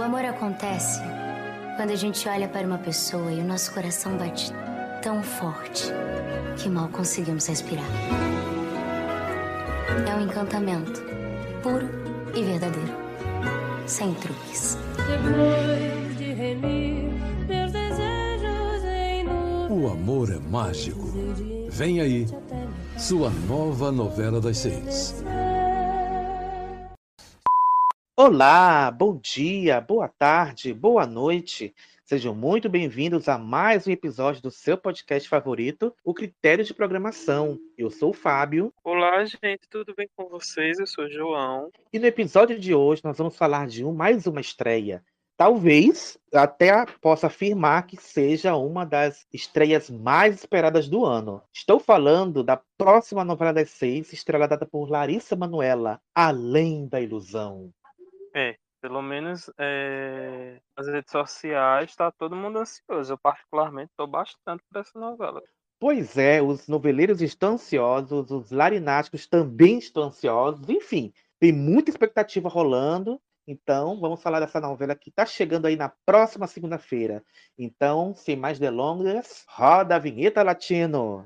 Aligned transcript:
O 0.00 0.02
amor 0.02 0.24
acontece 0.24 0.98
quando 1.76 1.90
a 1.90 1.94
gente 1.94 2.26
olha 2.26 2.48
para 2.48 2.66
uma 2.66 2.78
pessoa 2.78 3.30
e 3.30 3.38
o 3.38 3.44
nosso 3.44 3.70
coração 3.74 4.16
bate 4.16 4.50
tão 5.02 5.22
forte 5.22 5.92
que 6.56 6.70
mal 6.70 6.88
conseguimos 6.88 7.46
respirar. 7.46 7.84
É 10.10 10.14
um 10.14 10.22
encantamento 10.22 11.02
puro 11.62 11.86
e 12.34 12.42
verdadeiro, 12.42 12.96
sem 13.84 14.14
truques. 14.14 14.78
Depois 14.96 16.16
de 16.16 16.32
remir 16.32 17.12
meus 17.46 17.70
desejos 17.70 18.82
em 18.82 19.26
O 19.70 19.86
amor 19.86 20.30
é 20.32 20.38
mágico. 20.38 21.12
Vem 21.68 22.00
aí, 22.00 22.26
sua 22.96 23.28
nova 23.28 23.92
novela 23.92 24.40
das 24.40 24.56
seis. 24.56 25.19
Olá, 28.22 28.90
bom 28.90 29.16
dia, 29.16 29.80
boa 29.80 30.06
tarde, 30.06 30.74
boa 30.74 31.06
noite. 31.06 31.74
Sejam 32.04 32.34
muito 32.34 32.68
bem-vindos 32.68 33.30
a 33.30 33.38
mais 33.38 33.86
um 33.86 33.90
episódio 33.90 34.42
do 34.42 34.50
seu 34.50 34.76
podcast 34.76 35.26
favorito, 35.26 35.96
o 36.04 36.12
Critério 36.12 36.62
de 36.62 36.74
Programação. 36.74 37.58
Eu 37.78 37.90
sou 37.90 38.10
o 38.10 38.12
Fábio. 38.12 38.74
Olá, 38.84 39.24
gente, 39.24 39.66
tudo 39.70 39.94
bem 39.96 40.06
com 40.14 40.28
vocês? 40.28 40.78
Eu 40.78 40.86
sou 40.86 41.06
o 41.06 41.10
João. 41.10 41.70
E 41.90 41.98
no 41.98 42.04
episódio 42.04 42.60
de 42.60 42.74
hoje 42.74 43.00
nós 43.02 43.16
vamos 43.16 43.34
falar 43.38 43.66
de 43.66 43.86
um, 43.86 43.94
mais 43.94 44.26
uma 44.26 44.42
estreia. 44.42 45.02
Talvez 45.34 46.18
até 46.34 46.84
possa 47.00 47.28
afirmar 47.28 47.86
que 47.86 47.96
seja 47.96 48.54
uma 48.54 48.84
das 48.84 49.26
estreias 49.32 49.88
mais 49.88 50.34
esperadas 50.34 50.90
do 50.90 51.06
ano. 51.06 51.40
Estou 51.50 51.80
falando 51.80 52.44
da 52.44 52.60
próxima 52.76 53.24
novela 53.24 53.54
das 53.54 53.70
seis, 53.70 54.12
estrelada 54.12 54.66
por 54.66 54.90
Larissa 54.90 55.34
Manoela, 55.34 56.02
Além 56.14 56.86
da 56.86 57.00
Ilusão. 57.00 57.72
É, 58.34 58.56
pelo 58.80 59.02
menos 59.02 59.50
é, 59.58 60.60
nas 60.76 60.86
redes 60.88 61.10
sociais 61.10 61.90
está 61.90 62.10
todo 62.10 62.36
mundo 62.36 62.58
ansioso. 62.58 63.12
Eu, 63.12 63.18
particularmente, 63.18 63.90
estou 63.90 64.06
bastante 64.06 64.62
por 64.70 64.80
essa 64.80 64.98
novela. 64.98 65.42
Pois 65.78 66.18
é, 66.18 66.42
os 66.42 66.68
noveleiros 66.68 67.22
estão 67.22 67.54
ansiosos, 67.54 68.30
os 68.30 68.50
larináticos 68.50 69.26
também 69.26 69.78
estão 69.78 70.04
ansiosos, 70.04 70.68
enfim, 70.68 71.10
tem 71.38 71.52
muita 71.52 71.90
expectativa 71.90 72.50
rolando. 72.50 73.20
Então, 73.46 73.98
vamos 73.98 74.22
falar 74.22 74.40
dessa 74.40 74.60
novela 74.60 74.94
que 74.94 75.08
está 75.08 75.24
chegando 75.24 75.66
aí 75.66 75.74
na 75.74 75.88
próxima 76.04 76.46
segunda-feira. 76.46 77.24
Então, 77.58 78.14
sem 78.14 78.36
mais 78.36 78.58
delongas, 78.58 79.44
roda 79.48 79.96
a 79.96 79.98
vinheta 79.98 80.42
latino. 80.42 81.24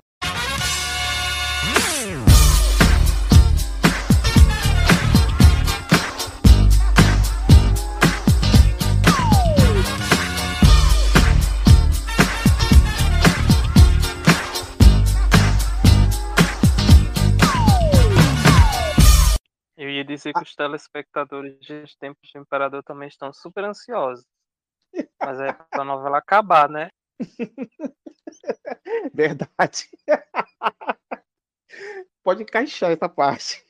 Ia 20.28 20.32
dizer 20.32 20.32
que 20.32 20.42
os 20.42 20.54
telespectadores 20.54 21.58
de 21.60 21.84
Tempos 21.98 22.28
de 22.30 22.38
Imperador 22.38 22.82
também 22.82 23.08
estão 23.08 23.32
super 23.32 23.64
ansiosos. 23.64 24.24
Mas 25.20 25.40
é 25.40 25.52
para 25.52 25.82
a 25.82 25.84
novela 25.84 26.18
acabar, 26.18 26.68
né? 26.68 26.90
Verdade. 29.12 29.88
Pode 32.22 32.42
encaixar 32.42 32.92
essa 32.92 33.08
parte. 33.08 33.64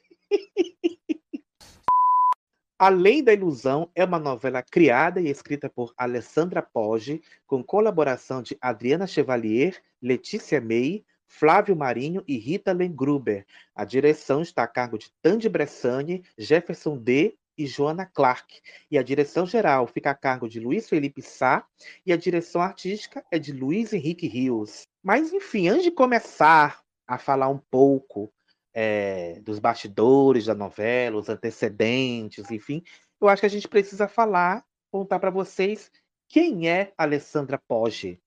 Além 2.78 3.22
da 3.22 3.32
Ilusão 3.32 3.90
é 3.94 4.04
uma 4.04 4.18
novela 4.18 4.62
criada 4.62 5.20
e 5.20 5.28
escrita 5.28 5.70
por 5.70 5.94
Alessandra 5.96 6.60
Poggi, 6.60 7.22
com 7.46 7.62
colaboração 7.62 8.42
de 8.42 8.58
Adriana 8.60 9.06
Chevalier, 9.06 9.80
Letícia 10.02 10.60
May, 10.60 11.04
Flávio 11.36 11.74
Marinho 11.74 12.22
e 12.28 12.38
Rita 12.38 12.72
Lengruber. 12.72 13.44
A 13.74 13.84
direção 13.84 14.40
está 14.40 14.62
a 14.62 14.68
cargo 14.68 14.96
de 14.96 15.10
Tandy 15.20 15.48
Bressani, 15.48 16.22
Jefferson 16.38 16.96
D. 16.96 17.36
e 17.58 17.66
Joana 17.66 18.06
Clark. 18.06 18.60
E 18.88 18.96
a 18.96 19.02
direção 19.02 19.44
geral 19.44 19.88
fica 19.88 20.10
a 20.10 20.14
cargo 20.14 20.48
de 20.48 20.60
Luiz 20.60 20.88
Felipe 20.88 21.20
Sá 21.22 21.66
e 22.06 22.12
a 22.12 22.16
direção 22.16 22.60
artística 22.62 23.24
é 23.32 23.38
de 23.38 23.52
Luiz 23.52 23.92
Henrique 23.92 24.28
Rios. 24.28 24.86
Mas, 25.02 25.32
enfim, 25.32 25.66
antes 25.66 25.82
de 25.82 25.90
começar 25.90 26.80
a 27.04 27.18
falar 27.18 27.48
um 27.48 27.58
pouco 27.58 28.32
é, 28.72 29.40
dos 29.40 29.58
bastidores 29.58 30.46
da 30.46 30.54
novela, 30.54 31.16
os 31.16 31.28
antecedentes, 31.28 32.48
enfim, 32.52 32.80
eu 33.20 33.26
acho 33.26 33.40
que 33.40 33.46
a 33.46 33.50
gente 33.50 33.66
precisa 33.66 34.06
falar, 34.06 34.64
contar 34.88 35.18
para 35.18 35.30
vocês 35.30 35.90
quem 36.28 36.68
é 36.68 36.92
Alessandra 36.96 37.60
Poggi. 37.66 38.20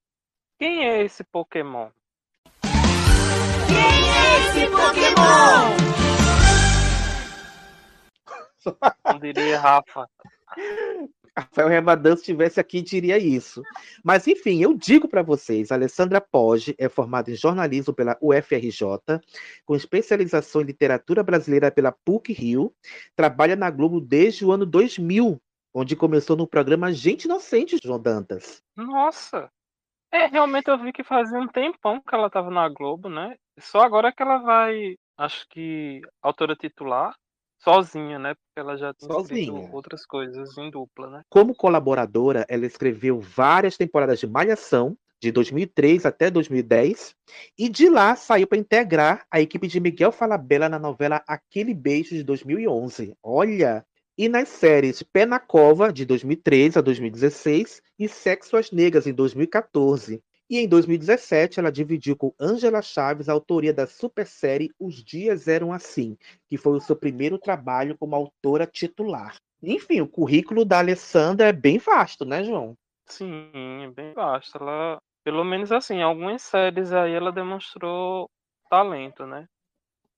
Quem 0.59 0.85
é 0.85 1.03
esse 1.03 1.24
Pokémon? 1.24 1.89
Esse 3.69 4.69
Pokémon! 4.69 5.78
Não 9.05 9.19
diria 9.19 9.59
Rafa. 9.59 10.07
Rafael 11.38 11.67
Remadan, 11.67 12.16
se 12.16 12.22
estivesse 12.22 12.59
aqui, 12.59 12.81
diria 12.81 13.19
isso. 13.19 13.61
Mas, 14.03 14.27
enfim, 14.27 14.59
eu 14.59 14.73
digo 14.73 15.07
para 15.07 15.22
vocês: 15.22 15.72
Alessandra 15.72 16.19
Poggi 16.19 16.75
é 16.79 16.89
formada 16.89 17.29
em 17.29 17.35
jornalismo 17.35 17.94
pela 17.94 18.17
UFRJ, 18.19 19.22
com 19.63 19.75
especialização 19.75 20.61
em 20.61 20.66
literatura 20.66 21.22
brasileira 21.22 21.69
pela 21.69 21.91
PUC 21.91 22.33
Rio, 22.33 22.73
trabalha 23.16 23.56
na 23.56 23.69
Globo 23.69 24.01
desde 24.01 24.44
o 24.44 24.51
ano 24.51 24.66
2000, 24.66 25.39
onde 25.73 25.95
começou 25.95 26.35
no 26.35 26.47
programa 26.47 26.91
Gente 26.91 27.25
Inocente, 27.25 27.77
João 27.83 28.00
Dantas. 28.00 28.63
Nossa! 28.75 29.51
É, 30.11 30.25
realmente 30.25 30.69
eu 30.69 30.77
vi 30.79 30.91
que 30.91 31.03
fazia 31.03 31.38
um 31.38 31.47
tempão 31.47 32.01
que 32.01 32.16
ela 32.16 32.27
estava 32.27 32.50
na 32.50 32.67
Globo, 32.67 33.09
né? 33.09 33.35
Só 33.59 33.81
agora 33.81 34.12
que 34.12 34.22
ela 34.22 34.38
vai, 34.38 34.95
acho 35.18 35.47
que, 35.50 36.01
autora 36.22 36.56
titular, 36.56 37.16
sozinha, 37.59 38.19
né? 38.19 38.35
Porque 38.35 38.59
ela 38.59 38.78
já 38.78 38.94
tinha 38.94 39.12
Sozinha. 39.12 39.69
outras 39.73 40.06
coisas 40.06 40.57
em 40.57 40.69
dupla, 40.69 41.09
né? 41.09 41.22
Como 41.29 41.56
colaboradora, 41.56 42.45
ela 42.47 42.66
escreveu 42.66 43.19
várias 43.19 43.78
temporadas 43.78 44.19
de 44.19 44.28
Malhação, 44.28 44.97
de 45.19 45.31
2003 45.31 46.06
até 46.06 46.29
2010, 46.29 47.16
e 47.57 47.68
de 47.69 47.90
lá 47.90 48.16
saiu 48.16 48.45
para 48.45 48.57
integrar 48.57 49.25
a 49.31 49.41
equipe 49.41 49.68
de 49.68 49.79
Miguel 49.79 50.12
Falabella 50.12 50.69
na 50.69 50.78
novela 50.78 51.24
Aquele 51.28 51.74
Beijo, 51.74 52.16
de 52.16 52.24
2011. 52.24 53.16
Olha! 53.24 53.85
E 54.16 54.28
nas 54.28 54.50
séries 54.50 55.03
Pé 55.03 55.25
na 55.25 55.39
Cova, 55.39 55.94
de 55.94 56.03
2013 56.03 56.79
a 56.79 56.81
2016, 56.81 57.81
e 58.00 58.07
Sexo 58.07 58.57
às 58.57 58.72
Negras, 58.72 59.06
em 59.06 59.13
2014. 59.13 60.24
E 60.49 60.59
em 60.59 60.67
2017, 60.67 61.59
ela 61.59 61.71
dividiu 61.71 62.15
com 62.15 62.33
Ângela 62.39 62.81
Chaves 62.81 63.27
a 63.27 63.33
autoria 63.33 63.73
da 63.73 63.85
super 63.85 64.25
série 64.25 64.71
Os 64.79 65.03
Dias 65.03 65.47
Eram 65.47 65.73
Assim, 65.73 66.17
que 66.47 66.57
foi 66.57 66.77
o 66.77 66.81
seu 66.81 66.95
primeiro 66.95 67.37
trabalho 67.37 67.97
como 67.97 68.15
autora 68.15 68.65
titular. 68.65 69.35
Enfim, 69.61 69.99
o 70.01 70.07
currículo 70.07 70.63
da 70.63 70.79
Alessandra 70.79 71.47
é 71.47 71.51
bem 71.51 71.77
vasto, 71.79 72.23
né, 72.23 72.43
João? 72.43 72.77
Sim, 73.05 73.83
é 73.83 73.87
bem 73.89 74.13
vasto. 74.13 74.57
Ela, 74.57 75.01
pelo 75.23 75.43
menos 75.43 75.71
assim, 75.71 76.01
algumas 76.01 76.41
séries 76.43 76.93
aí 76.93 77.13
ela 77.13 77.31
demonstrou 77.31 78.29
talento, 78.69 79.25
né? 79.25 79.47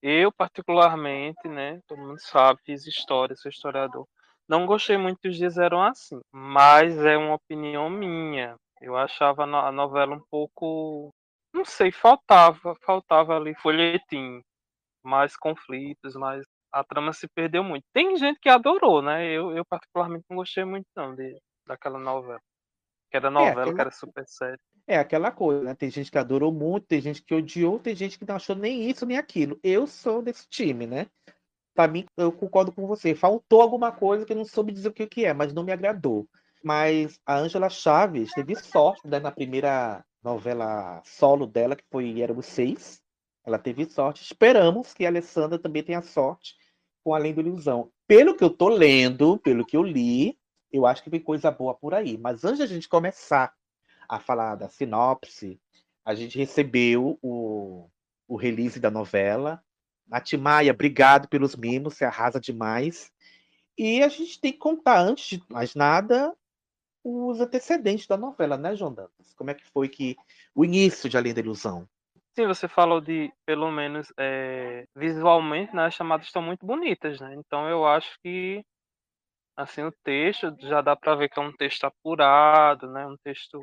Eu, 0.01 0.31
particularmente, 0.31 1.47
né? 1.47 1.81
Todo 1.87 2.01
mundo 2.01 2.19
sabe, 2.19 2.59
fiz 2.63 2.85
história, 2.85 3.35
sou 3.35 3.49
historiador. 3.49 4.07
Não 4.47 4.65
gostei 4.65 4.97
muito 4.97 5.19
dos 5.23 5.37
dias 5.37 5.57
eram 5.57 5.83
assim, 5.83 6.19
mas 6.31 6.97
é 7.05 7.17
uma 7.17 7.35
opinião 7.35 7.89
minha. 7.89 8.55
Eu 8.81 8.95
achava 8.95 9.43
a 9.43 9.71
novela 9.71 10.15
um 10.15 10.23
pouco, 10.31 11.13
não 11.53 11.65
sei, 11.65 11.91
faltava, 11.91 12.75
faltava 12.85 13.35
ali 13.35 13.53
folhetim, 13.55 14.41
mais 15.03 15.35
conflitos, 15.35 16.15
mais 16.15 16.45
a 16.71 16.83
trama 16.83 17.11
se 17.13 17.27
perdeu 17.27 17.63
muito. 17.63 17.83
Tem 17.93 18.15
gente 18.17 18.39
que 18.39 18.49
adorou, 18.49 19.01
né? 19.01 19.25
Eu, 19.31 19.51
eu 19.55 19.65
particularmente 19.65 20.25
não 20.29 20.37
gostei 20.37 20.63
muito 20.63 20.85
não 20.95 21.15
de, 21.15 21.35
daquela 21.67 21.99
novela. 21.99 22.39
Que 23.09 23.17
era 23.17 23.29
novela, 23.31 23.55
que 23.55 23.69
aquela- 23.69 23.81
era 23.81 23.91
super 23.91 24.23
séria. 24.27 24.59
É 24.87 24.97
aquela 24.97 25.31
coisa, 25.31 25.63
né? 25.63 25.75
Tem 25.75 25.89
gente 25.89 26.09
que 26.11 26.17
adorou 26.17 26.51
muito, 26.51 26.87
tem 26.87 26.99
gente 27.01 27.21
que 27.23 27.33
odiou, 27.33 27.79
tem 27.79 27.95
gente 27.95 28.17
que 28.17 28.25
não 28.27 28.35
achou 28.35 28.55
nem 28.55 28.89
isso 28.89 29.05
nem 29.05 29.17
aquilo. 29.17 29.59
Eu 29.63 29.85
sou 29.85 30.21
desse 30.21 30.47
time, 30.49 30.87
né? 30.87 31.07
Pra 31.75 31.87
mim, 31.87 32.05
eu 32.17 32.31
concordo 32.31 32.71
com 32.71 32.87
você. 32.87 33.13
Faltou 33.15 33.61
alguma 33.61 33.91
coisa 33.91 34.25
que 34.25 34.33
eu 34.33 34.37
não 34.37 34.45
soube 34.45 34.71
dizer 34.71 34.89
o 34.89 34.93
que 34.93 35.05
que 35.07 35.25
é, 35.25 35.33
mas 35.33 35.53
não 35.53 35.63
me 35.63 35.71
agradou. 35.71 36.27
Mas 36.63 37.19
a 37.25 37.37
Ângela 37.37 37.69
Chaves 37.69 38.33
teve 38.33 38.55
sorte, 38.55 39.07
né, 39.07 39.19
na 39.19 39.31
primeira 39.31 40.03
novela 40.23 41.01
solo 41.05 41.47
dela, 41.47 41.75
que 41.75 41.85
foi 41.89 42.21
Éramos 42.21 42.45
Seis. 42.45 43.01
Ela 43.45 43.57
teve 43.57 43.85
sorte. 43.85 44.23
Esperamos 44.23 44.93
que 44.93 45.05
a 45.05 45.09
Alessandra 45.09 45.57
também 45.57 45.83
tenha 45.83 46.01
sorte 46.01 46.55
com 47.03 47.13
Além 47.13 47.33
da 47.33 47.41
Ilusão. 47.41 47.91
Pelo 48.05 48.35
que 48.35 48.43
eu 48.43 48.49
tô 48.49 48.67
lendo, 48.67 49.37
pelo 49.37 49.65
que 49.65 49.77
eu 49.77 49.83
li, 49.83 50.37
eu 50.71 50.85
acho 50.85 51.03
que 51.03 51.09
vem 51.09 51.19
coisa 51.19 51.49
boa 51.49 51.73
por 51.73 51.93
aí. 51.93 52.17
Mas 52.17 52.43
antes 52.43 52.59
da 52.59 52.65
gente 52.65 52.89
começar 52.89 53.53
a 54.07 54.19
falar 54.19 54.55
da 54.55 54.69
sinopse, 54.69 55.59
a 56.03 56.13
gente 56.13 56.37
recebeu 56.37 57.17
o, 57.21 57.89
o 58.27 58.35
release 58.35 58.79
da 58.79 58.91
novela. 58.91 59.63
Nath 60.07 60.33
Maia, 60.33 60.71
obrigado 60.71 61.27
pelos 61.27 61.55
mimos, 61.55 61.95
você 61.95 62.05
arrasa 62.05 62.39
demais. 62.39 63.11
E 63.77 64.03
a 64.03 64.09
gente 64.09 64.41
tem 64.41 64.51
que 64.51 64.57
contar, 64.57 64.99
antes 64.99 65.37
de 65.37 65.43
mais 65.49 65.75
nada, 65.75 66.35
os 67.03 67.39
antecedentes 67.39 68.07
da 68.07 68.17
novela, 68.17 68.57
né, 68.57 68.75
João 68.75 68.93
Dantas? 68.93 69.33
Como 69.33 69.49
é 69.49 69.53
que 69.53 69.65
foi 69.71 69.87
que 69.87 70.15
o 70.53 70.65
início 70.65 71.09
de 71.09 71.17
Além 71.17 71.33
da 71.33 71.41
Ilusão? 71.41 71.87
Sim, 72.35 72.47
você 72.47 72.67
falou 72.67 73.01
de, 73.01 73.31
pelo 73.45 73.71
menos, 73.71 74.13
é, 74.17 74.85
visualmente, 74.95 75.75
né, 75.75 75.85
as 75.85 75.93
chamadas 75.93 76.27
estão 76.27 76.41
muito 76.41 76.65
bonitas, 76.65 77.19
né? 77.19 77.33
Então 77.35 77.67
eu 77.67 77.85
acho 77.85 78.17
que, 78.21 78.63
assim, 79.57 79.83
o 79.83 79.91
texto 80.03 80.55
já 80.59 80.81
dá 80.81 80.95
para 80.95 81.15
ver 81.15 81.29
que 81.29 81.39
é 81.39 81.43
um 81.43 81.51
texto 81.51 81.85
apurado, 81.85 82.89
né? 82.91 83.05
Um 83.05 83.17
texto 83.23 83.61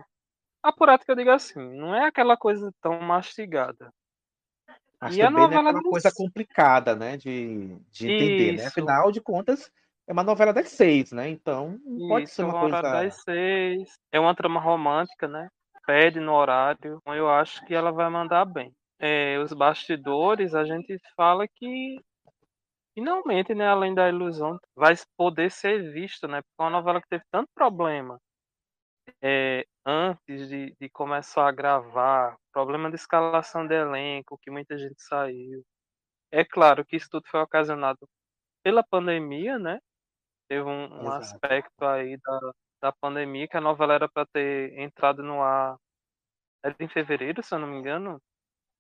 apurado 0.63 1.05
que 1.05 1.11
eu 1.11 1.17
digo 1.17 1.31
assim, 1.31 1.61
não 1.77 1.95
é 1.95 2.07
aquela 2.07 2.37
coisa 2.37 2.73
tão 2.81 3.01
mastigada. 3.01 3.93
Mas 5.01 5.17
E 5.17 5.23
a 5.23 5.27
também 5.27 5.37
não 5.37 5.41
é 5.41 5.43
novela 5.45 5.71
aquela 5.71 5.83
dos 5.83 5.91
coisa 5.91 6.13
complicada, 6.15 6.97
né, 6.97 7.17
de, 7.17 7.77
de 7.91 8.11
entender, 8.11 8.53
né? 8.53 8.59
Isso. 8.59 8.69
Afinal 8.69 9.13
de 9.13 9.21
contas, 9.21 9.71
é 10.07 10.13
uma 10.13 10.23
novela 10.25 10.53
das 10.53 10.69
seis, 10.69 11.13
né? 11.13 11.29
Então 11.29 11.79
não 11.85 12.09
pode 12.09 12.25
Isso, 12.25 12.35
ser 12.35 12.45
uma 12.45 12.55
um 12.63 12.65
horário 12.65 12.91
coisa. 12.91 13.05
das 13.05 13.23
seis. 13.23 13.99
É 14.13 14.21
uma 14.21 14.35
trama 14.35 14.61
romântica, 14.61 15.29
né? 15.29 15.49
Pede 15.87 16.21
no 16.21 16.33
horário. 16.35 16.99
Então 17.01 17.15
eu 17.15 17.29
acho 17.31 17.65
que 17.67 17.75
ela 17.75 17.93
vai 17.93 18.09
mandar 18.11 18.45
bem. 18.45 18.73
É, 18.99 19.39
os 19.39 19.53
bastidores, 19.53 20.55
a 20.55 20.65
gente 20.65 20.99
fala 21.17 21.47
que 21.49 22.01
finalmente, 22.95 23.55
né, 23.55 23.67
além 23.69 23.95
da 23.95 24.09
ilusão, 24.09 24.59
vai 24.75 24.95
poder 25.17 25.51
ser 25.51 25.93
visto, 25.93 26.27
né? 26.27 26.41
Porque 26.43 26.55
é 26.61 26.63
uma 26.65 26.71
novela 26.71 27.01
que 27.01 27.09
teve 27.09 27.25
tanto 27.31 27.51
problema 27.55 28.19
é, 29.23 29.67
antes 29.85 30.49
de, 30.49 30.75
de 30.81 30.89
começar 30.91 31.49
a 31.49 31.53
gravar, 31.53 32.37
problema 32.53 32.89
de 32.91 32.97
escalação 32.97 33.67
de 33.67 33.75
elenco, 33.75 34.39
que 34.43 34.51
muita 34.51 34.79
gente 34.79 35.01
saiu. 35.03 35.63
É 36.31 36.45
claro 36.45 36.85
que 36.85 36.97
isso 36.97 37.09
tudo 37.11 37.27
foi 37.29 37.41
ocasionado 37.41 38.09
pela 38.63 38.83
pandemia, 38.85 39.59
né? 39.59 39.79
Teve 40.49 40.63
um, 40.63 41.05
um 41.05 41.11
aspecto 41.11 41.85
aí 41.85 42.17
da, 42.19 42.53
da 42.83 42.93
pandemia 42.93 43.49
que 43.49 43.57
a 43.57 43.61
novela 43.61 43.95
era 43.95 44.09
para 44.09 44.27
ter 44.27 44.79
entrado 44.79 45.23
no 45.23 45.43
ar 45.43 45.77
era 46.63 46.75
em 46.81 46.89
fevereiro, 46.89 47.43
se 47.43 47.55
eu 47.55 47.59
não 47.59 47.69
me 47.69 47.79
engano. 47.79 48.21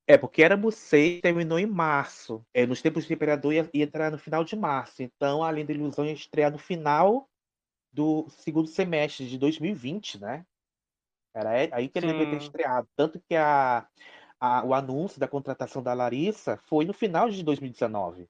É, 0.09 0.17
porque 0.17 0.43
Éramos 0.43 0.77
Seis 0.77 1.21
terminou 1.21 1.59
em 1.59 1.67
março. 1.67 2.45
É, 2.55 2.65
nos 2.65 2.81
tempos 2.81 3.07
do 3.07 3.13
Imperador 3.13 3.53
ia, 3.53 3.69
ia 3.75 3.85
entrar 3.85 4.11
no 4.11 4.19
final 4.19 4.45
de 4.45 4.55
março. 4.57 5.03
Então, 5.03 5.43
Além 5.43 5.67
da 5.67 5.73
Ilusão 5.73 6.05
ia 6.05 6.13
estrear 6.13 6.51
no 6.51 6.59
final 6.59 7.29
do 7.93 8.29
segundo 8.29 8.69
semestre 8.69 9.27
de 9.29 9.39
2020, 9.39 10.21
né? 10.21 10.45
Era 11.35 11.51
aí- 11.75 11.89
que 11.89 11.99
ele 11.99 12.07
devia 12.07 12.27
ter 12.31 12.41
Sim. 12.41 12.47
estreado. 12.47 12.89
Tanto 12.97 13.21
que 13.21 13.35
a, 13.35 13.87
a- 14.41 14.65
o 14.65 14.75
anúncio 14.75 15.19
da 15.19 15.27
contratação 15.29 15.83
da 15.83 15.93
Larissa 15.93 16.57
foi 16.57 16.85
no 16.85 16.93
final 16.93 17.29
de 17.29 17.43
2019. 17.43 18.29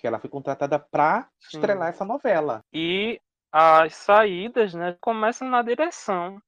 Que 0.00 0.06
ela 0.06 0.18
foi 0.18 0.30
contratada 0.30 0.78
para 0.78 1.28
estrelar 1.40 1.88
essa 1.88 2.04
novela. 2.04 2.64
E 2.72 3.20
as 3.52 3.94
saídas, 3.94 4.72
né, 4.74 4.96
começam 5.00 5.48
na 5.48 5.62
direção. 5.62 6.40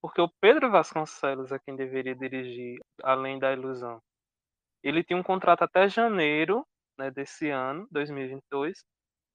Porque 0.00 0.20
o 0.20 0.30
Pedro 0.40 0.70
Vasconcelos 0.70 1.50
é 1.52 1.58
quem 1.58 1.74
deveria 1.76 2.14
dirigir 2.14 2.78
Além 3.02 3.38
da 3.38 3.52
Ilusão. 3.52 4.00
Ele 4.82 5.02
tinha 5.02 5.18
um 5.18 5.22
contrato 5.22 5.62
até 5.64 5.88
janeiro 5.88 6.64
né, 6.96 7.10
desse 7.10 7.50
ano, 7.50 7.86
2022, 7.90 8.84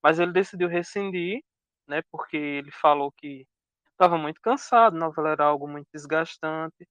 mas 0.02 0.20
ele 0.20 0.32
decidiu 0.32 0.68
rescindir, 0.68 1.42
né, 1.88 2.02
porque 2.12 2.38
ele 2.38 2.72
falou 2.72 3.12
que 3.18 3.46
estava 3.92 4.18
muito 4.18 4.40
cansado, 4.42 4.96
a 4.96 5.00
novela 5.00 5.32
era 5.32 5.46
algo 5.46 5.68
muito 5.68 5.88
desgastante. 5.94 6.88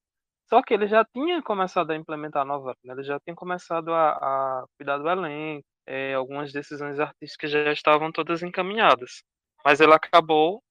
Só 0.49 0.63
que 0.63 0.75
ele 0.75 0.87
já 0.87 1.05
tinha 1.05 1.43
começado 1.43 1.91
a 1.93 1.97
implementar 1.97 2.43
a 2.43 2.45
novela, 2.45 2.77
né, 2.85 2.95
ele 2.95 3.05
já 3.05 3.19
tinha 3.21 3.35
começado 3.35 3.93
a, 3.93 4.13
a 4.13 4.65
cuidar 4.79 4.99
do 4.99 5.09
elenco, 5.09 5.67
é, 5.87 6.15
algumas 6.15 6.53
decisões 6.53 6.99
artísticas 7.01 7.51
já 7.51 7.73
estavam 7.73 8.13
todas 8.13 8.43
encaminhadas. 8.43 9.23
Mas 9.65 9.81
ele 9.81 9.93
acabou 9.93 10.63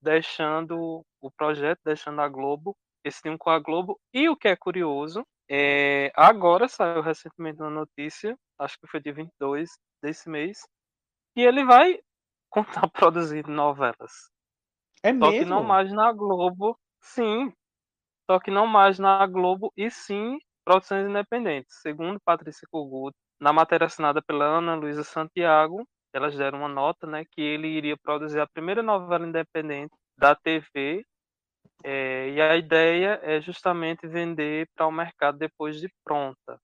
deixando 0.00 1.04
o 1.20 1.30
projeto, 1.30 1.80
deixando 1.84 2.20
a 2.20 2.28
Globo, 2.28 2.76
esse 3.04 3.28
um 3.28 3.38
com 3.38 3.50
a 3.50 3.58
Globo. 3.58 3.98
E 4.12 4.28
o 4.28 4.36
que 4.36 4.48
é 4.48 4.56
curioso, 4.56 5.24
é, 5.48 6.10
agora 6.14 6.68
saiu 6.68 7.00
recentemente 7.00 7.60
uma 7.60 7.70
notícia, 7.70 8.36
acho 8.58 8.78
que 8.78 8.86
foi 8.86 9.00
dia 9.00 9.12
22 9.12 9.70
desse 10.02 10.28
mês, 10.28 10.58
que 11.34 11.40
ele 11.40 11.64
vai 11.64 11.98
continuar 12.50 12.90
produzindo 12.90 13.50
novelas. 13.50 14.30
É 15.02 15.12
Só 15.14 15.30
que 15.30 15.44
não 15.44 15.62
mais 15.62 15.92
na 15.92 16.12
Globo, 16.12 16.78
sim. 17.00 17.52
Só 18.28 18.40
que 18.40 18.50
não 18.50 18.66
mais 18.66 18.98
na 18.98 19.24
Globo 19.26 19.72
e 19.76 19.90
sim 19.90 20.38
produções 20.64 21.08
independentes. 21.08 21.80
Segundo 21.80 22.20
Patrícia 22.24 22.66
Kogut, 22.70 23.16
na 23.40 23.52
matéria 23.52 23.86
assinada 23.86 24.22
pela 24.22 24.44
Ana 24.46 24.74
Luísa 24.74 25.04
Santiago, 25.04 25.86
elas 26.12 26.36
deram 26.36 26.60
uma 26.60 26.68
nota, 26.68 27.06
né, 27.06 27.24
que 27.30 27.40
ele 27.40 27.68
iria 27.68 27.96
produzir 27.96 28.40
a 28.40 28.46
primeira 28.48 28.82
novela 28.82 29.26
independente 29.26 29.94
da 30.18 30.34
TV. 30.34 31.04
é, 31.84 32.30
e 32.30 32.40
a 32.42 32.56
ideia 32.56 33.20
é 33.22 33.40
justamente 33.40 34.06
vender 34.08 34.68
para 34.76 34.86
o 34.86 34.92
mercado 34.92 35.38
depois 35.38 35.80
de 35.80 35.88
pronta. 36.04 36.58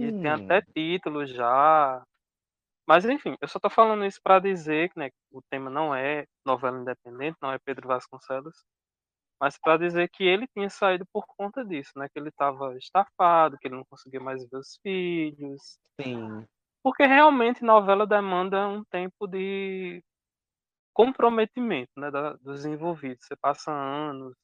E 0.00 0.12
tem 0.12 0.30
Hum, 0.30 0.30
até 0.30 0.62
título 0.74 1.26
já. 1.26 2.02
Mas 2.88 3.04
enfim, 3.06 3.36
eu 3.40 3.48
só 3.48 3.58
tô 3.60 3.70
falando 3.70 4.04
isso 4.06 4.20
para 4.22 4.40
dizer 4.40 4.90
que 4.90 4.98
né, 4.98 5.10
o 5.32 5.42
tema 5.50 5.70
não 5.70 5.94
é 5.94 6.26
novela 6.46 6.78
independente, 6.80 7.36
não 7.42 7.52
é 7.52 7.58
Pedro 7.58 7.88
Vasconcelos, 7.88 8.64
mas 9.40 9.58
para 9.58 9.78
dizer 9.78 10.08
que 10.10 10.24
ele 10.24 10.46
tinha 10.48 10.70
saído 10.70 11.04
por 11.12 11.24
conta 11.26 11.64
disso, 11.64 11.92
né? 11.96 12.08
Que 12.12 12.18
ele 12.18 12.28
estava 12.30 12.76
estafado, 12.76 13.58
que 13.58 13.68
ele 13.68 13.76
não 13.76 13.84
conseguia 13.84 14.20
mais 14.20 14.42
ver 14.48 14.56
os 14.58 14.78
filhos. 14.82 15.78
sim. 16.00 16.44
Porque 16.82 17.04
realmente 17.04 17.64
novela 17.64 18.06
demanda 18.06 18.68
um 18.68 18.84
tempo 18.84 19.26
de 19.26 20.02
comprometimento, 20.94 21.90
né, 21.96 22.10
da- 22.10 22.34
dos 22.34 22.64
envolvidos. 22.64 23.26
Você 23.26 23.36
passa 23.36 23.70
anos. 23.70 24.34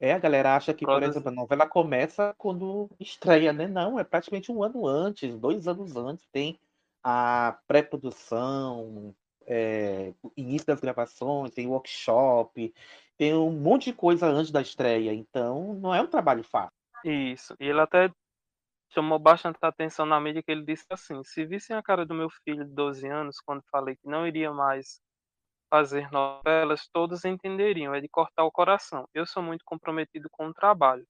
É, 0.00 0.14
a 0.14 0.18
galera 0.18 0.56
acha 0.56 0.72
que, 0.72 0.86
por 0.86 0.94
Produz- 0.94 1.10
exemplo, 1.10 1.28
a 1.28 1.32
novela 1.34 1.66
começa 1.68 2.34
quando 2.38 2.88
estreia, 2.98 3.52
né? 3.52 3.66
Não, 3.66 3.98
é 3.98 4.04
praticamente 4.04 4.50
um 4.50 4.62
ano 4.62 4.86
antes, 4.86 5.36
dois 5.38 5.68
anos 5.68 5.94
antes. 5.94 6.26
Tem 6.32 6.58
a 7.04 7.58
pré-produção, 7.66 9.14
é, 9.46 10.14
início 10.36 10.66
das 10.66 10.80
gravações, 10.80 11.52
tem 11.52 11.66
workshop, 11.66 12.72
tem 13.20 13.34
um 13.34 13.52
monte 13.52 13.90
de 13.90 13.92
coisa 13.92 14.26
antes 14.28 14.50
da 14.50 14.62
estreia. 14.62 15.12
Então, 15.12 15.74
não 15.74 15.94
é 15.94 16.00
um 16.00 16.06
trabalho 16.06 16.42
fácil. 16.42 16.72
Isso. 17.04 17.54
E 17.60 17.66
ele 17.66 17.78
até 17.78 18.10
chamou 18.94 19.18
bastante 19.18 19.58
atenção 19.60 20.06
na 20.06 20.18
mídia 20.18 20.42
que 20.42 20.50
ele 20.50 20.64
disse 20.64 20.86
assim: 20.90 21.22
se 21.22 21.44
vissem 21.44 21.76
a 21.76 21.82
cara 21.82 22.06
do 22.06 22.14
meu 22.14 22.30
filho 22.30 22.64
de 22.64 22.72
12 22.72 23.06
anos 23.06 23.36
quando 23.44 23.62
falei 23.70 23.94
que 23.96 24.08
não 24.08 24.26
iria 24.26 24.50
mais 24.54 25.02
fazer 25.68 26.10
novelas, 26.10 26.88
todos 26.90 27.26
entenderiam. 27.26 27.94
É 27.94 28.00
de 28.00 28.08
cortar 28.08 28.44
o 28.44 28.50
coração. 28.50 29.06
Eu 29.12 29.26
sou 29.26 29.42
muito 29.42 29.66
comprometido 29.66 30.28
com 30.30 30.46
o 30.48 30.54
trabalho. 30.54 31.06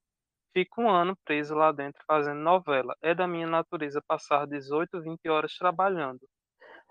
Fico 0.53 0.83
um 0.83 0.91
ano 0.91 1.17
preso 1.25 1.55
lá 1.55 1.71
dentro 1.71 2.03
fazendo 2.09 2.41
novela. 2.41 2.93
É 3.01 3.15
da 3.15 3.29
minha 3.29 3.47
natureza 3.47 4.03
passar 4.05 4.49
18, 4.49 5.01
20 5.01 5.29
horas 5.29 5.55
trabalhando. 5.57 6.21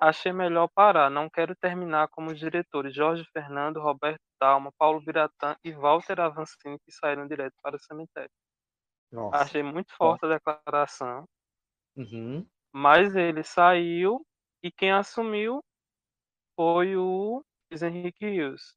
Achei 0.01 0.33
melhor 0.33 0.67
parar. 0.67 1.09
Não 1.09 1.29
quero 1.29 1.55
terminar 1.55 2.09
como 2.09 2.31
os 2.31 2.39
diretores 2.39 2.93
Jorge 2.93 3.23
Fernando, 3.31 3.79
Roberto 3.79 4.21
Dalma, 4.41 4.71
Paulo 4.77 5.01
Biratã 5.01 5.55
e 5.63 5.71
Walter 5.71 6.19
Avancini 6.19 6.77
que 6.79 6.91
saíram 6.91 7.27
direto 7.27 7.55
para 7.61 7.75
o 7.75 7.79
cemitério. 7.79 8.31
Nossa. 9.11 9.49
Achei 9.49 9.63
muito 9.63 9.91
forte 9.95 10.23
a 10.27 10.29
declaração, 10.37 11.25
Uhum. 11.95 12.49
mas 12.73 13.15
ele 13.15 13.43
saiu 13.43 14.25
e 14.63 14.71
quem 14.71 14.91
assumiu 14.91 15.61
foi 16.55 16.95
o 16.97 17.43
Luiz 17.71 17.81
Henrique 17.83 18.25
Rios. 18.25 18.75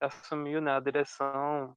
Assumiu 0.00 0.60
né, 0.62 0.72
a 0.72 0.80
direção 0.80 1.74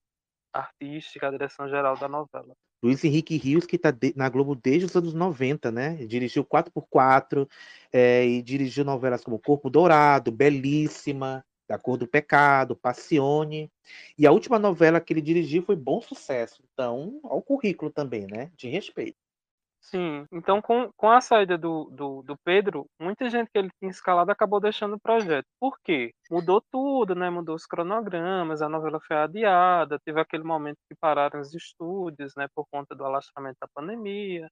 artística, 0.54 1.28
a 1.28 1.32
direção 1.32 1.70
geral 1.70 1.98
da 1.98 2.08
novela. 2.10 2.56
Luiz 2.84 3.02
Henrique 3.02 3.38
Rios, 3.38 3.66
que 3.66 3.78
está 3.78 3.96
na 4.14 4.28
Globo 4.28 4.56
desde 4.56 4.86
os 4.86 4.96
anos 4.96 5.14
90, 5.14 5.72
né? 5.72 5.96
Dirigiu 6.06 6.44
4x4 6.44 7.48
é, 7.94 8.26
e 8.26 8.42
dirigiu 8.42 8.84
novelas 8.84 9.24
como 9.24 9.40
Corpo 9.40 9.70
Dourado, 9.70 10.34
Belíssima, 10.34 11.46
Da 11.66 11.78
Cor 11.78 11.96
do 11.96 12.06
Pecado, 12.06 12.76
Passione. 12.76 13.72
E 14.18 14.28
a 14.28 14.34
última 14.34 14.60
novela 14.60 15.00
que 15.00 15.14
ele 15.14 15.22
dirigiu 15.22 15.64
foi 15.64 15.78
Bom 15.78 16.02
Sucesso. 16.02 16.62
Então, 16.74 17.22
ao 17.24 17.42
currículo 17.42 17.90
também, 17.90 18.28
né? 18.30 18.52
De 18.58 18.68
respeito. 18.68 19.23
Sim, 19.86 20.26
então 20.32 20.62
com, 20.62 20.90
com 20.96 21.10
a 21.12 21.20
saída 21.20 21.58
do, 21.58 21.90
do, 21.92 22.24
do 22.24 22.38
Pedro, 22.46 22.86
muita 23.00 23.30
gente 23.30 23.50
que 23.52 23.58
ele 23.60 23.70
tinha 23.80 23.92
escalado 23.92 24.32
acabou 24.32 24.60
deixando 24.62 24.96
o 24.96 25.00
projeto. 25.00 25.46
Por 25.60 25.78
quê? 25.84 26.14
Mudou 26.32 26.62
tudo, 26.72 27.14
né? 27.14 27.30
Mudou 27.30 27.54
os 27.54 27.66
cronogramas, 27.66 28.62
a 28.62 28.70
novela 28.70 29.00
foi 29.06 29.18
adiada, 29.18 30.00
teve 30.06 30.22
aquele 30.22 30.44
momento 30.44 30.78
que 30.90 30.96
pararam 31.00 31.40
os 31.42 31.54
estúdios, 31.54 32.34
né? 32.38 32.48
Por 32.56 32.66
conta 32.72 32.96
do 32.96 33.04
alastramento 33.06 33.58
da 33.62 33.68
pandemia. 33.76 34.50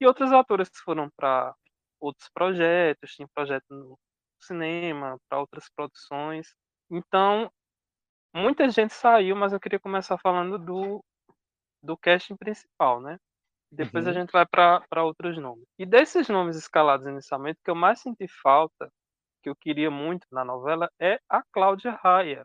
E 0.00 0.06
outros 0.06 0.32
atores 0.32 0.68
foram 0.84 1.10
para 1.16 1.54
outros 2.00 2.28
projetos, 2.34 3.12
tinha 3.12 3.28
projeto 3.34 3.66
no 3.70 3.98
cinema, 4.40 5.18
para 5.28 5.40
outras 5.40 5.68
produções. 5.74 6.54
Então, 6.90 7.50
muita 8.34 8.68
gente 8.70 8.94
saiu, 8.94 9.36
mas 9.36 9.52
eu 9.52 9.60
queria 9.60 9.80
começar 9.80 10.18
falando 10.18 10.58
do, 10.58 11.04
do 11.82 11.96
casting 11.98 12.36
principal, 12.36 13.00
né? 13.00 13.18
Depois 13.70 14.06
a 14.06 14.10
Uhum. 14.10 14.14
gente 14.14 14.30
vai 14.32 14.46
para 14.46 15.04
outros 15.04 15.36
nomes. 15.38 15.64
E 15.78 15.84
desses 15.84 16.28
nomes 16.28 16.56
escalados 16.56 17.06
inicialmente, 17.06 17.58
o 17.60 17.64
que 17.64 17.70
eu 17.70 17.74
mais 17.74 18.00
senti 18.00 18.26
falta, 18.42 18.90
que 19.42 19.48
eu 19.50 19.54
queria 19.56 19.90
muito 19.90 20.26
na 20.32 20.44
novela, 20.44 20.90
é 21.00 21.18
a 21.28 21.42
Cláudia 21.52 21.92
Raia. 21.92 22.44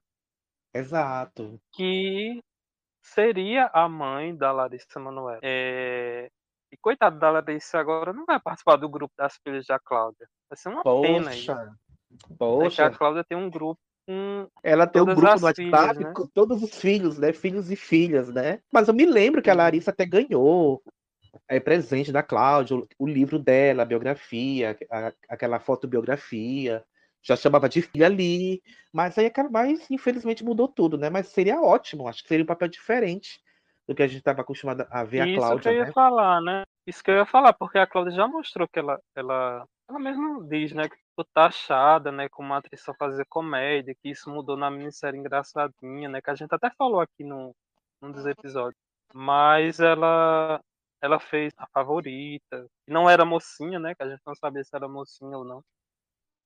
Exato. 0.76 1.60
que 1.74 2.42
seria 3.04 3.70
a 3.74 3.88
mãe 3.88 4.36
da 4.36 4.52
Larissa 4.52 5.00
Manoela. 5.00 5.40
É... 5.44 6.30
E 6.72 6.78
coitado 6.78 7.20
da 7.20 7.30
Larissa 7.30 7.80
agora 7.80 8.12
não 8.12 8.26
vai 8.26 8.40
participar 8.40 8.78
do 8.78 8.90
grupo 8.90 9.14
das 9.18 9.38
filhas 9.44 9.66
da 9.68 9.78
Cláudia. 9.80 10.28
Vai 10.50 10.58
ser 10.58 10.70
uma 10.70 10.82
pena. 10.84 11.30
Poxa. 11.30 11.52
É 11.52 12.28
que 12.28 12.36
Poxa. 12.38 12.86
a 12.86 12.90
Cláudia 12.90 13.24
tem 13.24 13.38
um 13.38 13.50
grupo 13.50 13.80
com 14.08 14.48
Ela 14.64 14.88
tem 14.88 15.02
um 15.02 15.06
grupo 15.06 15.22
no 15.22 15.28
WhatsApp 15.28 15.56
filhas, 15.56 15.98
né? 16.00 16.14
com 16.14 16.28
todos 16.28 16.64
os 16.64 16.80
filhos, 16.80 17.18
né? 17.20 17.32
Filhos 17.32 17.70
e 17.70 17.76
filhas, 17.76 18.30
né? 18.34 18.60
Mas 18.72 18.88
eu 18.88 18.94
me 18.94 19.06
lembro 19.06 19.42
que 19.42 19.50
a. 19.50 19.54
Larissa 19.54 19.92
até 19.92 20.06
ganhou 20.06 20.82
é, 21.48 21.60
presente 21.60 22.12
da 22.12 22.24
Cláudia, 22.24 22.78
o, 22.78 22.88
o 23.00 23.08
livro 23.08 23.40
dela, 23.40 23.84
a 23.84 23.86
biografia, 23.86 24.78
a- 24.92 25.14
aquela 25.30 25.60
fotobiografia. 25.60 26.84
Já 27.22 27.36
chamava 27.36 27.70
de 27.70 27.82
filha 27.82 28.06
ali. 28.08 28.62
Mas 28.92 29.18
aí, 29.18 29.26
aquela- 29.28 29.50
mas 29.50 29.90
infelizmente 29.90 30.44
mudou 30.44 30.68
tudo, 30.68 30.98
né? 30.98 31.10
Mas 31.10 31.28
seria 31.28 31.62
ótimo, 31.62 32.08
acho 32.08 32.22
que 32.24 32.28
seria 32.30 32.44
um 32.44 32.48
papel 32.48 32.68
diferente 32.68 33.42
do 33.88 33.96
que 33.96 34.04
a 34.04 34.08
gente 34.08 34.20
estava 34.20 34.42
acostumado 34.42 34.86
a 34.90 35.04
ver 35.04 35.22
a 35.22 35.26
Isso 35.28 35.36
que 35.36 35.40
Cláudia, 35.40 35.70
eu 35.70 35.74
ia 35.76 35.86
né? 35.86 35.92
falar, 35.94 36.42
né? 36.42 36.64
Isso 36.86 37.04
que 37.04 37.12
eu 37.12 37.16
ia 37.16 37.26
falar, 37.26 37.54
porque 37.54 37.78
a 37.78 37.88
Cláudia 37.88 38.14
já 38.14 38.28
mostrou 38.28 38.68
que 38.68 38.80
ela, 38.80 39.00
ela, 39.16 39.66
ela 39.90 40.00
mesma 40.00 40.46
diz, 40.48 40.74
né, 40.74 40.90
que 40.90 40.96
ficou 40.98 41.26
taxada, 41.34 42.12
né, 42.12 42.28
como 42.30 42.50
uma 42.50 42.58
atriz 42.58 42.82
só 42.82 42.94
fazer 42.96 43.26
comédia, 43.30 43.96
que 44.02 44.10
isso 44.10 44.30
mudou 44.30 44.58
na 44.58 44.70
minissérie 44.72 45.20
Engraçadinha, 45.20 46.10
né, 46.10 46.22
que 46.22 46.30
a 46.30 46.36
gente 46.36 46.54
até 46.54 46.70
falou 46.78 47.00
aqui 47.00 47.24
num 47.24 47.54
dos 48.02 48.26
episódios. 48.26 48.76
Mas 49.14 49.80
ela, 49.80 50.60
ela 51.04 51.20
fez 51.20 51.54
a 51.58 51.68
favorita, 51.74 52.68
que 52.88 52.94
não 52.94 53.10
era 53.10 53.26
mocinha, 53.26 53.80
né, 53.80 53.96
que 53.96 54.04
a 54.04 54.10
gente 54.10 54.22
não 54.26 54.36
sabia 54.36 54.64
se 54.64 54.76
era 54.76 54.88
mocinha 54.90 55.38
ou 55.38 55.46
não. 55.46 55.64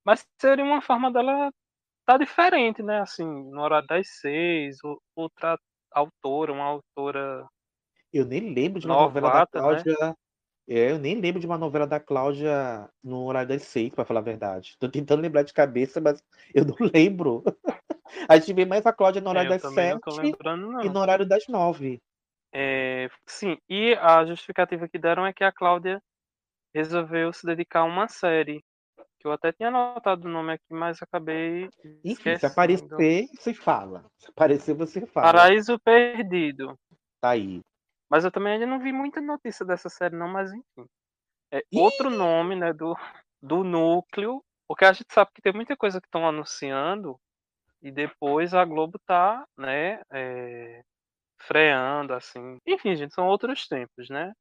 Mas 0.05 0.25
seria 0.41 0.65
uma 0.65 0.81
forma 0.81 1.11
dela 1.11 1.51
tá 2.05 2.17
diferente, 2.17 2.83
né, 2.83 3.01
assim, 3.01 3.25
no 3.25 3.61
horário 3.61 3.87
das 3.87 4.07
seis, 4.21 4.77
ou- 4.83 5.01
outra 5.15 5.57
autora, 5.93 6.53
uma 6.53 6.65
autora 6.65 7.47
Eu 8.13 8.25
nem 8.25 8.53
lembro 8.53 8.79
de 8.79 8.87
uma 8.87 8.95
novela 8.97 9.29
da 9.29 9.43
novata, 9.43 9.61
né? 9.61 9.83
Cláudia. 9.83 9.95
É, 10.69 10.91
eu 10.91 10.99
nem 10.99 11.19
lembro 11.21 11.41
de 11.41 11.47
uma 11.47 11.57
novela 11.57 11.87
da 11.87 11.99
Cláudia 11.99 12.89
no 13.03 13.25
horário 13.25 13.49
das 13.49 13.63
seis, 13.63 13.91
pra 13.93 14.05
falar 14.05 14.21
a 14.21 14.23
verdade. 14.23 14.77
Tô 14.79 14.89
tentando 14.89 15.21
lembrar 15.21 15.43
de 15.43 15.53
cabeça, 15.53 16.01
mas 16.01 16.23
eu 16.55 16.65
não 16.65 16.75
lembro. 16.93 17.43
A 18.29 18.37
gente 18.39 18.53
vê 18.53 18.65
mais 18.65 18.85
a 18.85 18.93
Cláudia 18.93 19.21
no 19.21 19.29
É, 19.31 19.31
horário 19.31 19.49
eu 19.49 19.53
das 19.53 19.61
também 19.61 19.87
não 19.87 19.99
sete 20.03 20.11
lembrando, 20.15 20.67
e 20.81 20.89
não. 20.89 20.89
no 20.89 20.99
horário 20.99 21.27
das 21.27 21.47
nove. 21.49 22.01
É, 22.59 23.07
sim, 23.27 23.55
e 23.69 23.93
a 24.01 24.25
justificativa 24.25 24.87
que 24.89 24.97
deram 24.97 25.27
é 25.27 25.31
que 25.31 25.43
a 25.43 25.51
Cláudia 25.51 26.01
resolveu 26.73 27.31
se 27.31 27.45
dedicar 27.45 27.81
a 27.81 27.83
uma 27.83 28.07
série. 28.07 28.65
Que 29.19 29.27
eu 29.27 29.31
até 29.31 29.51
tinha 29.51 29.69
anotado 29.69 30.27
o 30.27 30.31
nome 30.31 30.53
aqui, 30.53 30.73
mas 30.73 30.99
acabei 30.99 31.69
Enfim, 32.03 32.35
se 32.35 32.47
aparecer, 32.47 33.27
se 33.39 33.53
fala. 33.53 34.03
Se 34.17 34.31
aparecer, 34.31 34.73
você 34.73 35.05
fala. 35.05 35.33
Paraíso 35.33 35.77
Perdido. 35.77 36.75
Tá 37.21 37.29
aí. 37.29 37.61
Mas 38.09 38.25
eu 38.25 38.31
também 38.31 38.53
ainda 38.53 38.65
não 38.65 38.79
vi 38.79 38.91
muita 38.91 39.21
notícia 39.21 39.63
dessa 39.63 39.87
série, 39.87 40.15
não, 40.15 40.27
mas 40.27 40.51
enfim. 40.51 40.89
É 41.51 41.59
Ih! 41.71 41.79
outro 41.79 42.09
nome, 42.09 42.55
né, 42.55 42.73
do, 42.73 42.97
do 43.39 43.63
núcleo, 43.63 44.43
porque 44.67 44.83
a 44.83 44.93
gente 44.93 45.13
sabe 45.13 45.29
que 45.31 45.43
tem 45.43 45.53
muita 45.53 45.77
coisa 45.77 46.01
que 46.01 46.07
estão 46.07 46.27
anunciando 46.27 47.19
e 47.83 47.91
depois 47.91 48.55
a 48.55 48.65
Globo 48.65 48.99
tá, 49.05 49.45
né, 49.55 50.01
é, 50.09 50.83
freando, 51.39 52.13
assim. 52.13 52.57
Enfim, 52.65 52.95
gente, 52.95 53.13
são 53.13 53.27
outros 53.27 53.67
tempos, 53.67 54.09
né? 54.09 54.33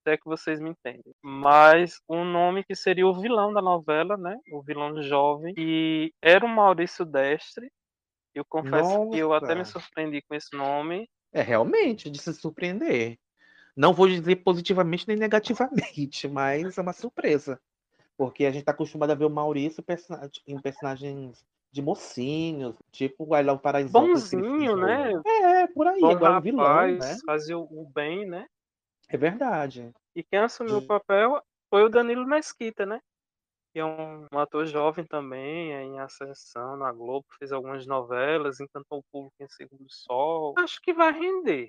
Até 0.00 0.16
que 0.16 0.24
vocês 0.24 0.60
me 0.60 0.70
entendem. 0.70 1.14
Mas 1.22 2.00
um 2.08 2.24
nome 2.24 2.64
que 2.64 2.74
seria 2.74 3.06
o 3.06 3.20
vilão 3.20 3.52
da 3.52 3.62
novela, 3.62 4.16
né? 4.16 4.36
O 4.50 4.62
vilão 4.62 5.00
jovem, 5.02 5.54
que 5.54 6.12
era 6.20 6.44
o 6.44 6.48
Maurício 6.48 7.04
Destre. 7.04 7.70
Eu 8.34 8.44
confesso 8.44 9.10
que 9.10 9.18
eu 9.18 9.32
até 9.32 9.54
me 9.54 9.60
Nossa. 9.60 9.78
surpreendi 9.78 10.22
com 10.22 10.34
esse 10.34 10.56
nome. 10.56 11.08
É 11.32 11.42
realmente 11.42 12.10
de 12.10 12.20
se 12.20 12.32
surpreender. 12.34 13.18
Não 13.76 13.92
vou 13.92 14.08
dizer 14.08 14.36
positivamente 14.36 15.06
nem 15.06 15.16
negativamente, 15.16 16.28
mas 16.28 16.76
é 16.76 16.80
uma 16.80 16.92
surpresa. 16.92 17.60
Porque 18.16 18.44
a 18.44 18.50
gente 18.50 18.64
tá 18.64 18.72
acostumado 18.72 19.10
a 19.10 19.14
ver 19.14 19.24
o 19.24 19.30
Maurício 19.30 19.84
em 20.46 20.60
personagens 20.60 21.44
de 21.72 21.80
mocinhos, 21.82 22.76
tipo 22.92 23.24
o 23.24 23.36
I 23.36 23.42
Love 23.42 23.60
ele 23.74 23.90
fez 23.90 23.92
Bonzinho, 23.92 24.76
né? 24.76 25.10
É, 25.24 25.66
por 25.68 25.86
aí, 25.86 26.02
Bom 26.02 26.10
agora 26.10 26.38
o 26.38 26.42
vilão, 26.42 26.64
rapaz, 26.64 26.98
né? 26.98 27.18
fazia 27.26 27.58
o 27.58 27.62
o 27.62 27.90
bem, 27.90 28.26
né? 28.26 28.46
É 29.08 29.16
verdade. 29.16 29.92
E 30.14 30.22
quem 30.22 30.38
assumiu 30.38 30.76
o 30.76 30.82
Hum. 30.82 30.86
papel 30.86 31.42
foi 31.70 31.84
o 31.84 31.88
Danilo 31.88 32.26
Mesquita, 32.26 32.84
né? 32.84 33.00
Que 33.72 33.80
é 33.80 33.84
um, 33.84 34.26
um 34.32 34.38
ator 34.38 34.66
jovem 34.66 35.06
também, 35.06 35.72
é 35.72 35.82
em 35.82 35.98
ascensão 35.98 36.76
na 36.76 36.92
Globo, 36.92 37.26
fez 37.38 37.52
algumas 37.52 37.86
novelas, 37.86 38.60
encantou 38.60 38.98
o 38.98 39.04
público 39.10 39.34
em 39.40 39.48
Segundo 39.48 39.86
Sol. 39.88 40.54
Acho 40.58 40.80
que 40.82 40.92
vai 40.92 41.12
render. 41.12 41.68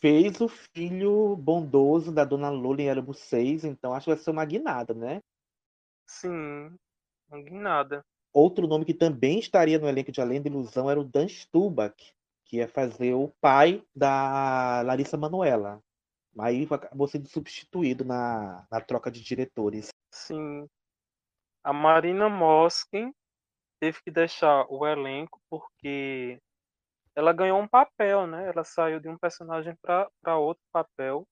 Fez 0.00 0.40
o 0.40 0.48
filho 0.48 1.34
bondoso 1.36 2.12
da 2.12 2.24
Dona 2.24 2.50
Lula 2.50 2.82
em 2.82 2.88
Éramos 2.88 3.18
Seis, 3.20 3.64
então 3.64 3.94
acho 3.94 4.04
que 4.04 4.14
vai 4.14 4.18
ser 4.22 4.30
uma 4.30 4.44
guinada, 4.44 4.92
né? 4.92 5.20
Sim, 6.08 6.76
não 7.28 7.44
vi 7.44 7.50
nada. 7.52 8.04
Outro 8.36 8.66
nome 8.66 8.84
que 8.84 8.92
também 8.92 9.38
estaria 9.38 9.78
no 9.78 9.88
elenco 9.88 10.12
de 10.12 10.20
Além 10.20 10.42
da 10.42 10.50
Ilusão 10.50 10.90
era 10.90 11.00
o 11.00 11.04
Dan 11.04 11.26
Stubach, 11.26 12.14
que 12.44 12.58
ia 12.58 12.68
fazer 12.68 13.14
o 13.14 13.32
pai 13.40 13.82
da 13.94 14.82
Larissa 14.82 15.16
Manoela. 15.16 15.82
Aí 16.38 16.68
acabou 16.70 17.08
sendo 17.08 17.26
substituído 17.28 18.04
na, 18.04 18.66
na 18.70 18.78
troca 18.78 19.10
de 19.10 19.22
diretores. 19.22 19.88
Sim. 20.12 20.68
A 21.64 21.72
Marina 21.72 22.28
Moskin 22.28 23.10
teve 23.80 24.02
que 24.02 24.10
deixar 24.10 24.66
o 24.68 24.86
elenco 24.86 25.40
porque 25.48 26.38
ela 27.14 27.32
ganhou 27.32 27.58
um 27.58 27.66
papel, 27.66 28.26
né? 28.26 28.50
Ela 28.50 28.64
saiu 28.64 29.00
de 29.00 29.08
um 29.08 29.16
personagem 29.16 29.74
para 29.80 30.36
outro 30.36 30.62
papel, 30.70 31.26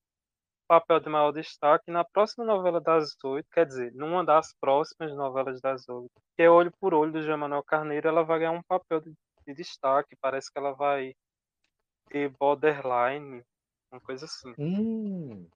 papel 0.69 1.01
de 1.01 1.09
maior 1.09 1.33
destaque 1.33 1.91
na 1.91 2.05
próxima 2.05 2.45
novela 2.45 2.81
das 2.81 3.15
oito, 3.25 3.49
quer 3.53 3.67
dizer, 3.67 3.93
numa 3.95 4.25
das 4.25 4.55
próximas 4.61 5.15
novelas 5.17 5.61
das 5.61 5.89
oito, 5.89 6.11
que 6.37 6.43
é 6.43 6.51
Olho 6.51 6.73
por 6.81 6.95
Olho 6.95 7.13
do 7.13 7.23
João 7.23 7.39
Manuel 7.39 7.63
Carneiro, 7.65 8.09
ela 8.09 8.25
vai 8.25 8.39
ganhar 8.41 8.53
um 8.53 8.63
papel 8.63 9.01
de, 9.01 9.13
de 9.47 9.55
destaque. 9.55 10.17
Parece 10.21 10.51
que 10.53 10.59
ela 10.59 10.73
vai 10.73 11.15
ter 12.11 12.31
borderline, 12.39 13.43
uma 13.93 14.01
coisa 14.01 14.25
assim. 14.27 14.55
Hum, 14.59 15.49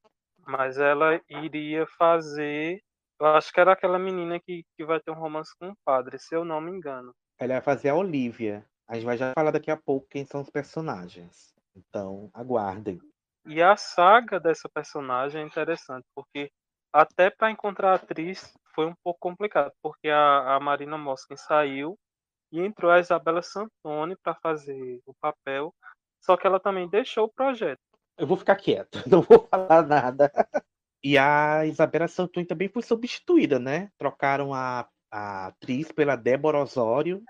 Mas 0.46 0.78
ela 0.78 1.20
iria 1.28 1.86
fazer. 1.98 2.82
Eu 3.20 3.26
acho 3.28 3.52
que 3.52 3.60
era 3.60 3.72
aquela 3.72 3.98
menina 3.98 4.40
que, 4.40 4.64
que 4.76 4.84
vai 4.84 5.00
ter 5.00 5.10
um 5.10 5.14
romance 5.14 5.52
com 5.58 5.70
o 5.70 5.76
padre, 5.84 6.18
se 6.18 6.34
eu 6.34 6.44
não 6.44 6.60
me 6.60 6.70
engano. 6.70 7.14
ela 7.38 7.54
vai 7.54 7.62
fazer 7.62 7.88
a 7.90 7.94
Olivia. 7.96 8.64
A 8.86 8.94
gente 8.94 9.04
vai 9.04 9.16
já 9.16 9.32
falar 9.34 9.50
daqui 9.50 9.70
a 9.70 9.76
pouco 9.76 10.08
quem 10.08 10.24
são 10.24 10.40
os 10.40 10.50
personagens. 10.50 11.54
Então, 11.76 12.30
aguardem. 12.34 13.00
E 13.48 13.62
a 13.62 13.76
saga 13.78 14.38
dessa 14.38 14.68
personagem 14.68 15.40
é 15.40 15.44
interessante, 15.44 16.04
porque 16.14 16.50
até 16.92 17.30
para 17.30 17.50
encontrar 17.50 17.92
a 17.92 17.94
atriz 17.94 18.52
foi 18.74 18.84
um 18.84 18.94
pouco 19.02 19.18
complicado, 19.20 19.72
porque 19.82 20.10
a, 20.10 20.56
a 20.56 20.60
Marina 20.60 20.98
Moskin 20.98 21.34
saiu 21.34 21.98
e 22.52 22.60
entrou 22.60 22.90
a 22.90 23.00
Isabela 23.00 23.40
Santoni 23.40 24.14
para 24.22 24.34
fazer 24.34 25.00
o 25.06 25.14
papel, 25.14 25.74
só 26.20 26.36
que 26.36 26.46
ela 26.46 26.60
também 26.60 26.86
deixou 26.90 27.24
o 27.24 27.32
projeto. 27.32 27.80
Eu 28.18 28.26
vou 28.26 28.36
ficar 28.36 28.54
quieto, 28.56 29.02
não 29.08 29.22
vou 29.22 29.48
falar 29.50 29.82
nada. 29.82 30.30
E 31.02 31.16
a 31.16 31.64
Isabela 31.64 32.06
Santoni 32.06 32.44
também 32.44 32.68
foi 32.68 32.82
substituída, 32.82 33.58
né? 33.58 33.90
Trocaram 33.96 34.52
a, 34.52 34.86
a 35.10 35.46
atriz 35.46 35.90
pela 35.90 36.16
Débora 36.16 36.60
Osório. 36.60 37.22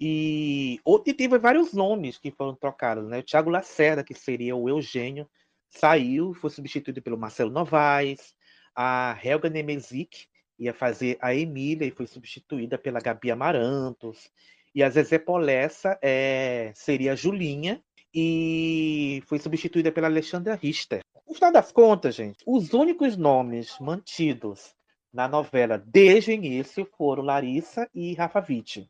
E, 0.00 0.80
e 1.04 1.12
teve 1.12 1.36
vários 1.36 1.74
nomes 1.74 2.16
que 2.16 2.30
foram 2.30 2.54
trocados, 2.54 3.06
né? 3.06 3.18
O 3.18 3.22
Thiago 3.22 3.50
Lacerda, 3.50 4.02
que 4.02 4.14
seria 4.14 4.56
o 4.56 4.66
Eugênio, 4.66 5.28
saiu, 5.70 6.34
foi 6.34 6.50
substituído 6.50 7.00
pelo 7.00 7.18
Marcelo 7.18 7.50
Novaes. 7.50 8.34
A 8.74 9.18
Helga 9.22 9.48
Nemezik 9.48 10.26
ia 10.58 10.74
fazer 10.74 11.16
a 11.20 11.34
Emília 11.34 11.86
e 11.86 11.90
foi 11.90 12.06
substituída 12.06 12.76
pela 12.76 13.00
Gabi 13.00 13.30
Amarantos. 13.30 14.30
E 14.74 14.82
a 14.82 14.90
Zezé 14.90 15.18
Polessa 15.18 15.98
é, 16.02 16.72
seria 16.74 17.12
a 17.12 17.16
Julinha 17.16 17.82
e 18.14 19.22
foi 19.26 19.38
substituída 19.38 19.90
pela 19.90 20.06
Alexandra 20.06 20.54
Richter. 20.54 21.00
No 21.26 21.34
final 21.34 21.52
das 21.52 21.72
contas, 21.72 22.14
gente, 22.14 22.38
os 22.46 22.72
únicos 22.72 23.16
nomes 23.16 23.76
mantidos 23.80 24.74
na 25.12 25.26
novela 25.28 25.78
desde 25.78 26.30
o 26.30 26.34
início 26.34 26.88
foram 26.96 27.22
Larissa 27.22 27.88
e 27.94 28.14
Rafa 28.14 28.44
Witt. 28.48 28.88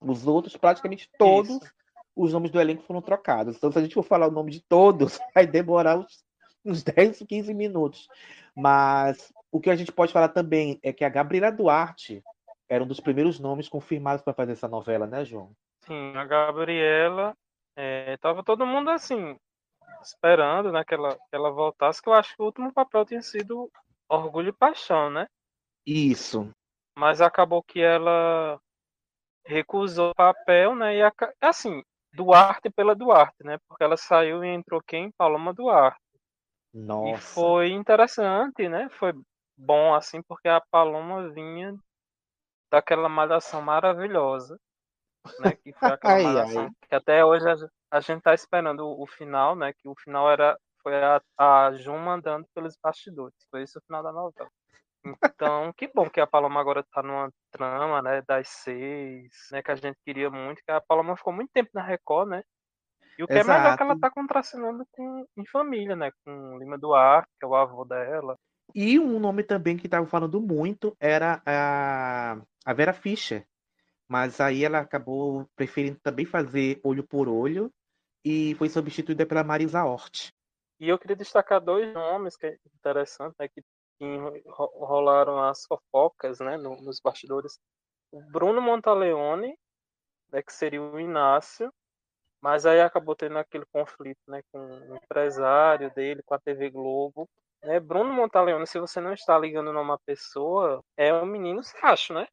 Os 0.00 0.26
outros, 0.26 0.56
praticamente 0.56 1.08
todos, 1.18 1.56
Isso. 1.56 1.74
Os 2.16 2.32
nomes 2.32 2.50
do 2.50 2.60
elenco 2.60 2.82
foram 2.82 3.02
trocados. 3.02 3.56
Então, 3.56 3.70
se 3.70 3.78
a 3.78 3.82
gente 3.82 3.94
for 3.94 4.02
falar 4.02 4.26
o 4.26 4.32
nome 4.32 4.50
de 4.50 4.60
todos, 4.60 5.18
vai 5.34 5.46
demorar 5.46 5.98
uns, 5.98 6.24
uns 6.64 6.82
10, 6.82 7.22
15 7.28 7.52
minutos. 7.52 8.08
Mas 8.56 9.32
o 9.52 9.60
que 9.60 9.68
a 9.68 9.76
gente 9.76 9.92
pode 9.92 10.12
falar 10.12 10.30
também 10.30 10.80
é 10.82 10.92
que 10.92 11.04
a 11.04 11.10
Gabriela 11.10 11.52
Duarte 11.52 12.24
era 12.68 12.82
um 12.82 12.86
dos 12.86 13.00
primeiros 13.00 13.38
nomes 13.38 13.68
confirmados 13.68 14.24
para 14.24 14.32
fazer 14.32 14.52
essa 14.52 14.66
novela, 14.66 15.06
né, 15.06 15.24
João? 15.24 15.52
Sim, 15.80 16.16
a 16.16 16.24
Gabriela, 16.24 17.36
é, 17.76 18.16
tava 18.16 18.42
todo 18.42 18.66
mundo 18.66 18.90
assim, 18.90 19.38
esperando 20.02 20.72
né, 20.72 20.82
que, 20.84 20.94
ela, 20.94 21.14
que 21.14 21.36
ela 21.36 21.50
voltasse, 21.50 22.02
que 22.02 22.08
eu 22.08 22.14
acho 22.14 22.34
que 22.34 22.42
o 22.42 22.46
último 22.46 22.72
papel 22.72 23.04
tinha 23.04 23.22
sido 23.22 23.70
Orgulho 24.08 24.48
e 24.48 24.52
Paixão, 24.52 25.10
né? 25.10 25.28
Isso. 25.86 26.50
Mas 26.98 27.20
acabou 27.20 27.62
que 27.62 27.80
ela 27.80 28.58
recusou 29.44 30.10
o 30.10 30.14
papel, 30.14 30.74
né? 30.74 30.96
E 30.96 31.00
assim, 31.40 31.82
Duarte 32.16 32.70
pela 32.70 32.94
Duarte, 32.94 33.44
né? 33.44 33.58
Porque 33.68 33.84
ela 33.84 33.96
saiu 33.96 34.42
e 34.42 34.48
entrou 34.48 34.82
quem? 34.82 35.12
Paloma 35.12 35.52
Duarte. 35.52 36.00
Nossa. 36.72 37.10
E 37.10 37.18
foi 37.18 37.70
interessante, 37.70 38.68
né? 38.68 38.88
Foi 38.98 39.12
bom 39.56 39.94
assim, 39.94 40.22
porque 40.22 40.48
a 40.48 40.60
Paloma 40.60 41.30
vinha 41.30 41.74
daquela 42.70 43.08
malhação 43.08 43.60
maravilhosa, 43.62 44.58
né? 45.40 45.52
Que 45.62 45.72
foi 45.72 45.88
aquela 45.92 46.14
Ai, 46.14 46.22
malhação 46.22 46.64
ai. 46.64 46.70
que 46.88 46.94
até 46.94 47.24
hoje 47.24 47.44
a, 47.90 48.00
gente 48.00 48.22
tá 48.22 48.34
esperando 48.34 48.80
o, 48.80 49.02
o 49.02 49.06
final, 49.06 49.54
né? 49.54 49.72
Que 49.72 49.88
o 49.88 49.94
final 49.94 50.30
era 50.30 50.58
foi 50.82 50.94
a, 50.94 51.20
a 51.36 51.72
Juma 51.72 52.14
andando 52.14 52.46
pelos 52.54 52.76
bastidores. 52.82 53.36
Foi 53.50 53.62
esse 53.62 53.76
o 53.76 53.82
final 53.82 54.02
da 54.02 54.12
novela. 54.12 54.50
Então, 55.24 55.72
que 55.76 55.88
bom 55.94 56.08
que 56.08 56.20
a 56.20 56.26
Paloma 56.26 56.60
agora 56.60 56.84
tá 56.92 57.02
numa 57.02 57.30
trama, 57.50 58.02
né, 58.02 58.22
das 58.26 58.48
seis, 58.48 59.30
né, 59.52 59.62
que 59.62 59.70
a 59.70 59.74
gente 59.74 59.98
queria 60.04 60.30
muito, 60.30 60.62
que 60.64 60.70
a 60.70 60.80
Paloma 60.80 61.16
ficou 61.16 61.32
muito 61.32 61.50
tempo 61.52 61.70
na 61.74 61.82
Record, 61.82 62.28
né? 62.28 62.42
E 63.18 63.24
o 63.24 63.26
que 63.26 63.32
é 63.32 63.42
melhor 63.42 63.72
é 63.72 63.76
que 63.76 63.82
ela 63.82 63.92
Exato. 63.92 64.00
tá 64.00 64.10
contracenando 64.10 64.86
com, 64.92 65.26
em 65.36 65.46
família, 65.46 65.96
né, 65.96 66.10
com 66.24 66.58
Lima 66.58 66.76
Duarte, 66.78 67.28
que 67.38 67.46
é 67.46 67.48
o 67.48 67.54
avô 67.54 67.84
dela. 67.84 68.36
E 68.74 68.98
um 68.98 69.18
nome 69.18 69.42
também 69.42 69.76
que 69.76 69.86
estavam 69.86 70.06
falando 70.06 70.40
muito 70.40 70.94
era 71.00 71.40
a, 71.46 72.38
a 72.64 72.72
Vera 72.74 72.92
Fischer. 72.92 73.46
Mas 74.08 74.40
aí 74.40 74.64
ela 74.64 74.80
acabou 74.80 75.48
preferindo 75.56 75.98
também 76.00 76.24
fazer 76.24 76.80
olho 76.84 77.02
por 77.02 77.28
olho 77.28 77.72
e 78.24 78.54
foi 78.56 78.68
substituída 78.68 79.26
pela 79.26 79.42
Marisa 79.42 79.84
Hort. 79.84 80.30
E 80.78 80.88
eu 80.88 80.98
queria 80.98 81.16
destacar 81.16 81.60
dois 81.60 81.92
nomes 81.92 82.36
que 82.36 82.46
é 82.46 82.56
interessante, 82.78 83.34
né, 83.38 83.48
que 83.48 83.62
rolaram 84.48 85.42
as 85.42 85.64
fofocas, 85.64 86.38
né, 86.40 86.56
no- 86.56 86.80
nos 86.82 87.00
bastidores. 87.00 87.58
O 88.10 88.20
Bruno 88.20 88.60
Montaleone, 88.60 89.58
né, 90.32 90.42
que 90.42 90.52
seria 90.52 90.82
o 90.82 91.00
Inácio, 91.00 91.72
mas 92.40 92.66
aí 92.66 92.80
acabou 92.80 93.16
tendo 93.16 93.38
aquele 93.38 93.64
conflito, 93.72 94.20
né, 94.28 94.42
com 94.52 94.58
o 94.58 94.96
empresário 94.96 95.92
dele, 95.94 96.22
com 96.24 96.34
a 96.34 96.38
TV 96.38 96.70
Globo. 96.70 97.28
Né, 97.62 97.80
Bruno 97.80 98.12
Montaleone, 98.12 98.66
se 98.66 98.78
você 98.78 99.00
não 99.00 99.12
está 99.12 99.38
ligando 99.38 99.72
numa 99.72 99.98
pessoa, 99.98 100.84
é 100.96 101.12
um 101.12 101.26
menino 101.26 101.62
sacho, 101.62 102.12
né? 102.14 102.28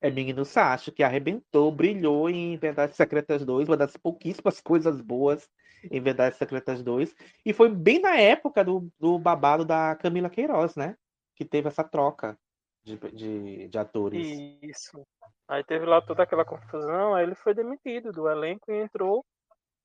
É 0.00 0.10
Menino 0.10 0.44
Sacho, 0.44 0.92
que 0.92 1.02
arrebentou, 1.02 1.72
brilhou 1.72 2.30
em 2.30 2.56
Verdades 2.56 2.94
Secretas 2.96 3.44
2, 3.44 3.68
uma 3.68 3.76
das 3.76 3.96
pouquíssimas 3.96 4.60
coisas 4.60 5.00
boas 5.00 5.48
em 5.84 6.00
Verdades 6.00 6.38
Secretas 6.38 6.82
2. 6.82 7.14
E 7.44 7.52
foi 7.52 7.68
bem 7.68 8.00
na 8.00 8.16
época 8.16 8.64
do, 8.64 8.88
do 8.98 9.18
babado 9.18 9.64
da 9.64 9.94
Camila 9.96 10.30
Queiroz, 10.30 10.76
né? 10.76 10.96
Que 11.34 11.44
teve 11.44 11.68
essa 11.68 11.84
troca 11.84 12.38
de, 12.82 12.96
de, 13.12 13.68
de 13.68 13.78
atores. 13.78 14.26
Isso. 14.62 15.06
Aí 15.46 15.64
teve 15.64 15.86
lá 15.86 16.00
toda 16.00 16.22
aquela 16.22 16.44
confusão, 16.44 17.14
aí 17.14 17.24
ele 17.24 17.34
foi 17.34 17.54
demitido 17.54 18.12
do 18.12 18.28
elenco 18.28 18.70
e 18.70 18.82
entrou. 18.82 19.24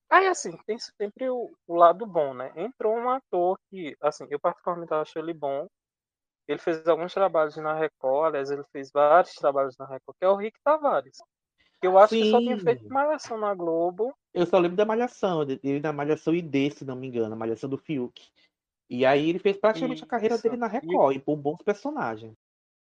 Aí, 0.10 0.28
assim, 0.28 0.56
tem 0.66 0.78
sempre 0.78 1.30
o, 1.30 1.52
o 1.66 1.76
lado 1.76 2.06
bom, 2.06 2.34
né? 2.34 2.52
Entrou 2.56 2.96
um 2.96 3.10
ator 3.10 3.58
que, 3.70 3.96
assim, 4.02 4.28
eu 4.30 4.40
particularmente 4.40 4.94
acho 4.94 5.18
ele 5.18 5.34
bom. 5.34 5.68
Ele 6.48 6.60
fez 6.60 6.86
alguns 6.88 7.14
trabalhos 7.14 7.56
na 7.56 7.74
Record, 7.74 8.28
aliás, 8.28 8.52
ele 8.52 8.64
fez 8.72 8.92
vários 8.92 9.34
trabalhos 9.34 9.78
na 9.78 9.86
Record, 9.86 10.18
que 10.20 10.26
é 10.26 10.30
o 10.30 10.36
Rick 10.36 10.58
Tavares. 10.64 11.18
Eu 11.82 11.98
acho 11.98 12.14
que 12.14 12.30
só 12.30 12.38
tinha 12.40 12.58
Sim. 12.58 12.64
feito 12.64 12.88
malhação 12.90 13.38
na 13.38 13.54
Globo. 13.54 14.14
Eu 14.34 14.46
só 14.46 14.58
lembro 14.58 14.76
da 14.76 14.86
Malhação, 14.86 15.44
ele 15.44 15.80
da 15.80 15.94
Malhação 15.94 16.34
ID, 16.34 16.72
se 16.74 16.84
não 16.84 16.96
me 16.96 17.08
engano, 17.08 17.34
a 17.34 17.38
Malhação 17.38 17.70
do 17.70 17.78
Fiuk. 17.78 18.32
E 18.90 19.06
aí 19.06 19.30
ele 19.30 19.40
fez 19.40 19.58
praticamente 19.58 20.04
a 20.04 20.08
carreira 20.08 20.36
Isso. 20.36 20.44
dele 20.44 20.58
na 20.58 20.68
Record, 20.68 21.16
e 21.16 21.20
por 21.20 21.36
bons 21.36 21.62
personagens. 21.64 22.36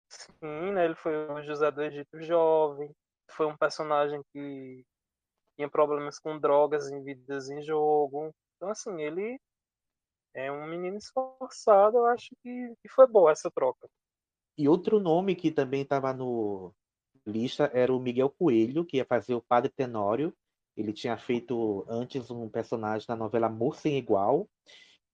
Sim, 0.09 0.71
né? 0.73 0.85
Ele 0.85 0.95
foi 0.95 1.15
o 1.15 1.41
José 1.43 1.71
do 1.71 1.83
Egito 1.83 2.21
jovem. 2.21 2.91
Foi 3.31 3.45
um 3.45 3.55
personagem 3.55 4.21
que 4.33 4.83
tinha 5.55 5.69
problemas 5.69 6.19
com 6.19 6.39
drogas 6.39 6.89
em 6.89 7.03
vidas 7.03 7.49
em 7.49 7.61
jogo. 7.61 8.33
Então, 8.55 8.69
assim, 8.69 9.01
ele 9.01 9.39
é 10.33 10.51
um 10.51 10.67
menino 10.67 10.97
esforçado. 10.97 11.97
Eu 11.97 12.05
acho 12.07 12.29
que, 12.41 12.73
que 12.81 12.89
foi 12.89 13.07
boa 13.07 13.31
essa 13.31 13.51
troca. 13.51 13.87
E 14.57 14.67
outro 14.67 14.99
nome 14.99 15.35
que 15.35 15.51
também 15.51 15.83
estava 15.83 16.13
no 16.13 16.73
lista 17.25 17.69
era 17.73 17.93
o 17.93 17.99
Miguel 17.99 18.29
Coelho, 18.29 18.83
que 18.83 18.97
ia 18.97 19.05
fazer 19.05 19.35
o 19.35 19.41
Padre 19.41 19.71
Tenório. 19.71 20.33
Ele 20.79 20.93
tinha 20.93 21.17
feito 21.17 21.85
antes 21.89 22.31
um 22.31 22.47
personagem 22.47 23.05
na 23.09 23.15
novela 23.15 23.47
Amor 23.47 23.75
Sem 23.75 23.97
Igual. 23.97 24.47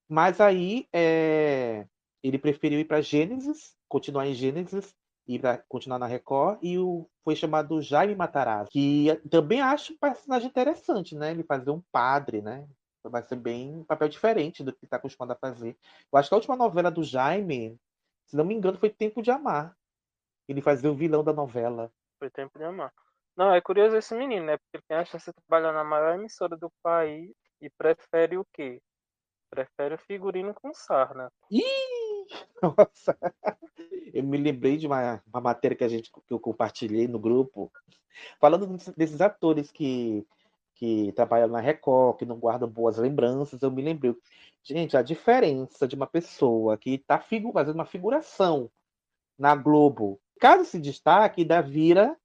Mas 0.08 0.40
aí 0.40 0.88
é, 0.94 1.88
ele 2.22 2.38
preferiu 2.38 2.80
ir 2.80 2.86
para 2.86 3.02
Gênesis, 3.02 3.76
continuar 3.88 4.28
em 4.28 4.36
Gênesis 4.36 4.96
e 5.28 5.40
para 5.40 5.58
continuar 5.68 5.98
na 5.98 6.06
Record. 6.06 6.60
E 6.62 6.78
o, 6.78 7.10
foi 7.24 7.36
chamado 7.36 7.82
Jaime 7.82 8.16
Matarazzo, 8.16 8.70
que 8.70 9.08
também 9.30 9.60
acho 9.60 9.94
um 9.94 9.98
personagem 9.98 10.48
interessante, 10.48 11.16
né? 11.16 11.32
Ele 11.32 11.44
fazer 11.44 11.72
um 11.72 11.82
padre, 11.92 12.44
né? 12.44 12.68
Vai 13.04 13.24
ser 13.24 13.36
bem 13.36 13.76
um 13.76 13.84
papel 13.84 14.08
diferente 14.08 14.64
do 14.64 14.72
que 14.72 14.86
está 14.86 14.98
acostumado 14.98 15.32
a 15.32 15.36
fazer. 15.36 15.76
Eu 16.12 16.20
acho 16.20 16.30
que 16.30 16.36
a 16.36 16.38
última 16.38 16.56
novela 16.56 16.92
do 16.92 17.04
Jaime, 17.04 17.80
se 18.28 18.36
não 18.36 18.46
me 18.46 18.54
engano, 18.54 18.78
foi 18.78 18.90
Tempo 18.90 19.22
de 19.22 19.32
Amar. 19.32 19.76
Ele 20.48 20.62
fazia 20.62 20.92
o 20.92 20.96
vilão 20.96 21.24
da 21.24 21.34
novela. 21.34 21.92
Foi 22.20 22.30
tempo 22.30 22.58
de 22.58 22.64
amar. 22.64 22.94
Não, 23.36 23.54
é 23.54 23.60
curioso 23.60 23.98
esse 23.98 24.16
menino, 24.16 24.46
né? 24.46 24.58
Porque 24.58 24.78
ele 24.78 24.84
tem 24.88 24.98
a 24.98 25.06
chance 25.06 25.26
de 25.26 25.34
trabalhar 25.34 25.74
na 25.74 25.84
maior 25.84 26.16
emissora 26.16 26.56
do 26.56 26.72
país 26.82 27.32
e 27.62 27.70
prefere 27.70 28.38
o 28.38 28.46
quê? 28.54 28.82
Prefere 29.50 29.96
o 29.96 30.00
figurino 30.00 30.54
com 30.54 30.74
sarna. 30.74 31.30
Ih! 31.52 31.64
Nossa! 32.62 33.18
Eu 34.14 34.24
me 34.24 34.38
lembrei 34.38 34.78
de 34.78 34.88
uma, 34.88 35.22
uma 35.28 35.42
matéria 35.42 35.76
que, 35.76 35.84
a 35.84 35.88
gente, 35.88 36.10
que 36.12 36.34
eu 36.34 36.40
compartilhei 36.40 37.08
no 37.08 37.20
grupo, 37.20 37.72
falando 38.40 38.66
desses, 38.96 39.20
atores 39.20 39.72
que, 39.72 40.26
que 40.76 41.12
trabalham 41.12 41.50
na 41.50 41.60
Record, 41.60 42.18
que 42.18 42.26
não 42.26 42.40
guardam 42.40 42.70
boas 42.70 42.98
lembranças. 42.98 43.62
Eu 43.62 43.70
me 43.70 43.82
lembrei. 43.82 44.16
Gente, 44.64 44.96
a 44.96 45.02
diferença 45.02 45.88
de 45.88 45.96
uma 45.96 46.08
pessoa 46.08 46.78
que 46.78 46.96
está 46.96 47.20
fazendo 47.20 47.76
uma 47.76 47.86
figuração 47.86 48.72
na 49.38 49.54
Globo, 49.56 50.20
caso 50.40 50.64
se 50.64 50.80
destaque, 50.80 51.42
ainda 51.42 51.62
vira, 51.62 52.18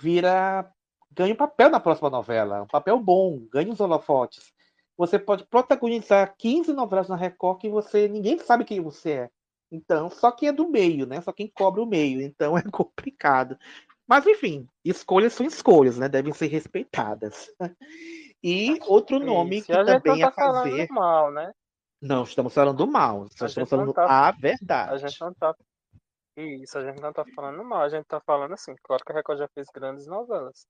vira 0.00 0.70
ganha 1.10 1.32
um 1.32 1.36
papel 1.36 1.70
na 1.70 1.80
próxima 1.80 2.10
novela, 2.10 2.62
um 2.62 2.66
papel 2.66 2.98
bom, 3.00 3.46
ganha 3.50 3.72
os 3.72 3.80
holofotes. 3.80 4.52
Você 4.98 5.18
pode 5.18 5.44
protagonizar 5.46 6.34
15 6.36 6.72
novelas 6.72 7.08
na 7.08 7.16
Record 7.16 7.60
que 7.60 7.68
você 7.68 8.08
ninguém 8.08 8.38
sabe 8.38 8.64
quem 8.64 8.80
você 8.80 9.10
é. 9.12 9.30
Então, 9.70 10.08
só 10.10 10.30
quem 10.30 10.48
é 10.48 10.52
do 10.52 10.68
meio, 10.68 11.06
né? 11.06 11.20
Só 11.20 11.32
quem 11.32 11.48
cobre 11.52 11.80
o 11.80 11.86
meio. 11.86 12.20
Então 12.20 12.56
é 12.58 12.62
complicado. 12.62 13.58
Mas 14.06 14.26
enfim, 14.26 14.68
escolhas 14.84 15.32
são 15.32 15.44
escolhas, 15.44 15.98
né? 15.98 16.08
Devem 16.08 16.32
ser 16.32 16.46
respeitadas. 16.46 17.50
E 18.42 18.78
outro 18.86 19.18
nome 19.18 19.56
Isso. 19.58 19.66
que 19.66 19.72
a 19.72 19.84
também 19.84 20.20
tá 20.20 20.30
falando 20.30 20.70
fazer. 20.70 20.86
mal, 20.90 21.32
né? 21.32 21.52
Não, 22.00 22.22
estamos 22.22 22.54
falando 22.54 22.86
mal. 22.86 23.26
Só 23.36 23.46
A 23.46 23.48
estamos 23.48 23.68
falando 23.68 23.92
tá- 23.92 24.04
a 24.04 24.28
A 24.28 24.30
verdade. 24.30 24.98
gente 25.08 25.20
não 25.20 25.34
tá. 25.34 25.54
Isso, 26.36 26.78
a 26.78 26.84
gente 26.84 27.00
não 27.00 27.12
tá 27.12 27.24
falando 27.34 27.64
mal, 27.64 27.82
a 27.82 27.88
gente 27.88 28.04
tá 28.04 28.20
falando 28.20 28.52
assim. 28.52 28.74
Claro 28.82 29.02
que 29.04 29.12
a 29.12 29.14
Record 29.14 29.38
já 29.38 29.48
fez 29.48 29.68
grandes 29.74 30.06
novelas. 30.06 30.66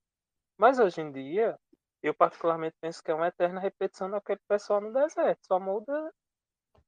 Mas 0.57 0.79
hoje 0.79 1.01
em 1.01 1.11
dia, 1.11 1.57
eu 2.01 2.13
particularmente 2.13 2.75
penso 2.79 3.03
que 3.03 3.11
é 3.11 3.13
uma 3.13 3.27
eterna 3.27 3.59
repetição 3.59 4.09
daquele 4.09 4.39
pessoal 4.47 4.79
no 4.79 4.93
deserto. 4.93 5.39
Só 5.45 5.59
muda 5.59 6.11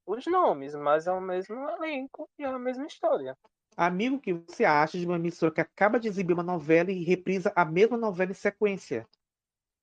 os 0.06 0.26
nomes, 0.26 0.74
mas 0.76 1.08
é 1.08 1.12
o 1.12 1.22
mesmo 1.22 1.70
elenco 1.70 2.30
e 2.40 2.44
é 2.44 2.48
a 2.48 2.58
mesma 2.58 2.86
história. 2.86 3.38
Amigo, 3.76 4.16
o 4.16 4.20
que 4.20 4.34
você 4.34 4.66
acha 4.66 4.98
de 4.98 5.06
uma 5.06 5.16
emissora 5.16 5.54
que 5.54 5.62
acaba 5.62 6.00
de 6.00 6.08
exibir 6.08 6.34
uma 6.34 6.44
novela 6.44 6.92
e 6.92 7.04
reprisa 7.04 7.52
a 7.56 7.64
mesma 7.64 7.98
novela 7.98 8.32
em 8.32 8.36
sequência? 8.36 9.08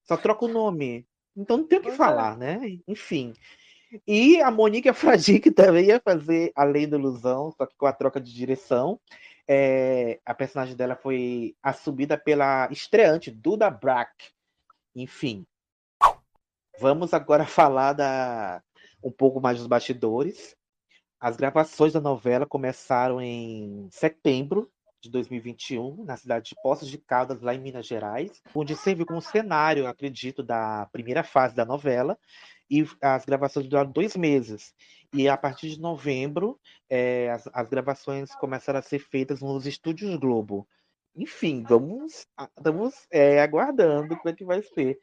Só 0.04 0.16
troca 0.16 0.44
o 0.44 0.48
nome. 0.48 1.06
Então 1.36 1.58
não 1.58 1.66
tem 1.66 1.78
o 1.78 1.82
que 1.82 1.88
Pois 1.88 1.94
é. 1.94 1.98
falar, 1.98 2.36
né? 2.36 2.60
Enfim. 2.88 3.34
E 4.06 4.40
a 4.40 4.50
Monique 4.50 4.88
Afradique 4.88 5.50
também 5.52 5.86
ia 5.86 6.00
fazer 6.00 6.52
Além 6.54 6.88
da 6.88 6.96
Ilusão, 6.96 7.52
só 7.52 7.66
que 7.66 7.76
com 7.76 7.86
a 7.86 7.92
troca 7.92 8.20
de 8.20 8.32
direção. 8.32 9.00
É, 9.48 10.20
a 10.26 10.34
personagem 10.34 10.74
dela 10.74 10.96
foi 10.96 11.54
assumida 11.62 12.18
pela 12.18 12.68
estreante 12.70 13.30
Duda 13.30 13.70
Brack. 13.70 14.30
Enfim. 14.94 15.46
Vamos 16.80 17.14
agora 17.14 17.44
falar 17.46 17.92
da, 17.92 18.62
um 19.02 19.10
pouco 19.10 19.40
mais 19.40 19.58
dos 19.58 19.66
bastidores. 19.66 20.56
As 21.18 21.36
gravações 21.36 21.92
da 21.92 22.00
novela 22.00 22.46
começaram 22.46 23.20
em 23.20 23.88
setembro 23.90 24.70
de 25.00 25.10
2021, 25.10 26.04
na 26.04 26.16
cidade 26.16 26.50
de 26.50 26.56
Poços 26.62 26.88
de 26.88 26.98
Caldas, 26.98 27.40
lá 27.40 27.54
em 27.54 27.60
Minas 27.60 27.86
Gerais, 27.86 28.42
onde 28.54 28.76
serviu 28.76 29.06
como 29.06 29.22
cenário, 29.22 29.86
acredito, 29.86 30.42
da 30.42 30.86
primeira 30.92 31.22
fase 31.22 31.54
da 31.54 31.64
novela. 31.64 32.18
E 32.70 32.84
as 33.00 33.24
gravações 33.24 33.68
duraram 33.68 33.90
dois 33.90 34.16
meses. 34.16 34.74
E 35.12 35.28
a 35.28 35.36
partir 35.36 35.70
de 35.70 35.80
novembro, 35.80 36.58
eh, 36.90 37.30
as, 37.30 37.48
as 37.52 37.68
gravações 37.68 38.34
começaram 38.36 38.78
a 38.78 38.82
ser 38.82 38.98
feitas 38.98 39.40
nos 39.40 39.66
estúdios 39.66 40.16
Globo. 40.16 40.66
Enfim, 41.14 41.64
vamos, 41.66 42.26
estamos 42.56 42.94
eh, 43.10 43.40
aguardando 43.40 44.16
como 44.16 44.28
é 44.28 44.32
que 44.32 44.44
vai 44.44 44.62
ser 44.62 44.98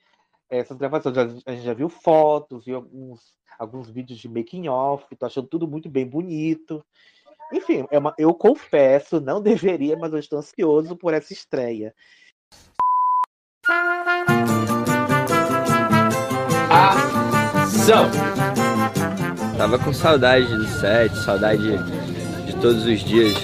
essas 0.50 0.78
gravações. 0.78 1.18
A 1.18 1.28
gente- 1.28 1.64
já 1.64 1.74
viu 1.74 1.90
fotos, 1.90 2.66
viu 2.66 2.76
alguns, 2.76 3.22
alguns 3.58 3.90
vídeos 3.90 4.20
de 4.20 4.30
making 4.30 4.68
off, 4.68 5.16
tô 5.16 5.26
achando 5.26 5.48
tudo 5.48 5.68
muito 5.68 5.90
bem 5.90 6.06
bonito. 6.06 6.86
Enfim, 7.52 7.86
é 7.90 7.98
uma- 7.98 8.14
eu 8.18 8.34
confesso, 8.34 9.20
não 9.20 9.42
deveria, 9.80 9.98
mas 9.98 10.12
eu 10.14 10.20
estou 10.20 10.40
ansioso 10.40 10.96
por 10.96 11.14
essa 11.14 11.34
estreia. 11.34 11.96
Ação! 17.84 18.10
Tava 19.58 19.78
com 19.78 19.92
saudade 19.92 20.46
do 20.56 20.66
set, 20.80 21.14
saudade 21.18 21.78
de 22.46 22.56
todos 22.62 22.86
os 22.86 23.02
dias 23.02 23.36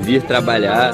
vir 0.00 0.20
trabalhar. 0.22 0.92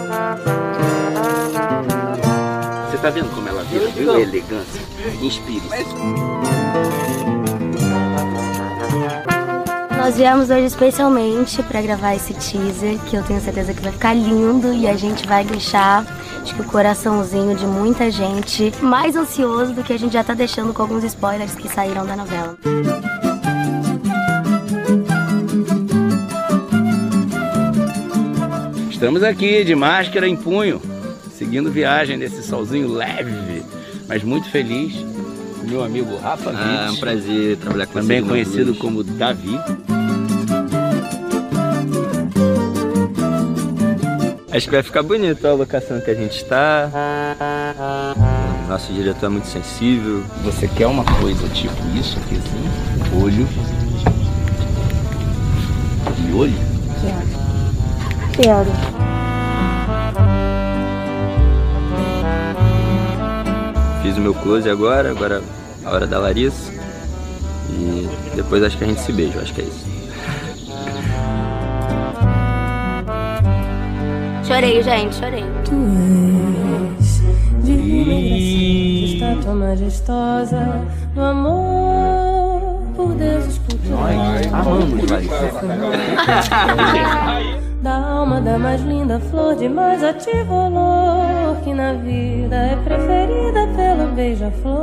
Você 2.91 2.99
tá 2.99 3.09
vendo 3.09 3.35
como 3.35 3.49
ela 3.49 3.65
vira? 3.65 3.89
Viu 3.89 4.13
a 4.13 4.21
elegância? 4.21 4.83
Inspire-se. 5.23 6.56
Nós 10.07 10.17
viemos 10.17 10.51
hoje 10.51 10.67
especialmente 10.67 11.61
para 11.65 11.83
gravar 11.83 12.15
esse 12.15 12.33
teaser, 12.33 12.97
que 13.11 13.17
eu 13.17 13.25
tenho 13.25 13.41
certeza 13.41 13.75
que 13.75 13.83
vai 13.83 13.91
ficar 13.91 14.15
lindo 14.15 14.73
e 14.73 14.87
a 14.87 14.95
gente 14.97 15.27
vai 15.27 15.45
deixar, 15.45 16.07
acho 16.41 16.55
que 16.55 16.61
o 16.61 16.65
coraçãozinho 16.65 17.57
de 17.57 17.67
muita 17.67 18.09
gente 18.09 18.73
mais 18.81 19.17
ansioso 19.17 19.73
do 19.73 19.83
que 19.83 19.93
a 19.93 19.99
gente 19.99 20.13
já 20.13 20.23
tá 20.23 20.33
deixando 20.33 20.73
com 20.73 20.81
alguns 20.81 21.03
spoilers 21.03 21.57
que 21.57 21.69
saíram 21.69 22.07
da 22.07 22.15
novela. 22.15 22.57
Estamos 28.89 29.25
aqui 29.25 29.65
de 29.65 29.75
máscara 29.75 30.29
em 30.29 30.37
punho, 30.37 30.81
seguindo 31.37 31.69
viagem 31.69 32.17
nesse 32.17 32.45
solzinho 32.45 32.93
leve, 32.93 33.65
mas 34.07 34.23
muito 34.23 34.49
feliz. 34.51 34.95
com 35.59 35.67
Meu 35.67 35.83
amigo 35.83 36.17
Rafa 36.19 36.53
Ah, 36.55 36.87
é 36.87 36.91
um 36.93 36.97
prazer 36.97 37.57
trabalhar 37.57 37.87
com 37.89 37.95
também 37.95 38.23
conhecido 38.23 38.73
como 38.77 39.03
Davi. 39.03 39.59
Acho 44.57 44.69
que 44.69 44.73
vai 44.73 44.83
ficar 44.83 45.03
bonito 45.03 45.47
a 45.47 45.53
locação 45.53 46.01
que 46.01 46.11
a 46.11 46.15
gente 46.15 46.39
está. 46.39 46.89
Nosso 48.67 48.91
diretor 48.91 49.27
é 49.27 49.29
muito 49.29 49.47
sensível. 49.49 50.25
Você 50.45 50.67
quer 50.67 50.87
uma 50.87 51.05
coisa 51.05 51.47
tipo 51.51 51.75
isso 51.95 52.19
aqui 52.19 52.39
assim? 52.39 53.23
Olho. 53.23 53.47
E 56.19 56.33
olho? 56.33 56.55
Quero. 58.33 58.71
Fiz 64.03 64.17
o 64.17 64.21
meu 64.23 64.33
close 64.33 64.71
agora, 64.71 65.11
agora 65.11 65.43
a 65.85 65.91
hora 65.91 66.07
da 66.07 66.19
Larissa. 66.19 66.73
E 67.69 68.09
depois 68.35 68.63
acho 68.63 68.79
que 68.79 68.85
a 68.85 68.87
gente 68.87 69.03
se 69.03 69.13
beija, 69.13 69.37
eu 69.37 69.43
acho 69.43 69.53
que 69.53 69.61
é 69.61 69.65
isso. 69.65 69.85
Chorei, 74.47 74.81
gente, 74.81 75.17
chorei. 75.17 75.45
Tu 75.65 75.75
és 76.99 77.21
divina 77.65 78.13
e 78.13 79.15
estátua 79.15 79.55
majestosa 79.55 80.83
no 81.17 81.23
amor 81.25 82.83
por 82.95 83.13
Deus 83.15 83.45
escultura. 83.47 83.97
Amamos, 84.53 85.11
Larissa. 85.11 85.61
Da 87.83 87.97
alma 87.97 88.41
da 88.41 88.57
mais 88.57 88.83
linda 88.83 89.19
flor 89.19 89.57
de 89.57 89.69
mais 89.69 90.05
ativo 90.05 90.55
olor 90.55 91.57
que 91.65 91.75
na 91.75 91.95
vida 91.95 92.55
é 92.55 92.77
preferida 92.85 93.67
pelo 93.75 94.13
beija-flor. 94.15 94.77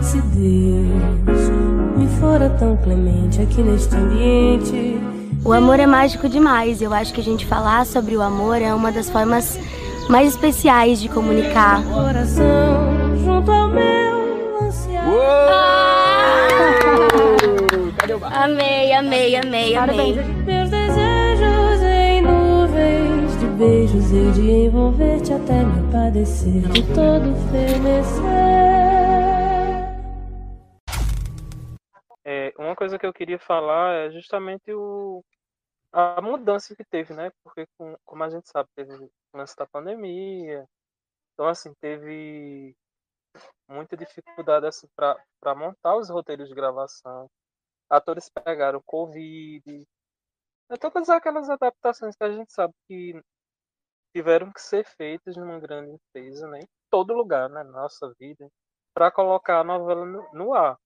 Se 0.00 0.20
Deus 0.20 1.50
me 1.96 2.06
fora 2.20 2.48
tão 2.50 2.76
clemente 2.76 3.42
aqui 3.42 3.60
neste 3.62 3.94
ambiente, 3.96 5.00
O 5.44 5.52
amor 5.52 5.78
é 5.78 5.86
mágico 5.86 6.26
demais. 6.26 6.80
Eu 6.80 6.94
acho 6.94 7.12
que 7.12 7.20
a 7.20 7.24
gente 7.24 7.44
falar 7.44 7.84
sobre 7.84 8.16
o 8.16 8.22
amor 8.22 8.62
é 8.62 8.72
uma 8.72 8.90
das 8.90 9.10
formas 9.10 9.58
mais 10.08 10.28
especiais 10.28 11.02
de 11.02 11.08
comunicar. 11.10 11.84
coração 11.84 13.14
junto 13.22 13.52
ao 13.52 13.68
meu 13.68 14.62
ansiar. 14.62 15.04
Amei, 18.32 18.92
amei, 18.92 19.36
amei, 19.36 19.76
amei. 19.76 20.14
Meus 20.14 20.70
desejos 20.70 21.82
em 21.82 22.22
nuvens 22.22 23.38
de 23.38 23.46
beijos 23.46 24.12
hei 24.12 24.30
de 24.32 24.50
envolver-te 24.50 25.32
até 25.32 25.62
me 25.62 25.92
padecer 25.92 26.62
de 26.70 26.82
todo 26.94 27.34
fenecer. 27.50 28.24
É, 32.24 32.52
uma 32.58 32.74
coisa 32.74 32.98
que 32.98 33.06
eu 33.06 33.12
queria 33.12 33.38
falar 33.38 33.94
é 34.06 34.10
justamente 34.10 34.72
o, 34.72 35.22
a 36.18 36.22
mudança 36.22 36.74
que 36.76 36.84
teve, 36.84 37.14
né? 37.14 37.30
Porque, 37.44 37.66
com- 37.78 37.96
como 38.04 38.24
a 38.24 38.30
gente 38.30 38.48
sabe, 38.48 38.68
teve 38.74 38.94
o 38.94 39.10
lance 39.34 39.56
da 39.56 39.66
pandemia. 39.66 40.66
Então, 41.34 41.48
assim, 41.48 41.72
teve 41.80 42.76
muita 43.68 43.96
dificuldade 43.96 44.66
assim, 44.66 44.88
para 44.96 45.54
montar 45.54 45.96
os 45.96 46.10
roteiros 46.10 46.48
de 46.48 46.54
gravação. 46.54 47.28
Atores 47.90 48.30
pegaram 48.30 48.82
Covid. 48.86 49.86
É 50.70 50.76
todas 50.76 51.08
aquelas 51.10 51.48
adaptações 51.50 52.16
que 52.16 52.24
a 52.24 52.32
gente 52.32 52.52
sabe 52.52 52.74
que 52.88 53.20
tiveram 54.14 54.52
que 54.52 54.60
ser 54.60 54.84
feitas 54.96 55.36
numa 55.36 55.58
grande 55.60 55.90
empresa, 55.92 56.48
né? 56.48 56.60
Em 56.60 56.68
todo 56.90 57.14
lugar, 57.14 57.48
né? 57.50 57.62
Na 57.64 57.70
nossa 57.82 58.12
vida, 58.18 58.48
para 58.94 59.10
colocar 59.10 59.60
a 59.60 59.64
novela 59.64 60.06
no, 60.06 60.32
no 60.32 60.54
ar. 60.54 60.78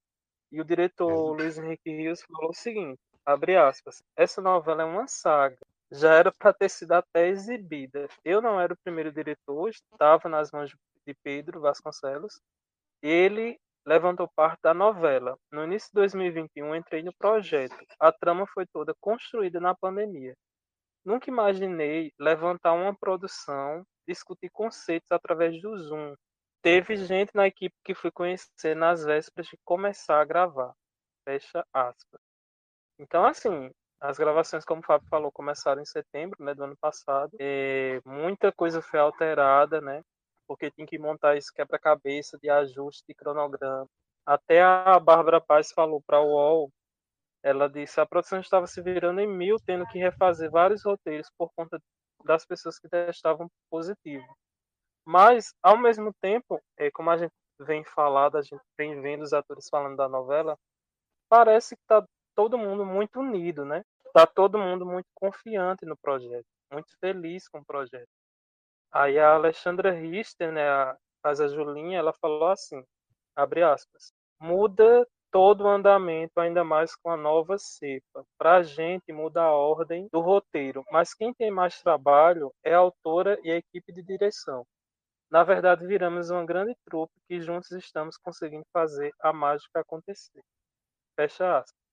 E 0.52 0.60
o 0.60 0.64
diretor 0.64 1.36
Luiz 1.36 1.58
Henrique 1.58 1.90
Rios 1.90 2.22
falou 2.22 2.50
o 2.50 2.54
seguinte, 2.54 3.00
abre 3.28 3.58
aspas, 3.58 4.02
essa 4.16 4.40
novela 4.40 4.82
é 4.82 4.86
uma 4.86 5.06
saga, 5.06 5.58
já 5.92 6.14
era 6.14 6.32
para 6.32 6.54
ter 6.54 6.70
sido 6.70 6.92
até 6.92 7.28
exibida. 7.28 8.08
Eu 8.24 8.40
não 8.40 8.58
era 8.58 8.72
o 8.72 8.78
primeiro 8.82 9.12
diretor, 9.12 9.68
estava 9.68 10.30
nas 10.30 10.50
mãos 10.50 10.74
de 11.06 11.14
Pedro 11.22 11.60
Vasconcelos, 11.60 12.40
e 13.02 13.06
ele 13.06 13.60
levantou 13.86 14.26
parte 14.34 14.62
da 14.62 14.72
novela. 14.72 15.38
No 15.52 15.64
início 15.64 15.90
de 15.90 15.96
2021, 15.96 16.74
entrei 16.74 17.02
no 17.02 17.12
projeto. 17.18 17.76
A 18.00 18.10
trama 18.10 18.46
foi 18.46 18.64
toda 18.64 18.94
construída 18.98 19.60
na 19.60 19.74
pandemia. 19.74 20.34
Nunca 21.04 21.30
imaginei 21.30 22.12
levantar 22.18 22.72
uma 22.72 22.96
produção, 22.96 23.84
discutir 24.06 24.48
conceitos 24.50 25.12
através 25.12 25.60
do 25.60 25.76
Zoom. 25.76 26.14
Teve 26.62 26.96
gente 26.96 27.32
na 27.34 27.46
equipe 27.46 27.76
que 27.84 27.94
fui 27.94 28.10
conhecer 28.10 28.74
nas 28.74 29.04
vésperas 29.04 29.48
de 29.48 29.58
começar 29.66 30.18
a 30.18 30.24
gravar. 30.24 30.72
Fecha 31.26 31.62
aspas. 31.74 32.27
Então, 32.98 33.24
assim, 33.24 33.70
as 34.00 34.18
gravações, 34.18 34.64
como 34.64 34.80
o 34.80 34.84
Fábio 34.84 35.08
falou, 35.08 35.32
começaram 35.32 35.82
em 35.82 35.87
setembro 35.87 36.42
né, 36.44 36.54
do 36.54 36.64
ano 36.64 36.76
passado. 36.76 37.37
Muita 38.04 38.52
coisa 38.52 38.80
foi 38.82 39.00
alterada, 39.00 39.80
né? 39.80 40.02
Porque 40.46 40.70
tinha 40.70 40.87
que 40.87 40.98
montar 40.98 41.37
esse 41.37 41.52
quebra-cabeça 41.52 42.38
de 42.38 42.48
ajuste 42.48 43.04
de 43.08 43.14
cronograma. 43.14 43.87
Até 44.26 44.62
a 44.62 44.98
Bárbara 45.00 45.40
Paz 45.40 45.72
falou 45.72 46.02
para 46.06 46.20
o 46.20 46.28
UOL, 46.32 46.70
ela 47.42 47.68
disse 47.68 48.00
a 48.00 48.06
produção 48.06 48.40
estava 48.40 48.66
se 48.66 48.82
virando 48.82 49.20
em 49.20 49.26
mil, 49.26 49.56
tendo 49.64 49.87
que 49.87 49.98
refazer 49.98 50.50
vários 50.50 50.84
roteiros 50.84 51.30
por 51.37 51.50
conta 51.56 51.80
das 52.24 52.44
pessoas 52.44 52.78
que 52.78 52.88
testavam 52.88 53.48
positivo. 53.70 54.26
Mas, 55.04 55.54
ao 55.62 55.78
mesmo 55.78 56.12
tempo, 56.20 56.61
é, 56.76 56.90
como 56.90 57.11
a 57.11 57.16
gente 57.16 57.32
vem 57.61 57.84
falado, 57.84 58.37
a 58.37 58.42
gente 58.42 58.61
vem 58.76 59.00
vendo 59.00 59.22
os 59.22 59.32
atores 59.32 59.68
falando 59.70 59.96
da 59.96 60.08
novela, 60.08 60.56
parece 61.28 61.76
que 61.76 61.82
tá 61.87 62.04
todo 62.38 62.57
mundo 62.57 62.87
muito 62.87 63.18
unido, 63.18 63.64
né? 63.64 63.83
Tá 64.14 64.24
todo 64.24 64.61
mundo 64.61 64.87
muito 64.87 65.09
confiante 65.12 65.85
no 65.85 65.96
projeto, 65.96 66.46
muito 66.72 66.96
feliz 67.01 67.48
com 67.48 67.59
o 67.59 67.64
projeto. 67.64 68.07
Aí 68.92 69.18
a 69.18 69.35
Alexandra 69.35 69.90
Richter, 69.90 70.53
né, 70.53 70.68
a, 70.68 70.96
faz 71.20 71.40
a 71.40 71.48
Julinha, 71.48 71.98
ela 71.98 72.12
falou 72.12 72.46
assim, 72.46 72.81
abre 73.35 73.64
aspas, 73.64 74.12
muda 74.40 75.05
todo 75.33 75.64
o 75.64 75.68
andamento, 75.68 76.38
ainda 76.38 76.62
mais 76.62 76.94
com 76.94 77.11
a 77.11 77.16
nova 77.16 77.59
cepa. 77.59 78.24
Pra 78.38 78.62
gente 78.62 79.12
muda 79.12 79.42
a 79.42 79.51
ordem 79.51 80.07
do 80.12 80.20
roteiro, 80.20 80.85
mas 80.92 81.14
quem 81.14 81.35
tem 81.35 81.51
mais 81.51 81.83
trabalho 81.83 82.53
é 82.62 82.72
a 82.72 82.79
autora 82.79 83.37
e 83.42 83.51
a 83.51 83.57
equipe 83.57 83.92
de 83.92 84.01
direção. 84.01 84.64
Na 85.29 85.42
verdade, 85.42 85.85
viramos 85.85 86.31
uma 86.31 86.46
grande 86.46 86.77
trupe 86.85 87.14
que 87.27 87.40
juntos 87.40 87.72
estamos 87.72 88.16
conseguindo 88.16 88.64
fazer 88.72 89.12
a 89.20 89.33
mágica 89.33 89.81
acontecer. 89.81 90.40
Fecha 91.16 91.59
aspas. 91.59 91.88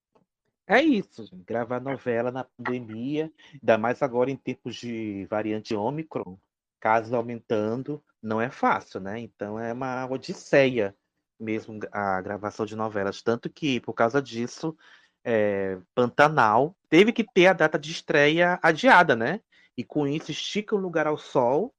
É 0.66 0.82
isso, 0.82 1.24
gente. 1.24 1.44
Gravar 1.44 1.80
novela 1.80 2.30
na 2.32 2.44
pandemia, 2.44 3.32
ainda 3.54 3.78
mais 3.78 4.02
agora 4.02 4.30
em 4.30 4.36
tempos 4.36 4.74
de 4.76 5.24
variante 5.30 5.74
Ômicron, 5.74 6.38
casos 6.80 7.12
aumentando, 7.12 8.02
não 8.20 8.40
é 8.40 8.50
fácil, 8.50 9.00
né? 9.00 9.20
Então 9.20 9.58
é 9.58 9.72
uma 9.72 10.06
odisseia 10.10 10.96
mesmo 11.38 11.78
a 11.92 12.20
gravação 12.20 12.66
de 12.66 12.74
novelas. 12.74 13.22
Tanto 13.22 13.48
que, 13.50 13.80
por 13.80 13.92
causa 13.94 14.20
disso, 14.20 14.76
é, 15.24 15.78
Pantanal 15.94 16.76
teve 16.88 17.12
que 17.12 17.24
ter 17.24 17.46
a 17.46 17.52
data 17.52 17.78
de 17.78 17.92
estreia 17.92 18.58
adiada, 18.62 19.14
né? 19.14 19.40
E 19.76 19.84
com 19.84 20.06
isso 20.06 20.30
estica 20.30 20.74
o 20.74 20.78
Lugar 20.78 21.06
ao 21.06 21.18
Sol 21.18 21.74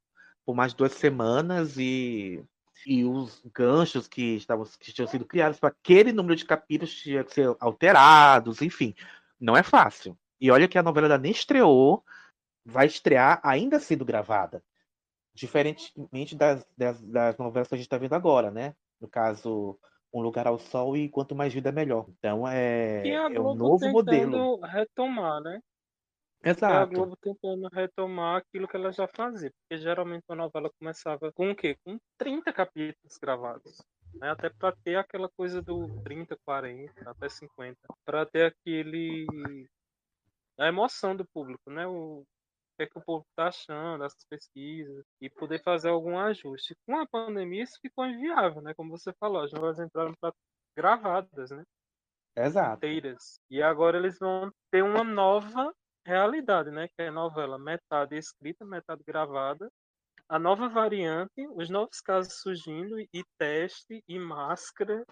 por 0.46 0.56
mais 0.56 0.74
duas 0.74 0.94
semanas 0.94 1.78
e, 1.78 2.42
e 2.88 3.04
os 3.04 3.42
ganchos 3.54 4.08
que, 4.08 4.36
estavam, 4.38 4.66
que 4.80 4.94
tinham 4.94 5.08
sido 5.08 5.26
criados 5.26 5.60
para 5.60 5.70
aquele 5.70 6.14
número 6.14 6.36
de 6.36 6.46
capítulos 6.46 6.96
tinham 6.96 7.24
que 7.24 7.34
ser 7.34 7.56
alterados, 7.60 8.62
enfim. 8.62 8.96
Não 9.40 9.58
é 9.58 9.64
fácil. 9.64 10.18
E 10.40 10.50
olha 10.50 10.68
que 10.68 10.78
a 10.78 10.84
novela 10.84 11.08
ainda 11.08 11.18
nem 11.18 11.32
estreou, 11.32 12.04
vai 12.66 12.86
estrear 12.86 13.42
ainda 13.44 13.80
sendo 13.80 14.06
gravada. 14.06 14.64
Diferentemente 15.34 16.36
das, 16.36 16.66
das, 16.78 17.02
das 17.02 17.38
novelas 17.38 17.68
que 17.68 17.76
a 17.76 17.78
gente 17.78 17.86
está 17.86 17.98
vendo 17.98 18.14
agora, 18.14 18.50
né? 18.50 18.74
no 19.00 19.08
caso, 19.08 19.78
Um 20.14 20.22
Lugar 20.22 20.48
ao 20.48 20.58
Sol 20.58 20.96
e 20.98 21.10
Quanto 21.10 21.36
Mais 21.36 21.54
Vida 21.54 21.72
Melhor. 21.72 22.06
Então 22.18 22.48
é, 22.48 23.08
é 23.08 23.40
um 23.40 23.54
novo 23.54 23.90
modelo. 23.90 24.60
retomar, 24.62 25.42
né? 25.42 25.62
É 26.48 26.52
a 26.52 26.54
Exato. 26.54 26.94
Globo 26.94 27.18
tentando 27.18 27.68
retomar 27.68 28.38
aquilo 28.38 28.70
que 28.70 28.78
ela 28.78 28.92
já 28.94 29.06
fazia. 29.06 29.52
Porque 29.52 29.82
geralmente 29.82 30.24
uma 30.30 30.38
novela 30.38 30.72
começava 30.80 31.30
com 31.34 31.52
o 31.52 31.56
quê? 31.56 31.78
Com 31.84 32.00
30 32.18 32.54
capítulos 32.54 33.18
gravados. 33.22 33.82
Né? 34.14 34.32
Até 34.32 34.50
para 34.50 34.74
ter 34.82 34.96
aquela 34.96 35.30
coisa 35.36 35.62
do 35.62 36.02
30, 36.04 36.38
40, 36.46 37.10
até 37.10 37.28
50. 37.28 37.78
Para 38.06 38.26
ter 38.26 38.46
aquele. 38.46 39.28
a 40.58 40.68
emoção 40.68 41.18
do 41.18 41.26
público, 41.34 41.70
né? 41.70 41.86
O 41.86 42.24
que, 42.78 42.84
é 42.84 42.88
que 42.88 42.98
o 42.98 43.04
povo 43.04 43.26
está 43.30 43.48
achando, 43.48 44.06
as 44.06 44.14
pesquisas, 44.30 45.04
e 45.20 45.30
poder 45.30 45.62
fazer 45.62 45.90
algum 45.90 46.18
ajuste. 46.18 46.78
Com 46.86 46.98
a 46.98 47.08
pandemia, 47.08 47.64
isso 47.64 47.78
ficou 47.82 48.06
inviável, 48.06 48.62
né? 48.62 48.74
Como 48.74 48.98
você 48.98 49.12
falou, 49.20 49.42
as 49.42 49.52
novelas 49.52 49.80
entraram 49.80 50.14
pra... 50.22 50.32
gravadas, 50.78 51.52
né? 51.52 51.64
Exato. 52.38 52.78
inteiras. 52.78 53.38
E 53.50 53.62
agora 53.62 53.98
eles 53.98 54.18
vão 54.20 54.50
ter 54.72 54.84
uma 54.84 55.04
nova 55.04 55.74
realidade, 56.08 56.72
né? 56.72 56.88
Que 56.88 57.04
é 57.04 57.12
novela 57.12 57.60
metade 57.60 58.18
escrita, 58.18 58.66
metade 58.66 59.04
gravada. 59.06 59.70
A 60.30 60.40
nova 60.40 60.68
variante, 60.70 61.48
os 61.56 61.70
novos 61.70 62.02
casos 62.02 62.42
surgindo, 62.42 63.00
e 63.00 63.24
teste, 63.38 64.04
e 64.08 64.18
máscara, 64.18 65.06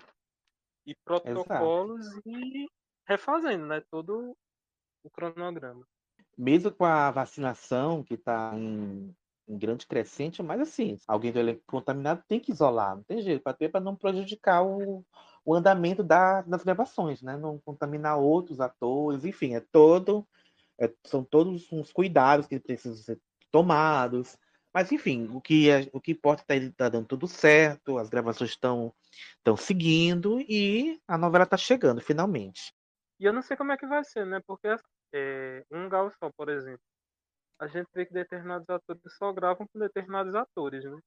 e 0.85 0.95
protocolos, 1.05 2.05
e 2.25 2.65
refazendo, 3.07 3.65
né? 3.67 3.81
Todo 3.91 4.35
o 5.03 5.09
cronograma. 5.09 5.85
Mesmo 6.37 6.71
com 6.71 6.85
a 6.85 7.11
vacinação 7.11 8.03
que 8.03 8.15
está 8.15 8.51
em, 8.55 9.13
em 9.47 9.57
grande 9.57 9.85
crescente, 9.85 10.41
mas 10.43 10.59
assim, 10.61 10.97
alguém 11.07 11.31
do 11.31 11.39
elenco 11.39 11.61
contaminado 11.67 12.23
tem 12.27 12.39
que 12.39 12.51
isolar, 12.51 12.95
não 12.95 13.03
tem 13.03 13.21
jeito, 13.21 13.41
para 13.43 13.53
ter 13.53 13.69
para 13.69 13.79
não 13.81 13.95
prejudicar 13.95 14.63
o, 14.65 15.05
o 15.45 15.53
andamento 15.53 16.03
da- 16.03 16.41
das 16.41 16.63
gravações, 16.63 17.21
né? 17.21 17.37
Não 17.37 17.59
contaminar 17.59 18.17
outros 18.17 18.59
atores, 18.59 19.23
enfim, 19.23 19.55
é 19.55 19.61
todo, 19.71 20.27
é- 20.79 20.93
são 21.05 21.23
todos 21.23 21.71
uns 21.71 21.91
cuidados 21.91 22.47
que 22.47 22.59
precisam 22.59 22.97
ser 22.97 23.19
tomados. 23.51 24.37
Mas 24.73 24.91
enfim, 24.91 25.29
o 25.33 25.39
que, 25.39 25.69
é- 25.69 25.89
o 25.93 26.01
que 26.01 26.11
importa 26.11 26.43
é 26.49 26.59
que 26.59 26.65
está 26.65 26.89
dando 26.89 27.07
tudo 27.07 27.27
certo, 27.27 27.97
as 27.97 28.09
gravações 28.09 28.51
estão 28.51 28.93
seguindo 29.57 30.39
e 30.41 30.99
a 31.07 31.17
novela 31.17 31.45
está 31.45 31.55
chegando 31.55 32.01
finalmente. 32.01 32.73
E 33.19 33.25
eu 33.25 33.31
não 33.31 33.41
sei 33.41 33.55
como 33.55 33.71
é 33.71 33.77
que 33.77 33.87
vai 33.87 34.03
ser, 34.03 34.25
né? 34.25 34.41
Porque 34.45 34.67
é, 35.13 35.63
um 35.71 35.87
gal 35.87 36.11
só, 36.19 36.29
por 36.35 36.49
exemplo. 36.49 36.81
A 37.57 37.67
gente 37.67 37.87
vê 37.93 38.05
que 38.05 38.13
determinados 38.13 38.69
atores 38.69 39.01
só 39.17 39.31
gravam 39.31 39.65
com 39.65 39.79
determinados 39.79 40.35
atores, 40.35 40.83
né? 40.83 40.99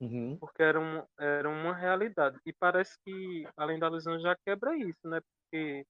Uhum. 0.00 0.36
Porque 0.38 0.62
era, 0.62 0.78
um, 0.80 1.04
era 1.18 1.48
uma 1.48 1.74
realidade. 1.74 2.38
E 2.46 2.52
parece 2.52 2.96
que 3.04 3.44
Além 3.56 3.78
da 3.78 3.88
Ilusão 3.88 4.20
já 4.20 4.36
quebra 4.44 4.76
isso, 4.76 5.08
né? 5.08 5.20
Porque, 5.20 5.84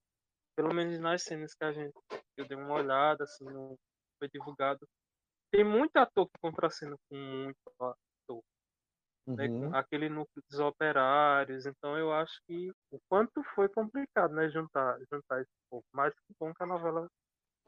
pelo 0.55 0.75
menos 0.75 0.99
nas 0.99 1.23
cenas 1.23 1.55
que 1.55 1.65
a 1.65 1.73
gente 1.73 1.93
eu 2.37 2.47
dei 2.47 2.57
uma 2.57 2.75
olhada, 2.75 3.25
assim, 3.25 3.45
no, 3.45 3.79
foi 4.19 4.29
divulgado, 4.29 4.87
tem 5.51 5.65
muito 5.65 5.97
ator 5.97 6.27
que 6.27 6.39
contracena 6.41 6.97
com 7.09 7.17
muito 7.17 7.59
ator. 7.79 8.43
Né? 9.27 9.49
Uhum. 9.49 9.71
Com 9.71 9.77
Aquele 9.77 10.09
núcleo 10.09 10.43
dos 10.49 10.59
operários. 10.59 11.67
Então 11.67 11.97
eu 11.99 12.13
acho 12.13 12.41
que 12.47 12.71
o 12.91 12.99
quanto 13.09 13.43
foi 13.55 13.69
complicado, 13.69 14.35
né? 14.35 14.49
Juntar, 14.49 14.99
juntar 15.13 15.41
esse 15.41 15.53
povo. 15.71 15.85
Mas 15.93 16.15
que 16.15 16.35
bom 16.41 16.55
que 16.55 16.63
a 16.63 16.67
novela 16.67 17.07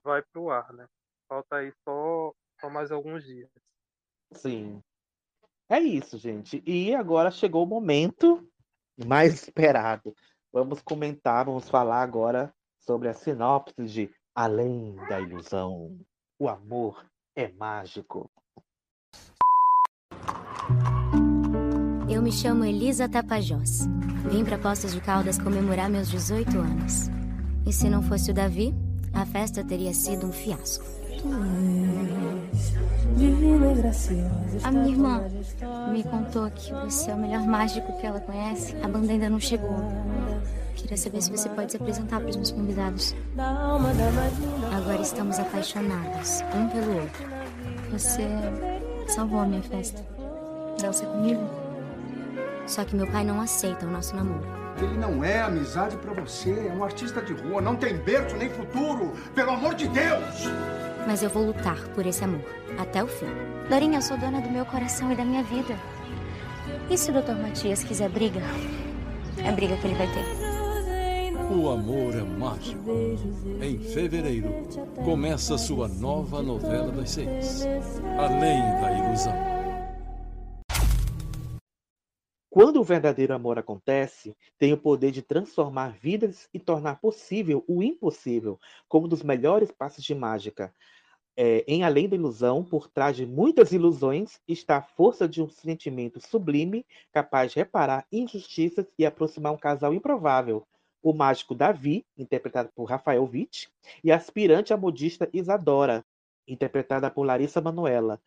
vai 0.02 0.22
pro 0.32 0.50
ar, 0.50 0.72
né? 0.72 0.86
Falta 1.28 1.56
aí 1.56 1.72
só, 1.84 2.32
só 2.60 2.70
mais 2.70 2.90
alguns 2.90 3.24
dias. 3.24 3.50
Sim. 4.32 4.82
É 5.68 5.78
isso, 5.78 6.18
gente. 6.18 6.62
E 6.66 6.94
agora 6.94 7.30
chegou 7.30 7.64
o 7.64 7.68
momento 7.68 8.48
mais 9.06 9.34
esperado. 9.34 10.14
Vamos 10.52 10.80
comentar, 10.82 11.44
vamos 11.44 11.68
falar 11.68 12.02
agora 12.02 12.54
sobre 12.86 13.08
a 13.08 13.14
sinopse 13.14 13.84
de 13.84 14.10
Além 14.34 14.94
da 15.08 15.20
Ilusão. 15.20 15.98
O 16.38 16.48
amor 16.48 17.04
é 17.36 17.48
mágico. 17.48 18.30
Eu 22.08 22.20
me 22.20 22.30
chamo 22.30 22.64
Elisa 22.64 23.08
Tapajós. 23.08 23.86
Vim 24.30 24.44
para 24.44 24.58
Poços 24.58 24.92
de 24.92 25.00
Caldas 25.00 25.38
comemorar 25.38 25.88
meus 25.88 26.08
18 26.08 26.58
anos. 26.58 27.08
E 27.66 27.72
se 27.72 27.88
não 27.88 28.02
fosse 28.02 28.30
o 28.30 28.34
Davi, 28.34 28.74
a 29.12 29.24
festa 29.24 29.64
teria 29.64 29.94
sido 29.94 30.26
um 30.26 30.32
fiasco. 30.32 30.84
A 34.62 34.70
minha 34.70 34.88
irmã 34.88 35.24
me 35.90 36.02
contou 36.04 36.50
que 36.50 36.72
você 36.72 37.10
é 37.10 37.14
o 37.14 37.18
melhor 37.18 37.46
mágico 37.46 37.98
que 37.98 38.06
ela 38.06 38.20
conhece. 38.20 38.76
A 38.82 38.88
banda 38.88 39.12
ainda 39.12 39.30
não 39.30 39.40
chegou. 39.40 39.78
Queria 40.74 40.96
saber 40.96 41.22
se 41.22 41.30
você 41.30 41.48
pode 41.48 41.72
se 41.72 41.76
apresentar 41.76 42.20
para 42.20 42.30
os 42.30 42.36
meus 42.36 42.50
convidados. 42.50 43.14
Agora 44.76 45.00
estamos 45.00 45.38
apaixonados, 45.38 46.42
um 46.54 46.68
pelo 46.68 47.00
outro. 47.00 47.24
Você 47.90 48.28
salvou 49.06 49.40
a 49.40 49.46
minha 49.46 49.62
festa. 49.62 50.04
Dança 50.80 51.06
comigo? 51.06 51.42
Só 52.66 52.84
que 52.84 52.96
meu 52.96 53.06
pai 53.06 53.24
não 53.24 53.40
aceita 53.40 53.86
o 53.86 53.90
nosso 53.90 54.16
namoro. 54.16 54.46
Ele 54.78 54.98
não 54.98 55.22
é 55.22 55.40
amizade 55.40 55.96
pra 55.98 56.12
você, 56.12 56.68
é 56.68 56.72
um 56.72 56.82
artista 56.82 57.22
de 57.22 57.32
rua, 57.32 57.60
não 57.60 57.76
tem 57.76 57.96
berço 57.96 58.36
nem 58.36 58.50
futuro, 58.50 59.12
pelo 59.34 59.52
amor 59.52 59.74
de 59.74 59.86
Deus! 59.86 60.48
Mas 61.06 61.22
eu 61.22 61.30
vou 61.30 61.46
lutar 61.46 61.78
por 61.94 62.04
esse 62.04 62.24
amor, 62.24 62.44
até 62.78 63.04
o 63.04 63.06
fim. 63.06 63.28
Dorinha, 63.68 63.98
eu 63.98 64.02
sou 64.02 64.18
dona 64.18 64.40
do 64.40 64.50
meu 64.50 64.64
coração 64.66 65.12
e 65.12 65.14
da 65.14 65.24
minha 65.24 65.44
vida. 65.44 65.76
E 66.90 66.98
se 66.98 67.10
o 67.10 67.14
Dr. 67.14 67.34
Matias 67.40 67.84
quiser 67.84 68.08
briga? 68.08 68.40
É 69.44 69.52
briga 69.52 69.76
que 69.76 69.86
ele 69.86 69.94
vai 69.94 70.08
ter. 70.08 70.43
O 71.50 71.68
amor 71.68 72.14
é 72.14 72.22
mágico. 72.22 72.90
Em 73.62 73.78
fevereiro, 73.78 74.48
começa 75.04 75.58
sua 75.58 75.86
nova 75.86 76.42
novela 76.42 76.90
das 76.90 77.10
seis. 77.10 77.64
Além 78.18 78.60
da 78.80 78.92
ilusão. 78.92 79.34
Quando 82.48 82.80
o 82.80 82.84
verdadeiro 82.84 83.34
amor 83.34 83.58
acontece, 83.58 84.36
tem 84.58 84.72
o 84.72 84.78
poder 84.78 85.10
de 85.10 85.22
transformar 85.22 85.96
vidas 85.98 86.48
e 86.54 86.58
tornar 86.58 87.00
possível 87.00 87.64
o 87.68 87.82
impossível, 87.82 88.58
como 88.88 89.06
um 89.06 89.08
dos 89.08 89.22
melhores 89.22 89.70
passos 89.70 90.04
de 90.04 90.14
mágica. 90.14 90.72
É, 91.36 91.64
em 91.66 91.82
Além 91.82 92.08
da 92.08 92.14
Ilusão, 92.14 92.64
por 92.64 92.88
trás 92.88 93.16
de 93.16 93.26
muitas 93.26 93.72
ilusões, 93.72 94.40
está 94.46 94.76
a 94.76 94.82
força 94.82 95.28
de 95.28 95.42
um 95.42 95.48
sentimento 95.48 96.20
sublime, 96.20 96.86
capaz 97.12 97.52
de 97.52 97.58
reparar 97.58 98.06
injustiças 98.12 98.86
e 98.96 99.04
aproximar 99.04 99.52
um 99.52 99.58
casal 99.58 99.92
improvável. 99.92 100.64
O 101.04 101.12
mágico 101.12 101.54
Davi, 101.54 102.06
interpretado 102.16 102.70
por 102.74 102.86
Rafael 102.86 103.22
Witt, 103.24 103.68
e 104.02 104.10
a 104.10 104.16
aspirante 104.16 104.72
a 104.72 104.76
modista 104.78 105.28
Isadora, 105.34 106.02
interpretada 106.48 107.10
por 107.10 107.24
Larissa 107.24 107.60
Manoela. 107.60 108.18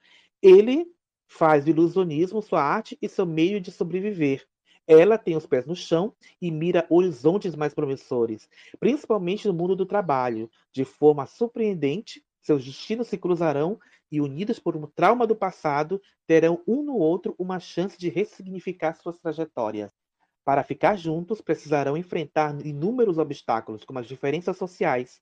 Ele 0.43 0.85
faz 1.27 1.65
do 1.65 1.71
ilusionismo 1.71 2.39
sua 2.39 2.61
arte 2.61 2.95
e 3.01 3.09
seu 3.09 3.25
meio 3.25 3.59
de 3.59 3.71
sobreviver. 3.71 4.47
Ela 4.85 5.17
tem 5.17 5.35
os 5.35 5.47
pés 5.47 5.65
no 5.65 5.75
chão 5.75 6.13
e 6.39 6.51
mira 6.51 6.85
horizontes 6.87 7.55
mais 7.55 7.73
promissores, 7.73 8.47
principalmente 8.79 9.47
no 9.47 9.55
mundo 9.55 9.75
do 9.75 9.85
trabalho. 9.87 10.47
De 10.71 10.85
forma 10.85 11.25
surpreendente, 11.25 12.23
seus 12.43 12.63
destinos 12.63 13.07
se 13.07 13.17
cruzarão 13.17 13.79
e, 14.11 14.21
unidos 14.21 14.59
por 14.59 14.77
um 14.77 14.85
trauma 14.85 15.25
do 15.25 15.35
passado, 15.35 15.99
terão 16.27 16.61
um 16.67 16.83
no 16.83 16.95
outro 16.95 17.33
uma 17.39 17.59
chance 17.59 17.97
de 17.97 18.07
ressignificar 18.07 18.93
suas 18.93 19.17
trajetórias. 19.17 19.91
Para 20.47 20.63
ficar 20.63 20.95
juntos, 20.95 21.41
precisarão 21.41 21.97
enfrentar 21.97 22.65
inúmeros 22.65 23.17
obstáculos, 23.17 23.83
como 23.83 23.99
as 23.99 24.07
diferenças 24.07 24.55
sociais. 24.55 25.19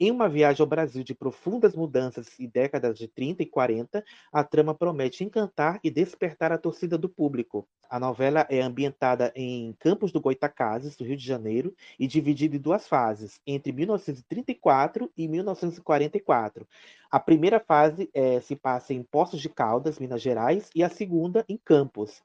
Em 0.00 0.10
uma 0.10 0.26
viagem 0.26 0.62
ao 0.62 0.66
Brasil 0.66 1.04
de 1.04 1.14
profundas 1.14 1.74
mudanças 1.76 2.28
e 2.38 2.46
décadas 2.46 2.96
de 2.96 3.06
30 3.06 3.42
e 3.42 3.46
40, 3.46 4.02
a 4.32 4.42
trama 4.42 4.74
promete 4.74 5.22
encantar 5.22 5.78
e 5.84 5.90
despertar 5.90 6.50
a 6.50 6.56
torcida 6.56 6.96
do 6.96 7.10
público. 7.10 7.68
A 7.90 8.00
novela 8.00 8.46
é 8.48 8.62
ambientada 8.62 9.30
em 9.36 9.74
Campos 9.78 10.10
do 10.10 10.18
Goitacazes, 10.18 10.96
do 10.96 11.04
Rio 11.04 11.18
de 11.18 11.26
Janeiro, 11.26 11.76
e 12.00 12.06
dividida 12.06 12.56
em 12.56 12.58
duas 12.58 12.88
fases, 12.88 13.38
entre 13.46 13.70
1934 13.70 15.12
e 15.14 15.28
1944. 15.28 16.66
A 17.10 17.20
primeira 17.20 17.60
fase 17.60 18.08
eh, 18.14 18.40
se 18.40 18.56
passa 18.56 18.94
em 18.94 19.02
Poços 19.02 19.42
de 19.42 19.50
Caldas, 19.50 19.98
Minas 19.98 20.22
Gerais, 20.22 20.70
e 20.74 20.82
a 20.82 20.88
segunda 20.88 21.44
em 21.50 21.58
Campos. 21.62 22.22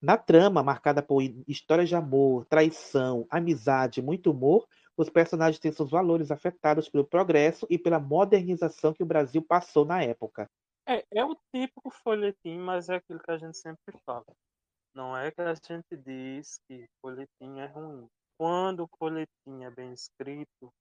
Na 0.00 0.16
trama, 0.16 0.62
marcada 0.62 1.02
por 1.02 1.22
histórias 1.46 1.88
de 1.88 1.94
amor, 1.94 2.46
traição, 2.46 3.26
amizade 3.30 4.00
e 4.00 4.02
muito 4.02 4.30
humor, 4.30 4.66
os 4.96 5.10
personagens 5.10 5.58
têm 5.58 5.72
seus 5.72 5.90
valores 5.90 6.30
afetados 6.30 6.88
pelo 6.88 7.04
progresso 7.04 7.66
e 7.68 7.78
pela 7.78 8.00
modernização 8.00 8.94
que 8.94 9.02
o 9.02 9.06
Brasil 9.06 9.42
passou 9.42 9.84
na 9.84 10.02
época. 10.02 10.50
É, 10.86 11.04
é 11.12 11.24
o 11.24 11.36
típico 11.54 11.90
folhetim, 11.90 12.58
mas 12.58 12.88
é 12.88 12.96
aquilo 12.96 13.20
que 13.20 13.30
a 13.30 13.36
gente 13.36 13.58
sempre 13.58 13.96
fala. 14.04 14.24
Não 14.94 15.16
é 15.16 15.30
que 15.30 15.40
a 15.40 15.54
gente 15.54 15.96
diz 15.96 16.58
que 16.66 16.88
folhetim 17.00 17.60
é 17.60 17.66
ruim. 17.66 18.08
Quando 18.38 18.84
o 18.84 18.90
folhetim 18.98 19.64
é 19.64 19.70
bem 19.70 19.92
escrito, 19.92 20.72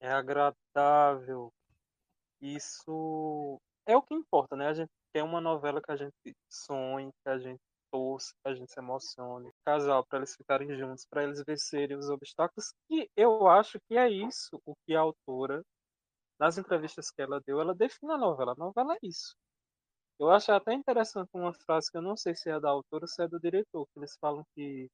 é 0.00 0.10
agradável, 0.10 1.52
isso 2.40 3.60
é 3.86 3.96
o 3.96 4.02
que 4.02 4.14
importa, 4.14 4.56
né? 4.56 4.66
A 4.66 4.74
gente 4.74 4.90
quer 5.12 5.22
uma 5.22 5.40
novela 5.40 5.80
que 5.80 5.90
a 5.90 5.96
gente 5.96 6.12
sonhe, 6.48 7.10
que 7.22 7.30
a 7.30 7.38
gente 7.38 7.60
torça, 7.90 8.32
a 8.44 8.54
gente 8.54 8.72
se 8.72 8.80
emocione. 8.80 9.50
Casal, 9.64 10.04
para 10.06 10.18
eles 10.18 10.34
ficarem 10.34 10.76
juntos, 10.76 11.06
para 11.08 11.24
eles 11.24 11.42
vencerem 11.46 11.96
os 11.96 12.08
obstáculos. 12.08 12.72
E 12.90 13.08
eu 13.16 13.48
acho 13.48 13.78
que 13.88 13.96
é 13.96 14.08
isso 14.08 14.60
o 14.64 14.74
que 14.86 14.94
a 14.94 15.00
autora, 15.00 15.62
nas 16.38 16.58
entrevistas 16.58 17.10
que 17.10 17.22
ela 17.22 17.40
deu, 17.46 17.60
ela 17.60 17.74
define 17.74 18.12
a 18.12 18.18
novela. 18.18 18.52
A 18.52 18.56
novela 18.56 18.94
é 18.94 18.98
isso. 19.02 19.34
Eu 20.18 20.30
acho 20.30 20.52
até 20.52 20.74
interessante 20.74 21.30
uma 21.32 21.52
frase 21.52 21.90
que 21.90 21.96
eu 21.96 22.02
não 22.02 22.16
sei 22.16 22.34
se 22.34 22.50
é 22.50 22.60
da 22.60 22.68
autora 22.68 23.04
ou 23.04 23.08
se 23.08 23.22
é 23.22 23.28
do 23.28 23.40
diretor, 23.40 23.86
que 23.86 23.98
eles 23.98 24.16
falam 24.20 24.44
que 24.54 24.86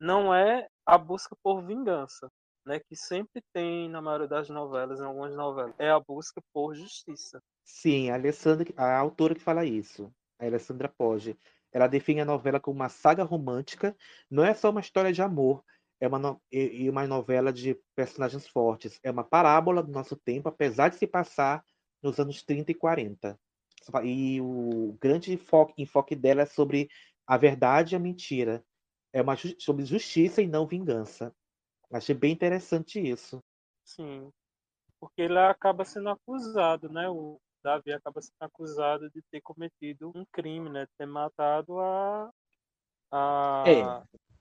não 0.00 0.32
é 0.32 0.68
a 0.86 0.96
busca 0.96 1.34
por 1.42 1.60
vingança, 1.60 2.30
né, 2.64 2.78
que 2.78 2.94
sempre 2.94 3.42
tem 3.52 3.88
na 3.88 4.00
maioria 4.00 4.28
das 4.28 4.48
novelas, 4.48 5.00
em 5.00 5.04
algumas 5.04 5.34
novelas, 5.34 5.74
é 5.78 5.90
a 5.90 5.98
busca 5.98 6.40
por 6.52 6.74
justiça. 6.74 7.40
Sim, 7.64 8.10
a 8.10 8.14
Alessandra, 8.14 8.72
a 8.76 8.96
autora 8.96 9.34
que 9.34 9.40
fala 9.40 9.64
isso, 9.64 10.12
a 10.38 10.44
Alessandra 10.44 10.88
Poggi, 10.88 11.36
ela 11.72 11.86
define 11.86 12.20
a 12.20 12.24
novela 12.24 12.60
como 12.60 12.76
uma 12.76 12.88
saga 12.88 13.22
romântica, 13.22 13.96
não 14.30 14.44
é 14.44 14.54
só 14.54 14.70
uma 14.70 14.80
história 14.80 15.12
de 15.12 15.22
amor, 15.22 15.64
é 16.00 16.06
uma, 16.06 16.18
no... 16.18 16.40
e 16.50 16.88
uma 16.88 17.06
novela 17.06 17.52
de 17.52 17.78
personagens 17.94 18.46
fortes, 18.46 18.98
é 19.02 19.10
uma 19.10 19.24
parábola 19.24 19.82
do 19.82 19.90
nosso 19.90 20.16
tempo, 20.16 20.48
apesar 20.48 20.88
de 20.88 20.96
se 20.96 21.06
passar 21.06 21.64
nos 22.02 22.18
anos 22.18 22.42
30 22.42 22.72
e 22.72 22.74
40. 22.74 23.38
E 24.04 24.40
o 24.40 24.96
grande 25.00 25.32
enfoque, 25.32 25.80
enfoque 25.80 26.14
dela 26.14 26.42
é 26.42 26.46
sobre 26.46 26.88
a 27.26 27.36
verdade 27.36 27.94
e 27.94 27.96
a 27.96 28.00
mentira. 28.00 28.64
É 29.12 29.22
uma 29.22 29.34
sobre 29.58 29.84
justiça 29.84 30.42
e 30.42 30.46
não 30.46 30.66
vingança. 30.66 31.34
Achei 31.90 32.14
bem 32.14 32.32
interessante 32.32 33.00
isso. 33.00 33.42
Sim. 33.84 34.30
Porque 35.00 35.22
ele 35.22 35.38
acaba 35.38 35.84
sendo 35.84 36.10
acusado, 36.10 36.90
né? 36.90 37.08
O 37.08 37.40
Davi 37.62 37.92
acaba 37.92 38.20
sendo 38.20 38.36
acusado 38.40 39.10
de 39.10 39.22
ter 39.30 39.40
cometido 39.40 40.12
um 40.14 40.24
crime, 40.32 40.68
né? 40.68 40.86
De 40.86 40.92
ter 40.96 41.06
matado 41.06 41.78
a. 41.78 42.30
a... 43.12 43.64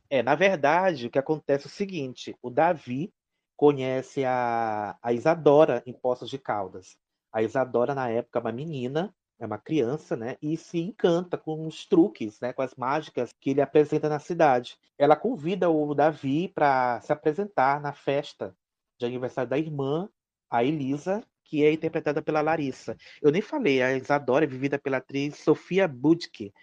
É. 0.10 0.20
é, 0.20 0.24
na 0.24 0.36
verdade, 0.36 1.08
o 1.08 1.10
que 1.10 1.20
acontece 1.20 1.66
é 1.66 1.68
o 1.68 1.72
seguinte: 1.72 2.36
o 2.42 2.50
Davi 2.50 3.14
conhece 3.56 4.24
a, 4.24 4.98
a 5.02 5.14
Isadora 5.14 5.84
em 5.86 5.94
Poços 5.94 6.30
de 6.30 6.38
Caldas. 6.38 6.98
A 7.32 7.42
Isadora, 7.42 7.94
na 7.94 8.10
época, 8.10 8.40
é 8.40 8.42
uma 8.42 8.52
menina 8.52 9.14
é 9.40 9.46
uma 9.46 9.58
criança, 9.58 10.16
né? 10.16 10.36
E 10.42 10.58
se 10.58 10.80
encanta 10.80 11.38
com 11.38 11.68
os 11.68 11.86
truques, 11.86 12.40
né? 12.40 12.54
Com 12.54 12.62
as 12.62 12.74
mágicas 12.76 13.32
que 13.40 13.52
ele 13.52 13.62
apresenta 13.62 14.10
na 14.10 14.20
cidade. 14.20 14.78
Ela 14.98 15.16
convida 15.16 15.70
o 15.70 15.94
Davi 15.94 16.48
para 16.50 17.00
se 17.02 17.14
apresentar 17.14 17.80
na 17.80 17.94
festa 17.94 18.56
de 19.00 19.06
aniversário 19.06 19.50
da 19.50 19.58
irmã, 19.58 20.10
a 20.50 20.64
Elisa, 20.64 21.24
que 21.48 21.64
é 21.64 21.72
interpretada 21.72 22.22
pela 22.22 22.42
Larissa. 22.42 22.98
Eu 23.22 23.32
nem 23.32 23.42
falei, 23.42 23.82
a 23.82 23.96
Isadora 23.96 24.46
é 24.46 24.48
vivida 24.48 24.78
pela 24.78 24.98
atriz 24.98 25.38
Sofia 25.38 25.88
Budke. 25.88 26.54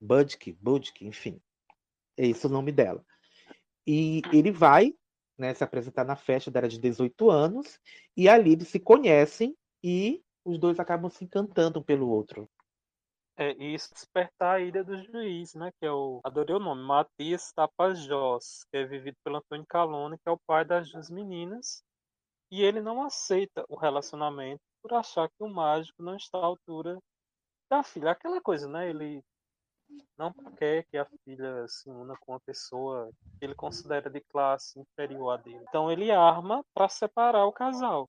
Budke, 0.00 0.52
Budke, 0.52 1.06
enfim. 1.06 1.40
É 2.16 2.26
esse 2.26 2.46
o 2.46 2.50
nome 2.50 2.70
dela. 2.70 3.04
E 3.86 4.20
ele 4.32 4.52
vai 4.52 4.94
né, 5.38 5.54
se 5.54 5.64
apresentar 5.64 6.04
na 6.04 6.16
festa 6.16 6.50
dela 6.50 6.68
de 6.68 6.78
18 6.78 7.30
anos, 7.30 7.80
e 8.16 8.28
ali 8.28 8.52
eles 8.52 8.68
se 8.68 8.78
conhecem 8.78 9.56
e 9.82 10.22
os 10.44 10.58
dois 10.58 10.78
acabam 10.78 11.10
se 11.10 11.24
encantando 11.24 11.78
um 11.78 11.82
pelo 11.82 12.08
outro. 12.08 12.48
É, 13.36 13.52
e 13.52 13.72
isso 13.72 13.94
despertar 13.94 14.56
a 14.56 14.60
ira 14.60 14.82
do 14.82 15.00
juiz, 15.04 15.54
né? 15.54 15.70
Que 15.78 15.86
é 15.86 15.92
o. 15.92 16.20
Adorei 16.24 16.56
o 16.56 16.58
nome, 16.58 16.82
Matias 16.82 17.52
Tapajós, 17.52 18.64
que 18.68 18.78
é 18.78 18.84
vivido 18.84 19.16
pelo 19.22 19.36
Antônio 19.36 19.64
Calone, 19.68 20.18
que 20.18 20.28
é 20.28 20.32
o 20.32 20.40
pai 20.44 20.64
das 20.64 20.90
duas 20.90 21.08
meninas. 21.08 21.84
E 22.50 22.62
ele 22.62 22.80
não 22.80 23.02
aceita 23.02 23.64
o 23.68 23.76
relacionamento 23.76 24.60
por 24.82 24.94
achar 24.94 25.28
que 25.28 25.42
o 25.42 25.48
mágico 25.48 26.02
não 26.02 26.16
está 26.16 26.38
à 26.38 26.44
altura 26.44 26.98
da 27.70 27.82
filha. 27.82 28.10
Aquela 28.10 28.40
coisa, 28.40 28.68
né? 28.68 28.88
Ele 28.88 29.22
não 30.16 30.32
quer 30.56 30.84
que 30.84 30.96
a 30.96 31.06
filha 31.24 31.66
se 31.68 31.90
una 31.90 32.16
com 32.18 32.32
uma 32.32 32.40
pessoa 32.40 33.10
que 33.38 33.44
ele 33.44 33.54
considera 33.54 34.08
de 34.10 34.20
classe 34.20 34.78
inferior 34.80 35.30
a 35.30 35.36
dele. 35.36 35.64
Então 35.68 35.90
ele 35.90 36.10
arma 36.10 36.64
para 36.74 36.88
separar 36.88 37.44
o 37.46 37.52
casal 37.52 38.08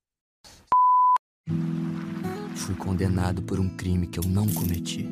fui 2.69 2.75
condenado 2.75 3.41
por 3.41 3.59
um 3.59 3.67
crime 3.75 4.05
que 4.05 4.19
eu 4.19 4.23
não 4.25 4.47
cometi. 4.47 5.09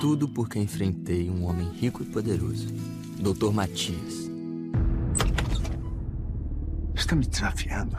Tudo 0.00 0.28
porque 0.28 0.58
enfrentei 0.58 1.30
um 1.30 1.44
homem 1.44 1.68
rico 1.68 2.02
e 2.02 2.06
poderoso, 2.06 2.66
Dr. 3.20 3.52
Matias. 3.52 4.33
Está 7.14 7.20
me 7.20 7.26
desafiando, 7.26 7.96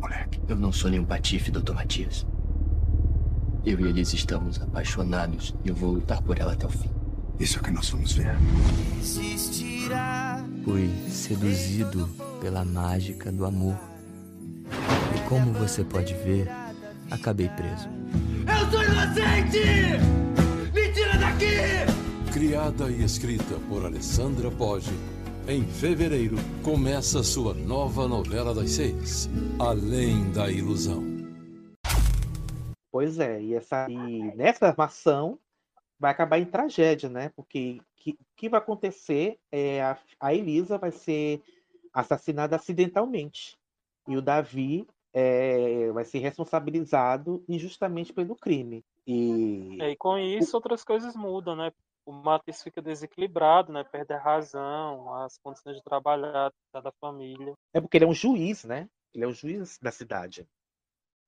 moleque. 0.00 0.40
Eu 0.48 0.56
não 0.56 0.72
sou 0.72 0.90
nenhum 0.90 1.04
patife, 1.04 1.52
Dr. 1.52 1.72
Matias. 1.72 2.26
Eu 3.64 3.78
e 3.78 3.84
Elise 3.84 4.16
estamos 4.16 4.60
apaixonados 4.60 5.54
e 5.64 5.68
eu 5.68 5.74
vou 5.74 5.92
lutar 5.92 6.20
por 6.20 6.36
ela 6.36 6.54
até 6.54 6.66
o 6.66 6.68
fim. 6.68 6.90
Isso 7.38 7.58
é 7.58 7.60
o 7.60 7.64
que 7.64 7.70
nós 7.70 7.88
vamos 7.88 8.12
ver. 8.14 8.34
Fui 10.64 10.90
seduzido 11.08 12.08
pela 12.40 12.64
mágica 12.64 13.30
do 13.30 13.44
amor. 13.44 13.78
E 15.14 15.28
como 15.28 15.52
você 15.52 15.84
pode 15.84 16.14
ver, 16.14 16.50
acabei 17.08 17.48
preso. 17.50 17.88
Eu 18.48 18.70
sou 18.72 18.82
inocente! 18.82 19.60
Me 20.74 20.92
tira 20.92 21.16
daqui! 21.18 22.32
Criada 22.32 22.90
e 22.90 23.04
escrita 23.04 23.60
por 23.68 23.86
Alessandra 23.86 24.50
Poggi, 24.50 24.92
em 25.48 25.64
fevereiro 25.64 26.34
começa 26.64 27.22
sua 27.22 27.54
nova 27.54 28.08
novela 28.08 28.52
das 28.52 28.70
seis, 28.70 29.30
Além 29.60 30.32
da 30.32 30.50
Ilusão. 30.50 31.04
Pois 32.90 33.20
é, 33.20 33.40
e, 33.40 33.54
essa, 33.54 33.88
e 33.88 34.34
nessa 34.34 34.66
armação 34.66 35.38
vai 36.00 36.10
acabar 36.10 36.38
em 36.38 36.44
tragédia, 36.44 37.08
né? 37.08 37.30
Porque 37.36 37.78
o 37.80 37.84
que, 37.94 38.18
que, 38.34 38.48
vai 38.48 38.58
acontecer 38.58 39.38
é 39.52 39.82
a, 39.82 39.96
a 40.18 40.34
Elisa 40.34 40.78
vai 40.78 40.90
ser 40.90 41.40
assassinada 41.92 42.56
acidentalmente. 42.56 43.56
E 44.08 44.16
o 44.16 44.22
Davi 44.22 44.84
é, 45.12 45.92
vai 45.92 46.04
ser 46.04 46.18
responsabilizado 46.18 47.44
injustamente 47.48 48.12
pelo 48.12 48.34
crime. 48.34 48.84
E, 49.06 49.78
é, 49.80 49.90
e 49.90 49.96
com 49.96 50.18
isso 50.18 50.56
outras 50.56 50.82
coisas 50.82 51.14
mudam, 51.14 51.54
né? 51.54 51.70
O 52.06 52.12
Matheus 52.12 52.62
fica 52.62 52.80
desequilibrado, 52.80 53.72
né? 53.72 53.82
Perde 53.82 54.12
a 54.12 54.18
razão, 54.18 55.12
as 55.14 55.36
condições 55.38 55.76
de 55.76 55.82
trabalhar 55.82 56.52
da 56.72 56.92
família. 57.00 57.52
É 57.74 57.80
porque 57.80 57.96
ele 57.96 58.04
é 58.04 58.08
um 58.08 58.14
juiz, 58.14 58.64
né? 58.64 58.88
Ele 59.12 59.24
é 59.24 59.26
o 59.26 59.32
juiz 59.32 59.76
da 59.78 59.90
cidade. 59.90 60.46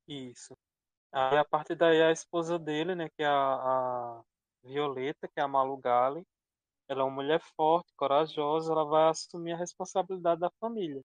Isso. 0.07 0.57
Aí 1.13 1.37
a 1.37 1.45
partir 1.45 1.75
daí 1.75 2.01
a 2.01 2.13
esposa 2.13 2.59
dele, 2.59 2.95
né? 2.95 3.09
Que 3.09 3.25
é 3.25 3.27
a, 3.27 3.33
a 3.33 4.23
Violeta, 4.63 5.27
que 5.27 5.41
é 5.41 5.43
a 5.43 5.49
Malu 5.49 5.77
Gali, 5.79 6.25
ela 6.89 7.03
é 7.03 7.05
uma 7.05 7.15
mulher 7.15 7.41
forte, 7.57 7.93
corajosa, 7.97 8.73
ela 8.73 8.85
vai 8.85 9.11
assumir 9.11 9.53
a 9.53 9.57
responsabilidade 9.57 10.41
da 10.41 10.51
família. 10.59 11.03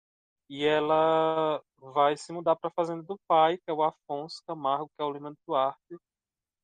E 0.49 0.65
ela 0.65 1.61
vai 1.77 2.15
se 2.15 2.31
mudar 2.31 2.55
para 2.55 2.69
a 2.69 2.73
fazenda 2.73 3.03
do 3.03 3.19
pai, 3.27 3.57
que 3.57 3.69
é 3.69 3.73
o 3.73 3.83
Afonso 3.83 4.41
Camargo, 4.45 4.89
que 4.95 5.01
é 5.01 5.05
o 5.05 5.11
Lima 5.11 5.33
Duarte, 5.47 5.97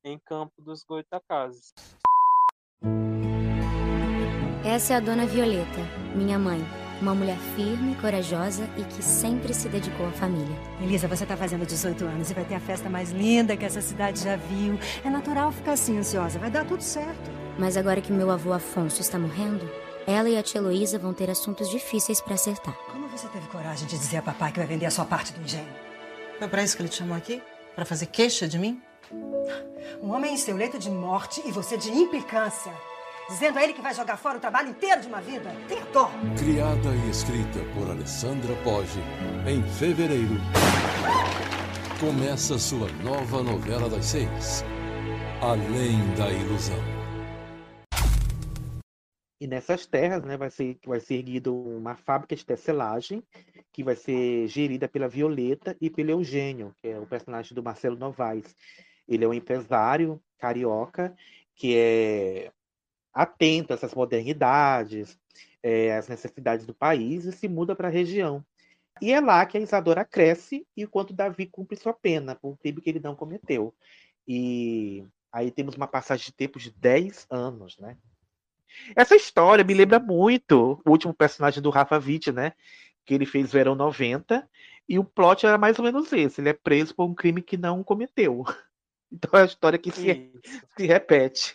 em 0.04 0.18
Campo 0.18 0.62
dos 0.62 0.84
Goitacazes. 0.84 1.72
Essa 4.64 4.92
é 4.92 4.96
a 4.98 5.00
dona 5.00 5.26
Violeta, 5.26 5.80
minha 6.14 6.38
mãe. 6.38 6.64
Uma 7.00 7.14
mulher 7.14 7.38
firme, 7.56 7.94
corajosa 7.94 8.68
e 8.76 8.84
que 8.84 9.02
sempre 9.02 9.52
se 9.52 9.68
dedicou 9.68 10.06
à 10.06 10.12
família. 10.12 10.56
Elisa, 10.80 11.08
você 11.08 11.24
está 11.24 11.36
fazendo 11.36 11.66
18 11.66 12.04
anos 12.04 12.30
e 12.30 12.34
vai 12.34 12.44
ter 12.44 12.54
a 12.54 12.60
festa 12.60 12.88
mais 12.88 13.10
linda 13.10 13.56
que 13.56 13.64
essa 13.64 13.80
cidade 13.80 14.22
já 14.22 14.36
viu. 14.36 14.78
É 15.02 15.08
natural 15.08 15.50
ficar 15.50 15.72
assim 15.72 15.98
ansiosa, 15.98 16.38
vai 16.38 16.50
dar 16.50 16.66
tudo 16.66 16.82
certo. 16.82 17.30
Mas 17.58 17.76
agora 17.76 18.00
que 18.00 18.12
meu 18.12 18.30
avô 18.30 18.52
Afonso 18.52 19.00
está 19.00 19.18
morrendo, 19.18 19.68
ela 20.06 20.28
e 20.28 20.38
a 20.38 20.42
tia 20.42 20.60
Heloísa 20.60 20.98
vão 20.98 21.14
ter 21.14 21.30
assuntos 21.30 21.68
difíceis 21.70 22.20
para 22.20 22.34
acertar. 22.34 22.74
Como 22.92 23.08
você 23.08 23.28
teve 23.28 23.46
coragem 23.48 23.88
de 23.88 23.98
dizer 23.98 24.18
a 24.18 24.22
papai 24.22 24.52
que 24.52 24.58
vai 24.58 24.68
vender 24.68 24.86
a 24.86 24.90
sua 24.90 25.06
parte 25.06 25.32
do 25.32 25.42
engenho? 25.42 25.68
Foi 26.38 26.48
para 26.48 26.62
isso 26.62 26.76
que 26.76 26.82
ele 26.82 26.90
te 26.90 26.96
chamou 26.96 27.16
aqui? 27.16 27.42
Para 27.74 27.86
fazer 27.86 28.06
queixa 28.06 28.46
de 28.46 28.58
mim? 28.58 28.80
Um 30.00 30.12
homem 30.12 30.34
em 30.34 30.36
seu 30.36 30.56
leito 30.56 30.78
de 30.78 30.88
morte 30.88 31.42
e 31.44 31.50
você 31.50 31.76
de 31.76 31.90
implicância. 31.90 32.72
Dizendo 33.28 33.58
a 33.58 33.62
ele 33.64 33.72
que 33.72 33.82
vai 33.82 33.94
jogar 33.94 34.16
fora 34.16 34.38
o 34.38 34.40
trabalho 34.40 34.70
inteiro 34.70 35.00
de 35.00 35.08
uma 35.08 35.20
vida. 35.20 35.50
Tenha 35.68 35.84
dó. 35.86 36.10
Criada 36.38 36.94
e 36.94 37.10
escrita 37.10 37.58
por 37.74 37.90
Alessandra 37.90 38.54
Poggi, 38.62 39.00
em 39.46 39.62
fevereiro, 39.62 40.34
começa 41.98 42.58
sua 42.58 42.90
nova 43.02 43.42
novela 43.42 43.88
das 43.88 44.06
seis, 44.06 44.64
Além 45.42 46.14
da 46.16 46.30
Ilusão. 46.30 46.78
E 49.40 49.46
nessas 49.46 49.86
terras 49.86 50.22
né, 50.22 50.36
vai, 50.36 50.50
ser, 50.50 50.78
vai 50.86 51.00
ser 51.00 51.14
erguida 51.14 51.50
uma 51.50 51.96
fábrica 51.96 52.36
de 52.36 52.44
tecelagem, 52.44 53.22
que 53.72 53.82
vai 53.82 53.96
ser 53.96 54.46
gerida 54.48 54.86
pela 54.86 55.08
Violeta 55.08 55.76
e 55.80 55.88
pelo 55.88 56.10
Eugênio, 56.10 56.74
que 56.80 56.88
é 56.88 56.98
o 56.98 57.06
personagem 57.06 57.54
do 57.54 57.62
Marcelo 57.62 57.96
Novaes. 57.96 58.54
Ele 59.10 59.24
é 59.24 59.28
um 59.28 59.34
empresário 59.34 60.22
carioca 60.38 61.14
que 61.54 61.76
é 61.76 62.50
atento 63.12 63.72
a 63.72 63.76
essas 63.76 63.92
modernidades, 63.92 65.18
é, 65.62 65.96
às 65.96 66.08
necessidades 66.08 66.64
do 66.64 66.72
país 66.72 67.24
e 67.24 67.32
se 67.32 67.48
muda 67.48 67.76
para 67.76 67.88
a 67.88 67.90
região. 67.90 68.44
E 69.00 69.12
é 69.12 69.20
lá 69.20 69.44
que 69.44 69.58
a 69.58 69.60
Isadora 69.60 70.04
cresce 70.04 70.66
enquanto 70.76 71.12
Davi 71.12 71.46
cumpre 71.46 71.76
sua 71.76 71.92
pena 71.92 72.34
por 72.34 72.50
um 72.52 72.56
crime 72.56 72.80
que 72.80 72.88
ele 72.88 73.00
não 73.00 73.16
cometeu. 73.16 73.74
E 74.26 75.04
aí 75.32 75.50
temos 75.50 75.74
uma 75.74 75.86
passagem 75.86 76.26
de 76.26 76.32
tempo 76.32 76.58
de 76.58 76.70
10 76.70 77.26
anos, 77.30 77.78
né? 77.78 77.96
Essa 78.94 79.16
história 79.16 79.64
me 79.64 79.74
lembra 79.74 79.98
muito 79.98 80.80
o 80.84 80.90
último 80.90 81.12
personagem 81.12 81.62
do 81.62 81.70
Rafa 81.70 81.98
Witt, 81.98 82.30
né? 82.30 82.52
Que 83.04 83.14
ele 83.14 83.26
fez 83.26 83.50
Verão 83.50 83.74
90. 83.74 84.48
E 84.88 84.98
o 84.98 85.04
plot 85.04 85.46
era 85.46 85.58
mais 85.58 85.78
ou 85.78 85.84
menos 85.84 86.12
esse. 86.12 86.40
Ele 86.40 86.50
é 86.50 86.52
preso 86.52 86.94
por 86.94 87.04
um 87.04 87.14
crime 87.14 87.42
que 87.42 87.56
não 87.56 87.82
cometeu. 87.82 88.44
Então 89.12 89.38
é 89.38 89.42
a 89.42 89.46
história 89.46 89.78
que 89.78 89.90
se, 89.90 90.30
se 90.76 90.86
repete. 90.86 91.54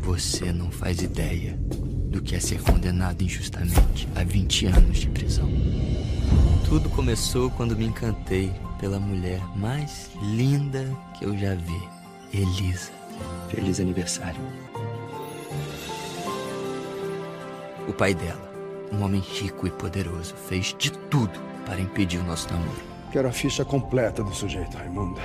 Você 0.00 0.52
não 0.52 0.70
faz 0.70 1.02
ideia 1.02 1.54
do 2.10 2.22
que 2.22 2.34
é 2.34 2.40
ser 2.40 2.62
condenado 2.62 3.22
injustamente 3.22 4.08
a 4.14 4.24
20 4.24 4.66
anos 4.66 4.98
de 4.98 5.10
prisão. 5.10 5.50
Tudo 6.68 6.88
começou 6.90 7.50
quando 7.50 7.76
me 7.76 7.84
encantei 7.84 8.52
pela 8.80 8.98
mulher 8.98 9.40
mais 9.56 10.10
linda 10.22 10.84
que 11.18 11.24
eu 11.24 11.36
já 11.36 11.54
vi, 11.54 11.88
Elisa. 12.32 12.92
Feliz 13.50 13.80
aniversário. 13.80 14.40
O 17.88 17.92
pai 17.92 18.14
dela, 18.14 18.50
um 18.92 19.02
homem 19.02 19.20
rico 19.20 19.66
e 19.66 19.70
poderoso, 19.70 20.34
fez 20.34 20.74
de 20.78 20.90
tudo 20.90 21.38
para 21.64 21.80
impedir 21.80 22.18
o 22.18 22.24
nosso 22.24 22.52
namoro. 22.52 22.95
Quero 23.16 23.28
a 23.28 23.32
ficha 23.32 23.64
completa 23.64 24.22
do 24.22 24.34
sujeito, 24.34 24.76
Raimundo. 24.76 25.18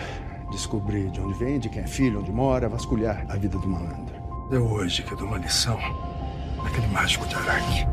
Descobrir 0.49 1.09
de 1.09 1.19
onde 1.19 1.37
vem, 1.37 1.59
de 1.59 1.67
quem 1.67 1.81
é 1.83 1.85
filho, 1.87 2.21
onde 2.21 2.31
mora, 2.31 2.69
vasculhar 2.69 3.25
a 3.27 3.35
vida 3.35 3.57
do 3.57 3.67
malandro. 3.67 4.15
É 4.49 4.57
hoje 4.57 5.03
que 5.03 5.11
eu 5.11 5.17
dou 5.17 5.27
uma 5.27 5.37
lição 5.37 5.77
naquele 6.63 6.87
mágico 6.87 7.27
de 7.27 7.35
Araque. 7.35 7.85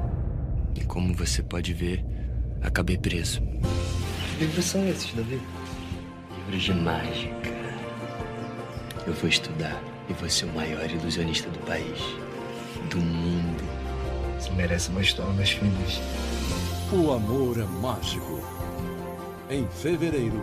E 0.77 0.85
como 0.85 1.13
você 1.15 1.43
pode 1.43 1.75
ver, 1.75 2.07
acabei 2.63 2.97
preso. 2.97 3.41
Que 3.41 4.45
livros 4.45 4.67
são 4.67 4.89
esses, 4.89 5.13
Davi? 5.15 5.41
Livros 6.47 6.63
de 6.63 6.75
mágica. 6.75 7.51
Eu 9.05 9.15
vou 9.15 9.29
estudar 9.29 9.83
e 10.09 10.13
vou 10.13 10.31
ser 10.31 10.45
o 10.45 10.55
maior 10.55 10.89
ilusionista 10.89 11.51
do 11.51 11.59
país. 11.67 11.99
Do 12.89 12.99
mundo. 12.99 13.65
Você 14.39 14.51
merece 14.53 14.91
uma 14.91 15.03
história 15.03 15.33
mais 15.33 15.51
feliz. 15.51 16.01
O 16.93 17.13
amor 17.13 17.59
é 17.59 17.65
mágico. 17.83 18.38
Em 19.51 19.67
fevereiro, 19.71 20.37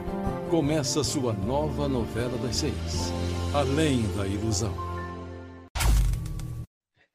começa 0.50 1.04
sua 1.04 1.32
nova 1.32 1.88
novela 1.88 2.36
das 2.40 2.56
seis. 2.56 3.12
Além 3.54 4.02
da 4.18 4.26
ilusão. 4.26 4.74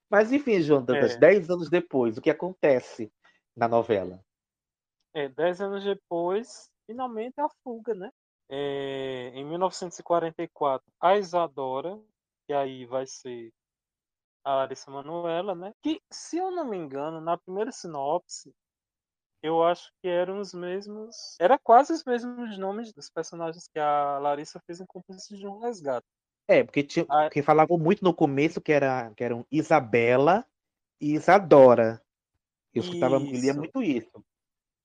Mas 0.08 0.30
enfim, 0.30 0.60
João 0.60 0.84
Dantas, 0.84 1.14
É. 1.14 1.18
10 1.18 1.50
anos 1.50 1.68
depois, 1.68 2.16
o 2.16 2.20
que 2.20 2.30
acontece 2.30 3.12
na 3.56 3.66
novela? 3.66 4.24
É, 5.12 5.28
dez 5.28 5.60
anos 5.60 5.82
depois, 5.82 6.70
finalmente 6.86 7.40
a 7.40 7.48
fuga, 7.64 7.92
né? 7.92 8.12
É, 8.48 9.32
em 9.34 9.44
1944, 9.44 10.86
a 11.00 11.18
Isadora, 11.18 11.98
que 12.46 12.52
aí 12.52 12.86
vai 12.86 13.04
ser 13.04 13.52
a 14.44 14.54
Larissa 14.54 14.90
Manoela, 14.92 15.56
né? 15.56 15.72
Que, 15.82 16.00
se 16.08 16.36
eu 16.36 16.52
não 16.52 16.64
me 16.64 16.76
engano, 16.76 17.20
na 17.20 17.36
primeira 17.36 17.72
sinopse, 17.72 18.54
eu 19.42 19.62
acho 19.62 19.90
que 20.00 20.08
eram 20.08 20.40
os 20.40 20.52
mesmos. 20.52 21.36
Era 21.40 21.58
quase 21.58 21.92
os 21.92 22.04
mesmos 22.04 22.58
nomes 22.58 22.92
dos 22.92 23.08
personagens 23.10 23.68
que 23.68 23.78
a 23.78 24.18
Larissa 24.18 24.60
fez 24.66 24.80
em 24.80 24.86
Cúmplices 24.86 25.38
de 25.38 25.46
um 25.46 25.58
Resgate. 25.58 26.06
É, 26.46 26.64
porque 26.64 26.82
tinha, 26.82 27.04
porque 27.04 27.42
falavam 27.42 27.78
muito 27.78 28.02
no 28.02 28.12
começo 28.12 28.60
que, 28.60 28.72
era, 28.72 29.12
que 29.16 29.22
eram 29.22 29.46
Isabela 29.50 30.44
e 31.00 31.14
Isadora. 31.14 32.02
Eu 32.74 32.82
escutava, 32.82 33.16
eu 33.16 33.20
lia 33.20 33.54
muito 33.54 33.82
isso. 33.82 34.24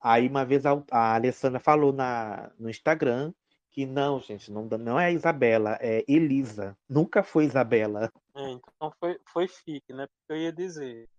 Aí 0.01 0.27
uma 0.27 0.45
vez 0.45 0.65
a, 0.65 0.83
a 0.91 1.15
Alessandra 1.15 1.59
falou 1.59 1.91
na, 1.91 2.51
no 2.59 2.69
Instagram 2.69 3.33
que 3.71 3.85
não, 3.85 4.21
gente, 4.21 4.49
não, 4.51 4.63
não 4.65 4.97
é 4.97 5.11
Isabela, 5.11 5.77
é 5.81 6.05
Elisa. 6.07 6.77
Nunca 6.87 7.21
foi 7.21 7.43
Isabela. 7.43 8.09
É, 8.33 8.51
então 8.51 8.93
foi, 8.99 9.19
foi 9.25 9.47
fique, 9.49 9.91
né? 9.91 10.07
Porque 10.07 10.31
eu 10.31 10.37
ia 10.37 10.51
dizer. 10.53 11.09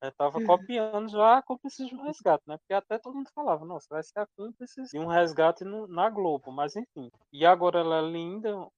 Eu 0.00 0.12
tava 0.12 0.40
copiando 0.40 1.08
já 1.10 1.38
a 1.38 1.42
Cúmplices 1.42 1.88
de 1.88 1.94
um 1.96 2.02
Resgate, 2.02 2.44
né? 2.46 2.56
Porque 2.58 2.74
até 2.74 2.98
todo 2.98 3.16
mundo 3.16 3.30
falava, 3.34 3.64
nossa, 3.64 3.86
vai 3.90 4.02
ser 4.02 4.20
a 4.20 4.26
Cúmplices 4.36 4.90
de 4.90 4.98
um 4.98 5.06
Resgate 5.06 5.64
no- 5.64 5.86
na 5.88 6.08
Globo, 6.08 6.52
mas 6.52 6.76
enfim. 6.76 7.10
E 7.32 7.44
agora 7.44 7.80
ela 7.80 7.98
é 7.98 8.02
linda, 8.02 8.68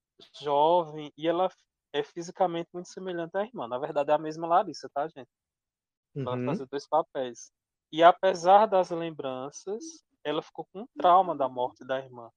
jovem, 0.41 1.13
e 1.17 1.29
ela 1.29 1.49
é 1.93 2.03
fisicamente 2.03 2.69
muito 2.73 2.89
semelhante 2.89 3.37
à 3.37 3.43
irmã. 3.45 3.69
Na 3.69 3.79
verdade 3.79 4.11
é 4.11 4.15
a 4.15 4.19
mesma 4.19 4.47
Larissa, 4.47 4.89
tá, 4.95 5.07
gente? 5.09 5.29
Ela 6.25 6.37
Uhum. 6.37 6.45
fazer 6.47 6.67
dois 6.71 6.87
papéis. 6.89 7.51
E 7.93 8.03
apesar 8.03 8.67
das 8.67 8.91
lembranças, 8.91 9.83
ela 10.25 10.43
ficou 10.43 10.67
com 10.73 10.83
um 10.83 10.87
trauma 10.99 11.37
da 11.37 11.49
morte 11.49 11.85
da 11.87 11.99
irmã. 11.99 12.31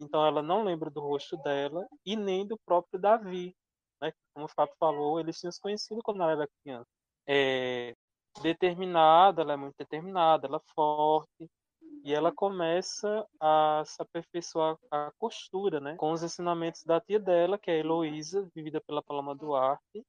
Então 0.00 0.26
ela 0.26 0.42
não 0.42 0.64
lembra 0.64 0.90
do 0.90 1.00
rosto 1.00 1.36
dela 1.38 1.86
e 2.04 2.16
nem 2.16 2.46
do 2.46 2.58
próprio 2.66 3.00
Davi, 3.00 3.54
né? 4.00 4.12
Como 4.34 4.46
o 4.46 4.48
Fábio 4.48 4.74
falou, 4.78 5.20
eles 5.20 5.38
tinham 5.38 5.52
se 5.52 5.60
conhecido 5.60 6.02
quando 6.04 6.22
ela 6.22 6.32
era 6.32 6.48
criança. 6.62 6.88
É 7.26 7.94
determinada, 8.42 9.42
ela 9.42 9.54
é 9.54 9.56
muito 9.56 9.74
determinada, 9.78 10.46
ela 10.46 10.58
é 10.58 10.72
forte 10.74 11.50
e 12.04 12.14
ela 12.14 12.32
começa 12.32 13.26
a 13.40 13.82
se 13.84 14.00
aperfeiçoar 14.00 14.76
a 14.90 15.10
costura, 15.18 15.80
né? 15.80 15.96
Com 15.96 16.12
os 16.12 16.22
ensinamentos 16.22 16.84
da 16.84 17.00
tia 17.00 17.18
dela, 17.18 17.58
que 17.58 17.70
é 17.70 17.74
a 17.74 17.78
Heloísa, 17.78 18.48
vivida 18.54 18.80
pela 18.80 19.02
Paloma 19.02 19.34
Duarte. 19.34 20.04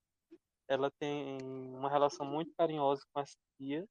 Ela 0.68 0.91
tem 0.99 1.38
uma 1.41 1.89
relação 1.89 2.26
muito 2.26 2.51
carinhosa 2.57 3.01
com 3.13 3.22
essa 3.22 3.36
tia. 3.57 3.86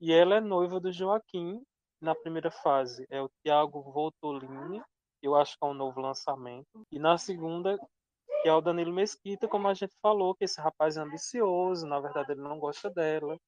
E 0.00 0.12
ela 0.12 0.36
é 0.36 0.40
noiva 0.40 0.80
do 0.80 0.90
Joaquim. 0.90 1.62
Na 2.00 2.14
primeira 2.14 2.50
fase 2.50 3.06
é 3.10 3.20
o 3.20 3.30
Tiago 3.44 3.82
Voltolini, 3.82 4.82
eu 5.22 5.36
acho 5.36 5.52
que 5.58 5.64
é 5.64 5.68
um 5.68 5.74
novo 5.74 6.00
lançamento. 6.00 6.82
E 6.90 6.98
na 6.98 7.18
segunda, 7.18 7.78
que 8.42 8.48
é 8.48 8.52
o 8.52 8.60
Danilo 8.60 8.92
Mesquita, 8.92 9.48
como 9.48 9.68
a 9.68 9.74
gente 9.74 9.94
falou, 10.00 10.34
que 10.34 10.44
esse 10.44 10.60
rapaz 10.60 10.96
é 10.96 11.00
ambicioso, 11.00 11.86
na 11.86 12.00
verdade 12.00 12.32
ele 12.32 12.40
não 12.40 12.58
gosta 12.58 12.90
dela. 12.90 13.38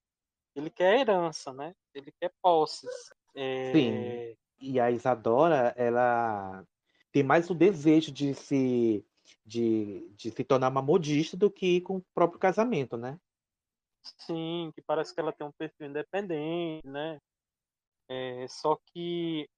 Ele 0.55 0.71
quer 0.71 1.01
herança, 1.01 1.53
né? 1.53 1.75
Ele 1.95 2.13
quer 2.21 2.31
posses. 2.43 2.91
É, 3.35 3.73
Sim. 3.73 4.37
E 4.61 4.79
a 4.79 4.91
Isadora, 4.91 5.75
ela 5.77 6.65
tem 7.11 7.23
mais 7.23 7.51
o 7.51 7.55
desejo 7.55 8.13
de 8.13 8.35
se, 8.35 9.05
de, 9.45 10.09
de 10.15 10.31
se 10.31 10.45
tornar 10.45 10.69
uma 10.69 10.83
modista 10.83 11.37
do 11.37 11.51
que 11.51 11.81
com 11.81 11.97
o 11.97 12.05
próprio 12.15 12.39
casamento, 12.39 12.97
né? 12.97 13.19
Sim, 14.19 14.71
que 14.75 14.83
parece 14.83 15.15
que 15.15 15.21
ela 15.21 15.33
tem 15.33 15.47
um 15.47 15.53
perfil 15.53 15.89
independente, 15.89 16.87
né? 16.87 17.19
É, 18.09 18.47
só 18.49 18.77
que 18.87 19.49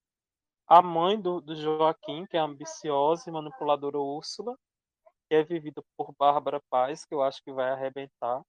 a 0.67 0.81
mãe 0.81 1.21
do, 1.21 1.41
do 1.41 1.55
Joaquim, 1.57 2.27
que 2.27 2.37
é 2.37 2.41
ambiciosa 2.41 3.29
e 3.29 3.33
manipuladora 3.33 3.99
Úrsula, 3.99 4.57
que 5.29 5.35
é 5.35 5.43
vivida 5.45 5.83
por 5.97 6.15
Bárbara 6.19 6.61
Paz, 6.71 7.05
que 7.05 7.15
eu 7.15 7.23
acho 7.23 7.43
que 7.43 7.53
vai 7.53 7.71
arrebentar, 7.71 8.43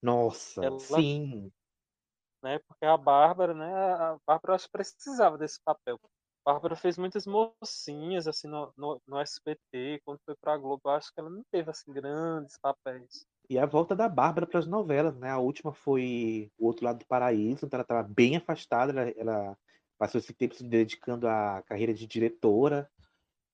Nossa, 0.00 0.62
Ela- 0.62 0.78
sim. 0.78 1.50
né? 2.42 2.58
Porque 2.66 2.84
a 2.84 2.96
Bárbara, 2.96 3.54
né? 3.54 3.72
A 3.74 4.12
a 4.14 4.18
Bárbara 4.26 4.54
acho 4.54 4.66
que 4.66 4.72
precisava 4.72 5.38
desse 5.38 5.58
papel. 5.64 5.98
A 6.46 6.52
Bárbara 6.52 6.76
fez 6.76 6.98
muitas 6.98 7.26
mocinhas 7.26 8.26
assim 8.28 8.48
no, 8.48 8.72
no, 8.76 9.00
no 9.06 9.18
SBT, 9.18 10.00
quando 10.04 10.18
foi 10.24 10.34
pra 10.40 10.56
Globo, 10.58 10.82
eu 10.84 10.90
acho 10.92 11.12
que 11.12 11.20
ela 11.20 11.30
não 11.30 11.42
teve 11.50 11.70
assim 11.70 11.92
grandes 11.92 12.58
papéis. 12.58 13.26
E 13.48 13.58
a 13.58 13.66
volta 13.66 13.94
da 13.94 14.08
Bárbara 14.08 14.46
para 14.46 14.58
as 14.58 14.66
novelas, 14.66 15.16
né? 15.18 15.30
A 15.30 15.38
última 15.38 15.72
foi 15.72 16.50
O 16.58 16.66
Outro 16.66 16.84
Lado 16.84 16.98
do 17.00 17.06
Paraíso, 17.06 17.64
então 17.66 17.76
ela 17.76 17.82
estava 17.82 18.02
bem 18.02 18.36
afastada, 18.36 18.92
ela, 18.92 19.10
ela 19.16 19.58
passou 19.98 20.18
esse 20.18 20.32
tempo 20.34 20.54
se 20.54 20.64
dedicando 20.64 21.28
à 21.28 21.62
carreira 21.66 21.92
de 21.94 22.06
diretora. 22.06 22.90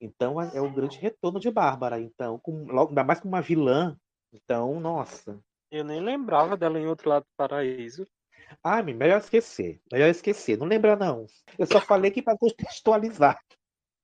Então 0.01 0.41
é 0.41 0.57
é 0.57 0.61
o 0.61 0.73
grande 0.73 0.99
retorno 0.99 1.39
de 1.39 1.51
Bárbara. 1.51 2.01
Então, 2.01 2.39
com, 2.39 2.65
logo, 2.65 2.91
ainda 2.91 3.05
mais 3.05 3.21
com 3.21 3.29
uma 3.29 3.43
vilã. 3.43 3.97
Então, 4.33 4.81
nossa. 4.81 5.39
Eu 5.71 5.85
nem 5.85 6.01
lembrava 6.01 6.57
dela 6.57 6.79
em 6.79 6.87
Outro 6.87 7.09
Lado 7.09 7.23
do 7.23 7.37
Paraíso. 7.37 8.07
Ah, 8.63 8.83
me- 8.83 8.95
melhor 8.95 9.19
esquecer. 9.19 9.81
Melhor 9.93 10.09
esquecer. 10.09 10.57
Não 10.59 10.67
lembra, 10.67 10.97
não. 10.97 11.27
Eu 11.59 11.67
só 11.67 11.81
falei 11.81 12.11
que 12.11 12.23
para 12.23 12.37
contextualizar. 12.39 13.39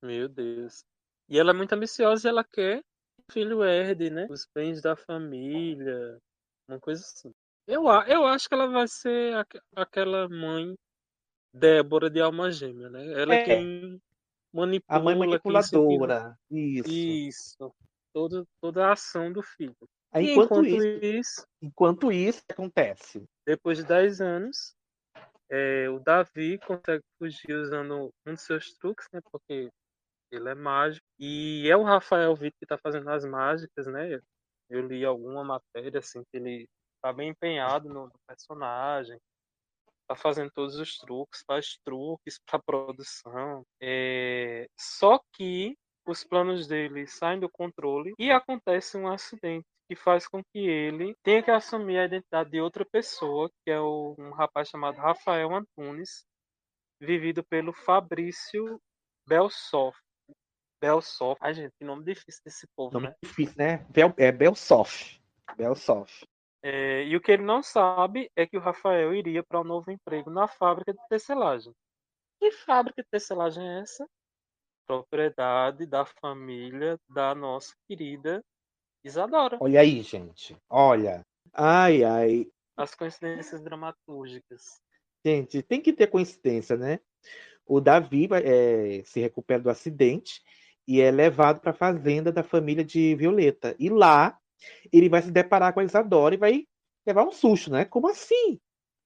Meu 0.03 0.29
Deus. 0.29 0.85
E 1.29 1.39
ela 1.39 1.51
é 1.51 1.55
muito 1.55 1.73
ambiciosa 1.73 2.29
e 2.29 2.31
ela 2.31 2.45
quer 2.45 2.81
que 2.81 3.23
o 3.29 3.33
filho 3.33 3.65
herde, 3.65 4.11
né? 4.11 4.27
Os 4.31 4.47
bens 4.55 4.81
da 4.81 4.95
família, 4.95 6.19
uma 6.69 6.79
coisa 6.79 7.03
assim. 7.03 7.33
Eu, 7.67 7.85
eu 8.07 8.25
acho 8.27 8.49
que 8.49 8.55
ela 8.55 8.69
vai 8.69 8.87
ser 8.87 9.35
aque- 9.35 9.61
aquela 9.75 10.29
mãe 10.29 10.75
Débora 11.53 12.11
de 12.11 12.21
alma 12.21 12.51
gêmea, 12.51 12.91
né? 12.91 13.21
Ela 13.21 13.35
é 13.35 13.41
É. 13.41 13.45
quem 13.45 14.01
manipula, 14.57 14.99
A 14.99 15.03
mãe 15.03 15.17
manipuladora. 15.17 16.39
Isso. 16.51 16.89
Isso. 16.91 17.75
Toda, 18.13 18.45
toda 18.61 18.87
a 18.87 18.93
ação 18.93 19.33
do 19.33 19.43
filho. 19.43 19.77
Aí, 20.13 20.31
enquanto, 20.33 20.65
enquanto 20.65 20.67
isso, 20.67 21.05
isso, 21.05 21.47
enquanto 21.61 22.13
isso, 22.13 22.43
acontece? 22.49 23.25
depois 23.47 23.77
de 23.79 23.85
10 23.85 24.21
anos, 24.21 24.75
é, 25.51 25.89
o 25.91 26.01
Davi 26.01 26.59
consegue 26.59 27.05
fugir 27.19 27.55
usando 27.55 28.11
um 28.27 28.33
dos 28.33 28.43
seus 28.43 28.73
truques, 28.75 29.07
né? 29.13 29.21
Porque 29.31 29.71
ele 30.33 30.49
é 30.49 30.55
mágico. 30.55 31.05
E 31.19 31.69
é 31.71 31.77
o 31.77 31.85
Rafael 31.85 32.35
Vitor 32.35 32.59
que 32.59 32.65
está 32.65 32.79
fazendo 32.79 33.09
as 33.11 33.25
mágicas, 33.25 33.87
né? 33.87 34.21
Eu 34.69 34.87
li 34.87 35.05
alguma 35.05 35.45
matéria, 35.45 36.01
assim, 36.01 36.23
que 36.31 36.37
ele 36.37 36.69
tá 37.01 37.13
bem 37.13 37.31
empenhado 37.31 37.89
no, 37.89 38.07
no 38.07 38.21
personagem. 38.27 39.19
Tá 40.07 40.15
fazendo 40.15 40.51
todos 40.53 40.77
os 40.77 40.97
truques, 40.99 41.43
faz 41.47 41.79
truques 41.85 42.39
para 42.47 42.61
produção. 42.61 43.65
É, 43.81 44.69
Só 44.79 45.21
que 45.33 45.77
os 46.07 46.23
planos 46.23 46.69
dele 46.69 47.07
saem 47.07 47.41
do 47.41 47.51
controle 47.51 48.15
e 48.19 48.31
acontece 48.31 48.97
um 48.97 49.09
acidente 49.09 49.67
que 49.89 49.97
faz 49.97 50.27
com 50.27 50.43
que 50.53 50.59
ele 50.59 51.15
tenha 51.23 51.43
que 51.43 51.51
assumir 51.51 51.99
a 51.99 52.05
identidade 52.05 52.51
de 52.51 52.61
outra 52.61 52.85
pessoa, 52.85 53.51
que 53.65 53.71
é 53.71 53.81
o, 53.81 54.15
um 54.19 54.31
rapaz 54.31 54.69
chamado 54.69 54.97
Rafael 54.97 55.55
Antunes, 55.55 56.25
vivido 57.01 57.45
pelo 57.45 57.73
Fabrício 57.73 58.81
Belsoff. 59.29 59.99
Belsoff. 60.81 61.39
Ai, 61.41 61.55
gente, 61.55 61.73
que 61.79 61.85
nome 61.85 62.05
difícil 62.05 62.43
desse 62.45 62.67
povo, 62.77 62.93
Nome 62.95 63.09
né? 63.09 63.15
difícil, 63.23 63.55
né? 63.57 63.87
Bel, 63.91 64.13
é 64.17 64.31
Belsoff. 64.31 65.21
Belsoff. 65.57 66.27
É, 66.69 67.05
e 67.05 67.15
o 67.15 67.21
que 67.21 67.31
ele 67.31 67.45
não 67.45 67.63
sabe 67.63 68.29
é 68.35 68.45
que 68.45 68.57
o 68.57 68.61
Rafael 68.61 69.15
iria 69.15 69.41
para 69.41 69.61
um 69.61 69.65
novo 69.65 69.89
emprego 69.89 70.29
na 70.31 70.49
fábrica 70.49 70.93
de 70.93 70.99
tecelagem. 71.09 71.73
Que 72.41 72.51
fábrica 72.51 73.05
de 73.05 73.09
tecelagem 73.09 73.65
é 73.65 73.83
essa? 73.83 74.05
Propriedade 74.85 75.87
da 75.87 76.05
família 76.05 76.99
da 77.09 77.37
nossa 77.37 77.73
querida 77.87 78.45
Isadora. 79.05 79.59
Olha 79.61 79.81
aí, 79.81 80.03
gente. 80.03 80.57
Olha. 80.69 81.25
Ai, 81.53 82.03
ai. 82.03 82.51
As 82.77 82.97
coincidências 82.97 83.63
dramatúrgicas. 83.63 84.81
Gente, 85.25 85.63
tem 85.63 85.81
que 85.81 85.93
ter 85.93 86.09
coincidência, 86.09 86.77
né? 86.77 86.99
O 87.65 87.81
Davi 87.81 88.29
é, 88.45 89.05
se 89.05 89.21
recupera 89.21 89.63
do 89.63 89.71
acidente 89.71 90.43
e 90.85 91.01
é 91.01 91.13
levado 91.13 91.61
para 91.61 91.71
a 91.71 91.75
fazenda 91.75 92.33
da 92.33 92.43
família 92.43 92.85
de 92.85 93.15
Violeta. 93.15 93.77
E 93.79 93.89
lá 93.89 94.37
ele 94.93 95.09
vai 95.09 95.23
se 95.23 95.31
deparar 95.31 95.73
com 95.73 95.81
a 95.81 95.85
Isadora 95.85 96.35
e 96.35 96.39
vai 96.39 96.67
levar 97.07 97.25
um 97.25 97.33
susto, 97.33 97.71
né? 97.71 97.85
Como 97.85 98.09
assim? 98.09 98.59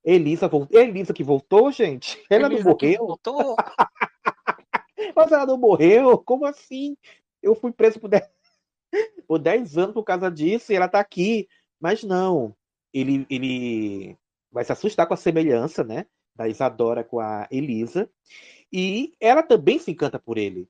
Elisa, 0.04 0.48
vol... 0.48 0.66
Elisa 0.70 1.12
que 1.12 1.22
voltou, 1.22 1.70
gente? 1.70 2.22
Ela 2.30 2.46
Elisa 2.46 2.64
não 2.64 2.70
morreu? 2.72 3.06
voltou? 3.06 3.56
Mas 5.16 5.32
ela 5.32 5.46
não 5.46 5.56
morreu? 5.56 6.18
Como 6.18 6.44
assim? 6.44 6.96
Eu 7.42 7.54
fui 7.54 7.72
preso 7.72 7.98
por 7.98 8.08
10, 8.08 8.22
por 9.26 9.38
10 9.38 9.78
anos 9.78 9.94
por 9.94 10.04
causa 10.04 10.30
disso 10.30 10.72
e 10.72 10.76
ela 10.76 10.88
tá 10.88 11.00
aqui. 11.00 11.48
Mas 11.80 12.04
não. 12.04 12.54
Ele, 12.92 13.26
ele 13.30 14.16
vai 14.52 14.64
se 14.64 14.72
assustar 14.72 15.06
com 15.06 15.14
a 15.14 15.16
semelhança, 15.16 15.82
né? 15.82 16.06
Da 16.34 16.48
Isadora 16.48 17.02
com 17.02 17.18
a 17.18 17.48
Elisa. 17.50 18.10
E 18.72 19.14
ela 19.18 19.42
também 19.42 19.78
se 19.78 19.90
encanta 19.90 20.18
por 20.18 20.36
ele. 20.36 20.68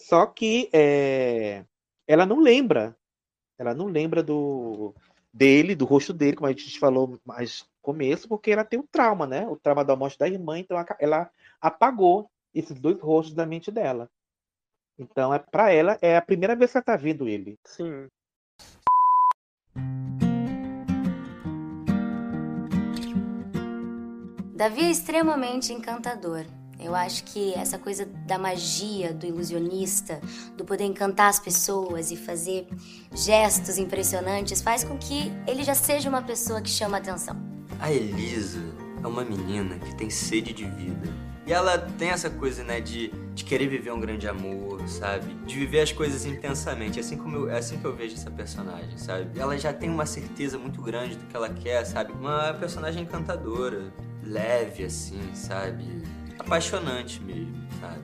Só 0.00 0.26
que 0.26 0.68
é, 0.72 1.64
ela 2.06 2.24
não 2.24 2.40
lembra. 2.40 2.96
Ela 3.62 3.74
não 3.74 3.86
lembra 3.86 4.24
do 4.24 4.92
dele, 5.32 5.76
do 5.76 5.84
rosto 5.84 6.12
dele, 6.12 6.36
como 6.36 6.48
a 6.48 6.50
gente 6.50 6.78
falou 6.80 7.18
mais 7.24 7.60
no 7.60 7.66
começo, 7.80 8.28
porque 8.28 8.50
ela 8.50 8.64
tem 8.64 8.80
um 8.80 8.86
trauma, 8.86 9.24
né? 9.24 9.46
O 9.46 9.56
trauma 9.56 9.84
da 9.84 9.94
morte 9.94 10.18
da 10.18 10.28
irmã, 10.28 10.58
então 10.58 10.76
ela- 10.76 10.96
ela 10.98 11.30
apagou 11.60 12.28
esses 12.52 12.78
dois 12.78 13.00
rostos 13.00 13.34
da 13.34 13.46
mente 13.46 13.70
dela. 13.70 14.10
Então, 14.98 15.32
é 15.32 15.38
para 15.38 15.72
ela 15.72 15.96
é 16.02 16.16
a 16.16 16.22
primeira 16.22 16.56
vez 16.56 16.72
que 16.72 16.76
ela 16.78 16.84
tá 16.84 16.96
vendo 16.96 17.28
ele. 17.28 17.56
Sim. 17.64 18.08
Davi 24.54 24.82
é 24.82 24.90
extremamente 24.90 25.72
encantador. 25.72 26.44
Eu 26.82 26.94
acho 26.94 27.24
que 27.24 27.54
essa 27.54 27.78
coisa 27.78 28.04
da 28.26 28.38
magia, 28.38 29.12
do 29.12 29.24
ilusionista, 29.24 30.20
do 30.56 30.64
poder 30.64 30.84
encantar 30.84 31.28
as 31.28 31.38
pessoas 31.38 32.10
e 32.10 32.16
fazer 32.16 32.66
gestos 33.14 33.78
impressionantes 33.78 34.60
faz 34.60 34.82
com 34.82 34.98
que 34.98 35.32
ele 35.46 35.62
já 35.62 35.74
seja 35.74 36.08
uma 36.08 36.22
pessoa 36.22 36.60
que 36.60 36.70
chama 36.70 36.96
atenção. 36.98 37.36
A 37.78 37.92
Elisa 37.92 38.62
é 39.02 39.06
uma 39.06 39.24
menina 39.24 39.78
que 39.78 39.94
tem 39.94 40.10
sede 40.10 40.52
de 40.52 40.64
vida. 40.64 41.08
E 41.44 41.52
ela 41.52 41.76
tem 41.76 42.10
essa 42.10 42.30
coisa, 42.30 42.62
né, 42.62 42.80
de, 42.80 43.12
de 43.34 43.44
querer 43.44 43.66
viver 43.66 43.92
um 43.92 44.00
grande 44.00 44.28
amor, 44.28 44.80
sabe? 44.86 45.34
De 45.44 45.58
viver 45.58 45.80
as 45.80 45.90
coisas 45.90 46.24
intensamente. 46.24 47.00
Assim 47.00 47.16
como 47.16 47.36
eu, 47.36 47.50
é 47.50 47.58
assim 47.58 47.78
que 47.78 47.84
eu 47.84 47.94
vejo 47.94 48.14
essa 48.14 48.30
personagem, 48.30 48.96
sabe? 48.96 49.38
Ela 49.38 49.58
já 49.58 49.72
tem 49.72 49.90
uma 49.90 50.06
certeza 50.06 50.56
muito 50.56 50.80
grande 50.80 51.16
do 51.16 51.26
que 51.26 51.34
ela 51.34 51.48
quer, 51.48 51.84
sabe? 51.84 52.12
Uma 52.12 52.54
personagem 52.54 53.02
encantadora, 53.02 53.92
leve, 54.22 54.84
assim, 54.84 55.20
sabe? 55.34 55.84
Apaixonante 56.44 57.20
mesmo, 57.20 57.54
sabe? 57.80 58.02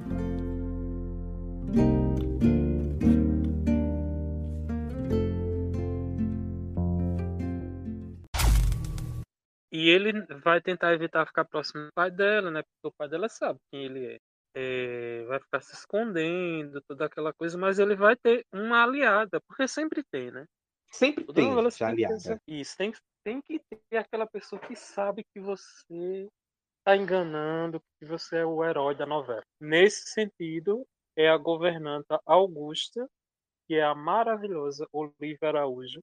E 9.73 9.91
ele 9.91 10.13
vai 10.43 10.61
tentar 10.61 10.95
evitar 10.95 11.27
ficar 11.27 11.45
próximo 11.45 11.87
do 11.87 11.93
pai 11.93 12.11
dela, 12.13 12.51
né? 12.51 12.63
Porque 12.63 12.87
o 12.89 12.93
pai 12.93 13.09
dela 13.09 13.29
sabe 13.29 13.59
quem 13.71 13.85
ele 13.85 14.07
é. 14.07 14.19
É, 14.55 15.25
vai 15.25 15.41
ficar 15.41 15.61
se 15.61 15.75
escondendo, 15.75 16.81
toda 16.83 17.07
aquela 17.07 17.33
coisa, 17.33 17.59
mas 17.59 17.79
ele 17.79 17.97
vai 17.97 18.15
ter 18.17 18.45
uma 18.53 18.85
aliada, 18.85 19.41
porque 19.43 19.67
sempre 19.67 20.03
tem, 20.11 20.31
né? 20.31 20.47
Sempre 20.91 21.25
Toda 21.25 21.41
tem 21.41 21.71
tem 21.71 21.87
aliada. 21.87 22.41
Isso, 22.47 22.77
tem, 22.77 22.93
tem 23.25 23.43
que 23.43 23.61
ter 23.91 23.97
aquela 23.99 24.27
pessoa 24.27 24.61
que 24.61 24.75
sabe 24.77 25.25
que 25.35 25.41
você 25.41 26.29
tá 26.89 26.97
enganando, 26.97 27.83
que 27.99 28.07
você 28.07 28.39
é 28.39 28.47
o 28.47 28.65
herói 28.65 28.95
da 28.95 29.05
novela. 29.05 29.43
Nesse 29.61 30.11
sentido, 30.11 30.87
é 31.15 31.29
a 31.29 31.37
governanta 31.37 32.19
Augusta, 32.25 33.07
que 33.67 33.75
é 33.75 33.83
a 33.83 33.95
maravilhosa 33.95 34.89
Olivia 34.91 35.37
Araújo. 35.43 36.01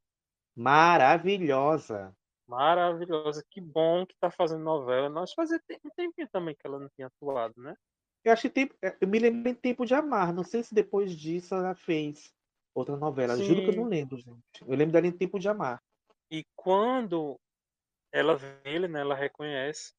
Maravilhosa. 0.55 2.15
Maravilhosa, 2.47 3.43
que 3.49 3.59
bom 3.59 4.05
que 4.05 4.13
tá 4.19 4.29
fazendo 4.29 4.63
novela. 4.63 5.09
Nós 5.09 5.33
fazia 5.33 5.59
um 5.83 5.89
tempinho 5.89 6.29
também 6.31 6.53
que 6.53 6.67
ela 6.67 6.77
não 6.77 6.87
tinha 6.95 7.07
atuado, 7.07 7.59
né? 7.59 7.73
Eu 8.23 8.31
acho 8.31 8.43
que 8.43 8.49
tem, 8.51 8.69
eu 9.01 9.07
me 9.07 9.17
lembro 9.17 9.49
em 9.49 9.55
Tempo 9.55 9.87
de 9.87 9.95
Amar. 9.95 10.31
Não 10.31 10.43
sei 10.43 10.61
se 10.61 10.75
depois 10.75 11.15
disso 11.15 11.55
ela 11.55 11.73
fez 11.73 12.31
outra 12.75 12.95
novela. 12.95 13.35
Juro 13.37 13.61
que 13.61 13.69
eu 13.69 13.73
Sim. 13.73 13.79
não 13.79 13.87
lembro, 13.87 14.17
gente. 14.17 14.61
Eu 14.61 14.75
lembro 14.75 14.93
dela 14.93 15.07
em 15.07 15.11
Tempo 15.11 15.39
de 15.39 15.49
Amar. 15.49 15.81
E 16.29 16.45
quando 16.55 17.39
ela 18.11 18.35
vê 18.35 18.55
ele, 18.65 18.87
né, 18.87 19.01
ela 19.01 19.15
reconhece. 19.15 19.91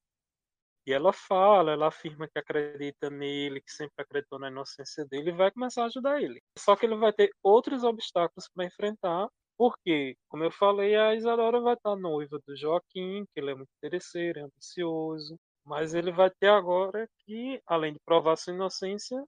E 0.87 0.93
ela 0.93 1.13
fala, 1.13 1.73
ela 1.73 1.87
afirma 1.89 2.27
que 2.29 2.39
acredita 2.39 3.09
nele, 3.09 3.61
que 3.61 3.71
sempre 3.71 3.95
acreditou 4.03 4.39
na 4.39 4.49
inocência 4.49 5.05
dele 5.05 5.31
e 5.31 5.33
vai 5.35 5.51
começar 5.51 5.83
a 5.83 5.87
ajudar 5.87 6.21
ele. 6.21 6.41
Só 6.57 6.75
que 6.75 6.85
ele 6.85 6.95
vai 6.97 7.13
ter 7.13 7.31
outros 7.43 7.83
obstáculos 7.83 8.49
para 8.55 8.65
enfrentar, 8.65 9.27
porque, 9.57 10.15
como 10.29 10.43
eu 10.45 10.51
falei, 10.51 10.95
a 10.95 11.13
Isadora 11.15 11.59
vai 11.61 11.73
estar 11.75 11.95
noiva 11.97 12.39
do 12.47 12.55
Joaquim, 12.55 13.25
que 13.33 13.39
ele 13.41 13.51
é 13.51 13.55
muito 13.55 13.69
interesseiro, 13.77 14.39
é 14.39 14.43
ambicioso. 14.43 15.37
Mas 15.65 15.93
ele 15.93 16.11
vai 16.11 16.31
ter 16.31 16.47
agora 16.49 17.07
que, 17.25 17.61
além 17.67 17.93
de 17.93 17.99
provar 18.05 18.37
sua 18.37 18.53
inocência, 18.53 19.21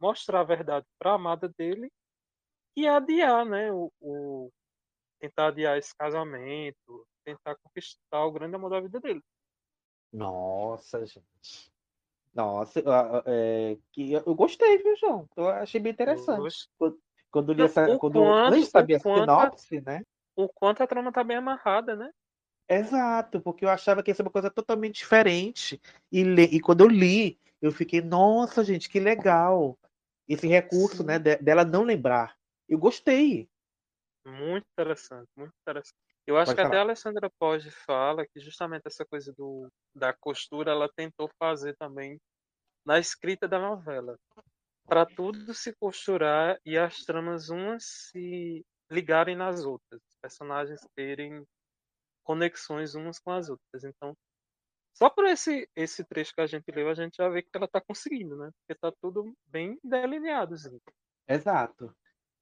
mostrar 0.00 0.40
a 0.40 0.44
verdade 0.44 0.84
para 0.98 1.12
a 1.12 1.14
amada 1.14 1.48
dele 1.56 1.88
e 2.76 2.86
adiar, 2.88 3.44
né, 3.46 3.72
o, 3.72 3.92
o- 4.00 4.50
tentar 5.20 5.48
adiar 5.48 5.78
esse 5.78 5.94
casamento, 5.96 7.06
tentar 7.24 7.56
conquistar 7.62 8.24
o 8.26 8.32
grande 8.32 8.56
amor 8.56 8.70
da 8.70 8.80
vida 8.80 9.00
dele. 9.00 9.22
Nossa, 10.14 11.04
gente. 11.04 11.72
Nossa, 12.32 12.80
ah, 12.86 13.18
ah, 13.18 13.22
é, 13.26 13.76
que 13.92 14.12
eu 14.12 14.22
eu 14.26 14.34
gostei, 14.34 14.78
viu, 14.78 14.96
João? 14.96 15.28
Eu 15.36 15.48
achei 15.48 15.80
bem 15.80 15.92
interessante. 15.92 16.68
Quando, 16.78 17.00
quando 17.30 17.52
li 17.52 17.62
essa, 17.64 17.92
o 17.92 17.98
quando, 17.98 18.20
quanto- 18.20 18.48
antes 18.48 18.72
o 18.74 18.78
a 18.78 18.82
quanto 18.82 18.98
a- 19.30 19.40
sinopse, 19.40 19.80
né? 19.80 20.02
O 20.36 20.48
quanto 20.48 20.82
a 20.82 20.86
trama 20.86 21.12
tá 21.12 21.22
bem 21.24 21.36
amarrada, 21.36 21.96
né? 21.96 22.10
Exato, 22.68 23.40
porque 23.40 23.64
eu 23.64 23.68
achava 23.68 24.02
que 24.02 24.10
ia 24.10 24.14
ser 24.14 24.22
uma 24.22 24.30
coisa 24.30 24.50
totalmente 24.50 24.96
diferente. 24.96 25.80
E, 26.10 26.24
le- 26.24 26.44
e 26.44 26.60
quando 26.60 26.80
eu 26.82 26.88
li, 26.88 27.38
eu 27.60 27.70
fiquei, 27.72 28.00
nossa, 28.00 28.64
gente, 28.64 28.88
que 28.88 28.98
legal. 29.00 29.76
Esse 30.28 30.46
recurso, 30.46 31.04
né, 31.04 31.18
de- 31.18 31.36
dela 31.36 31.64
não 31.64 31.82
lembrar. 31.82 32.36
Eu 32.68 32.78
gostei. 32.78 33.48
Muito 34.26 34.64
interessante, 34.72 35.28
muito 35.36 35.52
interessante. 35.60 35.94
Eu 36.26 36.36
acho 36.38 36.46
Pode 36.46 36.56
que 36.56 36.60
até 36.62 36.70
falar. 36.70 36.80
a 36.80 36.82
Alessandra 36.82 37.30
Poggi 37.38 37.70
fala 37.70 38.26
que 38.26 38.40
justamente 38.40 38.86
essa 38.86 39.04
coisa 39.04 39.32
do, 39.36 39.68
da 39.94 40.12
costura 40.12 40.70
ela 40.72 40.88
tentou 40.88 41.28
fazer 41.38 41.76
também 41.76 42.18
na 42.84 42.98
escrita 42.98 43.46
da 43.48 43.58
novela. 43.58 44.18
Para 44.86 45.06
tudo 45.06 45.54
se 45.54 45.74
costurar 45.76 46.58
e 46.64 46.78
as 46.78 47.04
tramas 47.04 47.48
umas 47.50 47.84
se 47.84 48.64
ligarem 48.90 49.36
nas 49.36 49.64
outras, 49.64 50.00
os 50.02 50.16
personagens 50.20 50.80
terem 50.94 51.44
conexões 52.24 52.94
umas 52.94 53.18
com 53.18 53.32
as 53.32 53.48
outras. 53.48 53.84
Então, 53.84 54.14
só 54.94 55.10
por 55.10 55.26
esse 55.26 55.68
esse 55.76 56.04
trecho 56.04 56.34
que 56.34 56.40
a 56.40 56.46
gente 56.46 56.70
leu, 56.70 56.88
a 56.88 56.94
gente 56.94 57.16
já 57.16 57.28
vê 57.28 57.42
que 57.42 57.50
ela 57.54 57.66
está 57.66 57.80
conseguindo, 57.80 58.36
né? 58.36 58.50
Porque 58.60 58.78
tá 58.80 58.92
tudo 59.00 59.34
bem 59.46 59.78
delineado. 59.82 60.54
Assim. 60.54 60.78
Exato. 61.28 61.94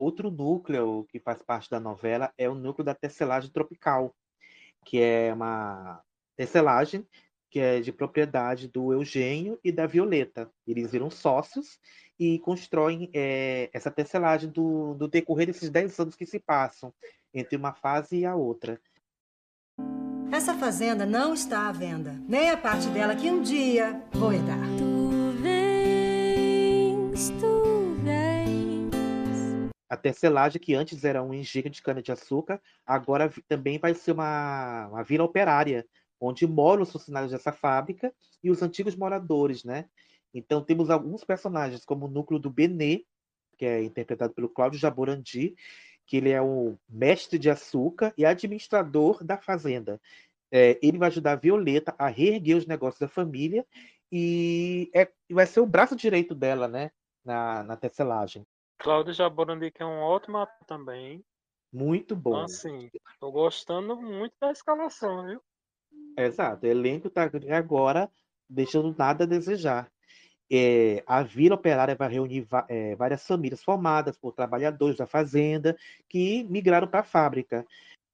Outro 0.03 0.33
núcleo 0.33 1.07
que 1.09 1.21
faz 1.21 1.41
parte 1.45 1.71
da 1.71 1.79
novela 1.79 2.33
é 2.37 2.49
o 2.49 2.57
núcleo 2.57 2.85
da 2.85 2.93
tecelagem 2.93 3.53
tropical, 3.53 4.13
que 4.85 5.01
é 5.01 5.33
uma 5.33 6.03
tecelagem 6.37 7.07
que 7.49 7.61
é 7.61 7.79
de 7.79 7.93
propriedade 7.93 8.67
do 8.67 8.93
Eugênio 8.93 9.61
e 9.63 9.71
da 9.71 9.87
Violeta. 9.87 10.51
Eles 10.67 10.91
viram 10.91 11.09
sócios 11.09 11.79
e 12.19 12.41
constroem 12.41 13.11
eh, 13.15 13.71
essa 13.73 13.93
tecelagem 13.93 14.51
do, 14.51 14.95
do 14.95 15.07
decorrer 15.07 15.47
desses 15.47 15.71
10 15.71 16.01
anos 16.01 16.17
que 16.17 16.27
se 16.27 16.41
passam 16.41 16.93
entre 17.33 17.57
uma 17.57 17.73
fase 17.73 18.17
e 18.17 18.27
a 18.27 18.35
outra. 18.35 18.81
Essa 20.33 20.55
fazenda 20.55 21.07
não 21.07 21.33
está 21.33 21.69
à 21.69 21.73
venda, 21.73 22.21
nem 22.27 22.51
a 22.51 22.57
parte 22.57 22.89
dela 22.89 23.15
que 23.15 23.31
um 23.31 23.41
dia 23.41 24.03
vou 24.13 24.33
herdar. 24.33 24.82
A 29.93 29.97
tecelagem, 29.99 30.59
que 30.59 30.75
antes 30.75 31.05
era 31.05 31.23
um 31.23 31.35
engenho 31.35 31.69
de 31.69 31.83
cana-de-açúcar, 31.83 32.59
agora 32.87 33.31
também 33.47 33.79
vai 33.79 33.93
ser 33.93 34.13
uma, 34.13 34.89
uma 34.89 35.03
vila 35.03 35.23
operária, 35.23 35.87
onde 36.19 36.47
moram 36.47 36.83
os 36.83 36.91
funcionários 36.91 37.31
dessa 37.31 37.53
fábrica 37.53 38.11
e 38.43 38.51
os 38.51 38.63
antigos 38.63 38.97
moradores, 38.97 39.65
né? 39.65 39.85
Então 40.33 40.65
temos 40.65 40.89
alguns 40.89 41.25
personagens, 41.25 41.85
como 41.85 42.07
o 42.07 42.09
núcleo 42.09 42.41
do 42.41 42.49
Benê, 42.49 43.05
que 43.59 43.67
é 43.67 43.85
interpretado 43.85 44.33
pelo 44.33 44.49
Cláudio 44.49 44.81
Jaborandi, 44.81 45.55
que 46.07 46.17
ele 46.17 46.31
é 46.31 46.41
o 46.41 46.79
mestre 46.89 47.39
de 47.39 47.51
açúcar 47.51 48.15
e 48.17 48.25
administrador 48.25 49.23
da 49.23 49.37
fazenda. 49.37 50.01
É, 50.51 50.79
ele 50.83 50.97
vai 50.97 51.09
ajudar 51.09 51.33
a 51.33 51.37
Violeta 51.37 51.95
a 51.99 52.09
reerguer 52.09 52.57
os 52.57 52.67
negócios 52.67 52.99
da 52.99 53.09
família 53.09 53.67
e 54.11 54.91
é, 54.95 55.07
vai 55.31 55.45
ser 55.45 55.61
o 55.61 55.67
braço 55.67 55.95
direito 55.95 56.35
dela, 56.35 56.67
né? 56.67 56.91
Na, 57.23 57.63
na 57.63 57.77
tecelagem. 57.77 58.47
Cláudio 58.83 59.15
Jaborandi, 59.15 59.71
que 59.71 59.83
é 59.83 59.87
um 59.87 60.01
ótimo 60.01 60.39
ator 60.39 60.67
também. 60.67 61.25
Muito 61.73 62.17
bom. 62.17 62.33
Então, 62.33 62.45
assim, 62.45 62.91
tô 63.21 63.31
gostando 63.31 63.97
muito 63.97 64.35
da 64.41 64.51
escalação, 64.51 65.25
viu? 65.25 65.41
Exato. 66.19 66.67
O 66.67 66.69
elenco 66.69 67.09
tá 67.09 67.31
agora 67.51 68.11
deixando 68.49 68.95
nada 68.99 69.25
a 69.25 69.27
desejar. 69.27 69.91
É, 70.51 71.03
a 71.07 71.23
Vila 71.23 71.55
Operária 71.55 71.95
vai 71.95 72.11
reunir 72.11 72.47
é, 72.69 72.95
várias 72.97 73.27
famílias 73.27 73.63
formadas 73.63 74.19
por 74.19 74.33
trabalhadores 74.33 74.99
da 74.99 75.07
fazenda 75.07 75.77
que 76.09 76.45
migraram 76.45 76.89
para 76.89 77.01
a 77.01 77.05
fábrica. 77.05 77.65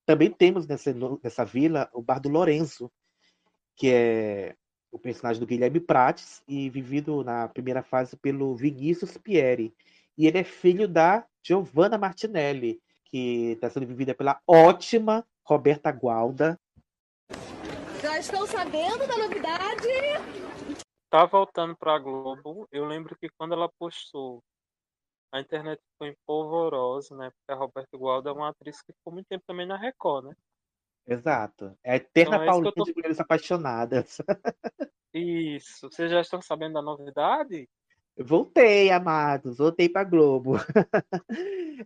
Também 0.07 0.31
temos 0.31 0.67
nessa, 0.67 0.95
nessa 1.23 1.45
vila 1.45 1.91
o 1.93 2.01
Bar 2.01 2.21
do 2.21 2.29
Lourenço, 2.29 2.91
que 3.75 3.91
é 3.91 4.55
o 4.93 4.99
personagem 4.99 5.41
do 5.41 5.47
Guilherme 5.47 5.81
Prates 5.81 6.43
e 6.47 6.71
vivido 6.71 7.25
na 7.25 7.49
primeira 7.49 7.83
fase 7.83 8.17
pelo 8.17 8.55
Vinícius 8.55 9.17
Pieri. 9.17 9.75
E 10.19 10.27
ele 10.27 10.39
é 10.39 10.45
filho 10.45 10.89
da 10.89 11.25
Giovanna 11.43 11.97
Martinelli, 11.97 12.83
que 13.05 13.53
está 13.53 13.71
sendo 13.71 13.87
vivida 13.87 14.15
pela 14.15 14.41
ótima 14.47 15.25
Roberta 15.45 15.93
Gualda. 15.93 16.59
Já 18.03 18.19
estão 18.19 18.45
sabendo 18.47 19.07
da 19.07 19.17
novidade? 19.17 19.89
Tá 21.09 21.25
voltando 21.25 21.77
pra 21.77 21.99
Globo. 21.99 22.67
Eu 22.73 22.85
lembro 22.85 23.17
que 23.17 23.29
quando 23.39 23.55
ela 23.55 23.71
postou, 23.79 24.43
a 25.33 25.41
internet 25.41 25.81
ficou 25.93 26.09
em 26.09 26.17
polvorosa, 26.27 27.17
né? 27.17 27.31
Porque 27.31 27.53
a 27.53 27.55
Roberta 27.55 27.97
Gualda 27.97 28.31
é 28.31 28.33
uma 28.33 28.49
atriz 28.51 28.83
que 28.83 28.93
ficou 28.93 29.13
muito 29.13 29.27
tempo 29.29 29.45
também 29.47 29.67
na 29.67 29.77
Record, 29.77 30.27
né? 30.27 30.35
Exato. 31.07 31.79
É 31.83 31.93
a 31.93 31.97
eterna 31.97 32.37
Então 32.37 32.43
é 32.43 32.47
Paulinha 32.47 32.69
eu 32.71 32.75
tô- 32.75 32.85
de 32.85 32.95
Mulheres 32.95 33.21
Apaixonadas. 33.21 34.19
Isso. 35.15 35.89
Vocês 35.91 36.11
já 36.11 36.21
estão 36.21 36.43
sabendo 36.43 36.75
da 36.75 36.83
novidade? 36.83 37.69
Voltei, 38.19 38.91
amados. 38.91 39.59
Voltei 39.59 39.89
para 39.89 40.05
Globo. 40.05 40.55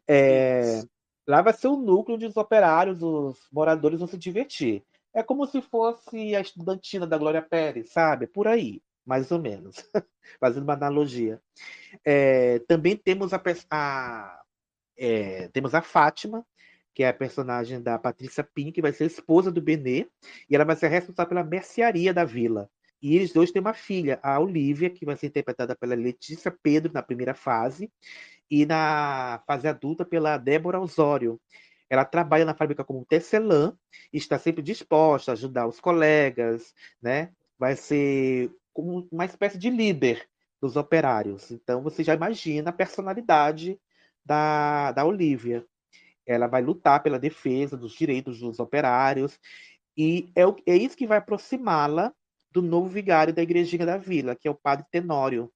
É, 0.08 0.82
lá 1.26 1.42
vai 1.42 1.52
ser 1.52 1.68
o 1.68 1.76
núcleo 1.76 2.16
onde 2.16 2.26
os 2.26 2.36
operários, 2.36 3.02
os 3.02 3.38
moradores 3.52 3.98
vão 3.98 4.08
se 4.08 4.16
divertir. 4.18 4.82
É 5.14 5.22
como 5.22 5.46
se 5.46 5.60
fosse 5.60 6.34
a 6.34 6.40
estudantina 6.40 7.06
da 7.06 7.18
Glória 7.18 7.42
Pérez, 7.42 7.90
sabe? 7.92 8.26
Por 8.26 8.48
aí, 8.48 8.82
mais 9.04 9.30
ou 9.30 9.38
menos. 9.40 9.76
Fazendo 10.40 10.62
uma 10.64 10.72
analogia. 10.74 11.40
É, 12.04 12.60
também 12.60 12.96
temos 12.96 13.32
a, 13.34 13.42
a- 13.70 14.42
é, 14.96 15.48
temos 15.48 15.74
a 15.74 15.82
Fátima, 15.82 16.46
que 16.94 17.02
é 17.04 17.08
a 17.08 17.14
personagem 17.14 17.80
da 17.82 17.98
Patrícia 17.98 18.44
Pinho, 18.44 18.72
que 18.72 18.82
vai 18.82 18.92
ser 18.92 19.06
esposa 19.06 19.50
do 19.52 19.62
Benê, 19.62 20.08
e 20.48 20.54
ela 20.56 20.64
vai 20.64 20.76
ser 20.76 20.88
responsável 20.88 21.30
pela 21.30 21.44
mercearia 21.44 22.14
da 22.14 22.24
vila. 22.24 22.70
E 23.02 23.16
eles 23.16 23.32
dois 23.32 23.50
têm 23.50 23.60
uma 23.60 23.74
filha, 23.74 24.20
a 24.22 24.38
Olivia, 24.38 24.88
que 24.88 25.04
vai 25.04 25.16
ser 25.16 25.26
interpretada 25.26 25.74
pela 25.74 25.94
Letícia 25.94 26.50
Pedro 26.62 26.92
na 26.92 27.02
primeira 27.02 27.34
fase, 27.34 27.90
e 28.48 28.64
na 28.64 29.42
fase 29.46 29.66
adulta 29.66 30.04
pela 30.04 30.36
Débora 30.36 30.80
Osório. 30.80 31.40
Ela 31.90 32.04
trabalha 32.04 32.44
na 32.44 32.54
fábrica 32.54 32.84
como 32.84 33.04
tecelã 33.04 33.76
e 34.12 34.18
está 34.18 34.38
sempre 34.38 34.62
disposta 34.62 35.32
a 35.32 35.34
ajudar 35.34 35.66
os 35.66 35.80
colegas, 35.80 36.74
né? 37.02 37.32
Vai 37.58 37.76
ser 37.76 38.50
como 38.72 39.08
uma 39.10 39.24
espécie 39.24 39.58
de 39.58 39.68
líder 39.68 40.28
dos 40.60 40.76
operários. 40.76 41.50
Então 41.50 41.82
você 41.82 42.04
já 42.04 42.14
imagina 42.14 42.70
a 42.70 42.72
personalidade 42.72 43.78
da, 44.24 44.92
da 44.92 45.04
Olivia. 45.04 45.66
Ela 46.26 46.46
vai 46.46 46.62
lutar 46.62 47.02
pela 47.02 47.18
defesa 47.18 47.76
dos 47.76 47.92
direitos 47.92 48.38
dos 48.38 48.60
operários 48.60 49.40
e 49.96 50.30
é, 50.36 50.42
é 50.72 50.76
isso 50.76 50.96
que 50.96 51.06
vai 51.06 51.18
aproximá-la 51.18 52.14
do 52.52 52.62
novo 52.62 52.88
vigário 52.88 53.32
da 53.32 53.42
igrejinha 53.42 53.86
da 53.86 53.96
vila, 53.96 54.36
que 54.36 54.46
é 54.46 54.50
o 54.50 54.54
padre 54.54 54.86
Tenório, 54.90 55.52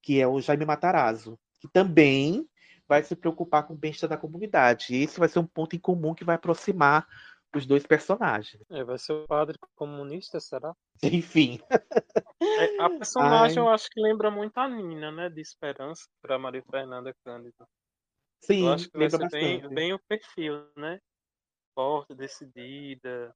que 0.00 0.20
é 0.20 0.26
o 0.26 0.40
Jaime 0.40 0.64
Matarazzo, 0.64 1.38
que 1.60 1.68
também 1.68 2.48
vai 2.88 3.02
se 3.02 3.14
preocupar 3.14 3.66
com 3.66 3.74
o 3.74 3.76
bem-estar 3.76 4.10
da 4.10 4.16
comunidade. 4.16 4.94
E 4.94 5.02
esse 5.02 5.18
vai 5.18 5.28
ser 5.28 5.38
um 5.38 5.46
ponto 5.46 5.76
em 5.76 5.78
comum 5.78 6.14
que 6.14 6.24
vai 6.24 6.34
aproximar 6.34 7.06
os 7.54 7.66
dois 7.66 7.86
personagens. 7.86 8.62
É, 8.70 8.82
vai 8.82 8.98
ser 8.98 9.12
o 9.12 9.26
padre 9.26 9.58
comunista, 9.74 10.40
será? 10.40 10.74
Enfim. 11.02 11.60
É, 12.40 12.82
a 12.82 12.90
personagem 12.90 13.58
Ai. 13.58 13.64
eu 13.64 13.68
acho 13.68 13.88
que 13.90 14.00
lembra 14.00 14.30
muito 14.30 14.58
a 14.58 14.68
Nina, 14.68 15.12
né? 15.12 15.28
De 15.28 15.40
Esperança, 15.40 16.08
para 16.20 16.38
Maria 16.38 16.62
Fernanda 16.70 17.14
Cândido. 17.24 17.66
Sim, 18.40 18.66
eu 18.66 18.72
acho 18.72 18.90
que 18.90 18.98
vai 18.98 19.08
lembra 19.08 19.28
ser 19.28 19.38
bem, 19.38 19.54
bastante. 19.54 19.74
bem 19.74 19.92
o 19.92 19.98
perfil, 20.00 20.66
né? 20.76 20.98
Forte, 21.74 22.14
decidida, 22.14 23.34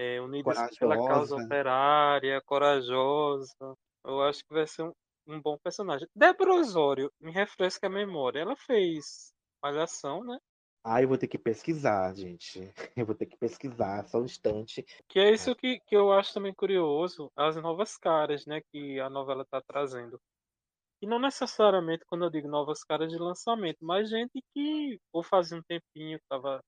é, 0.00 0.18
unida 0.18 0.50
pela 0.78 0.96
causa 0.96 1.34
Corajosa. 1.34 1.44
operária, 1.44 2.40
corajosa. 2.46 3.76
Eu 4.02 4.22
acho 4.22 4.42
que 4.42 4.54
vai 4.54 4.66
ser 4.66 4.84
um, 4.84 4.92
um 5.26 5.40
bom 5.40 5.58
personagem. 5.58 6.08
Débora 6.16 6.54
Osório, 6.54 7.12
me 7.20 7.30
refresca 7.30 7.86
a 7.86 7.90
memória. 7.90 8.40
Ela 8.40 8.56
fez 8.56 9.30
Malhação, 9.62 10.24
né? 10.24 10.38
Ah, 10.82 11.02
eu 11.02 11.08
vou 11.08 11.18
ter 11.18 11.28
que 11.28 11.36
pesquisar, 11.36 12.14
gente. 12.14 12.58
Eu 12.96 13.04
vou 13.04 13.14
ter 13.14 13.26
que 13.26 13.36
pesquisar, 13.36 14.08
só 14.08 14.18
um 14.18 14.24
instante. 14.24 14.82
Que 15.06 15.20
é 15.20 15.30
isso 15.30 15.54
que, 15.54 15.78
que 15.80 15.94
eu 15.94 16.10
acho 16.10 16.32
também 16.32 16.54
curioso, 16.54 17.30
as 17.36 17.56
novas 17.56 17.98
caras, 17.98 18.46
né, 18.46 18.62
que 18.72 18.98
a 18.98 19.10
novela 19.10 19.42
está 19.42 19.60
trazendo. 19.60 20.18
E 21.02 21.06
não 21.06 21.18
necessariamente 21.18 22.04
quando 22.06 22.24
eu 22.24 22.30
digo 22.30 22.48
novas 22.48 22.82
caras 22.82 23.10
de 23.10 23.18
lançamento, 23.18 23.78
mas 23.82 24.08
gente 24.08 24.42
que 24.54 24.98
ou 25.12 25.22
fazia 25.22 25.58
um 25.58 25.62
tempinho 25.62 26.18
que 26.18 26.24
tava, 26.28 26.62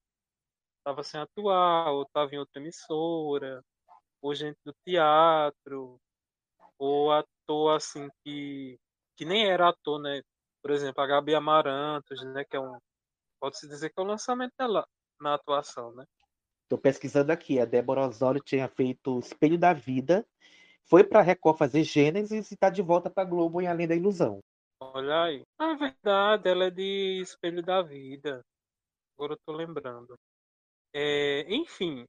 tava 0.85 1.03
sem 1.03 1.21
atuar, 1.21 1.93
ou 1.93 2.07
tava 2.07 2.35
em 2.35 2.39
outra 2.39 2.61
emissora, 2.61 3.63
ou 4.21 4.35
gente 4.35 4.59
do 4.65 4.75
teatro, 4.85 5.99
ou 6.79 7.13
ator 7.13 7.77
assim 7.77 8.09
que, 8.25 8.79
que 9.17 9.25
nem 9.25 9.47
era 9.47 9.69
ator, 9.69 10.01
né? 10.01 10.23
Por 10.63 10.71
exemplo, 10.71 11.03
a 11.03 11.07
Gabi 11.07 11.35
Amarantos, 11.35 12.23
né, 12.25 12.45
que 12.45 12.57
é 12.57 12.61
um 12.61 12.79
pode-se 13.41 13.67
dizer 13.67 13.91
que 13.91 13.99
é 13.99 14.03
o 14.03 14.07
lançamento 14.07 14.53
dela 14.57 14.87
na 15.21 15.35
atuação, 15.35 15.93
né? 15.95 16.05
Estou 16.63 16.79
pesquisando 16.79 17.33
aqui. 17.33 17.59
A 17.59 17.65
Débora 17.65 18.07
Osório 18.07 18.41
tinha 18.41 18.69
feito 18.69 19.19
Espelho 19.19 19.59
da 19.59 19.73
Vida, 19.73 20.25
foi 20.85 21.03
para 21.05 21.21
Record 21.21 21.59
fazer 21.59 21.83
Gênesis 21.83 22.51
e 22.51 22.55
está 22.55 22.71
de 22.71 22.83
volta 22.83 23.11
para 23.11 23.29
Globo 23.29 23.61
em 23.61 23.67
Além 23.67 23.89
da 23.89 23.97
Ilusão. 23.97 24.39
Olha 24.81 25.25
aí. 25.25 25.43
Na 25.59 25.75
verdade, 25.75 26.49
ela 26.49 26.67
é 26.67 26.71
de 26.71 27.21
Espelho 27.21 27.63
da 27.63 27.83
Vida. 27.83 28.45
Agora 29.17 29.35
eu 29.35 29.39
tô 29.45 29.53
lembrando. 29.53 30.17
É, 30.95 31.43
enfim, 31.53 32.05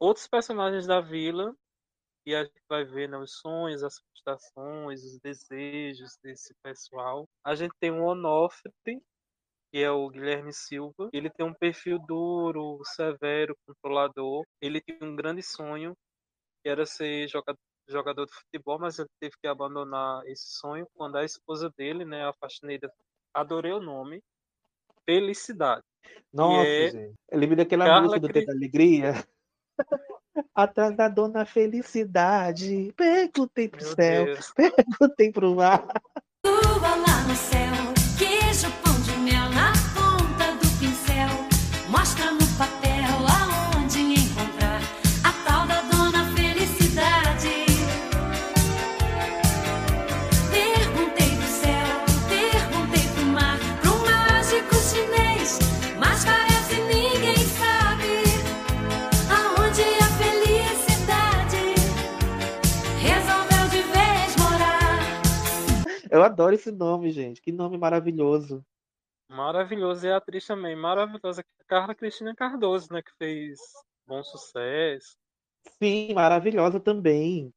outros 0.00 0.26
personagens 0.26 0.86
da 0.86 1.00
vila 1.00 1.54
e 2.26 2.34
a 2.34 2.44
gente 2.44 2.62
vai 2.68 2.84
ver 2.84 3.08
né, 3.08 3.18
os 3.18 3.38
sonhos, 3.38 3.82
as 3.82 3.98
frustrações, 3.98 5.04
os 5.04 5.18
desejos 5.20 6.16
desse 6.22 6.54
pessoal. 6.62 7.28
A 7.44 7.54
gente 7.54 7.74
tem 7.80 7.90
um 7.90 8.04
Onofre, 8.04 8.72
que 9.72 9.78
é 9.78 9.90
o 9.90 10.08
Guilherme 10.08 10.52
Silva. 10.52 11.10
Ele 11.12 11.30
tem 11.30 11.44
um 11.46 11.54
perfil 11.54 11.98
duro, 11.98 12.80
severo, 12.84 13.56
controlador. 13.66 14.44
Ele 14.60 14.80
tem 14.80 14.98
um 15.02 15.16
grande 15.16 15.42
sonho, 15.42 15.96
que 16.62 16.70
era 16.70 16.86
ser 16.86 17.28
jogador, 17.28 17.60
jogador 17.88 18.26
de 18.26 18.34
futebol, 18.34 18.78
mas 18.78 18.98
ele 18.98 19.08
teve 19.20 19.36
que 19.40 19.48
abandonar 19.48 20.24
esse 20.26 20.58
sonho 20.58 20.86
quando 20.94 21.16
a 21.16 21.24
esposa 21.24 21.70
dele, 21.76 22.04
né, 22.04 22.26
a 22.26 22.32
faxineira, 22.34 22.92
adorei 23.34 23.72
o 23.72 23.80
nome, 23.80 24.22
Felicidade. 25.04 25.82
Nossa, 26.32 26.66
é 26.68 26.90
gente. 26.90 27.14
Eu 27.30 27.38
lembro 27.38 27.56
daquela 27.56 27.84
Carla 27.84 28.02
música 28.02 28.20
do 28.20 28.28
Cri- 28.28 28.40
Tempo 28.40 28.46
da 28.46 28.52
Alegria. 28.58 29.24
Atrás 30.54 30.96
da 30.96 31.08
dona 31.08 31.44
Felicidade. 31.44 32.92
Perguntei 32.96 33.68
pro 33.68 33.84
Meu 33.84 33.94
céu, 33.94 34.24
Deus. 34.26 34.52
perguntei 34.54 35.30
pro 35.30 35.54
mar. 35.54 35.86
Lua 36.44 36.96
lá 36.96 37.22
no 37.28 37.34
céu, 37.36 37.81
Eu 66.22 66.26
adoro 66.26 66.54
esse 66.54 66.70
nome, 66.70 67.10
gente. 67.10 67.42
Que 67.42 67.50
nome 67.50 67.76
maravilhoso. 67.76 68.64
Maravilhoso. 69.28 70.06
E 70.06 70.12
a 70.12 70.18
atriz 70.18 70.46
também, 70.46 70.76
maravilhosa. 70.76 71.44
Carla 71.66 71.96
Cristina 71.96 72.32
Cardoso, 72.32 72.92
né? 72.92 73.02
Que 73.02 73.10
fez 73.18 73.58
bom 74.06 74.22
sucesso. 74.22 75.16
Sim, 75.82 76.14
maravilhosa 76.14 76.78
também. 76.78 77.52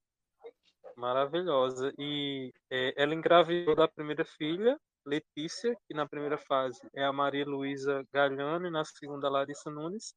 Maravilhosa. 0.97 1.93
E 1.99 2.51
é, 2.71 2.99
ela 2.99 3.13
engravidou 3.13 3.75
da 3.75 3.87
primeira 3.87 4.25
filha, 4.25 4.79
Letícia, 5.05 5.77
que 5.87 5.93
na 5.93 6.07
primeira 6.07 6.39
fase 6.39 6.79
é 6.95 7.03
a 7.03 7.13
Maria 7.13 7.45
Luísa 7.45 8.03
Galhano 8.11 8.65
e 8.65 8.71
na 8.71 8.83
segunda 8.83 9.29
Larissa 9.29 9.69
Nunes. 9.69 10.15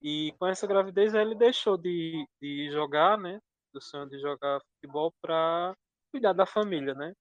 E 0.00 0.32
com 0.38 0.46
essa 0.46 0.64
gravidez 0.64 1.12
ele 1.12 1.34
deixou 1.34 1.76
de, 1.76 2.24
de 2.40 2.70
jogar, 2.70 3.18
né? 3.18 3.40
Do 3.72 3.80
sonho 3.80 4.08
de 4.08 4.20
jogar 4.20 4.60
futebol 4.60 5.12
para 5.20 5.74
cuidar 6.12 6.34
da 6.34 6.46
família, 6.46 6.94
né? 6.94 7.12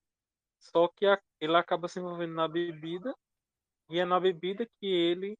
Só 0.63 0.87
que 0.87 1.05
a, 1.05 1.19
ele 1.41 1.55
acaba 1.57 1.87
se 1.87 1.99
envolvendo 1.99 2.33
na 2.33 2.47
bebida 2.47 3.13
e 3.89 3.99
é 3.99 4.05
na 4.05 4.19
bebida 4.19 4.65
que 4.79 4.87
ele 4.87 5.35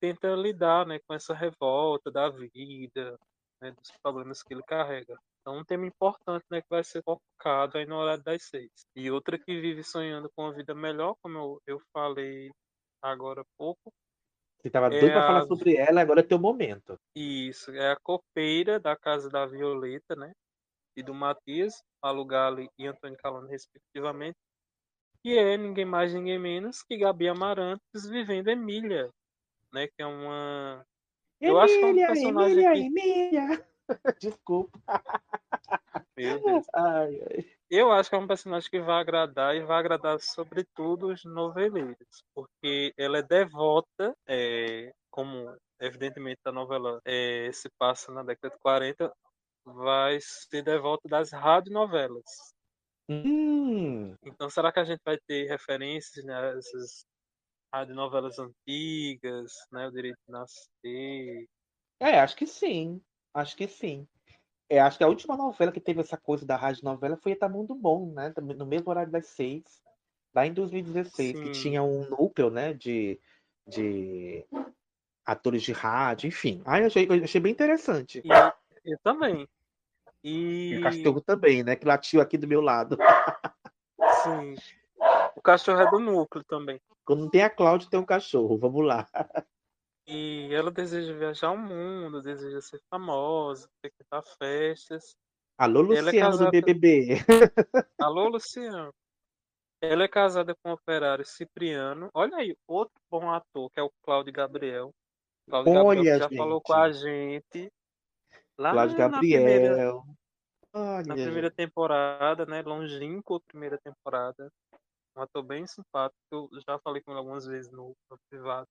tenta 0.00 0.34
lidar, 0.34 0.86
né, 0.86 0.98
com 1.06 1.14
essa 1.14 1.34
revolta 1.34 2.10
da 2.10 2.28
vida, 2.30 3.18
né, 3.62 3.72
dos 3.72 3.90
problemas 4.02 4.42
que 4.42 4.54
ele 4.54 4.62
carrega. 4.64 5.18
Então, 5.40 5.58
um 5.58 5.64
tema 5.64 5.86
importante, 5.86 6.44
né, 6.50 6.60
que 6.62 6.68
vai 6.70 6.84
ser 6.84 7.02
focado 7.04 7.78
aí 7.78 7.86
no 7.86 7.96
horário 7.96 8.22
das 8.24 8.44
seis. 8.44 8.70
E 8.96 9.10
outra 9.10 9.38
que 9.38 9.60
vive 9.60 9.82
sonhando 9.84 10.30
com 10.36 10.44
uma 10.44 10.54
vida 10.54 10.74
melhor, 10.74 11.14
como 11.22 11.38
eu, 11.38 11.62
eu 11.66 11.80
falei 11.92 12.50
agora 13.02 13.42
há 13.42 13.44
pouco. 13.58 13.92
Você 14.60 14.68
estava 14.68 14.90
é 14.90 14.96
doido 14.98 15.12
para 15.12 15.22
a- 15.40 15.42
falar 15.42 15.44
sobre 15.46 15.76
ela, 15.76 16.00
agora 16.00 16.18
é 16.20 16.22
teu 16.24 16.38
momento. 16.40 16.98
Isso, 17.16 17.70
é 17.72 17.90
a 17.92 17.96
copeira 18.00 18.78
da 18.78 18.96
casa 18.96 19.28
da 19.28 19.46
Violeta, 19.46 20.14
né? 20.16 20.32
E 20.96 21.02
do 21.02 21.14
Matias, 21.14 21.82
Alugali 22.00 22.68
e 22.78 22.86
Antônio 22.86 23.18
Calano, 23.18 23.48
respectivamente. 23.48 24.36
E 25.24 25.36
é 25.36 25.56
ninguém 25.56 25.84
mais, 25.84 26.12
ninguém 26.12 26.38
menos 26.38 26.82
que 26.82 26.98
Gabi 26.98 27.28
Amarantos 27.28 28.06
vivendo 28.08 28.48
Emília, 28.48 29.10
né? 29.72 29.86
Que 29.88 30.02
é 30.02 30.06
uma. 30.06 30.84
Eu 31.40 31.58
acho 31.58 31.74
que 31.74 31.82
é 31.82 31.86
um 31.86 31.88
Emília, 31.90 32.06
personagem 32.06 32.64
Emília, 32.64 32.72
que. 32.72 32.80
Emília. 32.80 33.66
Desculpa. 34.20 34.78
Meu 36.16 36.42
Deus. 36.42 36.66
Ai, 36.74 37.20
ai. 37.30 37.44
Eu 37.70 37.90
acho 37.90 38.08
que 38.08 38.14
é 38.14 38.18
um 38.18 38.26
personagem 38.26 38.70
que 38.70 38.80
vai 38.80 39.00
agradar 39.00 39.56
e 39.56 39.64
vai 39.64 39.78
agradar 39.78 40.20
sobretudo 40.20 41.08
os 41.08 41.24
noveleiros, 41.24 42.22
porque 42.34 42.94
ela 42.96 43.18
é 43.18 43.22
devota, 43.22 44.14
é, 44.28 44.92
como 45.10 45.56
evidentemente 45.80 46.40
a 46.44 46.52
novela 46.52 47.00
é, 47.04 47.50
se 47.52 47.68
passa 47.78 48.12
na 48.12 48.22
década 48.22 48.54
de 48.54 48.60
40, 48.60 49.12
vai 49.64 50.18
ser 50.20 50.62
devota 50.62 51.08
das 51.08 51.32
radionovelas. 51.32 52.24
Hum, 53.08 54.14
Então 54.24 54.48
será 54.48 54.72
que 54.72 54.80
a 54.80 54.84
gente 54.84 55.00
vai 55.04 55.18
ter 55.26 55.46
referências 55.46 56.24
nessas 56.24 57.06
radionovelas 57.72 58.38
antigas, 58.38 59.52
né, 59.72 59.86
o 59.88 59.90
Direito 59.90 60.18
de 60.26 60.32
Nascer? 60.32 61.48
é, 62.00 62.20
acho 62.20 62.36
que 62.36 62.46
sim. 62.46 63.02
Acho 63.32 63.56
que 63.56 63.66
sim. 63.66 64.06
É, 64.68 64.80
acho 64.80 64.96
que 64.96 65.04
a 65.04 65.08
última 65.08 65.36
novela 65.36 65.72
que 65.72 65.80
teve 65.80 66.00
essa 66.00 66.16
coisa 66.16 66.46
da 66.46 66.56
rádio 66.56 66.84
novela 66.84 67.16
foi 67.16 67.32
Etamundo 67.32 67.74
Bom, 67.74 68.12
né? 68.12 68.32
No 68.56 68.64
mesmo 68.64 68.90
horário 68.90 69.10
das 69.12 69.26
seis, 69.26 69.62
lá 70.34 70.46
em 70.46 70.52
2016, 70.54 71.32
que 71.32 71.44
Sim. 71.46 71.50
tinha 71.50 71.82
um 71.82 72.08
núcleo, 72.08 72.50
né, 72.50 72.72
de, 72.72 73.20
de 73.66 74.44
atores 75.24 75.62
de 75.62 75.72
rádio, 75.72 76.28
enfim. 76.28 76.62
Ah, 76.64 76.80
eu 76.80 76.86
achei, 76.86 77.06
eu 77.08 77.24
achei 77.24 77.40
bem 77.40 77.52
interessante. 77.52 78.22
E 78.24 78.28
eu 78.84 78.98
também. 79.02 79.48
E 80.22 80.70
E 80.72 80.78
o 80.78 80.82
cachorro 80.82 81.20
também, 81.20 81.62
né? 81.62 81.76
Que 81.76 81.86
latiu 81.86 82.20
aqui 82.20 82.38
do 82.38 82.46
meu 82.46 82.60
lado. 82.60 82.96
sim, 84.24 84.54
o 85.36 85.40
cachorro 85.42 85.80
é 85.80 85.90
do 85.90 85.98
núcleo 85.98 86.44
também. 86.44 86.80
Quando 87.04 87.28
tem 87.30 87.42
a 87.42 87.50
Cláudia, 87.50 87.88
tem 87.90 88.00
um 88.00 88.04
cachorro. 88.04 88.56
Vamos 88.56 88.84
lá. 88.84 89.06
E 90.06 90.48
ela 90.52 90.70
deseja 90.70 91.14
viajar 91.14 91.48
ao 91.48 91.56
mundo, 91.56 92.22
deseja 92.22 92.60
ser 92.60 92.80
famosa, 92.90 93.68
frequentar 93.80 94.22
festas. 94.38 95.16
Alô, 95.56 95.80
é 95.80 96.00
Luciano 96.00 96.10
do 96.10 96.18
casada- 96.20 96.50
BBB. 96.50 97.16
Alô, 98.00 98.28
Luciano. 98.28 98.92
Ela 99.80 100.04
é 100.04 100.08
casada 100.08 100.54
com 100.62 100.70
o 100.70 100.74
operário 100.74 101.24
Cipriano. 101.24 102.10
Olha 102.14 102.36
aí, 102.38 102.56
outro 102.66 102.94
bom 103.10 103.30
ator, 103.30 103.70
que 103.70 103.78
é 103.78 103.82
o 103.82 103.90
Cláudio 104.02 104.32
Gabriel. 104.32 104.90
Cláudio 105.48 105.74
Gabriel 105.74 105.86
Olha, 105.86 106.18
já 106.18 106.28
falou 106.30 106.60
com 106.60 106.72
a 106.72 106.90
gente 106.90 107.70
lá 108.58 108.86
na 108.86 109.18
primeira, 109.18 109.68
Gabriel. 109.68 110.04
na 110.74 111.14
Olha, 111.14 111.14
primeira 111.14 111.50
temporada, 111.50 112.46
né? 112.46 112.62
Longínquo, 112.62 113.40
primeira 113.40 113.78
temporada. 113.78 114.50
Um 115.16 115.22
ator 115.22 115.42
bem 115.42 115.66
simpático. 115.66 116.18
Eu 116.30 116.48
já 116.66 116.78
falei 116.78 117.02
com 117.02 117.12
ele 117.12 117.18
algumas 117.18 117.46
vezes 117.46 117.70
no, 117.70 117.94
no 118.10 118.18
privado. 118.28 118.66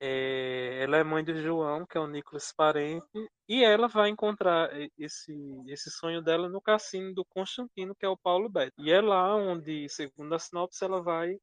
É, 0.00 0.82
ela 0.82 0.98
é 0.98 1.04
mãe 1.04 1.24
do 1.24 1.34
João, 1.40 1.86
que 1.86 1.96
é 1.96 2.00
o 2.00 2.06
Nicolas 2.06 2.52
Parente, 2.52 3.06
e 3.48 3.64
ela 3.64 3.88
vai 3.88 4.10
encontrar 4.10 4.70
esse, 4.98 5.32
esse 5.66 5.90
sonho 5.90 6.20
dela 6.20 6.48
no 6.48 6.60
cassino 6.60 7.14
do 7.14 7.24
Constantino, 7.24 7.94
que 7.94 8.04
é 8.04 8.08
o 8.08 8.16
Paulo 8.16 8.48
Beto. 8.48 8.74
E 8.78 8.92
é 8.92 9.00
lá 9.00 9.34
onde, 9.34 9.88
segundo 9.88 10.34
a 10.34 10.38
sinopse, 10.38 10.84
ela 10.84 11.00
vai 11.00 11.38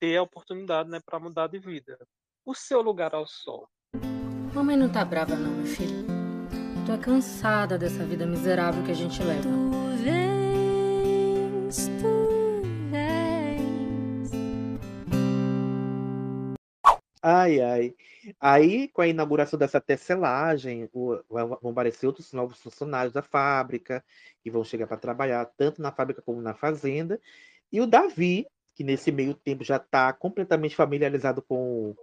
ter 0.00 0.16
a 0.16 0.22
oportunidade 0.22 0.88
né, 0.88 1.00
para 1.04 1.20
mudar 1.20 1.46
de 1.48 1.58
vida. 1.58 1.98
O 2.44 2.54
seu 2.54 2.80
lugar 2.80 3.14
ao 3.14 3.26
sol. 3.26 3.68
Mamãe 4.54 4.76
não 4.76 4.90
tá 4.90 5.04
brava 5.04 5.36
não, 5.36 5.52
meu 5.52 5.66
filho. 5.66 6.17
Tô 6.88 6.94
é 6.94 6.98
cansada 6.98 7.76
dessa 7.76 8.02
vida 8.02 8.24
miserável 8.24 8.82
que 8.82 8.92
a 8.92 8.94
gente 8.94 9.22
leva. 9.22 9.42
Tu 9.42 9.48
vens, 10.02 11.86
tu 12.00 12.62
vens. 12.90 14.30
Ai, 17.22 17.60
ai. 17.60 17.94
Aí, 18.40 18.88
com 18.88 19.02
a 19.02 19.06
inauguração 19.06 19.58
dessa 19.58 19.82
tecelagem, 19.82 20.88
vão 21.28 21.70
aparecer 21.70 22.06
outros 22.06 22.32
novos 22.32 22.58
funcionários 22.58 23.12
da 23.12 23.20
fábrica, 23.20 24.02
que 24.42 24.50
vão 24.50 24.64
chegar 24.64 24.86
para 24.86 24.96
trabalhar 24.96 25.44
tanto 25.58 25.82
na 25.82 25.92
fábrica 25.92 26.22
como 26.22 26.40
na 26.40 26.54
fazenda. 26.54 27.20
E 27.70 27.82
o 27.82 27.86
Davi, 27.86 28.46
que 28.74 28.82
nesse 28.82 29.12
meio 29.12 29.34
tempo 29.34 29.62
já 29.62 29.76
está 29.76 30.10
completamente 30.14 30.74
familiarizado 30.74 31.42
com 31.42 31.94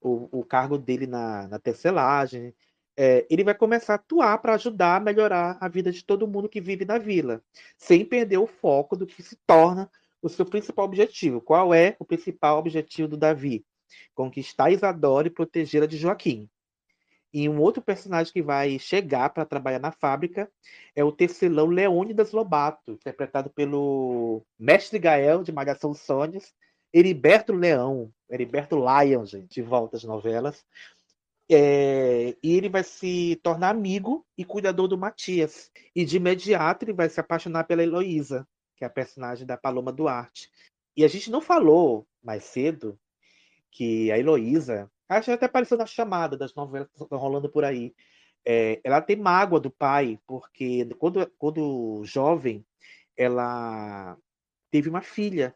o, 0.00 0.28
o 0.30 0.44
cargo 0.44 0.78
dele 0.78 1.08
na, 1.08 1.48
na 1.48 1.58
tecelagem, 1.58 2.54
é, 2.98 3.24
ele 3.30 3.44
vai 3.44 3.54
começar 3.54 3.92
a 3.92 3.96
atuar 3.96 4.38
para 4.38 4.54
ajudar 4.54 4.96
a 4.96 5.00
melhorar 5.00 5.56
a 5.60 5.68
vida 5.68 5.92
de 5.92 6.04
todo 6.04 6.26
mundo 6.26 6.48
que 6.48 6.60
vive 6.60 6.84
na 6.84 6.98
vila, 6.98 7.40
sem 7.76 8.04
perder 8.04 8.38
o 8.38 8.46
foco 8.46 8.96
do 8.96 9.06
que 9.06 9.22
se 9.22 9.36
torna 9.46 9.88
o 10.20 10.28
seu 10.28 10.44
principal 10.44 10.84
objetivo. 10.84 11.40
Qual 11.40 11.72
é 11.72 11.94
o 11.98 12.04
principal 12.04 12.58
objetivo 12.58 13.08
do 13.08 13.16
Davi? 13.16 13.64
conquistar 14.14 14.70
Isadora 14.70 15.28
e 15.28 15.30
protegê-la 15.30 15.86
de 15.86 15.96
Joaquim. 15.96 16.48
E 17.32 17.48
um 17.48 17.60
outro 17.60 17.82
personagem 17.82 18.32
que 18.32 18.42
vai 18.42 18.78
chegar 18.78 19.30
para 19.30 19.44
trabalhar 19.44 19.78
na 19.78 19.92
fábrica 19.92 20.50
é 20.96 21.04
o 21.04 21.12
tecelão 21.12 21.66
Leônidas 21.66 22.32
Lobato, 22.32 22.92
interpretado 22.92 23.50
pelo 23.50 24.42
mestre 24.58 24.98
Gael 24.98 25.42
de 25.42 25.52
Malhação 25.52 25.92
Sonhos, 25.92 26.54
Heriberto 26.92 27.52
Leão, 27.52 28.10
Heriberto 28.30 28.76
Lion, 28.76 29.26
gente, 29.26 29.54
de 29.54 29.62
volta 29.62 29.98
às 29.98 30.04
novelas. 30.04 30.64
É, 31.50 32.36
e 32.42 32.56
ele 32.56 32.68
vai 32.68 32.84
se 32.84 33.36
tornar 33.42 33.70
amigo 33.70 34.26
e 34.36 34.44
cuidador 34.44 34.86
do 34.86 34.98
Matias. 34.98 35.70
E 35.94 36.04
de 36.04 36.18
imediato 36.18 36.84
ele 36.84 36.92
vai 36.92 37.08
se 37.08 37.18
apaixonar 37.18 37.64
pela 37.64 37.82
Heloísa, 37.82 38.46
que 38.76 38.84
é 38.84 38.86
a 38.86 38.90
personagem 38.90 39.46
da 39.46 39.56
Paloma 39.56 39.90
Duarte. 39.90 40.50
E 40.96 41.04
a 41.04 41.08
gente 41.08 41.30
não 41.30 41.40
falou 41.40 42.06
mais 42.22 42.44
cedo 42.44 42.98
que 43.70 44.10
a 44.12 44.18
Heloísa, 44.18 44.90
acho 45.08 45.26
que 45.26 45.30
até 45.30 45.46
apareceu 45.46 45.78
na 45.78 45.86
chamada 45.86 46.36
das 46.36 46.54
novelas 46.54 46.88
que 46.88 47.02
estão 47.02 47.18
rolando 47.18 47.50
por 47.50 47.64
aí. 47.64 47.94
É, 48.44 48.80
ela 48.84 49.00
tem 49.00 49.16
mágoa 49.16 49.60
do 49.60 49.70
pai, 49.70 50.18
porque 50.26 50.86
quando, 50.98 51.26
quando 51.38 52.02
jovem, 52.04 52.64
ela 53.16 54.16
teve 54.70 54.88
uma 54.88 55.00
filha, 55.00 55.54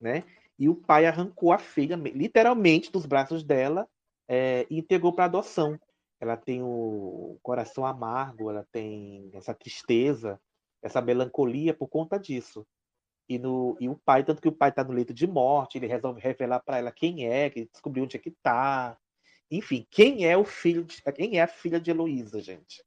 né? 0.00 0.24
E 0.58 0.68
o 0.68 0.74
pai 0.74 1.06
arrancou 1.06 1.52
a 1.52 1.58
filha, 1.58 1.96
literalmente, 1.96 2.92
dos 2.92 3.06
braços 3.06 3.42
dela 3.42 3.88
é, 4.28 4.66
e 4.70 4.78
entregou 4.78 5.12
para 5.12 5.26
adoção. 5.26 5.78
Ela 6.20 6.36
tem 6.36 6.62
o 6.62 7.38
coração 7.42 7.84
amargo, 7.84 8.48
ela 8.48 8.66
tem 8.70 9.30
essa 9.34 9.52
tristeza, 9.52 10.40
essa 10.82 11.00
melancolia 11.00 11.74
por 11.74 11.88
conta 11.88 12.18
disso. 12.18 12.64
E, 13.28 13.38
no, 13.38 13.76
e 13.80 13.88
o 13.88 13.96
pai, 13.96 14.24
tanto 14.24 14.42
que 14.42 14.48
o 14.48 14.52
pai 14.52 14.68
está 14.68 14.84
no 14.84 14.92
leito 14.92 15.12
de 15.12 15.26
morte, 15.26 15.78
ele 15.78 15.86
resolve 15.86 16.20
revelar 16.20 16.60
para 16.60 16.78
ela 16.78 16.92
quem 16.92 17.26
é, 17.26 17.50
que 17.50 17.68
descobriu 17.72 18.04
onde 18.04 18.16
é 18.16 18.20
que 18.20 18.30
tá. 18.30 18.96
Enfim, 19.50 19.86
quem 19.90 20.26
é 20.26 20.36
o 20.36 20.44
filho, 20.44 20.84
de, 20.84 21.02
quem 21.12 21.38
é 21.38 21.42
a 21.42 21.48
filha 21.48 21.80
de 21.80 21.90
Heloísa, 21.90 22.40
gente? 22.40 22.84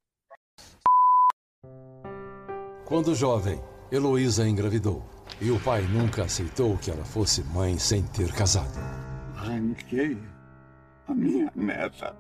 Quando 2.86 3.16
jovem, 3.16 3.60
Heloísa 3.92 4.48
engravidou 4.48 5.04
e 5.42 5.52
o 5.52 5.60
pai 5.60 5.82
nunca 5.84 6.24
aceitou 6.24 6.78
que 6.78 6.90
ela 6.90 7.04
fosse 7.04 7.44
mãe 7.44 7.78
sem 7.78 8.04
ter 8.04 8.32
casado. 8.32 8.78
Arranquei 9.36 10.18
a 11.08 11.14
minha 11.14 11.52
neta 11.56 12.16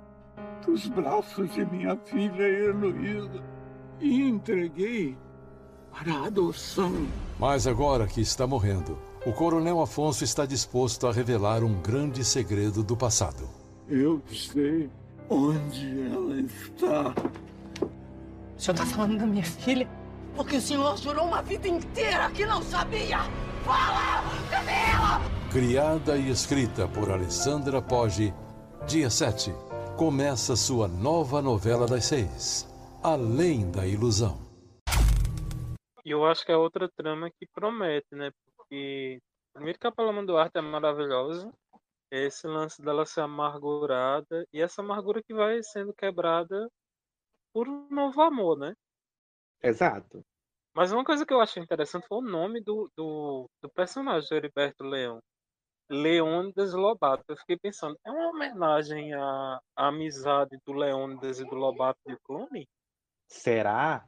dos 0.65 0.87
braços 0.87 1.51
de 1.53 1.65
minha 1.65 1.95
filha 1.97 2.43
Heloísa 2.43 3.43
e 3.99 4.21
entreguei 4.21 5.17
para 5.91 6.13
a 6.13 6.25
adoção. 6.27 6.91
Mas 7.39 7.65
agora 7.67 8.05
que 8.07 8.21
está 8.21 8.45
morrendo, 8.45 8.97
O 9.25 9.33
coronel 9.33 9.81
Afonso 9.81 10.23
está 10.23 10.45
disposto 10.45 11.07
a 11.07 11.11
revelar 11.11 11.63
um 11.63 11.81
grande 11.81 12.23
segredo 12.23 12.83
do 12.83 12.95
passado. 12.95 13.49
Eu 13.89 14.21
sei 14.31 14.87
onde 15.27 16.01
ela 16.11 16.39
está. 16.41 17.15
O 17.81 18.61
senhor 18.61 18.77
tá 18.77 18.85
falando 18.85 19.17
da 19.17 19.25
minha 19.25 19.43
filha? 19.43 19.89
Porque 20.35 20.57
o 20.57 20.61
senhor 20.61 20.95
jurou 20.97 21.25
uma 21.25 21.41
vida 21.41 21.67
inteira 21.67 22.29
que 22.29 22.45
não 22.45 22.61
sabia! 22.61 23.17
Fala! 23.63 24.21
Cadê 24.51 24.69
ela? 24.93 25.21
Criada 25.51 26.17
e 26.17 26.29
escrita 26.29 26.87
por 26.87 27.09
Alessandra 27.09 27.81
Poggi, 27.81 28.31
dia 28.87 29.09
7, 29.09 29.51
começa 29.97 30.55
sua 30.55 30.87
nova 30.87 31.41
novela 31.41 31.87
das 31.87 32.05
seis, 32.05 32.67
Além 33.03 33.71
da 33.71 33.85
Ilusão. 33.85 34.37
E 36.05 36.11
eu 36.11 36.23
acho 36.23 36.45
que 36.45 36.51
é 36.51 36.55
outra 36.55 36.87
trama 36.95 37.31
que 37.31 37.47
promete, 37.47 38.05
né? 38.11 38.31
Porque, 38.55 39.19
primeiro 39.51 39.79
que 39.79 39.87
a 39.87 39.91
Paloma 39.91 40.23
Duarte 40.23 40.59
é 40.59 40.61
maravilhosa, 40.61 41.51
esse 42.11 42.45
lance 42.45 42.79
dela 42.79 43.07
ser 43.07 43.21
amargurada, 43.21 44.45
e 44.53 44.61
essa 44.61 44.83
amargura 44.83 45.23
que 45.23 45.33
vai 45.33 45.63
sendo 45.63 45.91
quebrada 45.91 46.69
por 47.51 47.67
um 47.67 47.87
novo 47.89 48.21
amor, 48.21 48.55
né? 48.55 48.75
Exato. 49.63 50.23
Mas 50.75 50.91
uma 50.91 51.03
coisa 51.03 51.25
que 51.25 51.33
eu 51.33 51.41
achei 51.41 51.63
interessante 51.63 52.05
foi 52.07 52.19
o 52.19 52.21
nome 52.21 52.61
do, 52.61 52.91
do, 52.95 53.49
do 53.63 53.69
personagem 53.69 54.29
do 54.29 54.35
Heriberto 54.35 54.83
Leão. 54.83 55.19
Leônidas 55.89 56.73
Lobato. 56.73 57.23
Eu 57.27 57.37
fiquei 57.37 57.57
pensando, 57.57 57.97
é 58.03 58.11
uma 58.11 58.29
homenagem 58.29 59.13
à, 59.13 59.61
à 59.75 59.87
amizade 59.87 60.57
do 60.65 60.73
Leônidas 60.73 61.39
e 61.39 61.45
do 61.45 61.55
Lobato 61.55 61.99
de 62.05 62.17
Clone? 62.17 62.67
Será? 63.27 64.05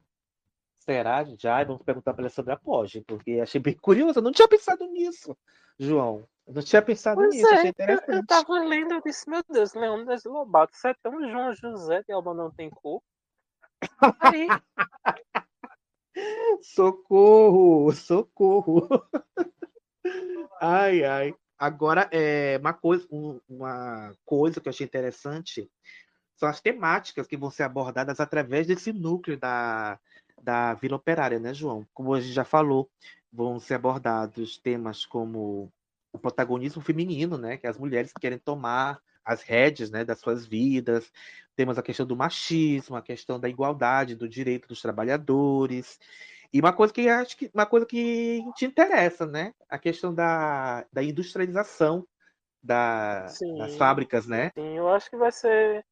Será? 0.80 1.24
Já 1.38 1.64
vamos 1.64 1.84
perguntar 1.84 2.14
para 2.14 2.24
ela 2.24 2.30
sobre 2.30 2.54
a 2.54 2.58
Poggi, 2.58 3.02
porque 3.02 3.40
achei 3.42 3.60
bem 3.60 3.76
curioso. 3.82 4.20
Eu 4.20 4.24
não 4.24 4.32
tinha 4.32 4.48
pensado 4.48 4.86
nisso, 4.88 5.38
João. 5.78 6.28
Eu 6.46 6.54
não 6.54 6.62
tinha 6.62 6.82
pensado 6.82 7.20
Pois 7.20 7.36
nisso, 7.36 7.48
é, 7.48 7.54
achei 7.54 7.66
eu, 7.66 7.70
interessante. 7.72 8.18
eu 8.18 8.26
tava 8.26 8.60
lendo, 8.60 8.94
eu 8.94 9.02
disse, 9.02 9.30
meu 9.30 9.44
Deus, 9.50 9.74
Leônidas 9.74 10.24
Lobato, 10.24 10.76
você 10.76 10.90
é 10.90 10.94
tão 11.04 11.20
João 11.30 11.54
José 11.54 12.04
de 12.04 12.14
Alba 12.14 12.34
não 12.34 12.50
tem 12.50 12.70
cor. 12.70 13.02
Aí, 14.22 14.48
Socorro! 16.62 17.92
Socorro! 17.92 18.88
Ai, 20.60 21.04
ai. 21.04 21.36
Agora, 21.58 22.08
é, 22.12 22.58
uma 22.60 22.74
coisa, 22.74 23.08
um- 23.12 23.40
uma 23.50 24.14
coisa 24.26 24.62
que 24.62 24.68
eu 24.68 24.70
achei 24.72 24.86
interessante 24.86 25.70
são 26.36 26.50
as 26.50 26.62
temáticas 26.62 27.28
que 27.28 27.38
vão 27.38 27.50
ser 27.52 27.64
abordadas 27.64 28.20
através 28.20 28.68
desse 28.68 28.94
núcleo 28.94 29.38
da, 29.40 30.00
da 30.42 30.74
Vila 30.76 30.96
Operária, 30.98 31.40
né, 31.40 31.54
João? 31.54 31.88
Como 31.94 32.14
a 32.14 32.22
gente 32.22 32.34
já 32.34 32.46
falou, 32.46 32.90
vão 33.32 33.60
ser 33.60 33.76
abordados 33.76 34.58
temas 34.60 35.06
como 35.06 35.72
o 36.14 36.20
protagonismo 36.20 36.82
feminino, 36.82 37.38
né? 37.38 37.58
Que 37.58 37.68
as 37.68 37.78
mulheres 37.78 38.14
querem 38.20 38.40
tomar 38.40 39.00
as 39.26 39.42
rédeas, 39.42 39.90
né, 39.92 40.06
das 40.06 40.20
suas 40.20 40.46
vidas. 40.46 41.12
Temos 41.56 41.78
a 41.78 41.84
questão 41.84 42.06
do 42.06 42.16
machismo, 42.16 42.96
a 42.96 43.02
questão 43.02 43.40
da 43.40 43.50
igualdade, 43.50 44.16
do 44.16 44.30
direito 44.30 44.68
dos 44.68 44.82
trabalhadores. 44.82 46.00
E 46.54 46.60
uma 46.60 46.74
coisa 46.74 46.94
que 46.94 47.08
acho 47.10 47.38
que 47.38 47.50
uma 47.54 47.66
coisa 47.66 47.86
que 47.86 48.42
te 48.56 48.66
interessa, 48.66 49.26
né? 49.26 49.54
A 49.70 49.78
questão 49.78 50.14
da, 50.14 50.86
da 50.92 51.04
industrialização 51.04 52.08
da, 52.62 53.24
das 53.24 53.38
Sim. 53.38 53.78
fábricas, 53.78 54.28
né? 54.28 54.52
sim, 54.56 54.78
eu 54.78 54.90
acho 54.90 55.10
que 55.10 55.18
vai 55.18 55.32
ser 55.32 55.86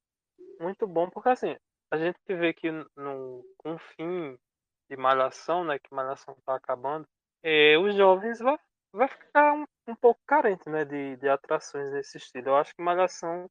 muito 0.60 0.88
bom, 0.88 1.10
porque 1.10 1.30
assim, 1.30 1.56
a 1.92 1.98
gente 1.98 2.20
vê 2.28 2.54
que 2.54 2.70
no, 2.96 3.46
com 3.58 3.76
o 3.76 3.80
fim 3.80 4.38
de 4.90 4.98
Malhação, 4.98 5.64
né, 5.64 5.80
que 5.80 5.94
Malhação 5.94 6.36
tá 6.46 6.56
acabando, 6.56 7.08
eh, 7.44 7.78
os 7.78 7.96
jovens 7.96 8.40
vai, 8.40 8.58
vai 8.94 9.08
ficar 9.08 9.54
um, 9.54 9.66
um 9.88 9.96
pouco 9.96 10.20
carente, 10.28 10.70
né, 10.70 10.86
de, 10.86 11.16
de 11.18 11.30
atrações 11.30 11.92
desse 11.92 12.18
estilo. 12.18 12.50
Eu 12.50 12.58
acho 12.58 12.76
que 12.76 12.82
Malhação 12.82 13.50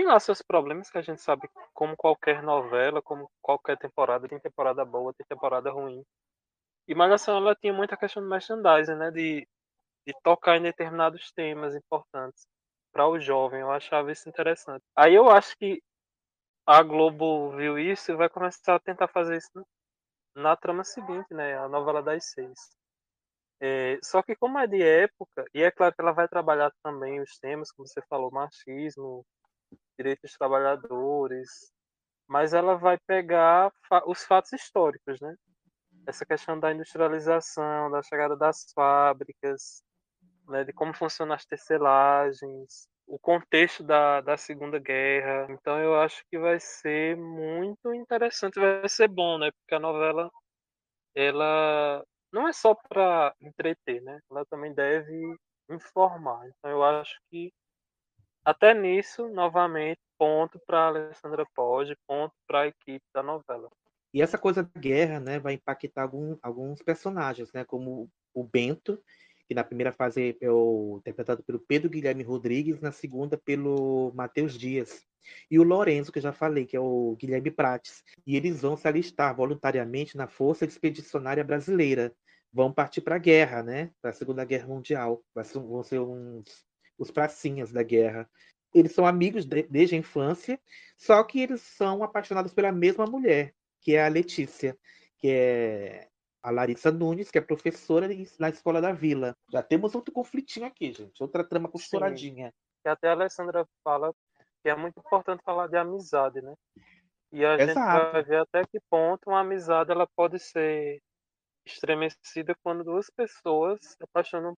tem 0.00 0.06
lá 0.06 0.18
seus 0.18 0.40
problemas, 0.40 0.90
que 0.90 0.96
a 0.96 1.02
gente 1.02 1.20
sabe, 1.20 1.46
como 1.74 1.94
qualquer 1.94 2.42
novela, 2.42 3.02
como 3.02 3.30
qualquer 3.42 3.76
temporada, 3.76 4.26
tem 4.26 4.40
temporada 4.40 4.82
boa, 4.82 5.12
tem 5.12 5.26
temporada 5.28 5.70
ruim. 5.70 6.02
E 6.88 6.94
Malhação, 6.94 7.36
ela 7.36 7.54
tinha 7.54 7.70
muita 7.70 7.98
questão 7.98 8.22
de 8.22 8.28
merchandising, 8.30 8.94
né, 8.94 9.10
de, 9.10 9.46
de 10.06 10.14
tocar 10.22 10.56
em 10.56 10.62
determinados 10.62 11.30
temas 11.32 11.74
importantes 11.74 12.46
para 12.90 13.06
o 13.06 13.20
jovem. 13.20 13.60
Eu 13.60 13.70
achava 13.70 14.10
isso 14.10 14.26
interessante. 14.26 14.82
Aí 14.96 15.14
eu 15.14 15.28
acho 15.28 15.54
que 15.58 15.82
a 16.66 16.82
Globo 16.82 17.50
viu 17.50 17.78
isso 17.78 18.10
e 18.10 18.16
vai 18.16 18.30
começar 18.30 18.76
a 18.76 18.80
tentar 18.80 19.08
fazer 19.08 19.36
isso 19.36 19.66
na 20.34 20.56
trama 20.56 20.82
seguinte, 20.82 21.34
né? 21.34 21.58
A 21.58 21.68
novela 21.68 22.02
das 22.02 22.24
seis. 22.30 22.58
É, 23.60 23.98
só 24.02 24.22
que 24.22 24.34
como 24.34 24.58
é 24.58 24.66
de 24.66 24.82
época, 24.82 25.44
e 25.52 25.62
é 25.62 25.70
claro 25.70 25.94
que 25.94 26.00
ela 26.00 26.12
vai 26.12 26.26
trabalhar 26.26 26.72
também 26.82 27.20
os 27.20 27.38
temas, 27.38 27.70
como 27.70 27.86
você 27.86 28.00
falou, 28.08 28.30
machismo, 28.30 29.26
direitos 29.98 30.30
dos 30.30 30.38
trabalhadores, 30.38 31.72
mas 32.28 32.54
ela 32.54 32.76
vai 32.76 32.98
pegar 33.06 33.72
os 34.06 34.24
fatos 34.24 34.52
históricos, 34.52 35.20
né? 35.20 35.34
Essa 36.06 36.24
questão 36.24 36.58
da 36.58 36.72
industrialização, 36.72 37.90
da 37.90 38.02
chegada 38.02 38.36
das 38.36 38.72
fábricas, 38.74 39.82
né, 40.48 40.64
de 40.64 40.72
como 40.72 40.94
funcionam 40.94 41.34
as 41.34 41.44
tecelagens, 41.44 42.88
o 43.06 43.18
contexto 43.18 43.82
da, 43.82 44.20
da 44.20 44.36
Segunda 44.36 44.78
Guerra. 44.78 45.46
Então 45.50 45.78
eu 45.78 46.00
acho 46.00 46.24
que 46.30 46.38
vai 46.38 46.58
ser 46.60 47.16
muito 47.16 47.92
interessante, 47.94 48.60
vai 48.60 48.88
ser 48.88 49.08
bom, 49.08 49.38
né? 49.38 49.50
Porque 49.52 49.74
a 49.74 49.80
novela 49.80 50.30
ela 51.14 52.04
não 52.32 52.48
é 52.48 52.52
só 52.52 52.74
para 52.74 53.34
entreter, 53.40 54.00
né? 54.02 54.20
Ela 54.30 54.44
também 54.46 54.72
deve 54.74 55.36
informar. 55.68 56.46
Então 56.48 56.70
eu 56.70 56.82
acho 56.82 57.18
que 57.30 57.52
até 58.44 58.74
nisso, 58.74 59.28
novamente, 59.28 60.00
ponto 60.18 60.60
para 60.66 60.86
Alessandra 60.88 61.46
Poggi, 61.54 61.96
ponto 62.06 62.34
para 62.46 62.60
a 62.62 62.66
equipe 62.66 63.04
da 63.14 63.22
novela. 63.22 63.68
E 64.12 64.20
essa 64.20 64.36
coisa 64.36 64.62
da 64.62 64.80
guerra, 64.80 65.20
né, 65.20 65.38
vai 65.38 65.54
impactar 65.54 66.02
algum- 66.02 66.36
alguns 66.42 66.82
personagens, 66.82 67.52
né, 67.52 67.64
como 67.64 68.10
o 68.34 68.44
Bento, 68.44 69.00
que 69.46 69.54
na 69.54 69.64
primeira 69.64 69.92
fase 69.92 70.36
é 70.40 70.50
o- 70.50 70.96
interpretado 70.98 71.42
pelo 71.42 71.58
Pedro 71.58 71.90
Guilherme 71.90 72.22
Rodrigues, 72.22 72.80
na 72.80 72.92
segunda 72.92 73.36
pelo 73.36 74.12
Matheus 74.14 74.56
Dias. 74.56 75.04
E 75.50 75.58
o 75.58 75.62
Lorenzo, 75.62 76.10
que 76.10 76.18
eu 76.18 76.22
já 76.22 76.32
falei, 76.32 76.64
que 76.64 76.76
é 76.76 76.80
o 76.80 77.16
Guilherme 77.18 77.50
Prates. 77.50 78.02
E 78.26 78.36
eles 78.36 78.62
vão 78.62 78.76
se 78.76 78.88
alistar 78.88 79.34
voluntariamente 79.34 80.16
na 80.16 80.26
Força 80.26 80.64
Expedicionária 80.64 81.44
Brasileira. 81.44 82.14
Vão 82.52 82.72
partir 82.72 83.00
para 83.00 83.16
a 83.16 83.18
guerra, 83.18 83.62
né? 83.62 83.90
Para 84.00 84.10
a 84.10 84.14
Segunda 84.14 84.44
Guerra 84.44 84.66
Mundial. 84.68 85.22
Vão 85.34 85.82
ser 85.82 86.00
uns, 86.00 86.64
os 87.00 87.10
pracinhas 87.10 87.72
da 87.72 87.82
guerra. 87.82 88.30
Eles 88.72 88.92
são 88.92 89.04
amigos 89.04 89.44
de- 89.44 89.64
desde 89.64 89.96
a 89.96 89.98
infância, 89.98 90.60
só 90.96 91.24
que 91.24 91.40
eles 91.40 91.60
são 91.62 92.04
apaixonados 92.04 92.52
pela 92.52 92.70
mesma 92.70 93.06
mulher, 93.06 93.54
que 93.80 93.96
é 93.96 94.04
a 94.04 94.08
Letícia, 94.08 94.78
que 95.18 95.28
é 95.28 96.08
a 96.42 96.50
Larissa 96.50 96.92
Nunes, 96.92 97.30
que 97.30 97.38
é 97.38 97.40
professora 97.40 98.06
na 98.38 98.48
escola 98.48 98.80
da 98.80 98.92
Vila. 98.92 99.36
Já 99.50 99.62
temos 99.62 99.94
outro 99.94 100.12
conflitinho 100.12 100.66
aqui, 100.66 100.92
gente. 100.92 101.20
Outra 101.22 101.42
trama 101.42 101.68
costuradinha. 101.68 102.52
E 102.84 102.88
até 102.88 103.08
a 103.08 103.12
Alessandra 103.12 103.66
fala 103.82 104.14
que 104.62 104.68
é 104.68 104.76
muito 104.76 104.98
importante 105.00 105.42
falar 105.42 105.66
de 105.66 105.76
amizade, 105.76 106.40
né? 106.40 106.54
E 107.32 107.44
a 107.44 107.58
gente 107.58 107.70
Exato. 107.70 108.12
vai 108.12 108.22
ver 108.22 108.40
até 108.40 108.64
que 108.64 108.78
ponto 108.90 109.30
uma 109.30 109.40
amizade 109.40 109.90
ela 109.90 110.06
pode 110.06 110.38
ser 110.38 111.00
estremecida 111.64 112.54
quando 112.62 112.84
duas 112.84 113.10
pessoas 113.10 113.78
se 113.82 114.02
apaixonam 114.02 114.54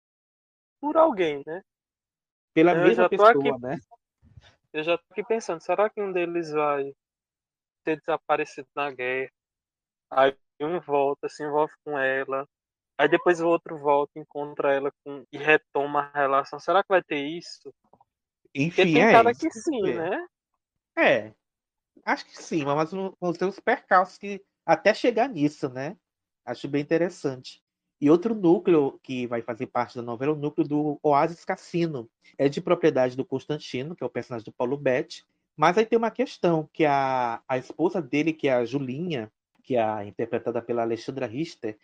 por 0.79 0.97
alguém, 0.97 1.43
né? 1.45 1.61
Pela 2.53 2.73
Eu 2.73 2.83
mesma 2.83 3.05
pessoa, 3.09 3.57
aqui- 3.57 3.59
né? 3.59 3.77
Eu 4.73 4.83
já 4.83 4.97
tô 4.97 5.03
aqui 5.11 5.23
pensando, 5.23 5.61
será 5.61 5.89
que 5.89 6.01
um 6.01 6.11
deles 6.11 6.51
vai 6.51 6.93
ter 7.83 7.99
desaparecido 7.99 8.67
na 8.75 8.91
guerra? 8.91 9.31
Aí 10.11 10.35
um 10.61 10.79
volta, 10.81 11.29
se 11.29 11.43
envolve 11.43 11.73
com 11.85 11.97
ela. 11.99 12.47
Aí 12.97 13.09
depois 13.09 13.41
o 13.41 13.47
outro 13.49 13.77
volta, 13.79 14.19
encontra 14.19 14.73
ela 14.73 14.91
com, 15.05 15.25
e 15.31 15.37
retoma 15.37 16.11
a 16.13 16.19
relação. 16.19 16.59
Será 16.59 16.83
que 16.83 16.89
vai 16.89 17.03
ter 17.03 17.19
isso? 17.25 17.73
Porque 18.69 18.85
Enfim, 18.85 18.91
tem 18.91 19.05
é 19.05 19.11
cara 19.11 19.31
isso 19.31 19.47
que 19.47 19.49
sim, 19.51 19.91
é. 19.91 20.09
né? 20.09 20.27
É, 20.97 21.33
acho 22.05 22.25
que 22.25 22.41
sim, 22.43 22.65
mas 22.65 22.91
vão 22.91 23.33
ter 23.33 23.45
os 23.45 23.59
percalços 23.59 24.17
que 24.17 24.43
até 24.65 24.93
chegar 24.93 25.29
nisso, 25.29 25.69
né? 25.69 25.97
Acho 26.45 26.67
bem 26.67 26.81
interessante. 26.83 27.63
E 28.01 28.09
outro 28.09 28.33
núcleo 28.33 28.99
que 29.03 29.27
vai 29.27 29.43
fazer 29.43 29.67
parte 29.67 29.95
da 29.95 30.01
novela 30.01 30.31
é 30.31 30.35
o 30.35 30.37
núcleo 30.37 30.67
do 30.67 30.99
Oasis 31.03 31.45
Cassino. 31.45 32.09
É 32.35 32.49
de 32.49 32.59
propriedade 32.59 33.15
do 33.15 33.23
Constantino, 33.23 33.95
que 33.95 34.03
é 34.03 34.07
o 34.07 34.09
personagem 34.09 34.43
do 34.43 34.51
Paulo 34.51 34.75
Betti. 34.75 35.23
Mas 35.55 35.77
aí 35.77 35.85
tem 35.85 35.99
uma 35.99 36.09
questão, 36.09 36.67
que 36.73 36.83
a, 36.83 37.43
a 37.47 37.57
esposa 37.59 38.01
dele, 38.01 38.33
que 38.33 38.47
é 38.47 38.53
a 38.53 38.65
Julinha, 38.65 39.31
que 39.63 39.77
é 39.77 40.05
interpretada 40.07 40.63
pela 40.63 40.81
Alexandra 40.81 41.27
Richter, 41.27 41.77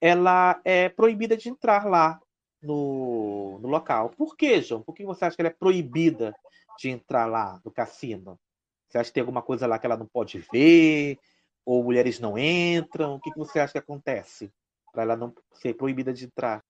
ela 0.00 0.60
é 0.64 0.88
proibida 0.88 1.36
de 1.36 1.48
entrar 1.48 1.86
lá 1.86 2.20
no, 2.60 3.60
no 3.62 3.68
local. 3.68 4.10
Por 4.10 4.36
quê, 4.36 4.60
João? 4.60 4.82
Por 4.82 4.92
que 4.92 5.04
você 5.04 5.24
acha 5.24 5.36
que 5.36 5.42
ela 5.42 5.50
é 5.50 5.56
proibida 5.56 6.34
de 6.80 6.90
entrar 6.90 7.26
lá 7.26 7.60
no 7.64 7.70
cassino? 7.70 8.40
Você 8.88 8.98
acha 8.98 9.10
que 9.10 9.14
tem 9.14 9.20
alguma 9.20 9.42
coisa 9.42 9.68
lá 9.68 9.78
que 9.78 9.86
ela 9.86 9.96
não 9.96 10.06
pode 10.06 10.44
ver? 10.52 11.16
Ou 11.64 11.84
mulheres 11.84 12.18
não 12.18 12.36
entram? 12.36 13.14
O 13.14 13.20
que 13.20 13.30
que 13.30 13.38
você 13.38 13.60
acha 13.60 13.74
que 13.74 13.78
acontece 13.78 14.52
para 14.92 15.02
ela 15.02 15.16
não 15.16 15.34
ser 15.52 15.74
proibida 15.74 16.12
de 16.12 16.24
entrar? 16.26 16.62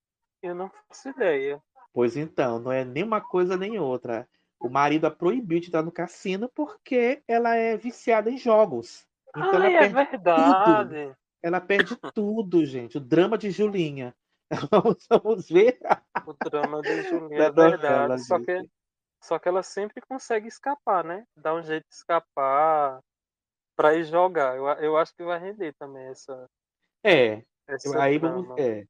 Eu 0.43 0.55
não 0.55 0.71
faço 0.71 1.09
ideia. 1.11 1.63
Pois 1.93 2.17
então, 2.17 2.59
não 2.59 2.73
é 2.73 2.85
nem 2.85 3.03
uma 3.03 3.21
coisa 3.21 3.57
nem 3.57 3.79
outra. 3.79 4.29
O 4.59 4.69
marido 4.69 5.07
a 5.07 5.11
proibiu 5.11 5.61
de 5.61 5.69
entrar 5.69 5.83
no 5.83 5.93
cassino 5.93 6.51
porque 6.55 7.23
ela 7.27 7.55
é 7.57 7.77
viciada 7.77 8.31
em 8.31 8.37
jogos. 8.37 9.07
Então 9.31 9.63
Ai, 9.63 9.75
ela 9.75 9.85
é 9.85 9.89
verdade. 9.89 10.89
tudo. 10.95 11.17
Ela 11.43 11.61
perde 11.61 11.97
tudo, 12.15 12.65
gente. 12.67 12.99
O 12.99 13.01
drama 13.01 13.39
de 13.39 13.51
Julinha. 13.51 14.15
Vamos, 14.71 15.07
vamos 15.09 15.49
ver. 15.49 15.79
O 16.27 16.33
drama 16.33 16.83
de 16.83 17.03
Julinha 17.03 17.53
Da 17.53 17.67
é 17.67 17.71
verdade. 17.71 17.83
novela, 17.83 18.19
só, 18.19 18.37
gente. 18.37 18.47
que, 18.47 18.71
só 19.23 19.39
que 19.39 19.49
ela 19.49 19.63
sempre 19.63 20.01
consegue 20.01 20.49
escapar, 20.49 21.05
né? 21.05 21.25
Dá 21.37 21.55
um 21.55 21.63
jeito 21.63 21.87
de 21.89 21.95
escapar 21.95 23.01
pra 23.77 23.95
ir 23.95 24.05
jogar. 24.05 24.57
Eu, 24.57 24.67
eu 24.67 24.97
acho 24.97 25.15
que 25.15 25.23
vai 25.23 25.39
render 25.39 25.73
também 25.79 26.05
essa. 26.09 26.51
É. 27.05 27.45
essa 27.75 28.03
Aí 28.03 28.19
trama. 28.19 28.43
vamos. 28.43 28.59
É. 28.59 28.85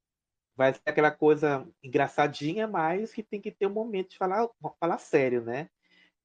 Vai 0.56 0.74
ser 0.74 0.82
aquela 0.84 1.10
coisa 1.10 1.66
engraçadinha, 1.82 2.66
mas 2.66 3.12
que 3.12 3.22
tem 3.22 3.40
que 3.40 3.50
ter 3.50 3.66
um 3.66 3.72
momento 3.72 4.10
de 4.10 4.18
falar, 4.18 4.48
falar 4.78 4.98
sério, 4.98 5.42
né? 5.42 5.68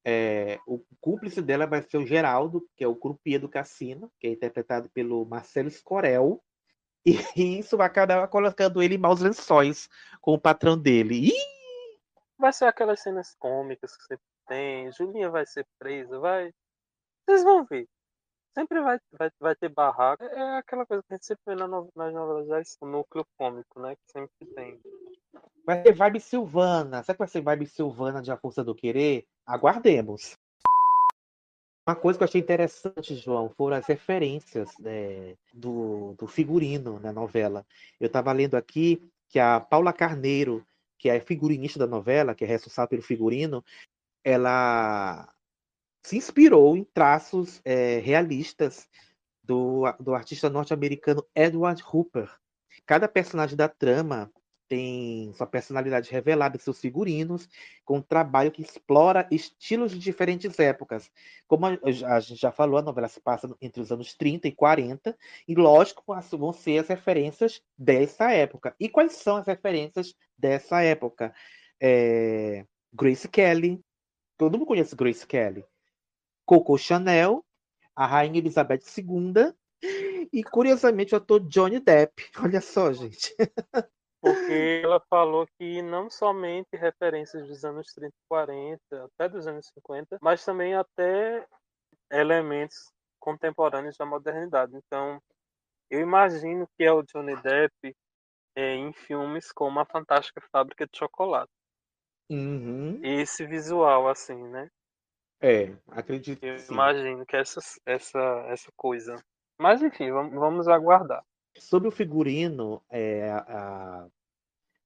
É, 0.03 0.59
o 0.67 0.83
cúmplice 1.01 1.41
dela 1.41 1.65
vai 1.65 1.81
ser 1.81 1.97
o 1.97 2.05
Geraldo, 2.05 2.67
que 2.75 2.83
é 2.83 2.87
o 2.87 2.95
croupier 2.95 3.39
do 3.39 3.49
cassino, 3.49 4.11
que 4.19 4.27
é 4.27 4.31
interpretado 4.31 4.89
pelo 4.89 5.25
Marcelo 5.25 5.69
Scorel. 5.71 6.43
E 7.05 7.13
isso 7.59 7.77
vai 7.77 7.87
acabar 7.87 8.27
colocando 8.27 8.83
ele 8.83 8.95
em 8.95 8.99
maus 8.99 9.21
lençóis 9.21 9.89
com 10.21 10.33
o 10.33 10.39
patrão 10.39 10.77
dele. 10.77 11.29
Ih! 11.29 11.55
Vai 12.37 12.53
ser 12.53 12.65
aquelas 12.65 13.01
cenas 13.01 13.33
cômicas 13.39 13.95
que 13.95 14.03
sempre 14.03 14.25
tem. 14.47 14.91
Julinha 14.91 15.29
vai 15.29 15.45
ser 15.45 15.65
presa, 15.79 16.19
vai. 16.19 16.53
Vocês 17.25 17.43
vão 17.43 17.65
ver. 17.65 17.87
Sempre 18.57 18.81
vai, 18.81 18.97
vai, 19.19 19.29
vai 19.39 19.55
ter 19.55 19.67
barraco. 19.69 20.23
É 20.23 20.39
é 20.39 20.57
aquela 20.57 20.85
coisa 20.85 21.03
que 21.03 21.13
a 21.13 21.17
gente 21.17 21.25
sempre 21.25 21.43
vê 21.45 21.55
na 21.55 21.67
no- 21.67 21.91
nas 21.93 22.13
novelas, 22.13 22.47
já, 22.47 22.61
esse 22.61 22.77
núcleo 22.81 23.27
cômico, 23.37 23.81
né? 23.81 23.95
Que 23.97 24.11
sempre 24.11 24.45
tem. 24.55 24.79
Vai 25.65 25.83
ser 25.83 25.93
vibe 25.93 26.19
Silvana. 26.21 27.03
Será 27.03 27.15
que 27.15 27.19
vai 27.19 27.27
ser 27.27 27.41
vibe 27.41 27.67
Silvana 27.67 28.21
de 28.21 28.31
A 28.31 28.37
Força 28.37 28.63
do 28.63 28.73
Querer? 28.73 29.25
Aguardemos. 29.45 30.37
Uma 31.87 31.95
coisa 31.95 32.17
que 32.17 32.23
eu 32.23 32.27
achei 32.27 32.41
interessante, 32.41 33.13
João, 33.15 33.49
foram 33.49 33.75
as 33.75 33.85
referências 33.85 34.75
né, 34.79 35.35
do, 35.53 36.15
do 36.17 36.25
figurino 36.25 36.99
na 36.99 37.11
novela. 37.11 37.65
Eu 37.99 38.07
estava 38.07 38.31
lendo 38.31 38.55
aqui 38.55 39.07
que 39.29 39.37
a 39.37 39.59
Paula 39.59 39.93
Carneiro, 39.93 40.65
que 40.97 41.09
é 41.09 41.19
figurinista 41.19 41.77
da 41.77 41.85
novela, 41.85 42.33
que 42.33 42.43
é 42.43 42.47
responsável 42.47 42.89
pelo 42.89 43.01
figurino, 43.03 43.63
ela 44.23 45.31
se 46.05 46.15
inspirou 46.15 46.77
em 46.77 46.83
traços 46.83 47.59
eh, 47.65 47.97
realistas 47.97 48.87
do, 49.43 49.91
do 49.99 50.13
artista 50.13 50.47
norte-americano 50.51 51.25
Edward 51.33 51.83
Hooper. 51.83 52.31
Cada 52.85 53.07
personagem 53.07 53.57
da 53.57 53.67
trama 53.67 54.31
tem 54.67 55.33
sua 55.33 55.47
personalidade 55.47 56.11
revelada 56.11 56.57
em 56.57 56.59
seus 56.59 56.79
figurinos, 56.79 57.49
com 57.83 57.97
um 57.97 58.01
trabalho 58.03 58.51
que 58.51 58.61
explora 58.61 59.27
estilos 59.31 59.91
de 59.93 59.97
diferentes 59.97 60.59
épocas. 60.59 61.09
Como 61.47 61.65
a, 61.65 62.19
gente 62.19 62.39
já 62.39 62.51
falou, 62.51 62.77
a 62.77 62.83
novela 62.83 63.07
se 63.07 63.19
passa 63.19 63.49
entre 63.59 63.81
os 63.81 63.91
anos 63.91 64.13
30 64.13 64.47
e 64.47 64.51
40, 64.51 65.17
e 65.47 65.55
lógico, 65.55 66.03
vão 66.37 66.53
ser 66.53 66.77
as 66.79 66.87
referências 66.87 67.63
dessa 67.75 68.31
época. 68.31 68.75
E 68.79 68.87
quais 68.89 69.13
são 69.13 69.37
as 69.37 69.47
referências 69.47 70.13
dessa 70.37 70.83
época? 70.83 71.33
É, 71.81 72.63
Grace 72.93 73.27
Kelly, 73.27 73.83
todo 74.37 74.53
mundo 74.53 74.67
conhece 74.67 74.95
Grace 74.95 75.25
Kelly. 75.25 75.65
Coco 76.45 76.77
Chanel, 76.77 77.43
a 77.95 78.05
Rainha 78.05 78.39
Elizabeth 78.39 78.81
II, 78.97 79.53
e 80.31 80.43
curiosamente 80.43 81.13
o 81.13 81.17
ator 81.17 81.39
Johnny 81.41 81.79
Depp. 81.79 82.29
Olha 82.43 82.61
só, 82.61 82.91
gente. 82.91 83.35
Porque 84.21 84.81
ela 84.83 84.99
falou 85.07 85.47
que 85.57 85.81
não 85.81 86.09
somente 86.09 86.75
referências 86.75 87.47
dos 87.47 87.63
anos 87.63 87.93
30 87.93 88.09
e 88.09 88.27
40, 88.27 88.79
até 89.05 89.29
dos 89.29 89.45
anos 89.45 89.67
50, 89.67 90.17
mas 90.19 90.43
também 90.43 90.73
até 90.73 91.45
elementos 92.11 92.91
contemporâneos 93.19 93.97
da 93.97 94.05
modernidade. 94.05 94.75
Então, 94.75 95.21
eu 95.89 96.01
imagino 96.01 96.67
que 96.75 96.83
é 96.83 96.91
o 96.91 97.03
Johnny 97.03 97.35
Depp 97.41 97.95
é, 98.55 98.73
em 98.73 98.91
filmes 98.93 99.51
como 99.51 99.79
A 99.79 99.85
Fantástica 99.85 100.41
Fábrica 100.51 100.87
de 100.87 100.97
Chocolate. 100.97 101.51
Uhum. 102.29 102.99
Esse 103.03 103.45
visual, 103.45 104.07
assim, 104.07 104.41
né? 104.47 104.69
É, 105.41 105.75
acredito 105.89 106.43
Eu 106.43 106.57
sim. 106.59 106.73
imagino 106.73 107.25
que 107.25 107.35
essa, 107.35 107.59
essa, 107.85 108.19
essa 108.47 108.71
coisa. 108.75 109.15
Mas 109.59 109.81
enfim, 109.81 110.11
vamos, 110.11 110.33
vamos 110.33 110.67
aguardar. 110.67 111.23
Sobre 111.57 111.87
o 111.87 111.91
figurino, 111.91 112.81
é, 112.89 113.31
a, 113.31 114.07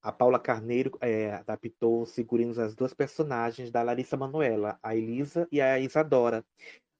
a 0.02 0.12
Paula 0.12 0.40
Carneiro 0.40 0.98
é, 1.02 1.34
adaptou 1.34 2.04
os 2.04 2.14
figurinos 2.14 2.58
das 2.58 2.76
duas 2.76 2.94
personagens 2.94 3.72
da 3.72 3.82
Larissa 3.82 4.16
Manoela, 4.16 4.80
a 4.82 4.96
Elisa 4.96 5.48
e 5.52 5.62
a 5.62 5.80
Isadora. 5.80 6.46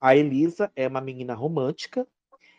A 0.00 0.16
Elisa 0.16 0.72
é 0.74 0.88
uma 0.88 1.00
menina 1.00 1.34
romântica, 1.34 2.06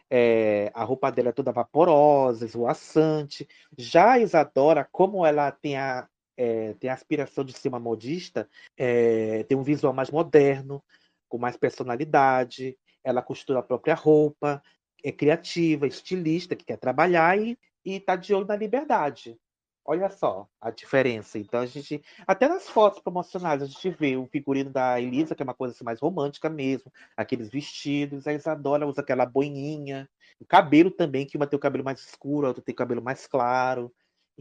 é, 0.09 0.69
a 0.73 0.83
roupa 0.83 1.09
dela 1.09 1.29
é 1.29 1.31
toda 1.31 1.53
vaporosa, 1.53 2.45
esvoaçante. 2.45 3.47
Já 3.77 4.11
a 4.13 4.19
Isadora, 4.19 4.87
como 4.91 5.25
ela 5.25 5.51
tem 5.51 5.77
a, 5.77 6.07
é, 6.41 6.73
tem 6.79 6.89
a 6.89 6.93
aspiração 6.93 7.43
de 7.43 7.53
ser 7.53 7.69
uma 7.69 7.79
modista, 7.79 8.49
é, 8.75 9.43
tem 9.43 9.55
um 9.55 9.61
visual 9.61 9.93
mais 9.93 10.09
moderno, 10.09 10.83
com 11.29 11.37
mais 11.37 11.55
personalidade. 11.55 12.75
Ela 13.03 13.21
costura 13.21 13.59
a 13.59 13.63
própria 13.63 13.93
roupa, 13.93 14.61
é 15.03 15.11
criativa, 15.11 15.85
estilista, 15.85 16.55
que 16.55 16.65
quer 16.65 16.77
trabalhar 16.77 17.37
e 17.37 17.57
está 17.85 18.15
de 18.15 18.33
olho 18.33 18.47
na 18.47 18.55
liberdade. 18.55 19.37
Olha 19.85 20.09
só 20.09 20.47
a 20.59 20.71
diferença. 20.71 21.37
Então 21.37 21.59
a 21.59 21.65
gente, 21.67 22.01
até 22.25 22.47
nas 22.47 22.67
fotos 22.67 22.99
promocionais, 23.01 23.61
a 23.61 23.67
gente 23.67 23.89
vê 23.91 24.17
o 24.17 24.25
figurino 24.25 24.71
da 24.71 24.99
Elisa, 24.99 25.35
que 25.35 25.43
é 25.43 25.45
uma 25.45 25.53
coisa 25.53 25.75
assim, 25.75 25.83
mais 25.83 25.99
romântica 25.99 26.49
mesmo, 26.49 26.91
aqueles 27.15 27.49
vestidos, 27.49 28.25
a 28.25 28.33
Isadora 28.33 28.87
usa 28.87 29.01
aquela 29.01 29.27
boininha, 29.27 30.09
o 30.39 30.45
cabelo 30.45 30.89
também, 30.89 31.25
que 31.25 31.37
uma 31.37 31.45
tem 31.45 31.57
o 31.57 31.61
cabelo 31.61 31.83
mais 31.83 31.99
escuro, 31.99 32.47
a 32.47 32.49
outra 32.49 32.63
tem 32.63 32.73
o 32.73 32.75
cabelo 32.75 33.01
mais 33.01 33.27
claro. 33.27 33.93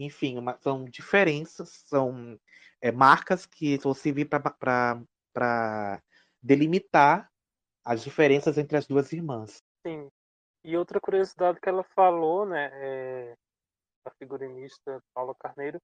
Enfim, 0.03 0.37
uma- 0.37 0.57
são 0.61 0.85
diferenças, 0.85 1.83
são 1.85 2.39
é, 2.81 2.91
marcas 2.91 3.45
que 3.45 3.77
vão 3.77 3.93
servir 3.93 4.25
para 4.25 6.01
delimitar 6.41 7.29
as 7.83 8.03
diferenças 8.03 8.57
entre 8.57 8.77
as 8.77 8.87
duas 8.87 9.11
irmãs. 9.13 9.61
Sim. 9.85 10.09
E 10.63 10.77
outra 10.77 10.99
curiosidade 10.99 11.59
que 11.59 11.69
ela 11.69 11.83
falou, 11.95 12.45
né, 12.45 12.69
é, 12.73 13.35
a 14.05 14.11
figurinista 14.11 15.01
Paula 15.13 15.35
Carneiro, 15.39 15.79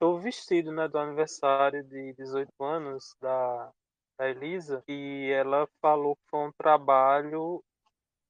o 0.00 0.18
vestido, 0.18 0.72
né, 0.72 0.88
do 0.88 0.98
aniversário 0.98 1.82
de 1.84 2.14
18 2.14 2.52
anos 2.62 3.14
da, 3.20 3.70
da 4.18 4.28
Elisa, 4.28 4.82
e 4.88 5.30
ela 5.32 5.68
falou 5.80 6.16
que 6.16 6.22
foi 6.30 6.40
um 6.40 6.52
trabalho 6.52 7.62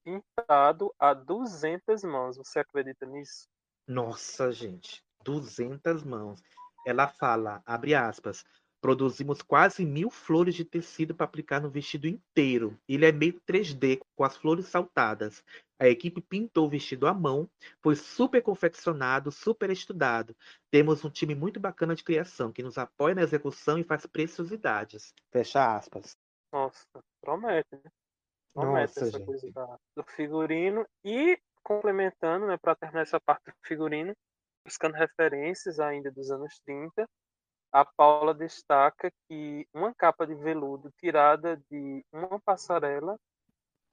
pintado 0.05 0.93
a 0.99 1.13
200 1.13 2.03
mãos. 2.03 2.37
Você 2.37 2.59
acredita 2.61 3.07
nisso? 3.07 3.47
Nossa, 3.87 4.51
gente, 4.51 5.03
200 5.25 6.03
mãos. 6.05 6.43
Ela 6.87 7.09
fala, 7.09 7.63
abre 7.67 7.95
aspas, 7.95 8.45
produzimos 8.81 9.43
quase 9.43 9.85
mil 9.85 10.11
flores 10.11 10.55
de 10.55 10.65
tecido 10.65 11.15
para 11.15 11.25
aplicar 11.25 11.61
no 11.61 11.71
vestido 11.71 12.07
inteiro. 12.07 12.79
Ele 12.89 13.05
é 13.05 13.13
meio 13.13 13.41
3D, 13.41 14.01
com 14.17 14.25
as 14.25 14.37
flores 14.37 14.67
saltadas. 14.67 15.43
A 15.79 15.89
equipe 15.89 16.21
pintou 16.21 16.67
o 16.67 16.71
vestido 16.71 17.07
à 17.07 17.15
mão, 17.15 17.49
foi 17.83 17.95
super 17.95 18.43
confeccionado, 18.43 19.31
super 19.31 19.71
estudado. 19.71 20.35
Temos 20.71 21.05
um 21.05 21.11
time 21.11 21.35
muito 21.35 21.61
bacana 21.61 21.95
de 21.95 22.03
criação, 22.03 22.53
que 22.53 22.63
nos 22.63 22.79
apoia 22.79 23.15
na 23.15 23.23
execução 23.23 23.79
e 23.79 23.85
faz 23.85 24.07
preciosidades. 24.07 25.15
Fecha 25.31 25.77
aspas. 25.77 26.17
Nossa, 26.53 26.87
promete, 27.21 27.69
né? 27.73 27.91
Promete 28.55 28.95
Nossa, 28.95 29.01
essa 29.07 29.19
gente. 29.19 29.27
coisa 29.27 29.79
do 29.97 30.03
figurino. 30.05 30.87
E 31.05 31.39
complementando, 31.63 32.47
né, 32.47 32.57
para 32.57 32.75
terminar 32.75 33.03
essa 33.03 33.21
parte 33.21 33.45
do 33.45 33.57
figurino, 33.63 34.17
buscando 34.69 34.95
referências 34.97 35.81
ainda 35.81 36.11
dos 36.11 36.31
anos 36.31 36.61
30, 36.67 37.09
a 37.73 37.87
Paula 37.87 38.35
destaca 38.35 39.11
que 39.27 39.67
uma 39.73 39.95
capa 39.95 40.27
de 40.27 40.35
veludo 40.35 40.93
tirada 40.99 41.57
de 41.71 42.05
uma 42.13 42.39
passarela, 42.39 43.19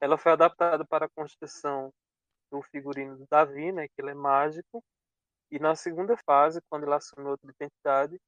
ela 0.02 0.18
foi 0.18 0.34
adaptada 0.34 0.86
para 0.86 1.06
a 1.06 1.10
construção 1.10 1.94
do 2.52 2.62
figurino 2.62 3.18
do 3.18 3.26
Davi, 3.32 3.72
né, 3.72 3.88
que 3.88 4.02
ele 4.02 4.12
é 4.12 4.14
mágico, 4.14 4.84
e 5.50 5.60
na 5.60 5.76
segunda 5.76 6.18
fase, 6.26 6.60
quando 6.70 6.84
ele 6.84 6.94
assumiu 6.94 7.32
outra 7.32 7.50
identidade, 7.50 8.20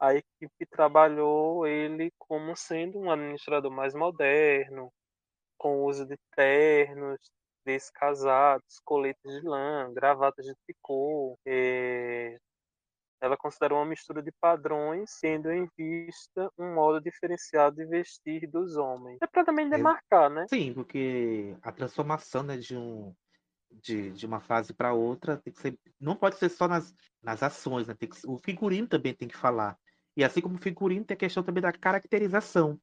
a 0.00 0.14
equipe 0.14 0.64
trabalhou 0.70 1.66
ele 1.66 2.10
como 2.18 2.56
sendo 2.56 2.98
um 2.98 3.10
administrador 3.10 3.70
mais 3.70 3.94
moderno, 3.94 4.90
com 5.58 5.82
o 5.82 5.84
uso 5.84 6.06
de 6.06 6.16
ternos, 6.34 7.18
descasados, 7.66 8.80
coletes 8.84 9.40
de 9.40 9.46
lã, 9.46 9.92
gravatas 9.92 10.46
de 10.46 10.54
tricô. 10.64 11.36
eh, 11.44 12.38
Ela 13.20 13.36
considerou 13.36 13.78
uma 13.78 13.86
mistura 13.86 14.22
de 14.22 14.30
padrões, 14.40 15.10
tendo 15.20 15.50
em 15.50 15.68
vista 15.76 16.50
um 16.58 16.74
modo 16.74 17.00
diferenciado 17.00 17.76
de 17.76 17.84
vestir 17.86 18.48
dos 18.48 18.76
homens. 18.76 19.18
É 19.20 19.26
para 19.26 19.44
também 19.44 19.68
demarcar, 19.68 20.30
né? 20.30 20.46
Sim, 20.48 20.72
porque 20.72 21.56
a 21.62 21.72
transformação 21.72 22.42
né, 22.42 22.56
de 22.56 22.76
um 22.76 23.12
de, 23.82 24.10
de 24.12 24.26
uma 24.26 24.40
fase 24.40 24.72
para 24.72 24.92
outra, 24.94 25.36
tem 25.36 25.52
que 25.52 25.60
ser, 25.60 25.78
não 26.00 26.16
pode 26.16 26.36
ser 26.36 26.48
só 26.48 26.68
nas, 26.68 26.94
nas 27.22 27.42
ações, 27.42 27.86
né? 27.86 27.94
Tem 27.94 28.08
que, 28.08 28.16
o 28.26 28.38
figurino 28.38 28.86
também 28.88 29.14
tem 29.14 29.28
que 29.28 29.36
falar. 29.36 29.76
E 30.16 30.24
assim 30.24 30.40
como 30.40 30.56
o 30.56 30.60
figurino, 30.62 31.04
tem 31.04 31.14
a 31.14 31.18
questão 31.18 31.42
também 31.42 31.62
da 31.62 31.72
caracterização. 31.72 32.80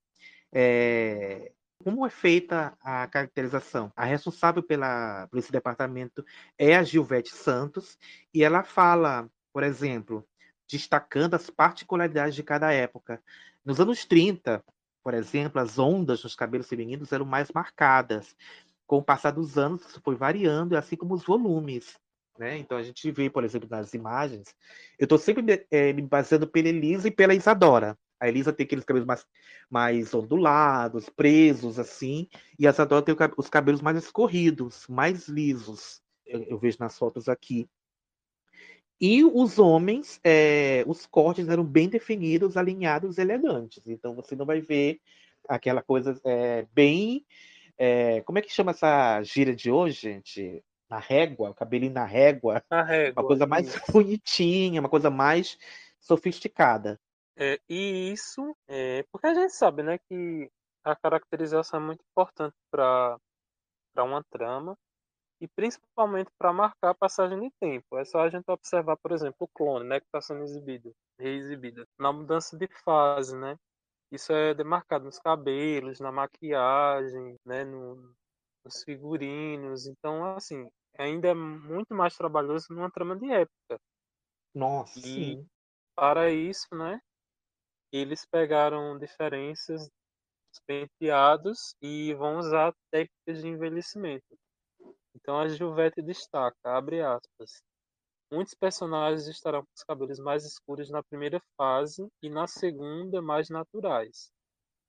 É, 0.54 1.52
como 1.84 2.06
é 2.06 2.10
feita 2.10 2.78
a 2.82 3.08
caracterização? 3.08 3.92
A 3.96 4.06
responsável 4.06 4.64
pela, 4.64 5.28
por 5.28 5.38
esse 5.38 5.52
departamento 5.52 6.26
é 6.58 6.76
a 6.76 6.84
Gilvete 6.84 7.32
Santos, 7.32 7.98
e 8.34 8.44
ela 8.44 8.64
fala, 8.64 9.30
por 9.52 9.64
exemplo, 9.64 10.26
destacando 10.70 11.36
as 11.36 11.50
particularidades 11.50 12.36
de 12.36 12.44
cada 12.44 12.72
época. 12.72 13.22
Nos 13.64 13.80
anos 13.80 14.06
30, 14.06 14.64
por 15.04 15.14
exemplo, 15.14 15.62
as 15.62 15.78
ondas 15.78 16.24
nos 16.24 16.36
cabelos 16.36 16.68
femininos 16.68 17.12
eram 17.12 17.26
mais 17.26 17.52
marcadas. 17.52 18.36
Com 18.88 18.98
o 18.98 19.04
passar 19.04 19.32
dos 19.32 19.58
anos, 19.58 19.86
isso 19.86 20.02
foi 20.02 20.16
variando, 20.16 20.78
assim 20.78 20.96
como 20.96 21.14
os 21.14 21.24
volumes. 21.24 21.98
Né? 22.38 22.58
Então 22.58 22.78
a 22.78 22.84
gente 22.84 23.12
vê, 23.12 23.30
por 23.30 23.44
exemplo, 23.44 23.68
nas 23.70 23.94
imagens, 23.94 24.56
eu 24.98 25.06
estou 25.06 25.18
sempre 25.18 25.68
é, 25.70 25.94
me 25.94 26.02
baseando 26.02 26.48
pela 26.48 26.70
Elisa 26.70 27.08
e 27.08 27.12
pela 27.12 27.36
Isadora. 27.36 27.98
A 28.24 28.30
Elisa 28.30 28.54
tem 28.54 28.64
aqueles 28.64 28.86
cabelos 28.86 29.06
mais, 29.06 29.28
mais 29.70 30.14
ondulados, 30.14 31.10
presos, 31.10 31.78
assim, 31.78 32.30
e 32.58 32.66
a 32.66 32.70
Isadora 32.70 33.04
tem 33.04 33.14
os 33.36 33.50
cabelos 33.50 33.82
mais 33.82 33.98
escorridos, 33.98 34.88
mais 34.88 35.28
lisos. 35.28 36.02
Eu, 36.26 36.42
eu 36.44 36.58
vejo 36.58 36.78
nas 36.80 36.98
fotos 36.98 37.28
aqui. 37.28 37.68
E 38.98 39.26
os 39.26 39.60
homens, 39.60 40.22
é, 40.24 40.86
os 40.88 41.06
cortes 41.06 41.50
eram 41.50 41.66
bem 41.66 41.90
definidos, 41.90 42.56
alinhados, 42.56 43.18
elegantes. 43.18 43.86
Então 43.86 44.16
você 44.16 44.38
não 44.38 44.46
vai 44.46 44.62
ver 44.62 45.02
aquela 45.50 45.82
coisa 45.82 46.18
é, 46.24 46.66
bem. 46.74 47.26
É, 47.78 48.22
como 48.22 48.40
é 48.40 48.42
que 48.42 48.54
chama 48.54 48.72
essa 48.72 49.22
gira 49.24 49.54
de 49.54 49.70
hoje, 49.70 50.00
gente? 50.00 50.64
Na 50.90 50.98
régua, 51.00 51.50
o 51.50 51.54
cabelinho 51.54 51.92
na 51.92 52.06
régua. 52.06 52.64
Na 52.72 52.84
régua. 52.84 53.22
Uma 53.22 53.28
coisa 53.28 53.46
mais 53.46 53.68
isso. 53.68 53.92
bonitinha, 53.92 54.80
uma 54.80 54.88
coisa 54.88 55.10
mais 55.10 55.58
sofisticada. 56.00 56.98
É, 57.36 57.60
e 57.70 58.12
isso, 58.12 58.56
é, 58.68 59.04
porque 59.12 59.28
a 59.28 59.34
gente 59.34 59.54
sabe, 59.54 59.82
né, 59.84 59.98
que 60.08 60.52
a 60.84 60.96
caracterização 60.96 61.80
é 61.80 61.84
muito 61.84 62.04
importante 62.12 62.56
para 62.72 63.18
uma 64.00 64.24
trama 64.32 64.78
e 65.42 65.48
principalmente 65.48 66.32
para 66.40 66.54
marcar 66.54 66.92
a 66.92 66.96
passagem 66.96 67.40
de 67.40 67.52
tempo. 67.60 67.98
É 67.98 68.06
só 68.06 68.22
a 68.22 68.30
gente 68.30 68.46
observar, 68.50 68.98
por 68.98 69.12
exemplo, 69.12 69.38
o 69.42 69.48
clone, 69.48 69.88
né, 69.88 70.00
que 70.00 70.06
está 70.08 70.22
sendo 70.22 70.44
exibido, 70.44 70.94
reexibido, 71.20 71.86
na 72.00 72.14
mudança 72.14 72.58
de 72.58 72.68
fase, 72.86 73.38
né? 73.38 73.58
Isso 74.12 74.34
é 74.34 74.54
demarcado 74.54 75.06
nos 75.06 75.20
cabelos, 75.20 76.00
na 76.00 76.12
maquiagem, 76.12 77.38
né, 77.46 77.66
no, 77.66 78.16
nos 78.66 78.84
figurinos. 78.84 79.88
Então, 79.88 80.36
assim, 80.36 80.70
ainda 80.98 81.30
é 81.30 81.34
muito 81.34 81.96
mais 81.96 82.16
trabalhoso 82.16 82.68
numa 82.72 82.92
trama 82.92 83.18
de 83.18 83.32
época. 83.32 83.80
Nossa, 84.56 84.96
E 84.96 85.38
sim. 85.40 85.48
para 85.96 86.32
isso, 86.32 86.68
né, 86.76 87.00
eles 87.94 88.26
pegaram 88.26 88.98
diferenças 88.98 89.88
dos 90.52 90.60
penteados 90.66 91.76
e 91.82 92.14
vão 92.16 92.40
usar 92.40 92.74
técnicas 92.92 93.42
de 93.42 93.48
envelhecimento. 93.48 94.36
Então 95.16 95.40
a 95.40 95.48
Gilvete 95.48 96.02
destaca, 96.02 96.58
abre 96.64 97.02
aspas, 97.02 97.62
muitos 98.32 98.56
personagens 98.56 99.28
estarão 99.28 99.62
com 99.62 99.72
os 99.76 99.84
cabelos 99.84 100.20
mais 100.20 100.44
escuros 100.44 100.90
na 100.90 101.04
primeira 101.04 101.40
fase 101.56 102.08
e 102.22 102.30
na 102.30 102.48
segunda 102.48 103.22
mais 103.22 103.50
naturais. 103.50 104.32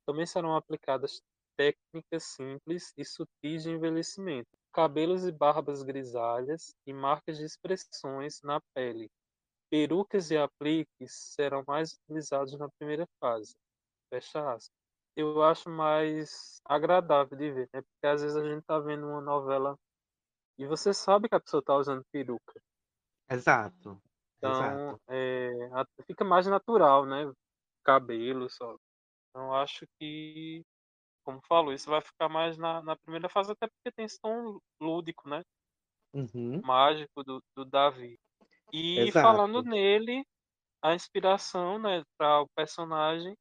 Também 0.07 0.25
serão 0.25 0.57
aplicadas 0.57 1.21
técnicas 1.57 2.25
simples 2.25 2.93
e 2.97 3.05
sutis 3.05 3.65
de 3.65 3.71
envelhecimento, 3.71 4.49
cabelos 4.73 5.27
e 5.27 5.33
barbas 5.33 5.83
grisalhas 5.83 6.75
e 6.87 6.93
marcas 6.93 7.37
de 7.37 7.45
expressões 7.45 8.41
na 8.43 8.61
pele. 8.75 9.11
Perucas 9.75 10.31
e 10.31 10.37
apliques 10.37 11.13
serão 11.35 11.65
mais 11.67 11.95
utilizados 11.95 12.57
na 12.57 12.69
primeira 12.79 13.09
fase. 13.19 13.57
Fecha 14.09 14.39
aspas. 14.53 14.71
Eu 15.17 15.43
acho 15.43 15.69
mais 15.69 16.61
agradável 16.65 17.37
de 17.37 17.51
ver, 17.51 17.69
né? 17.75 17.83
Porque 17.83 18.07
às 18.07 18.23
vezes 18.23 18.37
a 18.37 18.49
gente 18.49 18.65
tá 18.65 18.79
vendo 18.79 19.05
uma 19.09 19.21
novela 19.21 19.77
e 20.57 20.65
você 20.65 20.95
sabe 20.95 21.29
que 21.29 21.35
a 21.35 21.41
pessoa 21.41 21.61
tá 21.61 21.75
usando 21.75 22.05
peruca. 22.13 22.63
Exato. 23.29 24.01
Então, 24.39 24.91
Exato. 24.91 25.03
é, 25.09 25.51
fica 26.07 26.25
mais 26.25 26.47
natural, 26.47 27.05
né? 27.05 27.33
Cabelo 27.83 28.49
só. 28.49 28.77
Então, 29.31 29.53
acho 29.55 29.89
que, 29.99 30.63
como 31.25 31.41
falou, 31.49 31.73
isso 31.73 31.91
vai 31.91 32.01
ficar 32.01 32.29
mais 32.29 32.57
na, 32.57 32.81
na 32.81 32.95
primeira 32.95 33.29
fase, 33.29 33.51
até 33.51 33.67
porque 33.67 33.91
tem 33.91 34.05
esse 34.05 34.21
tom 34.21 34.61
lúdico, 34.81 35.29
né? 35.29 35.43
Uhum. 36.13 36.61
Mágico 36.63 37.25
do, 37.25 37.43
do 37.57 37.65
Davi. 37.65 38.17
E 38.77 39.03
Exato. 39.03 39.23
falando 39.23 39.63
nele, 39.63 40.27
a 40.83 40.97
inspiração, 40.97 41.79
né, 41.79 42.03
para 42.19 42.41
o 42.41 42.49
personagem 42.57 43.37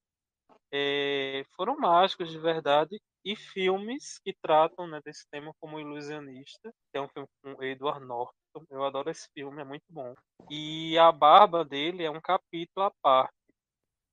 é, 0.72 1.44
foram 1.56 1.76
mágicos 1.76 2.30
de 2.30 2.38
verdade 2.38 3.02
e 3.26 3.36
filmes 3.36 4.20
que 4.24 4.32
tratam 4.44 4.86
né, 4.86 5.02
desse 5.04 5.26
tema 5.32 5.52
como 5.60 5.80
Ilusionista, 5.80 6.72
que 6.92 7.00
é 7.00 7.02
um 7.02 7.10
filme 7.10 7.28
com 7.42 7.64
Edward 7.64 8.06
Norton. 8.06 8.64
Eu 8.70 8.84
adoro 8.84 9.10
esse 9.10 9.28
filme, 9.34 9.60
é 9.60 9.66
muito 9.66 9.86
bom. 9.90 10.14
E 10.52 10.96
a 11.00 11.12
barba 11.12 11.66
dele 11.66 12.04
é 12.04 12.12
um 12.12 12.22
capítulo 12.22 12.86
à 12.86 12.92
parte, 13.02 13.34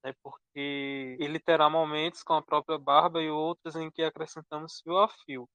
né, 0.02 0.14
porque 0.22 1.18
ele 1.20 1.38
terá 1.38 1.68
momentos 1.68 2.22
com 2.22 2.32
a 2.32 2.42
própria 2.42 2.78
barba 2.78 3.20
e 3.20 3.28
outros 3.28 3.76
em 3.76 3.90
que 3.90 4.02
acrescentamos 4.02 4.80
fio 4.82 4.96
a 4.96 5.06
fio. 5.06 5.46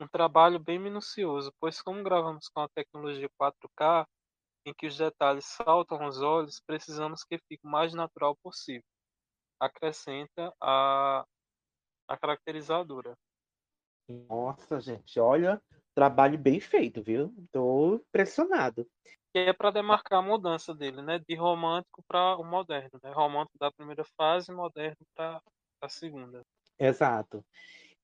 Um 0.00 0.08
trabalho 0.08 0.58
bem 0.58 0.78
minucioso, 0.78 1.52
pois 1.60 1.82
como 1.82 2.02
gravamos 2.02 2.48
com 2.48 2.60
a 2.62 2.68
tecnologia 2.70 3.28
4K, 3.38 4.06
em 4.66 4.74
que 4.74 4.86
os 4.86 4.98
detalhes 4.98 5.44
saltam 5.46 6.02
aos 6.02 6.20
olhos, 6.20 6.60
precisamos 6.66 7.22
que 7.22 7.38
fique 7.38 7.64
o 7.64 7.70
mais 7.70 7.94
natural 7.94 8.36
possível. 8.42 8.82
Acrescenta 9.60 10.52
a, 10.60 11.24
a 12.08 12.16
caracterizadora. 12.18 13.16
Nossa, 14.28 14.80
gente, 14.80 15.18
olha, 15.20 15.62
trabalho 15.94 16.36
bem 16.36 16.58
feito, 16.58 17.02
viu? 17.02 17.32
Tô 17.52 17.94
impressionado. 17.94 18.86
Que 19.32 19.38
é 19.38 19.52
para 19.52 19.70
demarcar 19.70 20.18
a 20.18 20.22
mudança 20.22 20.74
dele, 20.74 21.00
né? 21.00 21.20
De 21.26 21.36
romântico 21.36 22.02
para 22.06 22.36
o 22.36 22.44
moderno. 22.44 22.98
Né? 23.02 23.12
Romântico 23.12 23.58
da 23.58 23.70
primeira 23.70 24.04
fase, 24.16 24.52
moderno 24.52 24.98
para 25.14 25.40
a 25.80 25.88
segunda. 25.88 26.42
Exato. 26.78 27.44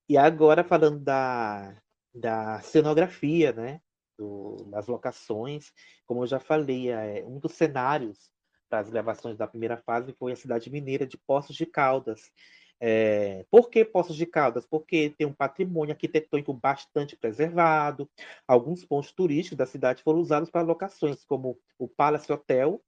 E 0.07 0.17
agora 0.17 0.63
falando 0.63 0.99
da, 0.99 1.77
da 2.13 2.61
cenografia, 2.61 3.51
né? 3.51 3.81
Do, 4.17 4.57
das 4.69 4.87
locações, 4.87 5.71
como 6.05 6.23
eu 6.23 6.27
já 6.27 6.39
falei, 6.39 6.91
é, 6.91 7.23
um 7.25 7.39
dos 7.39 7.53
cenários 7.53 8.31
para 8.69 8.79
as 8.79 8.89
gravações 8.89 9.37
da 9.37 9.47
primeira 9.47 9.77
fase 9.77 10.13
foi 10.13 10.31
a 10.31 10.35
cidade 10.35 10.69
mineira 10.69 11.05
de 11.05 11.17
Poços 11.17 11.55
de 11.55 11.65
Caldas. 11.65 12.31
É, 12.79 13.45
por 13.49 13.69
que 13.69 13.85
Poços 13.85 14.15
de 14.15 14.25
Caldas? 14.25 14.65
Porque 14.65 15.13
tem 15.17 15.25
um 15.25 15.33
patrimônio 15.33 15.93
arquitetônico 15.93 16.53
bastante 16.53 17.15
preservado. 17.15 18.09
Alguns 18.47 18.83
pontos 18.83 19.11
turísticos 19.11 19.57
da 19.57 19.65
cidade 19.65 20.03
foram 20.03 20.19
usados 20.19 20.49
para 20.49 20.63
locações, 20.63 21.23
como 21.23 21.57
o 21.77 21.87
Palace 21.87 22.31
Hotel, 22.31 22.81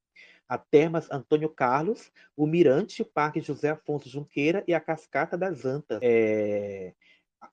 a 0.49 0.57
Termas 0.57 1.10
Antônio 1.11 1.49
Carlos, 1.49 2.11
o 2.35 2.45
Mirante, 2.45 3.02
o 3.02 3.06
Parque 3.06 3.39
José 3.39 3.69
Afonso 3.69 4.10
Junqueira 4.10 4.64
e 4.68 4.73
a 4.73 4.80
Cascata 4.80 5.38
das 5.38 5.65
Antas. 5.65 5.99
É, 6.02 6.93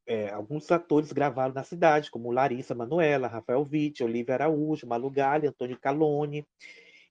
é, 0.06 0.30
alguns 0.30 0.70
atores 0.70 1.12
gravaram 1.12 1.54
na 1.54 1.64
cidade, 1.64 2.10
como 2.10 2.30
Larissa 2.30 2.74
Manoela, 2.74 3.28
Rafael 3.28 3.66
Witt, 3.70 4.02
Olivia 4.02 4.34
Araújo, 4.34 4.86
Malu 4.86 5.10
Galli, 5.10 5.46
Antônio 5.46 5.78
Calone. 5.78 6.46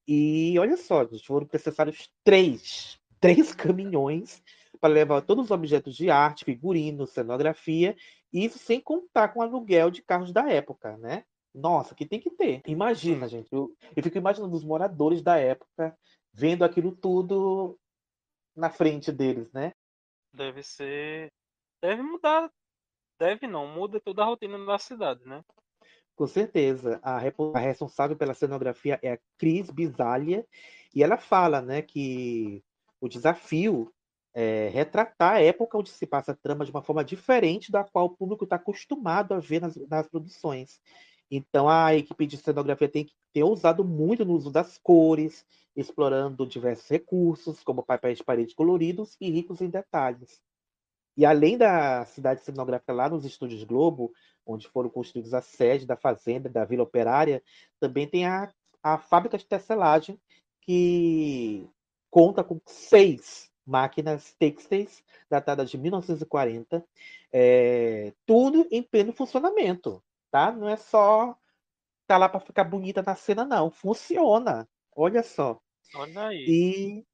E 0.07 0.57
olha 0.59 0.77
só, 0.77 1.05
gente, 1.05 1.25
foram 1.25 1.47
necessários 1.51 2.11
três, 2.23 2.99
três 3.19 3.53
caminhões 3.55 4.41
para 4.79 4.93
levar 4.93 5.21
todos 5.21 5.45
os 5.45 5.51
objetos 5.51 5.95
de 5.95 6.09
arte, 6.09 6.43
figurino, 6.43 7.05
cenografia, 7.05 7.95
e 8.33 8.45
isso 8.45 8.57
sem 8.57 8.79
contar 8.79 9.29
com 9.29 9.39
o 9.39 9.43
aluguel 9.43 9.91
de 9.91 10.01
carros 10.01 10.31
da 10.33 10.49
época, 10.49 10.97
né? 10.97 11.23
Nossa, 11.53 11.93
que 11.93 12.05
tem 12.05 12.19
que 12.19 12.31
ter. 12.31 12.61
Imagina, 12.65 13.27
gente. 13.27 13.51
Eu, 13.51 13.75
eu 13.95 14.03
fico 14.03 14.17
imaginando 14.17 14.55
os 14.55 14.63
moradores 14.63 15.21
da 15.21 15.37
época 15.37 15.97
vendo 16.33 16.63
aquilo 16.63 16.95
tudo 16.95 17.77
na 18.55 18.69
frente 18.69 19.11
deles, 19.11 19.51
né? 19.51 19.73
Deve 20.33 20.63
ser. 20.63 21.31
Deve 21.81 22.01
mudar. 22.01 22.49
Deve 23.21 23.45
não, 23.45 23.67
muda 23.67 23.99
toda 23.99 24.23
a 24.23 24.25
rotina 24.25 24.57
da 24.65 24.79
cidade, 24.79 25.23
né? 25.27 25.45
Com 26.15 26.25
certeza. 26.25 26.99
A, 27.03 27.19
responsável 27.19 28.17
pela 28.17 28.33
cenografia 28.33 28.99
é 29.03 29.11
a 29.11 29.19
Cris 29.37 29.69
Bisalha, 29.69 30.43
e 30.95 31.03
ela 31.03 31.17
fala, 31.17 31.61
né, 31.61 31.83
que 31.83 32.63
o 32.99 33.07
desafio 33.07 33.93
é 34.33 34.69
retratar 34.69 35.35
a 35.35 35.39
época 35.39 35.77
onde 35.77 35.91
se 35.91 36.07
passa 36.07 36.31
a 36.31 36.35
trama 36.35 36.65
de 36.65 36.71
uma 36.71 36.81
forma 36.81 37.03
diferente 37.03 37.71
da 37.71 37.83
qual 37.83 38.05
o 38.05 38.17
público 38.17 38.43
está 38.43 38.55
acostumado 38.55 39.35
a 39.35 39.39
ver 39.39 39.61
nas, 39.61 39.75
nas 39.87 40.07
produções. 40.07 40.81
Então 41.29 41.69
a 41.69 41.93
equipe 41.93 42.25
de 42.25 42.37
cenografia 42.37 42.89
tem 42.89 43.05
que 43.05 43.13
ter 43.31 43.43
usado 43.43 43.85
muito 43.85 44.25
no 44.25 44.33
uso 44.33 44.49
das 44.49 44.79
cores, 44.79 45.45
explorando 45.75 46.47
diversos 46.47 46.89
recursos, 46.89 47.63
como 47.63 47.83
papéis 47.83 48.17
de 48.17 48.23
parede 48.23 48.55
coloridos 48.55 49.15
e 49.21 49.29
ricos 49.29 49.61
em 49.61 49.69
detalhes. 49.69 50.41
E 51.21 51.25
além 51.25 51.55
da 51.55 52.03
cidade 52.05 52.41
cenográfica 52.41 52.91
lá 52.91 53.07
nos 53.07 53.23
Estúdios 53.23 53.63
Globo, 53.63 54.11
onde 54.43 54.67
foram 54.67 54.89
construídos 54.89 55.35
a 55.35 55.39
sede 55.39 55.85
da 55.85 55.95
fazenda, 55.95 56.49
da 56.49 56.65
Vila 56.65 56.81
Operária, 56.81 57.43
também 57.79 58.07
tem 58.07 58.25
a, 58.25 58.51
a 58.81 58.97
fábrica 58.97 59.37
de 59.37 59.45
tecelagem, 59.45 60.19
que 60.61 61.69
conta 62.09 62.43
com 62.43 62.59
seis 62.65 63.51
máquinas 63.63 64.33
têxteis 64.39 65.03
datadas 65.29 65.69
de 65.69 65.77
1940, 65.77 66.83
é, 67.31 68.13
tudo 68.25 68.67
em 68.71 68.81
pleno 68.81 69.13
funcionamento, 69.13 70.03
tá? 70.31 70.51
Não 70.51 70.67
é 70.67 70.75
só 70.75 71.37
tá 72.07 72.17
lá 72.17 72.29
para 72.29 72.39
ficar 72.39 72.63
bonita 72.63 73.03
na 73.05 73.13
cena, 73.13 73.45
não. 73.45 73.69
Funciona. 73.69 74.67
Olha 74.95 75.21
só. 75.21 75.61
Olha 75.93 76.29
aí. 76.29 76.45
E, 76.47 77.05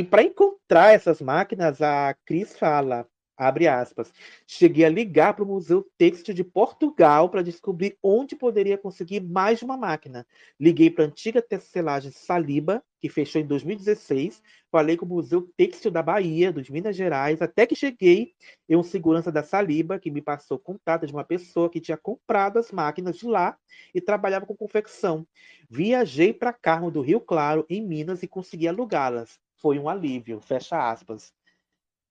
e 0.00 0.02
para 0.02 0.24
encontrar 0.24 0.92
essas 0.92 1.20
máquinas, 1.20 1.80
a 1.80 2.12
Cris 2.24 2.58
fala 2.58 3.08
Abre 3.36 3.68
aspas. 3.68 4.10
Cheguei 4.46 4.86
a 4.86 4.88
ligar 4.88 5.34
para 5.34 5.44
o 5.44 5.46
Museu 5.46 5.86
Têxtil 5.98 6.32
de 6.32 6.42
Portugal 6.42 7.28
para 7.28 7.42
descobrir 7.42 7.98
onde 8.02 8.34
poderia 8.34 8.78
conseguir 8.78 9.20
mais 9.20 9.60
uma 9.60 9.76
máquina. 9.76 10.26
Liguei 10.58 10.88
para 10.90 11.04
a 11.04 11.08
antiga 11.08 11.42
tecelagem 11.42 12.10
Saliba, 12.10 12.82
que 12.98 13.10
fechou 13.10 13.38
em 13.38 13.46
2016. 13.46 14.42
Falei 14.72 14.96
com 14.96 15.04
o 15.04 15.08
Museu 15.08 15.42
Têxtil 15.54 15.90
da 15.90 16.02
Bahia, 16.02 16.50
dos 16.50 16.70
Minas 16.70 16.96
Gerais, 16.96 17.42
até 17.42 17.66
que 17.66 17.74
cheguei 17.76 18.32
em 18.66 18.74
um 18.74 18.82
segurança 18.82 19.30
da 19.30 19.42
Saliba, 19.42 19.98
que 19.98 20.10
me 20.10 20.22
passou 20.22 20.58
contato 20.58 21.06
de 21.06 21.12
uma 21.12 21.24
pessoa 21.24 21.68
que 21.68 21.78
tinha 21.78 21.98
comprado 21.98 22.58
as 22.58 22.72
máquinas 22.72 23.18
de 23.18 23.26
lá 23.26 23.54
e 23.94 24.00
trabalhava 24.00 24.46
com 24.46 24.56
confecção. 24.56 25.26
Viajei 25.68 26.32
para 26.32 26.54
Carmo 26.54 26.90
do 26.90 27.02
Rio 27.02 27.20
Claro, 27.20 27.66
em 27.68 27.86
Minas, 27.86 28.22
e 28.22 28.26
consegui 28.26 28.66
alugá-las. 28.66 29.38
Foi 29.56 29.78
um 29.78 29.90
alívio. 29.90 30.40
Fecha 30.40 30.90
aspas 30.90 31.34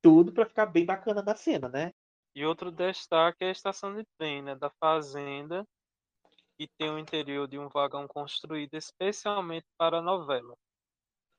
tudo 0.05 0.31
para 0.31 0.45
ficar 0.45 0.67
bem 0.67 0.85
bacana 0.85 1.23
na 1.23 1.35
cena, 1.35 1.67
né? 1.67 1.91
E 2.35 2.45
outro 2.45 2.71
destaque 2.71 3.43
é 3.43 3.47
a 3.47 3.51
estação 3.51 3.95
de 3.95 4.05
trem, 4.19 4.43
né, 4.43 4.53
da 4.53 4.69
fazenda, 4.79 5.65
que 6.55 6.67
tem 6.77 6.91
o 6.91 6.99
interior 6.99 7.47
de 7.47 7.57
um 7.57 7.67
vagão 7.67 8.07
construído 8.07 8.75
especialmente 8.75 9.65
para 9.75 9.97
a 9.97 10.01
novela. 10.03 10.55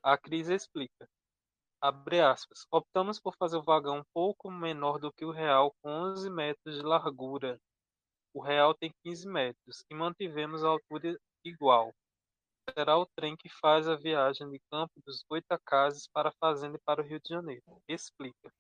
A 0.03 0.19
Cris 0.19 0.49
explica. 0.49 1.09
Abre 1.81 2.21
aspas. 2.21 2.67
Optamos 2.69 3.21
por 3.21 3.37
fazer 3.37 3.57
o 3.57 3.63
vagão 3.63 3.99
um 3.99 4.05
pouco 4.13 4.51
menor 4.51 4.99
do 4.99 5.13
que 5.13 5.25
o 5.25 5.31
real, 5.31 5.73
com 5.81 5.89
11 5.89 6.29
metros 6.29 6.77
de 6.77 6.83
largura. 6.83 7.61
O 8.35 8.43
real 8.43 8.75
tem 8.75 8.93
15 9.05 9.29
metros 9.29 9.85
e 9.89 9.95
mantivemos 9.95 10.65
a 10.65 10.69
altura 10.71 11.17
igual. 11.45 11.95
Será 12.75 12.99
o 12.99 13.07
trem 13.07 13.37
que 13.37 13.49
faz 13.49 13.89
a 13.89 13.97
viagem 13.97 14.51
de 14.51 14.61
Campo 14.71 14.93
dos 15.05 15.23
Goitacazes 15.29 16.09
para 16.09 16.31
a 16.31 16.35
Fazenda 16.41 16.77
e 16.77 16.81
para 16.85 17.03
o 17.03 17.05
Rio 17.05 17.21
de 17.21 17.29
Janeiro. 17.29 17.63
Explica. 17.89 18.53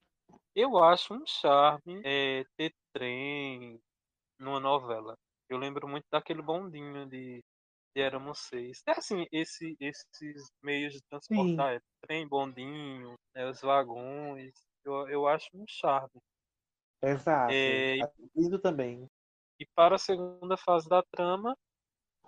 Eu 0.54 0.82
acho 0.82 1.14
um 1.14 1.24
charme 1.26 2.00
é, 2.04 2.44
ter 2.56 2.72
trem 2.92 3.80
numa 4.38 4.60
novela. 4.60 5.16
Eu 5.48 5.58
lembro 5.58 5.86
muito 5.88 6.06
daquele 6.10 6.42
bondinho 6.42 7.06
de, 7.06 7.42
de 7.94 8.02
Éramos 8.02 8.38
Seis. 8.40 8.82
É 8.86 8.92
assim, 8.92 9.26
esse, 9.30 9.76
esses 9.80 10.50
meios 10.62 10.94
de 10.94 11.02
transportar, 11.02 11.74
é, 11.74 11.80
trem, 12.00 12.26
bondinho, 12.26 13.14
né, 13.34 13.48
os 13.48 13.60
vagões, 13.60 14.54
eu, 14.84 15.08
eu 15.08 15.26
acho 15.26 15.48
um 15.54 15.64
charme. 15.68 16.20
Exato. 17.02 17.52
É, 17.52 17.98
Lindo 18.34 18.58
também. 18.58 19.08
E 19.58 19.66
para 19.74 19.96
a 19.96 19.98
segunda 19.98 20.56
fase 20.56 20.88
da 20.88 21.02
trama, 21.02 21.56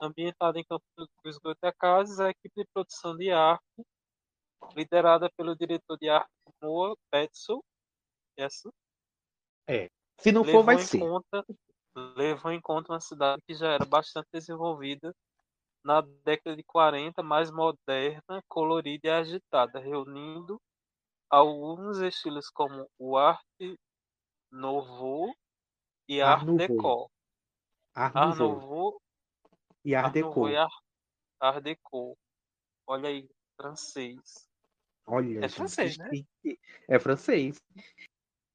ambientada 0.00 0.58
em 0.58 0.64
Campo 0.64 0.84
dos 1.24 1.38
Goitacazes, 1.38 2.20
a 2.20 2.30
equipe 2.30 2.62
de 2.62 2.68
produção 2.72 3.16
de 3.16 3.30
arte, 3.30 3.62
liderada 4.74 5.30
pelo 5.36 5.56
diretor 5.56 5.96
de 5.98 6.08
arte 6.08 6.30
Moa 6.62 6.96
Petzel, 7.10 7.62
essa, 8.36 8.70
É. 9.66 9.88
Se 10.18 10.32
não 10.32 10.44
for, 10.44 10.64
vai 10.64 10.78
ser. 10.78 10.98
conta 10.98 11.44
levou 12.16 12.52
em 12.52 12.60
conta 12.60 12.92
uma 12.92 13.00
cidade 13.00 13.42
que 13.46 13.54
já 13.54 13.72
era 13.72 13.84
bastante 13.84 14.28
desenvolvida 14.32 15.14
na 15.84 16.00
década 16.00 16.56
de 16.56 16.62
40, 16.62 17.22
mais 17.22 17.50
moderna, 17.50 18.42
colorida 18.48 19.08
e 19.08 19.10
agitada, 19.10 19.78
reunindo 19.78 20.60
alguns 21.30 21.98
estilos 21.98 22.50
como 22.50 22.88
o 22.98 23.16
Arte 23.16 23.78
Nouveau 24.50 25.32
e 26.08 26.20
Art 26.20 26.40
Art 26.40 26.46
Nouveau. 26.46 26.68
Deco. 26.68 27.10
Art 27.94 28.16
Art 28.16 28.38
Nouveau. 28.38 29.00
E 29.88 29.94
Art 29.94 30.12
Deco. 30.12 30.46
Art, 30.48 30.70
Art 31.40 31.62
Deco. 31.62 32.14
Olha 32.86 33.08
aí, 33.08 33.26
francês. 33.56 34.46
Olha, 35.06 35.38
É 35.38 35.48
gente, 35.48 35.54
francês, 35.54 35.96
né? 35.96 36.10
É 36.86 36.98
francês. 36.98 37.56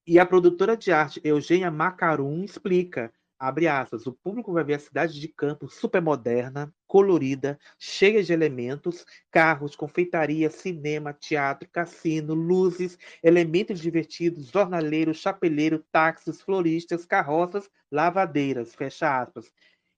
E 0.05 0.19
a 0.19 0.27
produtora 0.27 0.77
de 0.77 0.91
arte 0.91 1.19
Eugênia 1.23 1.71
Macarum 1.71 2.43
explica, 2.43 3.11
abre 3.39 3.67
aspas, 3.67 4.05
o 4.05 4.13
público 4.13 4.53
vai 4.53 4.63
ver 4.63 4.75
a 4.75 4.79
cidade 4.79 5.19
de 5.19 5.27
campo 5.27 5.67
super 5.67 6.03
moderna, 6.03 6.71
colorida, 6.85 7.59
cheia 7.79 8.21
de 8.21 8.31
elementos, 8.31 9.03
carros, 9.31 9.75
confeitaria, 9.75 10.51
cinema, 10.51 11.13
teatro, 11.13 11.67
cassino, 11.67 12.35
luzes, 12.35 12.95
elementos 13.23 13.79
divertidos, 13.79 14.49
jornaleiros, 14.51 15.17
chapeleiro, 15.17 15.83
táxis, 15.91 16.43
floristas, 16.43 17.07
carroças, 17.07 17.71
lavadeiras, 17.91 18.75
fecha 18.75 19.19
aspas. 19.19 19.51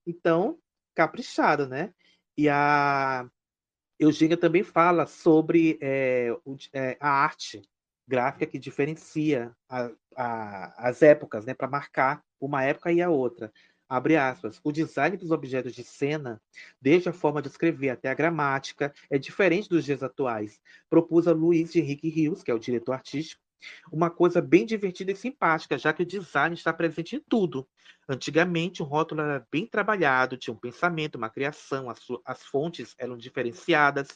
Então, 0.06 0.58
caprichado, 0.96 1.68
né? 1.68 1.92
E 2.36 2.48
a 2.48 3.28
Eugênia 3.98 4.36
também 4.36 4.62
fala 4.62 5.06
sobre 5.06 5.78
é, 5.80 6.30
a 7.00 7.08
arte 7.08 7.62
gráfica 8.08 8.46
que 8.46 8.58
diferencia 8.58 9.52
a- 9.68 9.90
a- 10.16 10.88
as 10.88 11.02
épocas, 11.02 11.44
né, 11.44 11.54
para 11.54 11.68
marcar 11.68 12.22
uma 12.40 12.62
época 12.64 12.92
e 12.92 13.02
a 13.02 13.10
outra. 13.10 13.52
Abre 13.88 14.16
aspas. 14.16 14.60
O 14.64 14.72
design 14.72 15.16
dos 15.16 15.30
objetos 15.30 15.72
de 15.74 15.84
cena, 15.84 16.40
desde 16.80 17.08
a 17.08 17.12
forma 17.12 17.40
de 17.40 17.48
escrever 17.48 17.90
até 17.90 18.08
a 18.08 18.14
gramática, 18.14 18.92
é 19.08 19.18
diferente 19.18 19.68
dos 19.68 19.84
dias 19.84 20.02
atuais. 20.02 20.60
Propus 20.90 21.28
a 21.28 21.32
Luiz 21.32 21.74
Henrique 21.76 22.08
Rios, 22.08 22.42
que 22.42 22.50
é 22.50 22.54
o 22.54 22.58
diretor 22.58 22.92
artístico, 22.92 23.42
uma 23.92 24.10
coisa 24.10 24.40
bem 24.40 24.66
divertida 24.66 25.12
e 25.12 25.16
simpática, 25.16 25.78
já 25.78 25.92
que 25.92 26.02
o 26.02 26.06
design 26.06 26.54
está 26.54 26.72
presente 26.72 27.16
em 27.16 27.20
tudo. 27.20 27.68
Antigamente, 28.08 28.82
o 28.82 28.84
rótulo 28.84 29.20
era 29.20 29.44
bem 29.50 29.66
trabalhado, 29.66 30.36
tinha 30.36 30.54
um 30.54 30.58
pensamento, 30.58 31.16
uma 31.16 31.28
criação, 31.28 31.90
as, 31.90 31.98
as 32.24 32.44
fontes 32.44 32.94
eram 32.98 33.16
diferenciadas. 33.16 34.08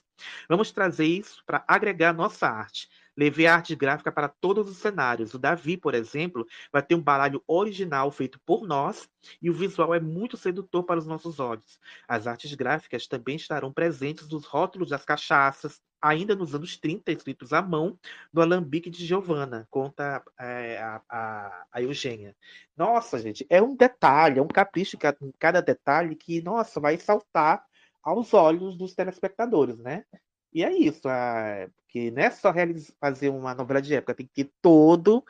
Vamos 0.48 0.70
trazer 0.70 1.06
isso 1.06 1.42
para 1.44 1.64
agregar 1.66 2.12
nossa 2.12 2.46
arte. 2.46 2.88
Levei 3.16 3.46
a 3.46 3.56
arte 3.56 3.74
gráfica 3.74 4.12
para 4.12 4.28
todos 4.28 4.70
os 4.70 4.78
cenários. 4.78 5.34
O 5.34 5.38
Davi, 5.38 5.76
por 5.76 5.94
exemplo, 5.94 6.46
vai 6.72 6.82
ter 6.82 6.94
um 6.94 7.02
baralho 7.02 7.42
original 7.48 8.10
feito 8.12 8.40
por 8.46 8.64
nós 8.64 9.08
e 9.42 9.50
o 9.50 9.54
visual 9.54 9.92
é 9.92 10.00
muito 10.00 10.36
sedutor 10.36 10.84
para 10.84 11.00
os 11.00 11.06
nossos 11.06 11.40
olhos. 11.40 11.78
As 12.06 12.28
artes 12.28 12.54
gráficas 12.54 13.08
também 13.08 13.34
estarão 13.34 13.72
presentes 13.72 14.28
nos 14.28 14.46
rótulos 14.46 14.90
das 14.90 15.04
cachaças, 15.04 15.82
ainda 16.00 16.34
nos 16.34 16.54
anos 16.54 16.76
30, 16.76 17.12
escritos 17.12 17.52
à 17.52 17.60
mão, 17.62 17.98
no 18.32 18.40
alambique 18.40 18.90
de 18.90 19.04
Giovanna, 19.04 19.66
conta 19.70 20.22
é, 20.38 20.78
a, 20.78 21.02
a, 21.08 21.66
a 21.72 21.82
Eugênia. 21.82 22.34
Nossa, 22.76 23.18
gente, 23.18 23.46
é 23.48 23.60
um 23.60 23.76
detalhe, 23.76 24.38
é 24.38 24.42
um 24.42 24.48
capricho 24.48 24.96
em 24.96 25.32
cada, 25.38 25.60
detalhe 25.60 26.14
que, 26.16 26.40
nossa, 26.42 26.80
vai 26.80 26.96
saltar 26.96 27.64
aos 28.02 28.32
olhos 28.32 28.76
dos 28.76 28.94
telespectadores, 28.94 29.78
né? 29.78 30.04
E 30.52 30.64
é 30.64 30.72
isso, 30.72 31.08
a, 31.08 31.68
porque 31.76 32.10
não 32.10 32.22
é 32.22 32.30
só 32.30 32.52
fazer 33.00 33.28
uma 33.28 33.54
novela 33.54 33.82
de 33.82 33.94
época, 33.94 34.14
tem 34.14 34.26
que 34.26 34.44
ter 34.44 34.52
todo 34.60 35.24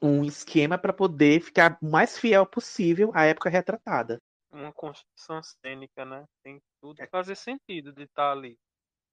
um 0.00 0.24
esquema 0.24 0.78
para 0.78 0.92
poder 0.92 1.40
ficar 1.40 1.78
o 1.82 1.90
mais 1.90 2.18
fiel 2.18 2.46
possível 2.46 3.10
à 3.14 3.24
época 3.24 3.50
retratada. 3.50 4.20
Uma 4.50 4.72
construção 4.72 5.42
cênica, 5.42 6.04
né? 6.04 6.24
Tem 6.42 6.60
tudo 6.80 6.96
fazer 7.10 7.36
sentido 7.36 7.92
de 7.92 8.04
estar 8.04 8.32
ali. 8.32 8.58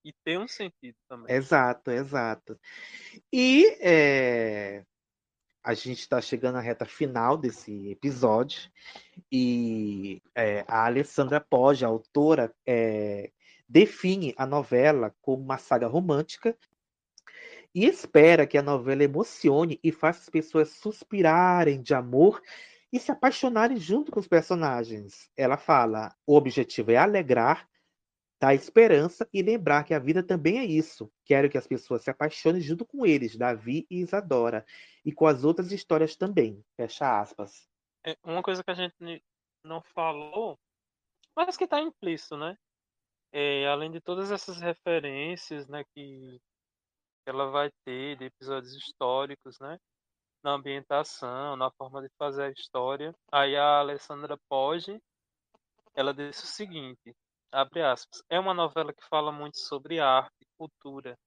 E 0.05 0.13
ter 0.23 0.37
um 0.37 0.47
sentido 0.47 0.95
também. 1.09 1.35
Exato, 1.35 1.89
exato. 1.89 2.59
E 3.33 3.75
é, 3.81 4.85
a 5.63 5.73
gente 5.73 5.99
está 5.99 6.21
chegando 6.21 6.59
à 6.59 6.61
reta 6.61 6.85
final 6.85 7.35
desse 7.35 7.89
episódio 7.89 8.71
e 9.31 10.21
é, 10.35 10.63
a 10.67 10.85
Alessandra 10.85 11.41
Poggi, 11.41 11.83
a 11.83 11.87
autora, 11.87 12.53
é, 12.67 13.31
define 13.67 14.31
a 14.37 14.45
novela 14.45 15.11
como 15.23 15.43
uma 15.43 15.57
saga 15.57 15.87
romântica 15.87 16.55
e 17.73 17.85
espera 17.85 18.45
que 18.45 18.59
a 18.59 18.61
novela 18.61 19.03
emocione 19.03 19.79
e 19.83 19.91
faça 19.91 20.21
as 20.21 20.29
pessoas 20.29 20.69
suspirarem 20.69 21.81
de 21.81 21.95
amor 21.95 22.43
e 22.93 22.99
se 22.99 23.11
apaixonarem 23.11 23.77
junto 23.77 24.11
com 24.11 24.19
os 24.19 24.27
personagens. 24.27 25.31
Ela 25.35 25.57
fala: 25.57 26.15
o 26.27 26.35
objetivo 26.35 26.91
é 26.91 26.97
alegrar, 26.97 27.67
dar 28.39 28.53
esperança 28.53 29.27
e 29.33 29.41
lembrar 29.41 29.83
que 29.83 29.93
a 29.93 29.99
vida 29.99 30.21
também 30.21 30.59
é 30.59 30.65
isso. 30.65 31.11
Quero 31.23 31.49
que 31.49 31.57
as 31.57 31.67
pessoas 31.67 32.03
se 32.03 32.09
apaixonem 32.09 32.61
junto 32.61 32.85
com 32.85 33.05
eles, 33.05 33.37
Davi 33.37 33.85
e 33.89 34.01
Isadora, 34.01 34.65
e 35.03 35.11
com 35.11 35.25
as 35.27 35.43
outras 35.43 35.71
histórias 35.71 36.15
também. 36.15 36.63
Fecha 36.75 37.19
aspas. 37.19 37.69
É 38.05 38.17
uma 38.23 38.43
coisa 38.43 38.63
que 38.63 38.71
a 38.71 38.75
gente 38.75 39.23
não 39.63 39.81
falou, 39.81 40.59
mas 41.35 41.57
que 41.57 41.63
está 41.63 41.81
implícito, 41.81 42.37
né? 42.37 42.57
É, 43.31 43.67
além 43.67 43.91
de 43.91 43.99
todas 43.99 44.31
essas 44.31 44.61
referências, 44.61 45.67
né, 45.67 45.83
que 45.93 46.39
ela 47.25 47.49
vai 47.49 47.69
ter 47.83 48.17
de 48.17 48.25
episódios 48.25 48.73
históricos, 48.73 49.59
né? 49.59 49.77
na 50.45 50.51
ambientação, 50.51 51.55
na 51.55 51.71
forma 51.71 52.03
de 52.03 52.09
fazer 52.19 52.43
a 52.43 52.51
história. 52.51 53.15
Aí 53.31 53.55
a 53.55 53.79
Alessandra 53.79 54.37
Poggi, 54.47 55.01
ela 55.95 56.13
disse 56.13 56.43
o 56.43 56.47
seguinte, 56.47 57.15
abre 57.55 57.81
aspas, 57.81 58.21
é 58.29 58.37
uma 58.37 58.53
novela 58.53 58.93
que 58.93 59.07
fala 59.07 59.31
muito 59.31 59.57
sobre 59.57 59.99
arte 59.99 60.35
e 60.41 60.47
cultura. 60.57 61.17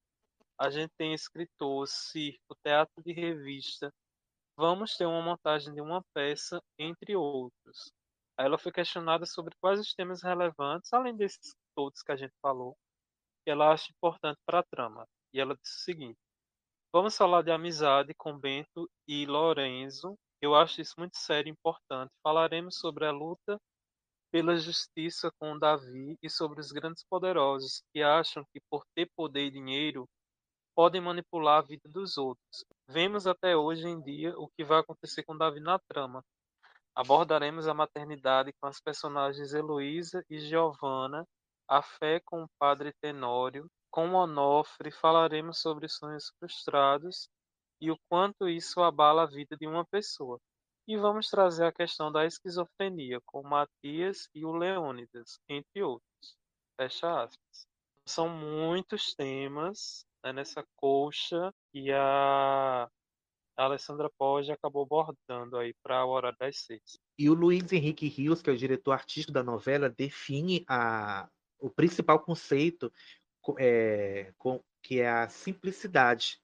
A 0.58 0.68
gente 0.68 0.92
tem 0.98 1.14
escritor, 1.14 1.88
circo, 1.88 2.54
teatro 2.62 3.02
de 3.02 3.12
revista. 3.12 3.90
Vamos 4.56 4.94
ter 4.94 5.06
uma 5.06 5.22
montagem 5.22 5.72
de 5.72 5.80
uma 5.80 6.02
peça, 6.12 6.60
entre 6.78 7.16
outros. 7.16 7.90
Aí 8.36 8.44
ela 8.44 8.58
foi 8.58 8.70
questionada 8.70 9.24
sobre 9.24 9.54
quais 9.58 9.80
os 9.80 9.94
temas 9.94 10.22
relevantes, 10.22 10.92
além 10.92 11.16
desses 11.16 11.54
todos 11.74 12.02
que 12.02 12.12
a 12.12 12.16
gente 12.16 12.34
falou, 12.42 12.76
que 13.44 13.50
ela 13.50 13.72
acha 13.72 13.90
importante 13.90 14.38
para 14.44 14.58
a 14.58 14.64
trama. 14.64 15.06
E 15.32 15.40
ela 15.40 15.56
disse 15.56 15.76
o 15.76 15.84
seguinte: 15.84 16.18
Vamos 16.92 17.16
falar 17.16 17.42
de 17.42 17.50
amizade 17.50 18.12
com 18.14 18.38
Bento 18.38 18.90
e 19.06 19.24
Lorenzo. 19.24 20.14
Eu 20.42 20.54
acho 20.54 20.80
isso 20.80 20.94
muito 20.98 21.16
sério 21.16 21.48
e 21.48 21.52
importante. 21.52 22.12
Falaremos 22.22 22.76
sobre 22.76 23.06
a 23.06 23.12
luta 23.12 23.58
pela 24.30 24.56
justiça 24.56 25.30
com 25.38 25.58
Davi 25.58 26.16
e 26.22 26.28
sobre 26.28 26.60
os 26.60 26.70
grandes 26.70 27.04
poderosos 27.04 27.82
que 27.92 28.02
acham 28.02 28.44
que 28.52 28.60
por 28.70 28.84
ter 28.94 29.08
poder 29.16 29.46
e 29.46 29.50
dinheiro 29.50 30.08
podem 30.74 31.00
manipular 31.00 31.58
a 31.58 31.66
vida 31.66 31.88
dos 31.88 32.16
outros. 32.16 32.64
Vemos 32.88 33.26
até 33.26 33.56
hoje 33.56 33.86
em 33.86 34.00
dia 34.00 34.38
o 34.38 34.48
que 34.56 34.64
vai 34.64 34.80
acontecer 34.80 35.24
com 35.24 35.36
Davi 35.36 35.60
na 35.60 35.78
trama. 35.78 36.22
Abordaremos 36.94 37.66
a 37.66 37.74
maternidade 37.74 38.52
com 38.60 38.66
as 38.66 38.80
personagens 38.80 39.52
Heloísa 39.52 40.24
e 40.30 40.38
Giovanna, 40.38 41.26
a 41.68 41.82
fé 41.82 42.20
com 42.24 42.44
o 42.44 42.48
padre 42.58 42.92
Tenório, 43.00 43.68
com 43.90 44.14
Onofre 44.14 44.90
falaremos 44.90 45.60
sobre 45.60 45.88
sonhos 45.88 46.30
frustrados 46.38 47.28
e 47.80 47.90
o 47.90 47.98
quanto 48.08 48.48
isso 48.48 48.80
abala 48.82 49.22
a 49.22 49.26
vida 49.26 49.56
de 49.56 49.66
uma 49.66 49.84
pessoa. 49.84 50.38
E 50.88 50.96
vamos 50.96 51.28
trazer 51.28 51.66
a 51.66 51.72
questão 51.72 52.10
da 52.10 52.24
esquizofrenia 52.24 53.20
com 53.26 53.42
Matias 53.42 54.30
e 54.34 54.42
o 54.42 54.52
Leônidas, 54.52 55.38
entre 55.46 55.82
outros. 55.82 56.34
Fecha 56.80 57.24
aspas. 57.24 57.68
São 58.06 58.26
muitos 58.26 59.14
temas 59.14 60.06
né, 60.24 60.32
nessa 60.32 60.64
colcha 60.76 61.52
e 61.74 61.92
a 61.92 62.88
Alessandra 63.54 64.08
Poggi 64.16 64.50
acabou 64.50 64.86
bordando 64.86 65.58
aí 65.58 65.74
para 65.82 65.98
a 65.98 66.06
Hora 66.06 66.34
das 66.40 66.60
Seis. 66.60 66.98
E 67.18 67.28
o 67.28 67.34
Luiz 67.34 67.70
Henrique 67.70 68.08
Rios, 68.08 68.40
que 68.40 68.48
é 68.48 68.54
o 68.54 68.56
diretor 68.56 68.92
artístico 68.92 69.30
da 69.30 69.42
novela, 69.42 69.90
define 69.90 70.64
a, 70.66 71.28
o 71.58 71.68
principal 71.68 72.18
conceito 72.18 72.90
é, 73.58 74.32
com, 74.38 74.64
que 74.82 75.00
é 75.00 75.10
a 75.10 75.28
simplicidade. 75.28 76.40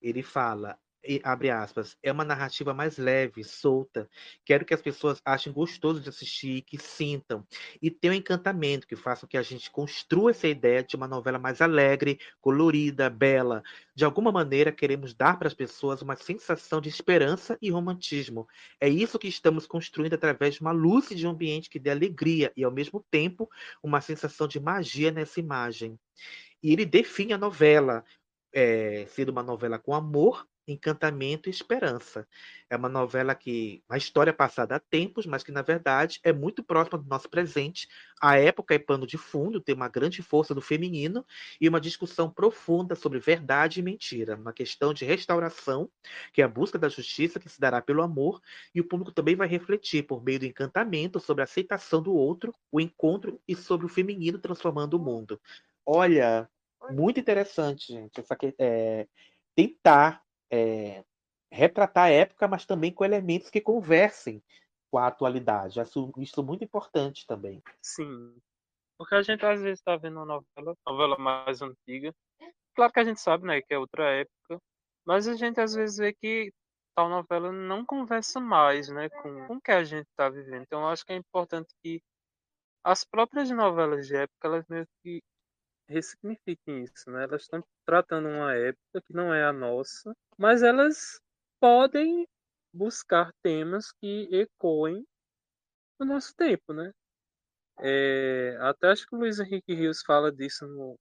Ele 0.00 0.22
fala: 0.22 0.78
e, 1.04 1.20
abre 1.24 1.50
aspas, 1.50 1.96
é 2.02 2.10
uma 2.10 2.24
narrativa 2.24 2.74
mais 2.74 2.98
leve, 2.98 3.44
solta. 3.44 4.08
Quero 4.44 4.64
que 4.64 4.74
as 4.74 4.82
pessoas 4.82 5.20
achem 5.24 5.52
gostoso 5.52 6.00
de 6.00 6.08
assistir, 6.08 6.62
que 6.62 6.78
sintam. 6.78 7.46
E 7.80 7.90
tem 7.90 8.10
um 8.10 8.14
encantamento 8.14 8.86
que 8.86 8.96
faça 8.96 9.22
com 9.22 9.28
que 9.28 9.36
a 9.36 9.42
gente 9.42 9.70
construa 9.70 10.30
essa 10.30 10.48
ideia 10.48 10.82
de 10.82 10.96
uma 10.96 11.06
novela 11.06 11.38
mais 11.38 11.60
alegre, 11.60 12.18
colorida, 12.40 13.08
bela. 13.08 13.62
De 13.94 14.04
alguma 14.04 14.32
maneira, 14.32 14.72
queremos 14.72 15.14
dar 15.14 15.38
para 15.38 15.48
as 15.48 15.54
pessoas 15.54 16.02
uma 16.02 16.16
sensação 16.16 16.80
de 16.80 16.88
esperança 16.88 17.56
e 17.62 17.70
romantismo. 17.70 18.46
É 18.80 18.88
isso 18.88 19.18
que 19.18 19.28
estamos 19.28 19.66
construindo 19.66 20.14
através 20.14 20.54
de 20.54 20.60
uma 20.60 20.72
luz 20.72 21.10
e 21.10 21.14
de 21.14 21.26
um 21.26 21.30
ambiente 21.30 21.70
que 21.70 21.78
dê 21.78 21.90
alegria 21.90 22.52
e, 22.56 22.64
ao 22.64 22.72
mesmo 22.72 23.04
tempo, 23.10 23.48
uma 23.82 24.00
sensação 24.00 24.48
de 24.48 24.58
magia 24.58 25.10
nessa 25.10 25.40
imagem. 25.40 25.98
E 26.62 26.72
ele 26.72 26.84
define 26.84 27.32
a 27.32 27.38
novela 27.38 28.04
é, 28.52 29.06
sendo 29.10 29.30
uma 29.30 29.42
novela 29.42 29.78
com 29.78 29.94
amor, 29.94 30.46
encantamento 30.72 31.48
e 31.48 31.50
esperança. 31.50 32.26
É 32.70 32.76
uma 32.76 32.88
novela 32.88 33.34
que 33.34 33.82
uma 33.88 33.96
história 33.96 34.32
passada 34.32 34.76
há 34.76 34.78
tempos, 34.78 35.26
mas 35.26 35.42
que 35.42 35.50
na 35.50 35.62
verdade 35.62 36.20
é 36.22 36.32
muito 36.32 36.62
próxima 36.62 36.98
do 36.98 37.08
nosso 37.08 37.28
presente. 37.28 37.88
A 38.20 38.38
época 38.38 38.74
é 38.74 38.78
pano 38.78 39.06
de 39.06 39.16
fundo, 39.16 39.60
tem 39.60 39.74
uma 39.74 39.88
grande 39.88 40.22
força 40.22 40.54
do 40.54 40.60
feminino 40.60 41.24
e 41.60 41.68
uma 41.68 41.80
discussão 41.80 42.30
profunda 42.30 42.94
sobre 42.94 43.18
verdade 43.18 43.80
e 43.80 43.82
mentira, 43.82 44.36
uma 44.36 44.52
questão 44.52 44.92
de 44.92 45.04
restauração, 45.04 45.88
que 46.32 46.42
é 46.42 46.44
a 46.44 46.48
busca 46.48 46.78
da 46.78 46.88
justiça 46.88 47.38
que 47.38 47.48
se 47.48 47.60
dará 47.60 47.80
pelo 47.80 48.02
amor, 48.02 48.40
e 48.74 48.80
o 48.80 48.84
público 48.84 49.12
também 49.12 49.36
vai 49.36 49.48
refletir 49.48 50.02
por 50.02 50.22
meio 50.22 50.40
do 50.40 50.46
encantamento 50.46 51.20
sobre 51.20 51.42
a 51.42 51.44
aceitação 51.44 52.02
do 52.02 52.12
outro, 52.12 52.52
o 52.70 52.80
encontro 52.80 53.40
e 53.46 53.54
sobre 53.54 53.86
o 53.86 53.88
feminino 53.88 54.38
transformando 54.38 54.94
o 54.94 55.00
mundo. 55.00 55.40
Olha, 55.86 56.48
muito 56.90 57.20
interessante, 57.20 57.92
gente, 57.92 58.20
essa, 58.20 58.36
é, 58.58 59.06
tentar 59.54 60.22
é, 60.50 61.04
retratar 61.50 62.04
a 62.04 62.10
época, 62.10 62.48
mas 62.48 62.66
também 62.66 62.92
com 62.92 63.04
elementos 63.04 63.50
que 63.50 63.60
conversem 63.60 64.42
com 64.90 64.98
a 64.98 65.06
atualidade. 65.06 65.80
Acho 65.80 66.12
isso 66.18 66.42
muito 66.42 66.64
importante 66.64 67.26
também. 67.26 67.62
Sim. 67.82 68.36
Porque 68.98 69.14
a 69.14 69.22
gente 69.22 69.44
às 69.44 69.60
vezes 69.60 69.78
está 69.78 69.96
vendo 69.96 70.16
uma 70.16 70.24
novela, 70.26 70.76
novela 70.86 71.18
mais 71.18 71.62
antiga. 71.62 72.12
Claro 72.74 72.92
que 72.92 73.00
a 73.00 73.04
gente 73.04 73.20
sabe, 73.20 73.46
né, 73.46 73.60
que 73.60 73.72
é 73.74 73.78
outra 73.78 74.10
época, 74.10 74.60
mas 75.04 75.26
a 75.26 75.34
gente 75.34 75.60
às 75.60 75.74
vezes 75.74 75.98
vê 75.98 76.12
que 76.12 76.52
tal 76.96 77.08
novela 77.08 77.52
não 77.52 77.84
conversa 77.84 78.40
mais, 78.40 78.88
né, 78.88 79.08
com, 79.08 79.46
com 79.46 79.56
o 79.56 79.60
que 79.60 79.70
a 79.70 79.84
gente 79.84 80.06
está 80.08 80.28
vivendo. 80.28 80.62
Então 80.62 80.82
eu 80.82 80.88
acho 80.88 81.04
que 81.04 81.12
é 81.12 81.16
importante 81.16 81.68
que 81.82 82.00
as 82.84 83.04
próprias 83.04 83.50
novelas 83.50 84.06
de 84.06 84.16
época, 84.16 84.48
elas 84.48 84.64
meio 84.68 84.86
que 85.02 85.22
ressignifiquem 85.88 86.84
isso, 86.84 87.10
né? 87.10 87.24
Elas 87.24 87.42
estão 87.42 87.62
tratando 87.86 88.28
uma 88.28 88.54
época 88.54 89.02
que 89.06 89.12
não 89.14 89.32
é 89.32 89.44
a 89.44 89.52
nossa, 89.52 90.12
mas 90.38 90.62
elas 90.62 91.20
podem 91.60 92.26
buscar 92.72 93.32
temas 93.42 93.92
que 94.00 94.28
ecoem 94.32 95.04
no 96.00 96.06
nosso 96.06 96.34
tempo, 96.36 96.72
né? 96.72 96.92
É, 97.80 98.56
até 98.60 98.88
acho 98.88 99.06
que 99.06 99.14
o 99.14 99.18
Luiz 99.18 99.38
Henrique 99.40 99.74
Rios 99.74 100.02
fala 100.04 100.32
disso 100.32 100.66
no 100.66 100.96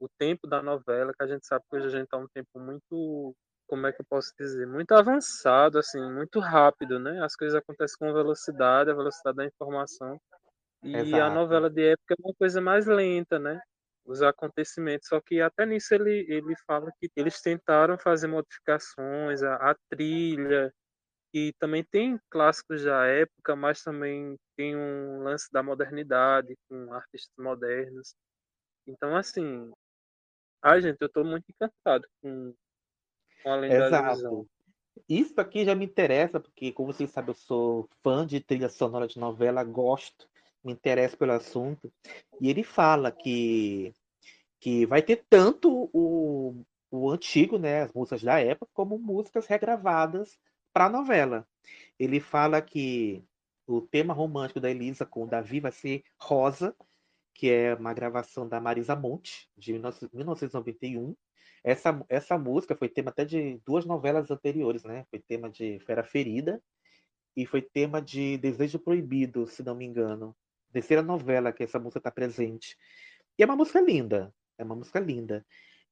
o 0.00 0.08
tempo 0.18 0.46
da 0.46 0.62
novela, 0.62 1.12
que 1.12 1.22
a 1.24 1.26
gente 1.26 1.46
sabe 1.46 1.64
que 1.70 1.76
hoje 1.76 1.86
a 1.88 1.90
gente 1.90 2.04
está 2.04 2.16
um 2.18 2.28
tempo 2.28 2.60
muito, 2.60 3.34
como 3.66 3.86
é 3.86 3.92
que 3.92 4.00
eu 4.02 4.06
posso 4.08 4.32
dizer, 4.38 4.66
muito 4.66 4.92
avançado, 4.92 5.78
assim, 5.78 6.00
muito 6.12 6.40
rápido, 6.40 6.98
né? 7.00 7.22
As 7.24 7.34
coisas 7.36 7.56
acontecem 7.58 7.96
com 7.98 8.12
velocidade, 8.12 8.90
a 8.90 8.94
velocidade 8.94 9.36
da 9.36 9.46
informação. 9.46 10.20
E 10.84 10.98
Exato. 10.98 11.22
a 11.22 11.30
novela 11.30 11.70
de 11.70 11.92
época 11.92 12.14
é 12.14 12.22
uma 12.24 12.34
coisa 12.38 12.60
mais 12.60 12.86
lenta, 12.86 13.38
né? 13.38 13.60
Os 14.08 14.22
acontecimentos. 14.22 15.08
Só 15.08 15.20
que 15.20 15.40
até 15.40 15.66
nisso 15.66 15.94
ele, 15.94 16.26
ele 16.28 16.54
fala 16.66 16.90
que 16.98 17.10
eles 17.14 17.40
tentaram 17.40 17.98
fazer 17.98 18.26
modificações, 18.26 19.42
a, 19.42 19.70
a 19.70 19.76
trilha, 19.90 20.72
e 21.32 21.52
também 21.58 21.84
tem 21.84 22.18
clássicos 22.30 22.84
da 22.84 23.04
época, 23.06 23.54
mas 23.54 23.82
também 23.82 24.36
tem 24.56 24.74
um 24.74 25.22
lance 25.22 25.48
da 25.52 25.62
modernidade, 25.62 26.56
com 26.68 26.92
artistas 26.92 27.34
modernos. 27.38 28.14
Então, 28.86 29.14
assim, 29.14 29.70
ai, 30.62 30.80
gente, 30.80 30.96
eu 31.00 31.06
estou 31.06 31.24
muito 31.24 31.44
encantado 31.50 32.08
com, 32.22 32.54
com 33.42 33.50
Além 33.50 33.70
Exato. 33.70 33.90
da 33.90 34.08
Ilusão. 34.08 34.46
Isso 35.08 35.40
aqui 35.40 35.64
já 35.64 35.74
me 35.74 35.84
interessa, 35.84 36.40
porque, 36.40 36.72
como 36.72 36.92
vocês 36.92 37.10
sabem, 37.10 37.30
eu 37.30 37.34
sou 37.34 37.88
fã 38.02 38.26
de 38.26 38.40
trilha 38.40 38.68
sonora 38.68 39.06
de 39.06 39.18
novela, 39.18 39.62
gosto, 39.62 40.28
me 40.64 40.72
interesso 40.72 41.16
pelo 41.16 41.32
assunto. 41.32 41.92
E 42.40 42.48
ele 42.50 42.62
fala 42.62 43.10
que 43.12 43.92
que 44.60 44.86
vai 44.86 45.02
ter 45.02 45.24
tanto 45.30 45.88
o, 45.92 46.64
o 46.90 47.10
antigo, 47.10 47.58
né, 47.58 47.82
as 47.82 47.92
músicas 47.92 48.22
da 48.22 48.40
época, 48.40 48.70
como 48.74 48.98
músicas 48.98 49.46
regravadas 49.46 50.36
para 50.72 50.86
a 50.86 50.90
novela. 50.90 51.46
Ele 51.98 52.20
fala 52.20 52.60
que 52.60 53.24
o 53.66 53.80
tema 53.80 54.14
romântico 54.14 54.60
da 54.60 54.70
Elisa 54.70 55.04
com 55.06 55.24
o 55.24 55.26
Davi 55.28 55.60
vai 55.60 55.72
ser 55.72 56.02
Rosa, 56.20 56.74
que 57.34 57.50
é 57.50 57.74
uma 57.74 57.94
gravação 57.94 58.48
da 58.48 58.60
Marisa 58.60 58.96
Monte, 58.96 59.48
de 59.56 59.72
1991. 59.72 61.14
Essa, 61.62 62.04
essa 62.08 62.38
música 62.38 62.74
foi 62.74 62.88
tema 62.88 63.10
até 63.10 63.24
de 63.24 63.60
duas 63.64 63.84
novelas 63.84 64.30
anteriores, 64.30 64.84
né? 64.84 65.04
Foi 65.10 65.20
tema 65.20 65.50
de 65.50 65.78
Fera 65.80 66.02
Ferida 66.02 66.62
e 67.36 67.46
foi 67.46 67.62
tema 67.62 68.00
de 68.00 68.38
Desejo 68.38 68.78
Proibido, 68.78 69.46
se 69.46 69.62
não 69.62 69.74
me 69.74 69.84
engano. 69.84 70.34
Terceira 70.78 71.02
novela 71.02 71.52
que 71.52 71.64
essa 71.64 71.76
música 71.80 71.98
está 71.98 72.08
presente. 72.08 72.78
E 73.36 73.42
é 73.42 73.46
uma 73.46 73.56
música 73.56 73.80
linda. 73.80 74.32
É 74.56 74.62
uma 74.62 74.76
música 74.76 75.00
linda. 75.00 75.44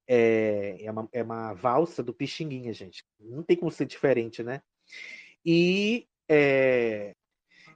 É, 0.07 0.77
é, 0.79 0.89
uma, 0.89 1.09
é 1.11 1.21
uma 1.21 1.53
valsa 1.53 2.01
do 2.01 2.13
Pixinguinha, 2.13 2.71
gente. 2.71 3.03
Não 3.19 3.43
tem 3.43 3.57
como 3.57 3.69
ser 3.69 3.85
diferente, 3.85 4.41
né? 4.41 4.61
E 5.45 6.07
é, 6.29 7.13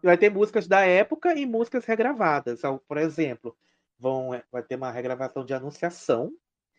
vai 0.01 0.17
ter 0.17 0.29
músicas 0.29 0.69
da 0.69 0.85
época 0.85 1.33
e 1.37 1.45
músicas 1.45 1.83
regravadas. 1.83 2.61
Por 2.87 2.97
exemplo, 2.97 3.57
vão, 3.99 4.33
é, 4.33 4.45
vai 4.49 4.63
ter 4.63 4.77
uma 4.77 4.89
regravação 4.89 5.43
de 5.43 5.53
Anunciação, 5.53 6.31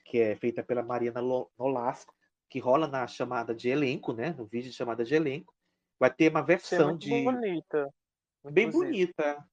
que 0.06 0.18
é 0.18 0.34
feita 0.34 0.62
pela 0.62 0.82
Mariana 0.82 1.20
Nolasco, 1.58 2.14
que 2.48 2.58
rola 2.58 2.88
na 2.88 3.06
chamada 3.06 3.54
de 3.54 3.68
elenco, 3.68 4.14
né? 4.14 4.34
No 4.38 4.46
vídeo 4.46 4.70
de 4.70 4.76
chamada 4.76 5.04
de 5.04 5.14
elenco. 5.14 5.52
Vai 6.00 6.10
ter 6.10 6.30
uma 6.30 6.40
versão 6.40 6.92
é 6.92 6.96
de. 6.96 7.22
Bonita. 7.22 7.94
Bem 8.50 8.70
bonita. 8.70 9.46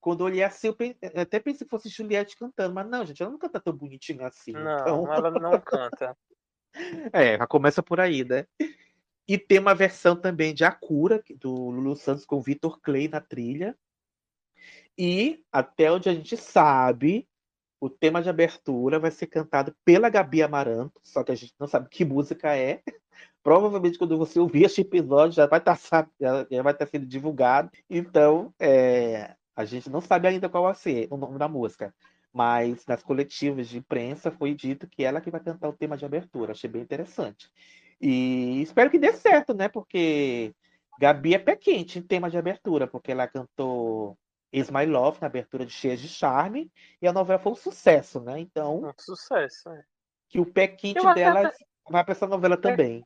Quando 0.00 0.20
eu 0.20 0.26
olhei 0.26 0.42
assim, 0.42 0.68
eu, 0.68 0.76
eu 0.78 1.22
até 1.22 1.40
pensei 1.40 1.66
que 1.66 1.70
fosse 1.70 1.88
Juliette 1.88 2.36
cantando, 2.36 2.74
mas 2.74 2.88
não, 2.88 3.04
gente, 3.04 3.22
ela 3.22 3.32
não 3.32 3.38
canta 3.38 3.60
tão 3.60 3.72
bonitinho 3.72 4.24
assim. 4.24 4.52
Não, 4.52 4.80
então... 4.80 5.12
ela 5.12 5.30
não 5.30 5.58
canta. 5.60 6.16
é, 7.12 7.36
já 7.36 7.46
começa 7.46 7.82
por 7.82 8.00
aí, 8.00 8.24
né? 8.24 8.46
E 9.26 9.36
tem 9.36 9.58
uma 9.58 9.74
versão 9.74 10.16
também 10.16 10.54
de 10.54 10.64
Akura, 10.64 11.22
do 11.36 11.52
Lulu 11.52 11.96
Santos 11.96 12.24
com 12.24 12.36
o 12.36 12.42
Vitor 12.42 12.80
Clay 12.80 13.08
na 13.08 13.20
trilha. 13.20 13.76
E, 14.96 15.44
até 15.52 15.92
onde 15.92 16.08
a 16.08 16.14
gente 16.14 16.36
sabe, 16.36 17.28
o 17.80 17.88
tema 17.88 18.22
de 18.22 18.28
abertura 18.28 18.98
vai 18.98 19.10
ser 19.10 19.26
cantado 19.26 19.74
pela 19.84 20.08
Gabi 20.08 20.42
Amaranto, 20.42 21.00
só 21.04 21.22
que 21.22 21.30
a 21.30 21.34
gente 21.34 21.54
não 21.58 21.66
sabe 21.68 21.88
que 21.88 22.04
música 22.04 22.56
é. 22.56 22.82
Provavelmente, 23.42 23.98
quando 23.98 24.18
você 24.18 24.38
ouvir 24.40 24.64
este 24.64 24.80
episódio, 24.80 25.36
já 25.36 25.46
vai 25.46 25.58
estar 25.58 25.78
tá, 25.78 26.08
já, 26.20 26.46
já 26.50 26.62
vai 26.62 26.72
estar 26.72 26.86
tá 26.86 26.90
sendo 26.90 27.06
divulgado. 27.06 27.70
Então, 27.88 28.52
é, 28.58 29.36
a 29.58 29.64
gente 29.64 29.90
não 29.90 30.00
sabe 30.00 30.28
ainda 30.28 30.48
qual 30.48 30.62
vai 30.62 30.74
ser 30.76 31.08
o 31.10 31.16
nome 31.16 31.36
da 31.36 31.48
música. 31.48 31.92
Mas 32.32 32.86
nas 32.86 33.02
coletivas 33.02 33.66
de 33.68 33.78
imprensa 33.78 34.30
foi 34.30 34.54
dito 34.54 34.86
que 34.86 35.02
ela 35.02 35.20
que 35.20 35.32
vai 35.32 35.40
cantar 35.40 35.68
o 35.68 35.72
tema 35.72 35.96
de 35.96 36.04
abertura. 36.04 36.52
Achei 36.52 36.70
bem 36.70 36.80
interessante. 36.80 37.50
E 38.00 38.62
espero 38.62 38.88
que 38.88 39.00
dê 39.00 39.12
certo, 39.14 39.52
né? 39.52 39.68
Porque 39.68 40.54
Gabi 41.00 41.34
é 41.34 41.40
pé 41.40 41.56
quente 41.56 41.98
em 41.98 42.02
tema 42.02 42.30
de 42.30 42.38
abertura, 42.38 42.86
porque 42.86 43.10
ela 43.10 43.26
cantou 43.26 44.16
Is 44.52 44.70
My 44.70 44.86
Love 44.86 45.18
na 45.20 45.26
abertura 45.26 45.66
de 45.66 45.72
Cheias 45.72 46.00
de 46.00 46.06
Charme 46.08 46.70
e 47.02 47.08
a 47.08 47.12
novela 47.12 47.40
foi 47.40 47.50
um 47.50 47.56
sucesso, 47.56 48.20
né? 48.20 48.38
Então. 48.38 48.84
Um 48.84 48.92
sucesso, 48.96 49.70
é. 49.70 49.82
Que 50.28 50.38
o 50.38 50.46
pé 50.46 50.68
quente 50.68 51.02
dela 51.14 51.48
até- 51.48 51.56
vai 51.90 52.04
para 52.04 52.12
essa 52.12 52.28
novela 52.28 52.56
também. 52.56 53.04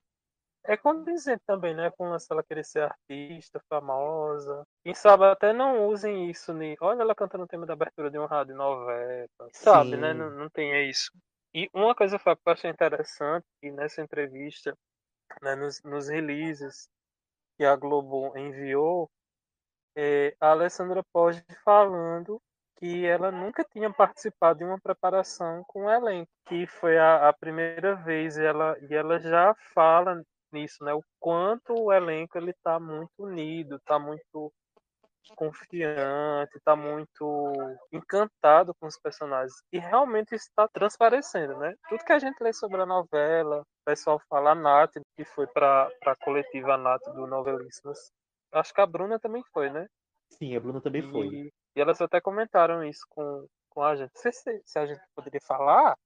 É 0.65 0.77
condizente 0.77 1.43
também, 1.47 1.75
né? 1.75 1.91
Com 1.91 2.07
ela 2.07 2.43
querer 2.43 2.65
ser 2.65 2.83
artista, 2.83 3.61
famosa. 3.69 4.65
Quem 4.85 4.95
sabe 4.95 5.25
até 5.25 5.53
não 5.53 5.89
usem 5.89 6.31
isso. 6.31 6.53
Né? 6.53 6.77
Olha 6.81 7.03
ela 7.03 7.15
cantando 7.15 7.45
o 7.45 7.49
tema 7.49 7.67
da 7.67 7.73
abertura 7.73 8.11
de 8.11 8.19
um 8.19 8.27
rádio 8.27 8.55
novela. 8.55 9.29
Sabe, 9.53 9.97
né? 9.97 10.13
Sim. 10.13 10.19
Não, 10.19 10.31
não 10.31 10.51
tem 10.51 10.89
isso. 10.89 11.11
E 11.55 11.69
uma 11.75 11.95
coisa 11.95 12.19
que 12.19 12.29
eu 12.29 12.35
achei 12.47 12.71
interessante, 12.71 13.45
e 13.63 13.71
nessa 13.71 14.01
entrevista, 14.01 14.77
né, 15.43 15.55
nos, 15.55 15.83
nos 15.83 16.09
releases 16.09 16.89
que 17.59 17.65
a 17.65 17.77
Globo 17.77 18.33
enviou, 18.39 19.11
é, 19.95 20.35
a 20.41 20.51
Alessandra 20.51 21.03
Poggi 21.13 21.45
falando 21.63 22.41
que 22.77 23.07
ela 23.07 23.31
nunca 23.31 23.63
tinha 23.65 23.93
participado 23.93 24.61
de 24.61 24.65
uma 24.65 24.81
preparação 24.81 25.63
com 25.69 25.85
o 25.85 25.91
elenco, 25.91 26.31
que 26.47 26.67
foi 26.67 26.99
a, 26.99 27.29
a 27.29 27.33
primeira 27.33 27.95
vez, 27.95 28.37
e 28.37 28.45
ela, 28.45 28.77
e 28.81 28.95
ela 28.95 29.21
já 29.21 29.55
fala 29.75 30.23
nisso, 30.53 30.85
né? 30.85 30.93
O 30.95 31.03
quanto 31.19 31.75
o 31.75 31.93
elenco 31.93 32.39
ele 32.39 32.53
tá 32.63 32.79
muito 32.79 33.13
unido, 33.19 33.81
tá 33.85 33.99
muito 33.99 34.53
confiante, 35.37 36.61
tá 36.65 36.75
muito 36.75 37.53
encantado 37.93 38.75
com 38.81 38.87
os 38.87 38.99
personagens. 38.99 39.53
E 39.73 39.79
realmente 39.79 40.35
está 40.35 40.67
transparecendo, 40.69 41.57
né? 41.59 41.75
Tudo 41.89 42.05
que 42.05 42.13
a 42.13 42.19
gente 42.19 42.43
lê 42.43 42.53
sobre 42.53 42.81
a 42.81 42.87
novela, 42.87 43.61
o 43.61 43.85
pessoal 43.85 44.21
fala 44.29 44.51
a 44.51 44.55
Nath, 44.55 44.95
que 45.17 45.25
foi 45.25 45.47
para 45.47 45.89
a 46.07 46.17
coletiva 46.17 46.77
Nath 46.77 47.05
do 47.15 47.27
Novelíssimas. 47.27 48.11
Acho 48.53 48.75
que 48.75 48.81
a 48.81 48.87
Bruna 48.87 49.19
também 49.19 49.43
foi, 49.53 49.71
né? 49.71 49.87
Sim, 50.31 50.57
a 50.57 50.61
Bruna 50.61 50.81
também 50.81 51.03
foi. 51.03 51.27
E, 51.27 51.53
e 51.77 51.81
elas 51.81 52.01
até 52.01 52.21
comentaram 52.21 52.85
isso 52.85 53.05
com, 53.11 53.47
com 53.71 53.83
a 53.83 53.97
gente. 53.97 54.11
Não 54.15 54.23
sei 54.23 54.33
se, 54.33 54.63
se 54.65 54.79
a 54.79 54.87
gente 54.87 55.01
poderia 55.15 55.41
falar. 55.47 55.97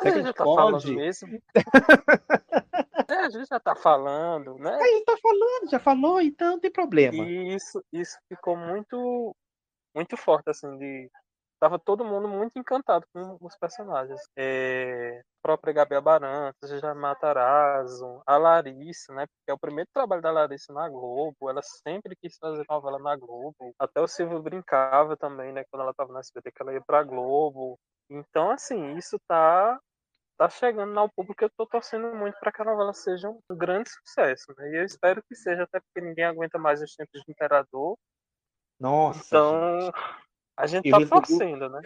Será 0.00 0.14
a 0.14 0.18
já 0.18 0.26
gente 0.26 0.36
tá 0.36 0.44
pode? 0.44 0.56
falando 0.56 0.96
mesmo. 0.96 1.42
É, 3.08 3.14
a 3.14 3.30
gente 3.30 3.46
já 3.48 3.60
tá 3.60 3.74
falando, 3.76 4.56
né? 4.56 4.74
A 4.74 4.86
gente 4.86 5.04
tá 5.04 5.16
falando, 5.22 5.70
já 5.70 5.78
falou, 5.78 6.20
então 6.20 6.52
não 6.52 6.60
tem 6.60 6.70
problema. 6.70 7.24
E 7.24 7.54
isso, 7.54 7.82
isso 7.92 8.18
ficou 8.28 8.56
muito, 8.56 9.34
muito 9.94 10.16
forte, 10.16 10.50
assim, 10.50 10.76
de. 10.78 11.10
Tava 11.58 11.78
todo 11.78 12.04
mundo 12.04 12.28
muito 12.28 12.58
encantado 12.58 13.06
com 13.14 13.38
os 13.40 13.56
personagens. 13.56 14.20
É, 14.36 15.20
a 15.20 15.22
própria 15.42 15.72
Gabi 15.72 15.94
Abarantes, 15.94 16.68
já 16.80 16.94
Matarazzo, 16.94 18.22
a 18.26 18.36
Larissa, 18.36 19.14
né? 19.14 19.26
Porque 19.26 19.50
é 19.50 19.54
o 19.54 19.58
primeiro 19.58 19.88
trabalho 19.90 20.20
da 20.20 20.30
Larissa 20.30 20.70
na 20.74 20.86
Globo. 20.86 21.48
Ela 21.48 21.62
sempre 21.62 22.14
quis 22.14 22.36
fazer 22.36 22.62
novela 22.68 22.98
na 22.98 23.16
Globo. 23.16 23.72
Até 23.78 24.02
o 24.02 24.06
Silvio 24.06 24.42
brincava 24.42 25.16
também, 25.16 25.50
né? 25.50 25.64
Quando 25.70 25.80
ela 25.82 25.94
tava 25.94 26.12
na 26.12 26.20
SBT, 26.20 26.52
que 26.52 26.62
ela 26.62 26.74
ia 26.74 26.82
pra 26.86 27.02
Globo. 27.02 27.78
Então, 28.10 28.50
assim, 28.50 28.94
isso 28.98 29.18
tá 29.26 29.80
tá 30.36 30.48
chegando 30.48 30.98
ao 30.98 31.08
público. 31.08 31.44
Eu 31.44 31.50
tô 31.56 31.66
torcendo 31.66 32.14
muito 32.14 32.38
para 32.38 32.52
que 32.52 32.62
a 32.62 32.64
novela 32.64 32.92
seja 32.92 33.28
um 33.28 33.40
grande 33.50 33.90
sucesso, 33.90 34.54
né? 34.56 34.70
E 34.70 34.76
eu 34.76 34.84
espero 34.84 35.22
que 35.22 35.34
seja, 35.34 35.62
até 35.62 35.80
porque 35.80 36.06
ninguém 36.06 36.24
aguenta 36.24 36.58
mais 36.58 36.82
os 36.82 36.94
tempos 36.94 37.24
do 37.24 37.30
Imperador. 37.30 37.96
Nossa. 38.78 39.20
Então, 39.26 39.92
a 40.56 40.66
gente 40.66 40.88
Eu 40.88 41.00
tá 41.00 41.06
torcendo, 41.06 41.68
né? 41.68 41.80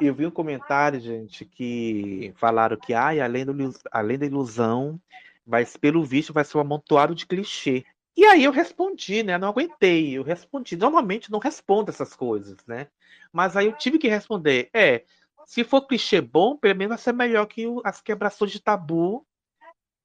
Eu 0.00 0.14
vi 0.14 0.26
um 0.26 0.30
comentário, 0.30 1.00
gente, 1.00 1.44
que 1.44 2.32
falaram 2.36 2.76
que 2.76 2.94
ai, 2.94 3.20
além, 3.20 3.44
do, 3.44 3.52
além 3.90 4.18
da 4.18 4.26
ilusão, 4.26 5.00
vai, 5.46 5.64
pelo 5.80 6.04
visto, 6.04 6.32
vai 6.32 6.44
ser 6.44 6.58
um 6.58 6.60
amontoado 6.60 7.14
de 7.14 7.26
clichê. 7.26 7.84
E 8.16 8.24
aí 8.24 8.44
eu 8.44 8.52
respondi, 8.52 9.22
né? 9.22 9.38
Não 9.38 9.48
aguentei, 9.48 10.16
eu 10.16 10.22
respondi. 10.22 10.76
Normalmente 10.76 11.30
não 11.30 11.38
respondo 11.38 11.90
essas 11.90 12.14
coisas, 12.14 12.58
né? 12.66 12.88
Mas 13.32 13.56
aí 13.56 13.66
eu 13.66 13.72
tive 13.72 13.98
que 13.98 14.08
responder. 14.08 14.68
É, 14.74 15.04
se 15.48 15.64
for 15.64 15.86
clichê 15.86 16.20
bom, 16.20 16.58
pelo 16.58 16.76
menos 16.76 16.90
vai 16.90 16.98
ser 16.98 17.12
melhor 17.14 17.46
que 17.46 17.64
as 17.82 18.02
quebrações 18.02 18.52
de 18.52 18.60
tabu 18.60 19.26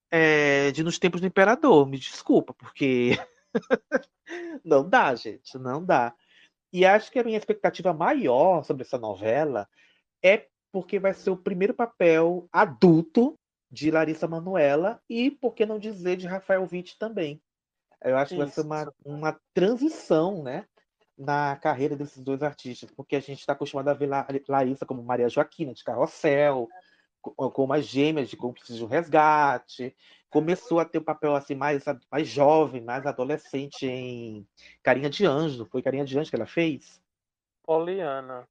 é, 0.10 0.72
de 0.72 0.82
nos 0.86 0.98
tempos 0.98 1.20
do 1.20 1.28
imperador. 1.28 1.86
Me 1.86 2.00
desculpa, 2.00 2.54
porque 2.54 3.20
não 4.64 4.88
dá, 4.88 5.14
gente, 5.16 5.58
não 5.58 5.84
dá. 5.84 6.16
E 6.72 6.86
acho 6.86 7.12
que 7.12 7.20
a 7.20 7.26
minha 7.26 7.38
expectativa 7.38 7.94
maior 7.94 8.64
sobre 8.64 8.84
essa 8.84 8.98
novela 8.98 9.68
é 10.24 10.48
porque 10.72 10.98
vai 10.98 11.14
ser 11.14 11.32
o 11.32 11.38
primeiro 11.38 11.74
papel 11.74 12.48
adulto 12.50 13.38
de 13.70 13.92
Larissa 13.92 14.30
Manoela 14.30 15.02
e, 15.10 15.30
por 15.30 15.54
que 15.54 15.66
não 15.66 15.78
dizer, 15.78 16.16
de 16.16 16.26
Rafael 16.26 16.66
Witt 16.72 16.98
também. 16.98 17.44
Eu 18.02 18.18
acho 18.18 18.30
que 18.32 18.38
vai 18.38 18.48
ser 18.48 18.62
Isso. 18.62 18.70
uma, 18.70 18.94
uma 19.04 19.42
transição, 19.54 20.42
né, 20.42 20.66
na 21.18 21.56
carreira 21.58 21.96
desses 21.96 22.24
dois 22.24 22.42
artistas, 22.42 22.90
porque 22.92 23.16
a 23.16 23.20
gente 23.20 23.40
está 23.40 23.54
acostumado 23.54 23.88
a 23.90 23.94
ver 23.94 24.08
La- 24.08 24.28
Larissa 24.48 24.86
como 24.86 25.04
Maria 25.04 25.30
Joaquina 25.30 25.74
de 25.74 25.84
Carrossel, 25.84 26.68
co- 27.22 27.52
como 27.52 27.74
as 27.74 27.86
gêmeas 27.86 28.30
de 28.30 28.36
Cúmplices 28.38 28.76
de 28.78 28.84
um 28.84 28.88
Resgate, 28.88 29.96
começou 30.30 30.80
a 30.80 30.86
ter 30.86 30.98
um 31.00 31.04
papel 31.04 31.36
assim 31.36 31.56
mais, 31.56 31.84
mais 32.12 32.28
jovem, 32.28 32.82
mais 32.82 33.06
adolescente 33.06 33.86
em 33.86 34.48
Carinha 34.82 35.10
de 35.10 35.26
Anjo, 35.26 35.66
foi 35.66 35.82
Carinha 35.82 36.06
de 36.06 36.18
Anjo 36.18 36.30
que 36.30 36.36
ela 36.36 36.48
fez? 36.48 37.02
Poliana. 37.64 38.48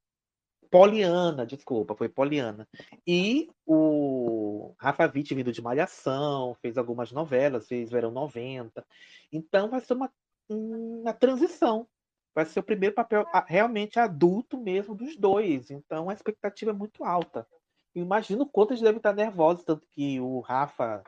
Poliana, 0.70 1.44
desculpa, 1.44 1.94
foi 1.94 2.08
Poliana. 2.08 2.66
E 3.06 3.50
o 3.66 4.74
Rafa 4.78 5.10
Witt 5.14 5.34
vindo 5.34 5.52
de 5.52 5.60
Malhação, 5.60 6.54
fez 6.62 6.78
algumas 6.78 7.12
novelas, 7.12 7.68
fez 7.68 7.90
Verão 7.90 8.10
90. 8.10 8.82
Então 9.30 9.68
vai 9.68 9.80
ser 9.80 9.92
uma, 9.92 10.10
uma 10.48 11.12
transição. 11.12 11.86
Vai 12.34 12.46
ser 12.46 12.60
o 12.60 12.64
primeiro 12.64 12.94
papel 12.94 13.26
realmente 13.46 13.98
adulto 13.98 14.58
mesmo 14.58 14.94
dos 14.94 15.16
dois. 15.16 15.70
Então 15.70 16.08
a 16.08 16.14
expectativa 16.14 16.70
é 16.70 16.74
muito 16.74 17.04
alta. 17.04 17.46
Eu 17.94 18.02
imagino 18.02 18.46
quanto 18.46 18.70
eles 18.72 18.82
devem 18.82 18.96
estar 18.96 19.12
nervosos, 19.12 19.64
tanto 19.64 19.86
que 19.90 20.18
o 20.18 20.40
Rafa 20.40 21.02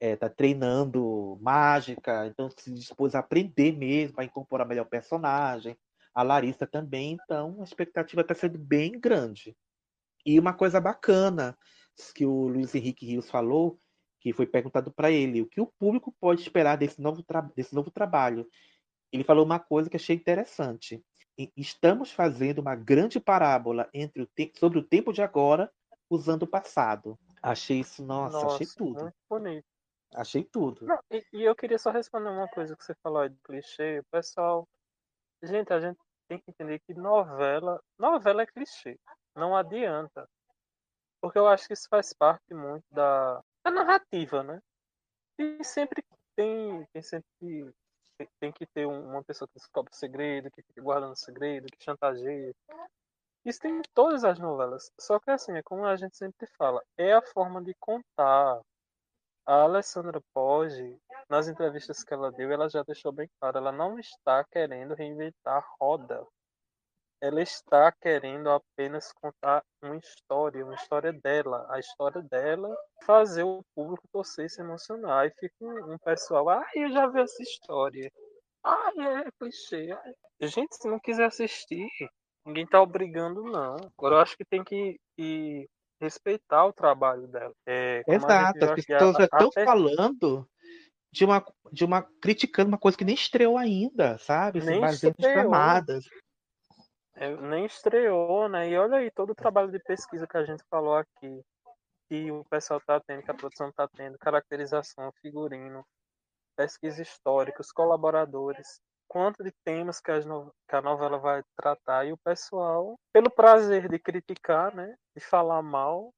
está 0.00 0.30
treinando 0.30 1.38
mágica, 1.42 2.26
então 2.26 2.48
se 2.56 2.72
dispôs 2.72 3.14
a 3.14 3.18
aprender 3.18 3.76
mesmo, 3.76 4.18
a 4.18 4.24
incorporar 4.24 4.66
melhor 4.66 4.86
o 4.86 4.90
personagem. 4.90 5.76
A 6.14 6.22
Larissa 6.22 6.66
também, 6.66 7.18
então 7.22 7.58
a 7.60 7.64
expectativa 7.64 8.22
está 8.22 8.34
sendo 8.34 8.58
bem 8.58 8.98
grande. 8.98 9.54
E 10.24 10.38
uma 10.38 10.54
coisa 10.54 10.80
bacana 10.80 11.56
que 12.14 12.24
o 12.24 12.48
Luiz 12.48 12.74
Henrique 12.74 13.06
Rios 13.06 13.30
falou, 13.30 13.78
que 14.20 14.32
foi 14.32 14.46
perguntado 14.46 14.90
para 14.90 15.10
ele, 15.10 15.42
o 15.42 15.46
que 15.46 15.60
o 15.60 15.66
público 15.66 16.14
pode 16.18 16.40
esperar 16.40 16.76
desse 16.76 17.00
novo, 17.00 17.24
desse 17.54 17.74
novo 17.74 17.90
trabalho. 17.90 18.46
Ele 19.12 19.24
falou 19.24 19.44
uma 19.44 19.58
coisa 19.58 19.90
que 19.90 19.96
achei 19.96 20.16
interessante. 20.16 21.02
Estamos 21.56 22.12
fazendo 22.12 22.58
uma 22.58 22.74
grande 22.74 23.18
parábola 23.18 23.88
entre 23.94 24.22
o 24.22 24.28
sobre 24.58 24.78
o 24.78 24.82
tempo 24.82 25.12
de 25.12 25.22
agora 25.22 25.70
usando 26.08 26.42
o 26.42 26.46
passado. 26.46 27.18
Achei 27.42 27.80
isso, 27.80 28.04
nossa, 28.04 28.46
achei 28.46 28.66
tudo. 28.66 29.02
muito 29.02 29.16
bonito. 29.28 29.66
Achei 30.12 30.44
tudo. 30.44 30.86
Não, 30.86 30.98
e, 31.10 31.24
e 31.32 31.42
eu 31.44 31.54
queria 31.54 31.78
só 31.78 31.90
responder 31.90 32.28
uma 32.28 32.48
coisa 32.48 32.76
que 32.76 32.84
você 32.84 32.94
falou 33.02 33.28
de 33.28 33.38
clichê. 33.42 34.02
Pessoal. 34.10 34.68
Gente, 35.42 35.72
a 35.72 35.80
gente 35.80 35.98
tem 36.28 36.38
que 36.38 36.50
entender 36.50 36.80
que 36.80 36.92
novela. 36.94 37.80
Novela 37.98 38.42
é 38.42 38.46
clichê. 38.46 38.98
Não 39.34 39.56
adianta. 39.56 40.28
Porque 41.20 41.38
eu 41.38 41.46
acho 41.46 41.66
que 41.66 41.74
isso 41.74 41.88
faz 41.88 42.12
parte 42.12 42.52
muito 42.52 42.84
da, 42.90 43.40
da 43.64 43.70
narrativa, 43.70 44.42
né? 44.42 44.60
E 45.38 45.62
sempre 45.62 46.02
tem. 46.34 46.84
Tem 46.92 47.02
sempre. 47.02 47.72
Tem- 48.38 48.52
que 48.52 48.66
ter 48.66 48.86
um- 48.86 49.10
uma 49.10 49.22
pessoa 49.22 49.48
que 49.48 49.54
descobre 49.54 49.92
o 49.92 49.96
segredo, 49.96 50.50
que 50.50 50.62
fica 50.62 50.82
guardando 50.82 51.12
o 51.12 51.16
segredo, 51.16 51.66
que 51.66 51.82
chantageia. 51.82 52.54
Isso 53.44 53.60
tem 53.60 53.78
em 53.78 53.82
todas 53.94 54.24
as 54.24 54.38
novelas. 54.38 54.90
Só 54.98 55.18
que 55.18 55.30
assim, 55.30 55.52
é 55.56 55.62
como 55.62 55.86
a 55.86 55.96
gente 55.96 56.16
sempre 56.16 56.46
fala, 56.58 56.82
é 56.96 57.12
a 57.12 57.22
forma 57.22 57.62
de 57.62 57.74
contar. 57.80 58.60
A 59.46 59.62
Alessandra 59.62 60.20
Poggi, 60.32 60.96
nas 61.28 61.48
entrevistas 61.48 62.04
que 62.04 62.14
ela 62.14 62.30
deu, 62.30 62.52
ela 62.52 62.68
já 62.68 62.82
deixou 62.82 63.10
bem 63.10 63.28
claro, 63.40 63.58
ela 63.58 63.72
não 63.72 63.98
está 63.98 64.44
querendo 64.44 64.94
reinventar 64.94 65.56
a 65.56 65.66
roda. 65.80 66.26
Ela 67.20 67.42
está 67.42 67.92
querendo 67.92 68.48
apenas 68.50 69.12
contar 69.12 69.62
uma 69.82 69.96
história, 69.96 70.64
uma 70.64 70.74
história 70.74 71.12
dela, 71.12 71.66
a 71.70 71.78
história 71.78 72.22
dela, 72.22 72.74
fazer 73.04 73.42
o 73.42 73.62
público 73.74 74.02
torcer 74.10 74.48
se 74.50 74.60
emocionar. 74.60 75.26
E 75.26 75.30
fica 75.38 75.54
um, 75.60 75.92
um 75.94 75.98
pessoal, 75.98 76.48
ah, 76.48 76.66
eu 76.74 76.90
já 76.90 77.06
vi 77.06 77.20
essa 77.20 77.42
história. 77.42 78.10
Ah, 78.64 78.90
é 78.96 79.30
clichê. 79.38 79.88
Gente, 80.40 80.76
se 80.76 80.88
não 80.88 80.98
quiser 80.98 81.26
assistir, 81.26 81.88
ninguém 82.46 82.66
tá 82.66 82.80
obrigando, 82.80 83.42
não. 83.42 83.76
Agora 83.98 84.16
eu 84.16 84.20
acho 84.20 84.36
que 84.36 84.44
tem 84.44 84.64
que, 84.64 84.98
que 85.16 85.68
respeitar 86.00 86.66
o 86.66 86.72
trabalho 86.72 87.26
dela. 87.28 87.52
É, 87.66 88.02
Exato, 88.06 88.64
as 88.64 88.84
pessoas 88.84 89.18
estão 89.18 89.48
até- 89.48 89.64
falando 89.64 90.48
de 91.12 91.24
uma, 91.24 91.44
de 91.72 91.84
uma. 91.84 92.02
criticando 92.22 92.68
uma 92.68 92.78
coisa 92.78 92.96
que 92.96 93.04
nem 93.04 93.14
estreou 93.14 93.58
ainda, 93.58 94.16
sabe? 94.18 94.60
Se 94.60 94.70
Nem 94.70 94.80
baseando 94.80 95.16
em 95.18 95.24
estreou. 95.26 95.50
É, 97.20 97.36
nem 97.36 97.66
estreou, 97.66 98.48
né? 98.48 98.68
E 98.70 98.78
olha 98.78 98.96
aí 98.96 99.10
todo 99.10 99.30
o 99.30 99.34
trabalho 99.34 99.70
de 99.70 99.78
pesquisa 99.78 100.26
que 100.26 100.38
a 100.38 100.44
gente 100.44 100.64
falou 100.70 100.96
aqui, 100.96 101.44
que 102.08 102.32
o 102.32 102.44
pessoal 102.46 102.80
tá 102.80 103.00
tendo, 103.00 103.22
que 103.22 103.30
a 103.30 103.34
produção 103.34 103.72
tá 103.72 103.88
tendo, 103.88 104.18
caracterização, 104.18 105.12
figurino, 105.22 105.84
pesquisa 106.56 107.02
histórica, 107.02 107.60
os 107.62 107.72
colaboradores, 107.72 108.80
quanto 109.08 109.44
de 109.44 109.52
temas 109.64 110.00
que, 110.00 110.12
no- 110.20 110.52
que 110.68 110.76
a 110.76 110.82
novela 110.82 111.18
vai 111.18 111.42
tratar, 111.56 112.06
e 112.06 112.12
o 112.12 112.18
pessoal, 112.18 112.98
pelo 113.12 113.30
prazer 113.30 113.88
de 113.88 113.98
criticar, 113.98 114.74
né? 114.74 114.96
De 115.16 115.22
falar 115.24 115.62
mal, 115.62 116.12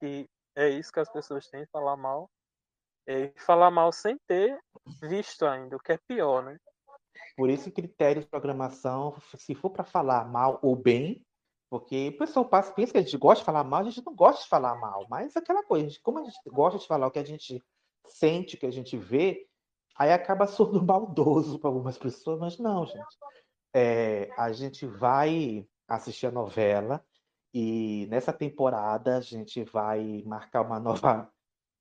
que 0.00 0.28
é 0.56 0.68
isso 0.68 0.92
que 0.92 1.00
as 1.00 1.10
pessoas 1.12 1.48
têm, 1.48 1.66
falar 1.72 1.96
mal, 1.96 2.30
e 3.06 3.32
falar 3.38 3.70
mal 3.70 3.92
sem 3.92 4.18
ter 4.28 4.58
visto 5.02 5.46
ainda, 5.46 5.76
o 5.76 5.80
que 5.80 5.92
é 5.92 5.98
pior, 6.08 6.42
né? 6.44 6.58
Por 7.36 7.50
isso, 7.50 7.70
critérios 7.70 8.24
de 8.24 8.30
programação, 8.30 9.14
se 9.36 9.54
for 9.54 9.70
para 9.70 9.84
falar 9.84 10.28
mal 10.28 10.58
ou 10.62 10.76
bem, 10.76 11.24
porque 11.70 12.08
o 12.08 12.18
pessoal 12.18 12.44
passa, 12.44 12.72
pensa 12.72 12.92
que 12.92 12.98
a 12.98 13.02
gente 13.02 13.16
gosta 13.16 13.40
de 13.40 13.46
falar 13.46 13.64
mal, 13.64 13.80
a 13.80 13.84
gente 13.84 14.04
não 14.04 14.14
gosta 14.14 14.42
de 14.42 14.48
falar 14.48 14.74
mal, 14.76 15.06
mas 15.08 15.34
aquela 15.34 15.64
coisa, 15.64 15.96
como 16.02 16.18
a 16.18 16.24
gente 16.24 16.38
gosta 16.48 16.78
de 16.78 16.86
falar 16.86 17.06
o 17.06 17.10
que 17.10 17.18
a 17.18 17.24
gente 17.24 17.62
sente, 18.06 18.56
o 18.56 18.58
que 18.58 18.66
a 18.66 18.70
gente 18.70 18.94
vê, 18.98 19.46
aí 19.96 20.12
acaba 20.12 20.46
soando 20.46 20.84
maldoso 20.84 21.58
para 21.58 21.70
algumas 21.70 21.96
pessoas, 21.96 22.38
mas 22.38 22.58
não, 22.58 22.84
gente. 22.84 23.16
É, 23.74 24.28
a 24.36 24.52
gente 24.52 24.86
vai 24.86 25.66
assistir 25.88 26.26
a 26.26 26.30
novela 26.30 27.02
e 27.54 28.06
nessa 28.10 28.34
temporada 28.34 29.16
a 29.16 29.20
gente 29.22 29.64
vai 29.64 30.22
marcar 30.26 30.60
uma 30.60 30.78
nova 30.78 31.31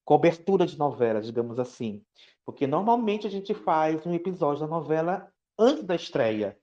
cobertura 0.06 0.65
de 0.65 0.78
novela, 0.78 1.22
digamos 1.22 1.60
assim. 1.60 2.03
Porque 2.45 2.65
normalmente 2.68 3.28
a 3.28 3.30
gente 3.30 3.53
faz 3.53 4.06
um 4.06 4.14
episódio 4.14 4.61
da 4.61 4.68
novela 4.68 5.32
antes 5.57 5.84
da 5.84 5.95
estreia. 5.95 6.57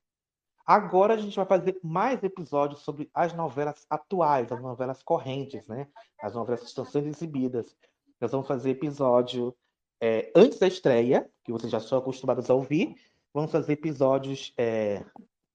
Agora 0.67 1.15
a 1.15 1.17
gente 1.17 1.35
vai 1.35 1.47
fazer 1.47 1.79
mais 1.83 2.23
episódios 2.23 2.83
sobre 2.83 3.09
as 3.15 3.33
novelas 3.33 3.87
atuais, 3.89 4.53
as 4.53 4.61
novelas 4.61 5.03
correntes, 5.03 5.67
né? 5.67 5.89
As 6.21 6.35
novelas 6.35 6.61
que 6.61 6.69
estão 6.69 6.85
sendo 6.85 7.09
exibidas. 7.09 7.75
Nós 8.21 8.33
vamos 8.33 8.47
fazer 8.47 8.71
episódio 8.71 9.57
é, 10.01 10.31
antes 10.35 10.59
da 10.59 10.67
estreia, 10.67 11.31
que 11.45 11.53
vocês 11.53 11.73
já 11.73 11.79
estão 11.79 11.99
acostumados 11.99 12.51
a 12.51 12.55
ouvir. 12.55 12.97
Vamos 13.33 13.51
fazer 13.51 13.73
episódios 13.73 14.53
é, 14.59 15.05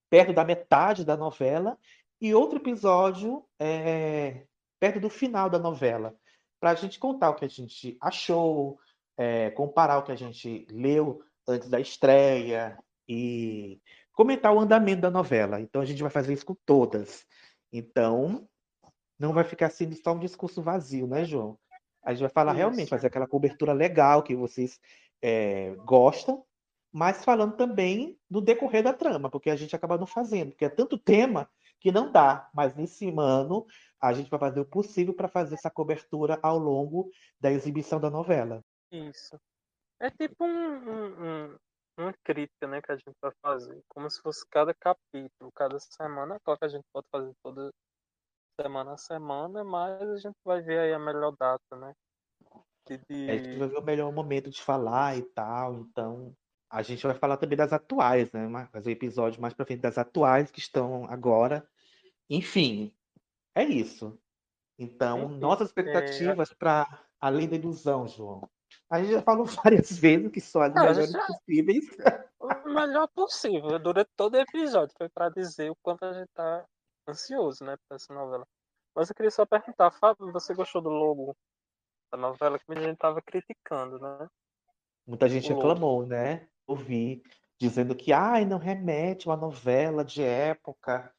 perto 0.09 0.33
da 0.33 0.43
metade 0.43 1.05
da 1.05 1.17
novela 1.17 1.77
e 2.19 2.33
outro 2.33 2.57
episódio 2.57 3.43
é, 3.59 4.45
perto 4.79 4.99
do 4.99 5.09
final 5.09 5.49
da 5.49 5.59
novela, 5.59 6.15
para 6.63 6.71
a 6.71 6.75
gente 6.75 6.97
contar 6.97 7.29
o 7.29 7.35
que 7.35 7.43
a 7.43 7.49
gente 7.49 7.97
achou, 7.99 8.79
é, 9.17 9.49
comparar 9.49 9.97
o 9.97 10.03
que 10.03 10.13
a 10.13 10.15
gente 10.15 10.65
leu 10.71 11.21
antes 11.45 11.67
da 11.67 11.77
estreia 11.77 12.79
e 13.05 13.81
comentar 14.13 14.53
o 14.53 14.61
andamento 14.61 15.01
da 15.01 15.11
novela. 15.11 15.59
Então 15.59 15.81
a 15.81 15.85
gente 15.85 16.01
vai 16.01 16.09
fazer 16.09 16.31
isso 16.31 16.45
com 16.45 16.55
todas. 16.65 17.27
Então 17.69 18.47
não 19.19 19.33
vai 19.33 19.43
ficar 19.43 19.69
sendo 19.71 19.93
só 20.01 20.13
um 20.13 20.19
discurso 20.19 20.61
vazio, 20.61 21.05
né, 21.05 21.25
João? 21.25 21.59
A 22.01 22.13
gente 22.13 22.21
vai 22.21 22.29
falar 22.29 22.53
realmente, 22.53 22.83
Isso. 22.83 22.91
fazer 22.91 23.07
aquela 23.07 23.27
cobertura 23.27 23.73
legal 23.73 24.23
que 24.23 24.33
vocês 24.33 24.79
é, 25.21 25.75
gostam, 25.83 26.45
mas 26.93 27.25
falando 27.25 27.57
também 27.57 28.17
do 28.29 28.39
decorrer 28.39 28.83
da 28.83 28.93
trama, 28.93 29.29
porque 29.29 29.49
a 29.49 29.57
gente 29.57 29.75
acaba 29.75 29.97
não 29.97 30.07
fazendo, 30.07 30.51
porque 30.51 30.63
é 30.63 30.69
tanto 30.69 30.97
tema 30.97 31.49
que 31.83 31.91
não 31.91 32.11
dá. 32.11 32.49
Mas 32.55 32.75
nesse 32.75 33.13
ano 33.17 33.65
a 34.01 34.13
gente 34.13 34.29
vai 34.29 34.39
fazer 34.39 34.61
o 34.61 34.65
possível 34.65 35.13
para 35.13 35.27
fazer 35.27 35.55
essa 35.55 35.69
cobertura 35.69 36.39
ao 36.41 36.57
longo 36.57 37.11
da 37.39 37.51
exibição 37.51 37.99
da 37.99 38.09
novela. 38.09 38.61
Isso. 38.91 39.37
É 39.99 40.09
tipo 40.09 40.43
um, 40.45 40.47
um- 40.47 41.51
um- 41.53 41.57
uma 41.97 42.13
crítica, 42.23 42.67
né, 42.67 42.81
que 42.81 42.91
a 42.91 42.95
gente 42.95 43.13
vai 43.21 43.31
fazer. 43.41 43.81
Como 43.87 44.09
se 44.09 44.21
fosse 44.21 44.45
cada 44.49 44.73
capítulo, 44.73 45.51
cada 45.55 45.79
semana. 45.79 46.39
Claro 46.43 46.59
que 46.59 46.65
a 46.65 46.69
gente 46.69 46.85
pode 46.91 47.07
fazer 47.11 47.33
toda 47.43 47.71
semana 48.59 48.93
a 48.93 48.97
semana, 48.97 49.63
mas 49.63 50.01
a 50.01 50.17
gente 50.17 50.35
vai 50.45 50.61
ver 50.61 50.79
aí 50.79 50.93
a 50.93 50.99
melhor 50.99 51.35
data, 51.39 51.75
né? 51.77 51.93
De, 52.87 52.97
de- 53.09 53.31
A 53.31 53.35
gente 53.35 53.57
vai 53.57 53.67
ver 53.69 53.77
o 53.77 53.83
melhor 53.83 54.11
momento 54.11 54.49
de 54.49 54.61
falar 54.61 55.17
e 55.17 55.23
tal. 55.23 55.75
Então, 55.75 56.35
a 56.69 56.81
gente 56.81 57.05
vai 57.05 57.15
falar 57.15 57.37
também 57.37 57.57
das 57.57 57.71
atuais, 57.73 58.31
né? 58.31 58.47
Fazer 58.71 58.89
um 58.89 58.93
episódio 58.93 59.41
mais 59.41 59.53
pra 59.53 59.65
frente 59.65 59.81
das 59.81 59.97
atuais 59.97 60.51
que 60.51 60.59
estão 60.59 61.05
agora. 61.05 61.67
Enfim, 62.29 62.93
é 63.55 63.63
isso. 63.63 64.17
Então, 64.77 65.25
Enfim, 65.25 65.37
nossas 65.39 65.67
é, 65.67 65.69
expectativas 65.69 66.53
para 66.53 66.87
Além 67.19 67.47
da 67.47 67.55
Ilusão, 67.55 68.07
João. 68.07 68.47
A 68.89 69.01
gente 69.01 69.13
já 69.13 69.21
falou 69.21 69.45
várias 69.63 69.97
vezes 69.97 70.31
que 70.31 70.41
são 70.41 70.61
as 70.61 70.73
Não, 70.73 70.83
a 70.83 70.87
melhores 70.87 71.11
já- 71.11 71.25
possíveis. 71.27 71.85
o 72.41 72.69
melhor 72.69 73.07
possível. 73.09 73.79
Durante 73.79 74.09
todo 74.15 74.33
o 74.35 74.39
episódio 74.39 74.93
foi 74.97 75.09
para 75.09 75.29
dizer 75.29 75.69
o 75.71 75.75
quanto 75.81 76.03
a 76.05 76.13
gente 76.13 76.29
tá 76.33 76.65
ansioso, 77.07 77.63
né, 77.63 77.77
por 77.87 77.95
essa 77.95 78.13
novela. 78.13 78.45
Mas 78.95 79.09
eu 79.09 79.15
queria 79.15 79.31
só 79.31 79.45
perguntar, 79.45 79.91
Fábio, 79.91 80.31
você 80.31 80.53
gostou 80.53 80.81
do 80.81 80.89
logo 80.89 81.35
da 82.11 82.17
novela 82.17 82.59
que 82.59 82.65
muita 82.67 82.83
gente 82.83 82.97
tava 82.97 83.21
criticando, 83.21 83.99
né? 83.99 84.27
Muita 85.07 85.27
gente 85.27 85.51
O 85.51 85.55
logo. 85.55 85.67
reclamou, 85.67 86.05
né? 86.05 86.47
Ouvi, 86.67 87.23
dizendo 87.59 87.95
que 87.95 88.13
ai, 88.13 88.45
não 88.45 88.57
remete 88.57 89.27
a 89.27 89.31
uma 89.31 89.37
novela 89.37 90.03
de 90.05 90.21
época. 90.23 91.13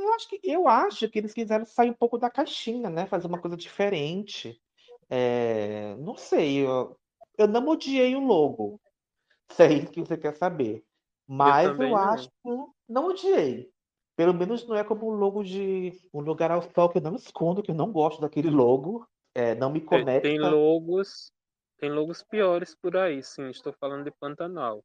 Eu 0.00 0.14
acho 0.14 0.28
que 0.28 0.40
eu 0.42 0.68
acho 0.68 1.08
que 1.08 1.18
eles 1.18 1.32
quiseram 1.32 1.64
sair 1.66 1.90
um 1.90 1.94
pouco 1.94 2.18
da 2.18 2.30
caixinha, 2.30 2.88
né? 2.88 3.06
Fazer 3.06 3.26
uma 3.26 3.40
coisa 3.40 3.56
diferente. 3.56 4.60
É, 5.08 5.96
não 5.96 6.16
sei, 6.16 6.64
eu, 6.64 6.96
eu 7.36 7.48
não 7.48 7.66
odiei 7.68 8.14
o 8.14 8.20
logo. 8.20 8.80
Se 9.52 9.64
é 9.64 9.72
isso 9.72 9.92
que 9.92 10.00
você 10.00 10.16
quer 10.16 10.34
saber. 10.36 10.84
Mas 11.26 11.66
eu, 11.66 11.90
não. 11.90 11.96
acho 11.96 12.28
que 12.28 12.50
não 12.88 13.06
odiei. 13.08 13.70
Pelo 14.16 14.34
menos 14.34 14.66
não 14.66 14.76
é 14.76 14.84
como 14.84 15.10
um 15.10 15.14
logo 15.14 15.42
de 15.42 15.92
um 16.12 16.20
lugar 16.20 16.50
ao 16.50 16.62
sol 16.62 16.88
que 16.88 16.98
eu 16.98 17.02
não 17.02 17.14
escondo, 17.14 17.62
que 17.62 17.70
eu 17.70 17.74
não 17.74 17.90
gosto 17.90 18.20
daquele 18.20 18.50
logo. 18.50 19.06
É, 19.34 19.54
não 19.54 19.70
me 19.70 19.80
Tem, 19.80 19.88
conecta. 19.88 20.28
tem 20.28 20.38
logos, 20.38 21.32
tem 21.78 21.90
logos 21.90 22.22
piores 22.22 22.74
por 22.74 22.96
aí, 22.96 23.22
sim. 23.22 23.48
Estou 23.48 23.72
falando 23.72 24.04
de 24.04 24.10
Pantanal. 24.10 24.84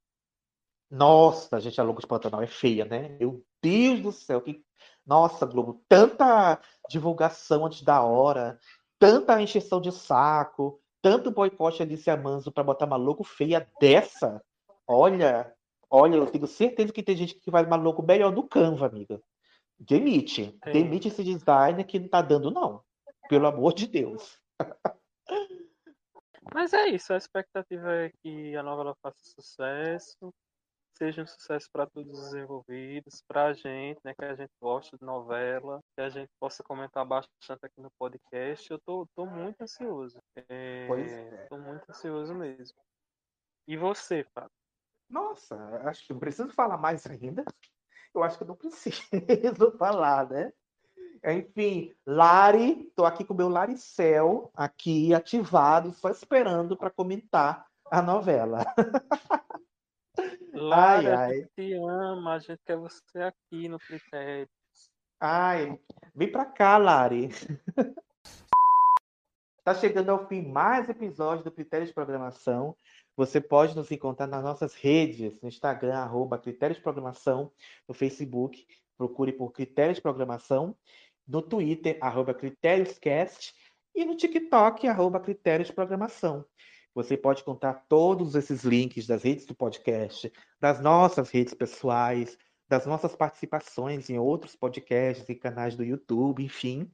Nossa, 0.96 1.60
gente, 1.60 1.80
a 1.82 1.84
logo 1.84 2.00
de 2.00 2.08
Pantanal 2.08 2.42
é 2.42 2.48
feia, 2.48 2.86
né? 2.86 3.10
Meu 3.20 3.44
Deus 3.62 4.00
do 4.00 4.12
céu, 4.14 4.40
que... 4.40 4.64
Nossa, 5.06 5.46
Globo, 5.46 5.84
tanta 5.90 6.58
divulgação 6.90 7.66
antes 7.66 7.82
da 7.82 8.02
hora, 8.02 8.58
tanta 8.98 9.42
encheção 9.42 9.82
de 9.82 9.92
saco, 9.92 10.82
tanto 11.02 11.32
boicote 11.32 11.84
Alicia 11.84 12.16
Manso 12.16 12.50
para 12.50 12.64
botar 12.64 12.86
uma 12.86 12.96
logo 12.96 13.26
feia 13.26 13.70
dessa. 13.80 14.42
Olha, 14.88 15.54
olha, 15.90 16.16
eu 16.16 16.28
tenho 16.28 16.48
certeza 16.48 16.94
que 16.94 17.04
tem 17.04 17.18
gente 17.18 17.36
que 17.36 17.52
faz 17.52 17.68
uma 17.68 17.76
logo 17.76 18.02
melhor 18.02 18.32
no 18.32 18.48
Canva, 18.48 18.86
amiga. 18.86 19.22
Demite, 19.78 20.58
Tem. 20.64 20.72
demite 20.72 21.10
esse 21.10 21.24
designer 21.26 21.84
que 21.84 22.00
não 22.00 22.08
tá 22.08 22.22
dando, 22.22 22.50
não. 22.50 22.82
Pelo 23.28 23.48
amor 23.48 23.74
de 23.74 23.86
Deus. 23.86 24.40
Mas 26.54 26.72
é 26.72 26.88
isso, 26.88 27.12
a 27.12 27.18
expectativa 27.18 27.94
é 27.94 28.12
que 28.24 28.56
a 28.56 28.64
novela 28.64 28.96
faça 29.02 29.20
sucesso, 29.22 30.34
seja 30.98 31.24
um 31.24 31.28
sucesso 31.28 31.70
para 31.72 31.86
todos 31.86 32.18
os 32.18 32.34
envolvidos, 32.34 33.22
para 33.28 33.48
a 33.48 33.54
gente, 33.54 34.00
né, 34.04 34.14
que 34.14 34.24
a 34.24 34.36
gente 34.36 34.52
gosta 34.62 34.98
de 34.98 35.06
novela, 35.06 35.82
que 35.96 36.02
a 36.02 36.10
gente 36.10 36.30
possa 36.40 36.64
comentar 36.64 37.06
bastante 37.06 37.66
aqui 37.66 37.82
no 37.82 37.92
podcast. 38.00 38.72
Eu 38.72 38.80
tô, 38.80 39.08
tô 39.16 39.26
muito 39.26 39.62
ansioso. 39.62 40.18
É, 40.50 40.88
Pois 40.88 41.12
é. 41.12 41.48
Tô 41.50 41.58
muito 41.58 41.90
ansioso 41.90 42.34
mesmo. 42.34 42.78
E 43.68 43.76
você, 43.76 44.24
Fábio? 44.34 44.52
Nossa, 45.10 45.56
acho 45.88 46.06
que 46.08 46.14
não 46.14 46.20
preciso 46.20 46.50
falar 46.50 46.78
mais 46.78 47.06
ainda. 47.06 47.44
Eu 48.14 48.24
acho 48.24 48.38
que 48.38 48.44
eu 48.44 48.48
não 48.48 48.56
preciso 48.56 49.02
falar, 49.78 50.30
né? 50.30 50.52
Enfim, 51.24 51.94
Lari, 52.06 52.92
tô 52.96 53.06
aqui 53.06 53.26
com 53.26 53.34
o 53.34 53.38
meu 53.38 53.50
Laricel 53.50 54.52
aqui 54.54 55.14
ativado, 55.14 55.92
só 55.92 56.10
esperando 56.10 56.78
para 56.78 56.92
comentar 56.92 57.68
a 57.92 58.02
novela. 58.02 58.64
Lara, 60.56 61.18
a 61.18 61.26
ai. 61.26 61.34
gente 61.36 61.50
te 61.56 61.74
ama, 61.74 62.34
a 62.34 62.40
gente 62.40 62.62
quer 62.66 62.78
você 62.78 63.20
aqui 63.20 63.68
no 63.68 63.80
critério. 63.80 64.50
Ai, 65.20 65.80
vem 66.14 66.32
pra 66.32 66.46
cá, 66.46 66.78
Lari. 66.78 67.30
Tá 69.66 69.74
chegando 69.74 70.12
ao 70.12 70.28
fim 70.28 70.44
mais 70.44 70.88
episódio 70.90 71.44
do 71.44 71.52
Critério 71.52 71.88
de 71.88 71.92
Programação. 71.92 72.78
Você 73.18 73.42
pode 73.42 73.76
nos 73.76 73.90
encontrar 73.90 74.28
nas 74.28 74.44
nossas 74.44 74.76
redes, 74.76 75.42
no 75.42 75.48
Instagram, 75.48 75.96
arroba 75.96 76.38
Critérios 76.38 76.78
de 76.78 76.84
Programação, 76.84 77.52
no 77.88 77.94
Facebook, 77.96 78.64
procure 78.96 79.34
por 79.34 79.52
Critérios 79.52 79.96
de 79.96 80.04
Programação, 80.04 80.78
no 81.28 81.42
Twitter, 81.42 81.98
arroba 82.00 82.32
CritériosCast, 82.32 83.56
e 83.96 84.06
no 84.06 84.16
TikTok, 84.16 84.88
arroba 84.88 85.20
Critérios 85.20 85.70
de 85.70 85.74
Programação. 85.74 86.46
Você 86.96 87.18
pode 87.18 87.44
contar 87.44 87.86
todos 87.90 88.36
esses 88.36 88.64
links 88.64 89.06
das 89.06 89.22
redes 89.22 89.46
do 89.46 89.54
podcast, 89.54 90.32
das 90.60 90.80
nossas 90.80 91.30
redes 91.30 91.54
pessoais, 91.54 92.38
das 92.70 92.86
nossas 92.86 93.14
participações 93.14 94.10
em 94.10 94.18
outros 94.18 94.56
podcasts 94.56 95.28
e 95.28 95.36
canais 95.36 95.76
do 95.76 95.84
YouTube, 95.84 96.42
enfim, 96.42 96.90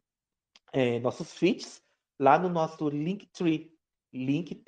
é, 0.73 0.99
nossos 0.99 1.31
feeds, 1.33 1.83
lá 2.19 2.39
no 2.39 2.49
nosso 2.49 2.89
Linktree, 2.89 3.71
linktr.ee 4.11 4.63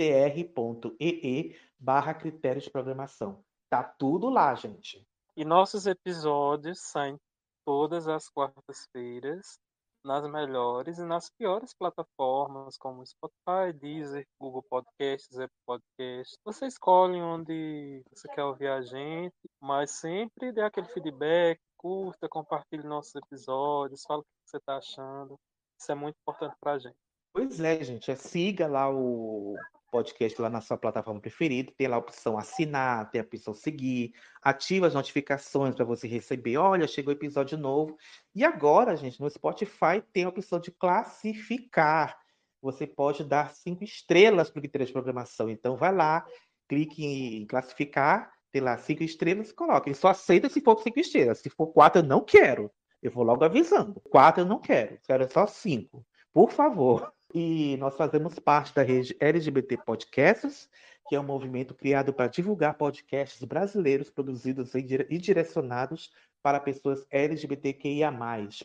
barra 1.80 2.14
critérios 2.14 2.66
de 2.66 2.70
programação. 2.70 3.44
Tá 3.72 3.84
tudo 3.84 4.30
lá, 4.30 4.54
gente. 4.54 5.04
E 5.36 5.44
nossos 5.44 5.88
episódios 5.88 6.80
saem 6.80 7.18
todas 7.66 8.08
as 8.08 8.30
quartas-feiras 8.30 9.60
nas 10.04 10.30
melhores 10.30 10.98
e 10.98 11.06
nas 11.06 11.30
piores 11.30 11.74
plataformas 11.74 12.78
como 12.78 13.06
Spotify, 13.06 13.74
Deezer, 13.80 14.26
Google 14.40 14.64
Podcasts, 14.70 15.38
Apple 15.40 15.56
Podcasts. 15.66 16.38
Você 16.44 16.68
escolhe 16.68 17.22
onde 17.22 18.04
você 18.12 18.28
quer 18.30 18.44
ouvir 18.44 18.68
a 18.68 18.82
gente, 18.82 19.36
mas 19.62 19.92
sempre 19.92 20.52
dê 20.52 20.62
aquele 20.62 20.88
feedback, 20.88 21.60
curta, 21.78 22.28
compartilhe 22.30 22.84
nossos 22.84 23.16
episódios, 23.16 24.04
fala 24.04 24.22
o 24.22 24.24
que 24.24 24.30
você 24.50 24.58
está 24.58 24.78
achando. 24.78 25.40
Isso 25.80 25.92
é 25.92 25.96
muito 25.96 26.16
importante 26.22 26.56
para 26.60 26.74
a 26.74 26.80
gente. 26.80 26.96
Pois 27.34 27.60
é, 27.60 27.84
gente. 27.84 28.12
É, 28.12 28.16
siga 28.16 28.68
lá 28.68 28.90
o 28.90 29.56
podcast 29.94 30.42
lá 30.42 30.50
na 30.50 30.60
sua 30.60 30.76
plataforma 30.76 31.22
preferida. 31.22 31.72
Tem 31.78 31.88
lá 31.88 31.98
a 31.98 32.00
opção 32.00 32.36
assinar, 32.36 33.12
tem 33.12 33.22
a 33.22 33.24
opção 33.24 33.54
seguir. 33.54 34.12
Ativa 34.42 34.88
as 34.88 34.96
notificações 34.96 35.76
para 35.76 35.86
você 35.86 36.08
receber. 36.08 36.58
Olha, 36.58 36.88
chegou 36.88 37.14
episódio 37.14 37.56
novo. 37.56 37.96
E 38.34 38.44
agora, 38.44 38.96
gente, 38.98 39.22
no 39.22 39.30
Spotify 39.30 40.02
tem 40.12 40.24
a 40.24 40.30
opção 40.30 40.60
de 40.60 40.72
classificar. 40.72 42.18
Você 42.60 42.88
pode 42.88 43.24
dar 43.24 43.52
cinco 43.52 43.84
estrelas 43.84 44.50
para 44.50 44.58
o 44.58 44.62
critério 44.62 44.88
de 44.88 44.94
programação. 44.94 45.48
Então, 45.48 45.78
vai 45.78 45.94
lá, 45.94 46.26
clique 46.68 47.06
em 47.06 47.46
classificar, 47.46 48.32
tem 48.52 48.62
lá 48.62 48.76
cinco 48.78 49.04
estrelas 49.04 49.52
e 49.52 49.54
coloque. 49.54 49.90
Ele 49.90 49.96
só 49.96 50.08
aceita 50.08 50.50
se 50.50 50.62
for 50.62 50.82
cinco 50.82 51.00
estrelas. 51.00 51.38
Se 51.38 51.50
for 51.52 51.68
quatro, 51.68 52.02
eu 52.02 52.06
não 52.06 52.24
quero. 52.24 52.72
Eu 53.02 53.12
vou 53.12 53.24
logo 53.24 53.44
avisando. 53.44 54.02
Quatro 54.10 54.42
eu 54.42 54.46
não 54.48 54.60
quero. 54.60 54.98
Quero 55.06 55.32
só 55.32 55.46
cinco. 55.46 56.04
Por 56.34 56.50
favor. 56.50 57.14
E 57.34 57.76
nós 57.78 57.98
fazemos 57.98 58.38
parte 58.38 58.76
da 58.76 58.84
rede 58.84 59.18
LGBT 59.20 59.78
Podcasts, 59.78 60.70
que 61.08 61.16
é 61.16 61.20
um 61.20 61.24
movimento 61.24 61.74
criado 61.74 62.14
para 62.14 62.28
divulgar 62.28 62.78
podcasts 62.78 63.44
brasileiros 63.44 64.10
produzidos 64.10 64.74
e 64.76 65.18
direcionados 65.18 66.12
para 66.44 66.60
pessoas 66.60 67.08
LGBTQIA+, 67.10 68.14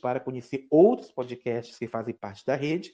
para 0.03 0.21
conhecer 0.21 0.67
outros 0.71 1.11
podcasts 1.11 1.79
que 1.79 1.89
fazem 1.89 2.15
parte 2.15 2.45
da 2.45 2.57
rede. 2.57 2.93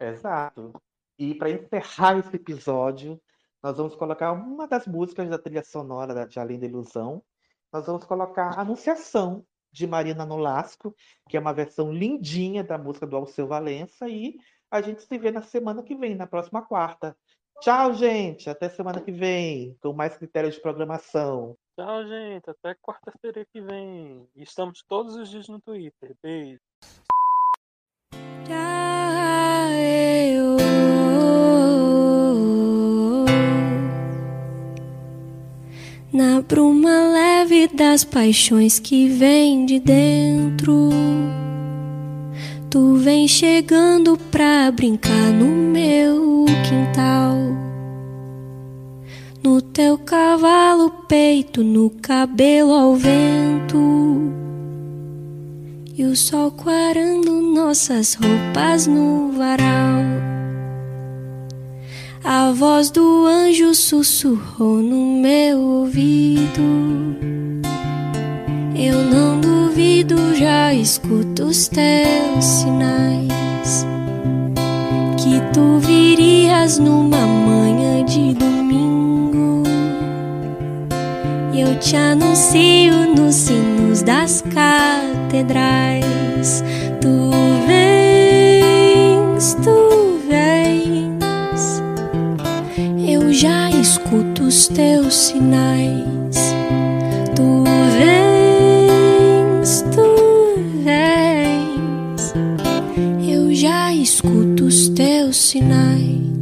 Exato. 0.00 0.72
E 1.18 1.34
para 1.34 1.50
encerrar 1.50 2.18
esse 2.18 2.36
episódio, 2.36 3.20
nós 3.62 3.76
vamos 3.76 3.96
colocar 3.96 4.32
uma 4.32 4.68
das 4.68 4.86
músicas 4.86 5.28
da 5.28 5.38
trilha 5.38 5.64
sonora 5.64 6.26
de 6.26 6.38
Além 6.38 6.58
da 6.58 6.66
Ilusão. 6.66 7.22
Nós 7.72 7.86
vamos 7.86 8.04
colocar 8.04 8.58
Anunciação 8.58 9.44
de 9.72 9.86
Marina 9.86 10.24
Nolasco, 10.24 10.94
que 11.28 11.36
é 11.36 11.40
uma 11.40 11.52
versão 11.52 11.92
lindinha 11.92 12.62
da 12.62 12.78
música 12.78 13.06
do 13.06 13.16
Alceu 13.16 13.46
Valença. 13.46 14.08
E 14.08 14.36
a 14.70 14.80
gente 14.80 15.02
se 15.02 15.18
vê 15.18 15.30
na 15.30 15.42
semana 15.42 15.82
que 15.82 15.96
vem, 15.96 16.14
na 16.14 16.26
próxima 16.26 16.62
quarta. 16.62 17.16
Tchau, 17.60 17.94
gente. 17.94 18.48
Até 18.48 18.68
semana 18.68 19.00
que 19.00 19.10
vem, 19.10 19.76
com 19.80 19.92
mais 19.92 20.16
critérios 20.16 20.54
de 20.54 20.60
programação. 20.60 21.56
Tchau, 21.76 22.06
gente. 22.06 22.48
Até 22.48 22.74
quarta-feira 22.74 23.44
que 23.44 23.60
vem. 23.60 24.26
Estamos 24.34 24.82
todos 24.88 25.14
os 25.14 25.28
dias 25.28 25.46
no 25.46 25.60
Twitter. 25.60 26.16
Beijo. 26.22 26.58
Na 36.12 36.40
bruma 36.40 37.12
leve 37.12 37.68
das 37.68 38.02
paixões 38.02 38.78
que 38.78 39.06
vem 39.08 39.66
de 39.66 39.78
dentro, 39.78 40.88
tu 42.70 42.94
vem 42.94 43.28
chegando 43.28 44.16
pra 44.30 44.70
brincar 44.70 45.30
no 45.32 45.44
meu 45.44 46.46
quintal. 46.66 47.45
No 49.46 49.62
teu 49.62 49.96
cavalo 49.96 50.90
peito, 51.06 51.62
no 51.62 51.88
cabelo 51.88 52.72
ao 52.72 52.96
vento. 52.96 53.78
E 55.96 56.02
o 56.02 56.16
sol 56.16 56.50
quarando 56.50 57.40
nossas 57.40 58.14
roupas 58.14 58.88
no 58.88 59.30
varal. 59.30 60.02
A 62.24 62.50
voz 62.50 62.90
do 62.90 63.24
anjo 63.24 63.72
sussurrou 63.72 64.78
no 64.78 65.22
meu 65.22 65.60
ouvido. 65.60 66.60
Eu 68.74 68.98
não 69.04 69.40
duvido, 69.40 70.34
já 70.34 70.74
escuto 70.74 71.44
os 71.44 71.68
teus 71.68 72.44
sinais. 72.44 73.86
Que 75.16 75.40
tu 75.54 75.78
virias 75.78 76.80
numa 76.80 77.24
manhã 77.24 78.04
de 78.04 78.34
domingo. 78.34 78.55
Eu 81.58 81.74
te 81.78 81.96
anuncio 81.96 83.14
nos 83.16 83.34
sinos 83.34 84.02
das 84.02 84.44
catedrais. 84.52 86.62
Tu 87.00 87.30
vens, 87.66 89.56
tu 89.64 90.20
vens. 90.28 91.82
Eu 93.08 93.32
já 93.32 93.70
escuto 93.70 94.42
os 94.42 94.68
teus 94.68 95.14
sinais. 95.14 96.54
Tu 97.34 97.64
vens, 97.98 99.82
tu 99.94 100.60
vens. 100.84 102.34
Eu 103.26 103.54
já 103.54 103.94
escuto 103.94 104.66
os 104.66 104.90
teus 104.90 105.38
sinais. 105.38 106.35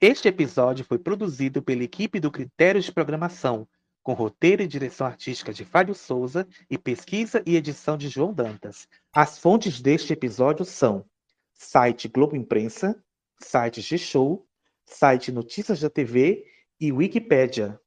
Este 0.00 0.28
episódio 0.28 0.84
foi 0.84 0.96
produzido 0.96 1.60
pela 1.60 1.82
equipe 1.82 2.20
do 2.20 2.30
Critérios 2.30 2.84
de 2.84 2.92
Programação, 2.92 3.66
com 4.00 4.12
roteiro 4.12 4.62
e 4.62 4.66
direção 4.68 5.04
artística 5.08 5.52
de 5.52 5.64
Fábio 5.64 5.92
Souza 5.92 6.46
e 6.70 6.78
pesquisa 6.78 7.42
e 7.44 7.56
edição 7.56 7.96
de 7.96 8.08
João 8.08 8.32
Dantas. 8.32 8.86
As 9.12 9.40
fontes 9.40 9.80
deste 9.80 10.12
episódio 10.12 10.64
são 10.64 11.04
site 11.52 12.06
Globo 12.06 12.36
Imprensa, 12.36 13.02
site 13.42 13.80
G-Show, 13.80 14.46
site 14.86 15.32
Notícias 15.32 15.80
da 15.80 15.90
TV 15.90 16.44
e 16.80 16.92
Wikipédia. 16.92 17.80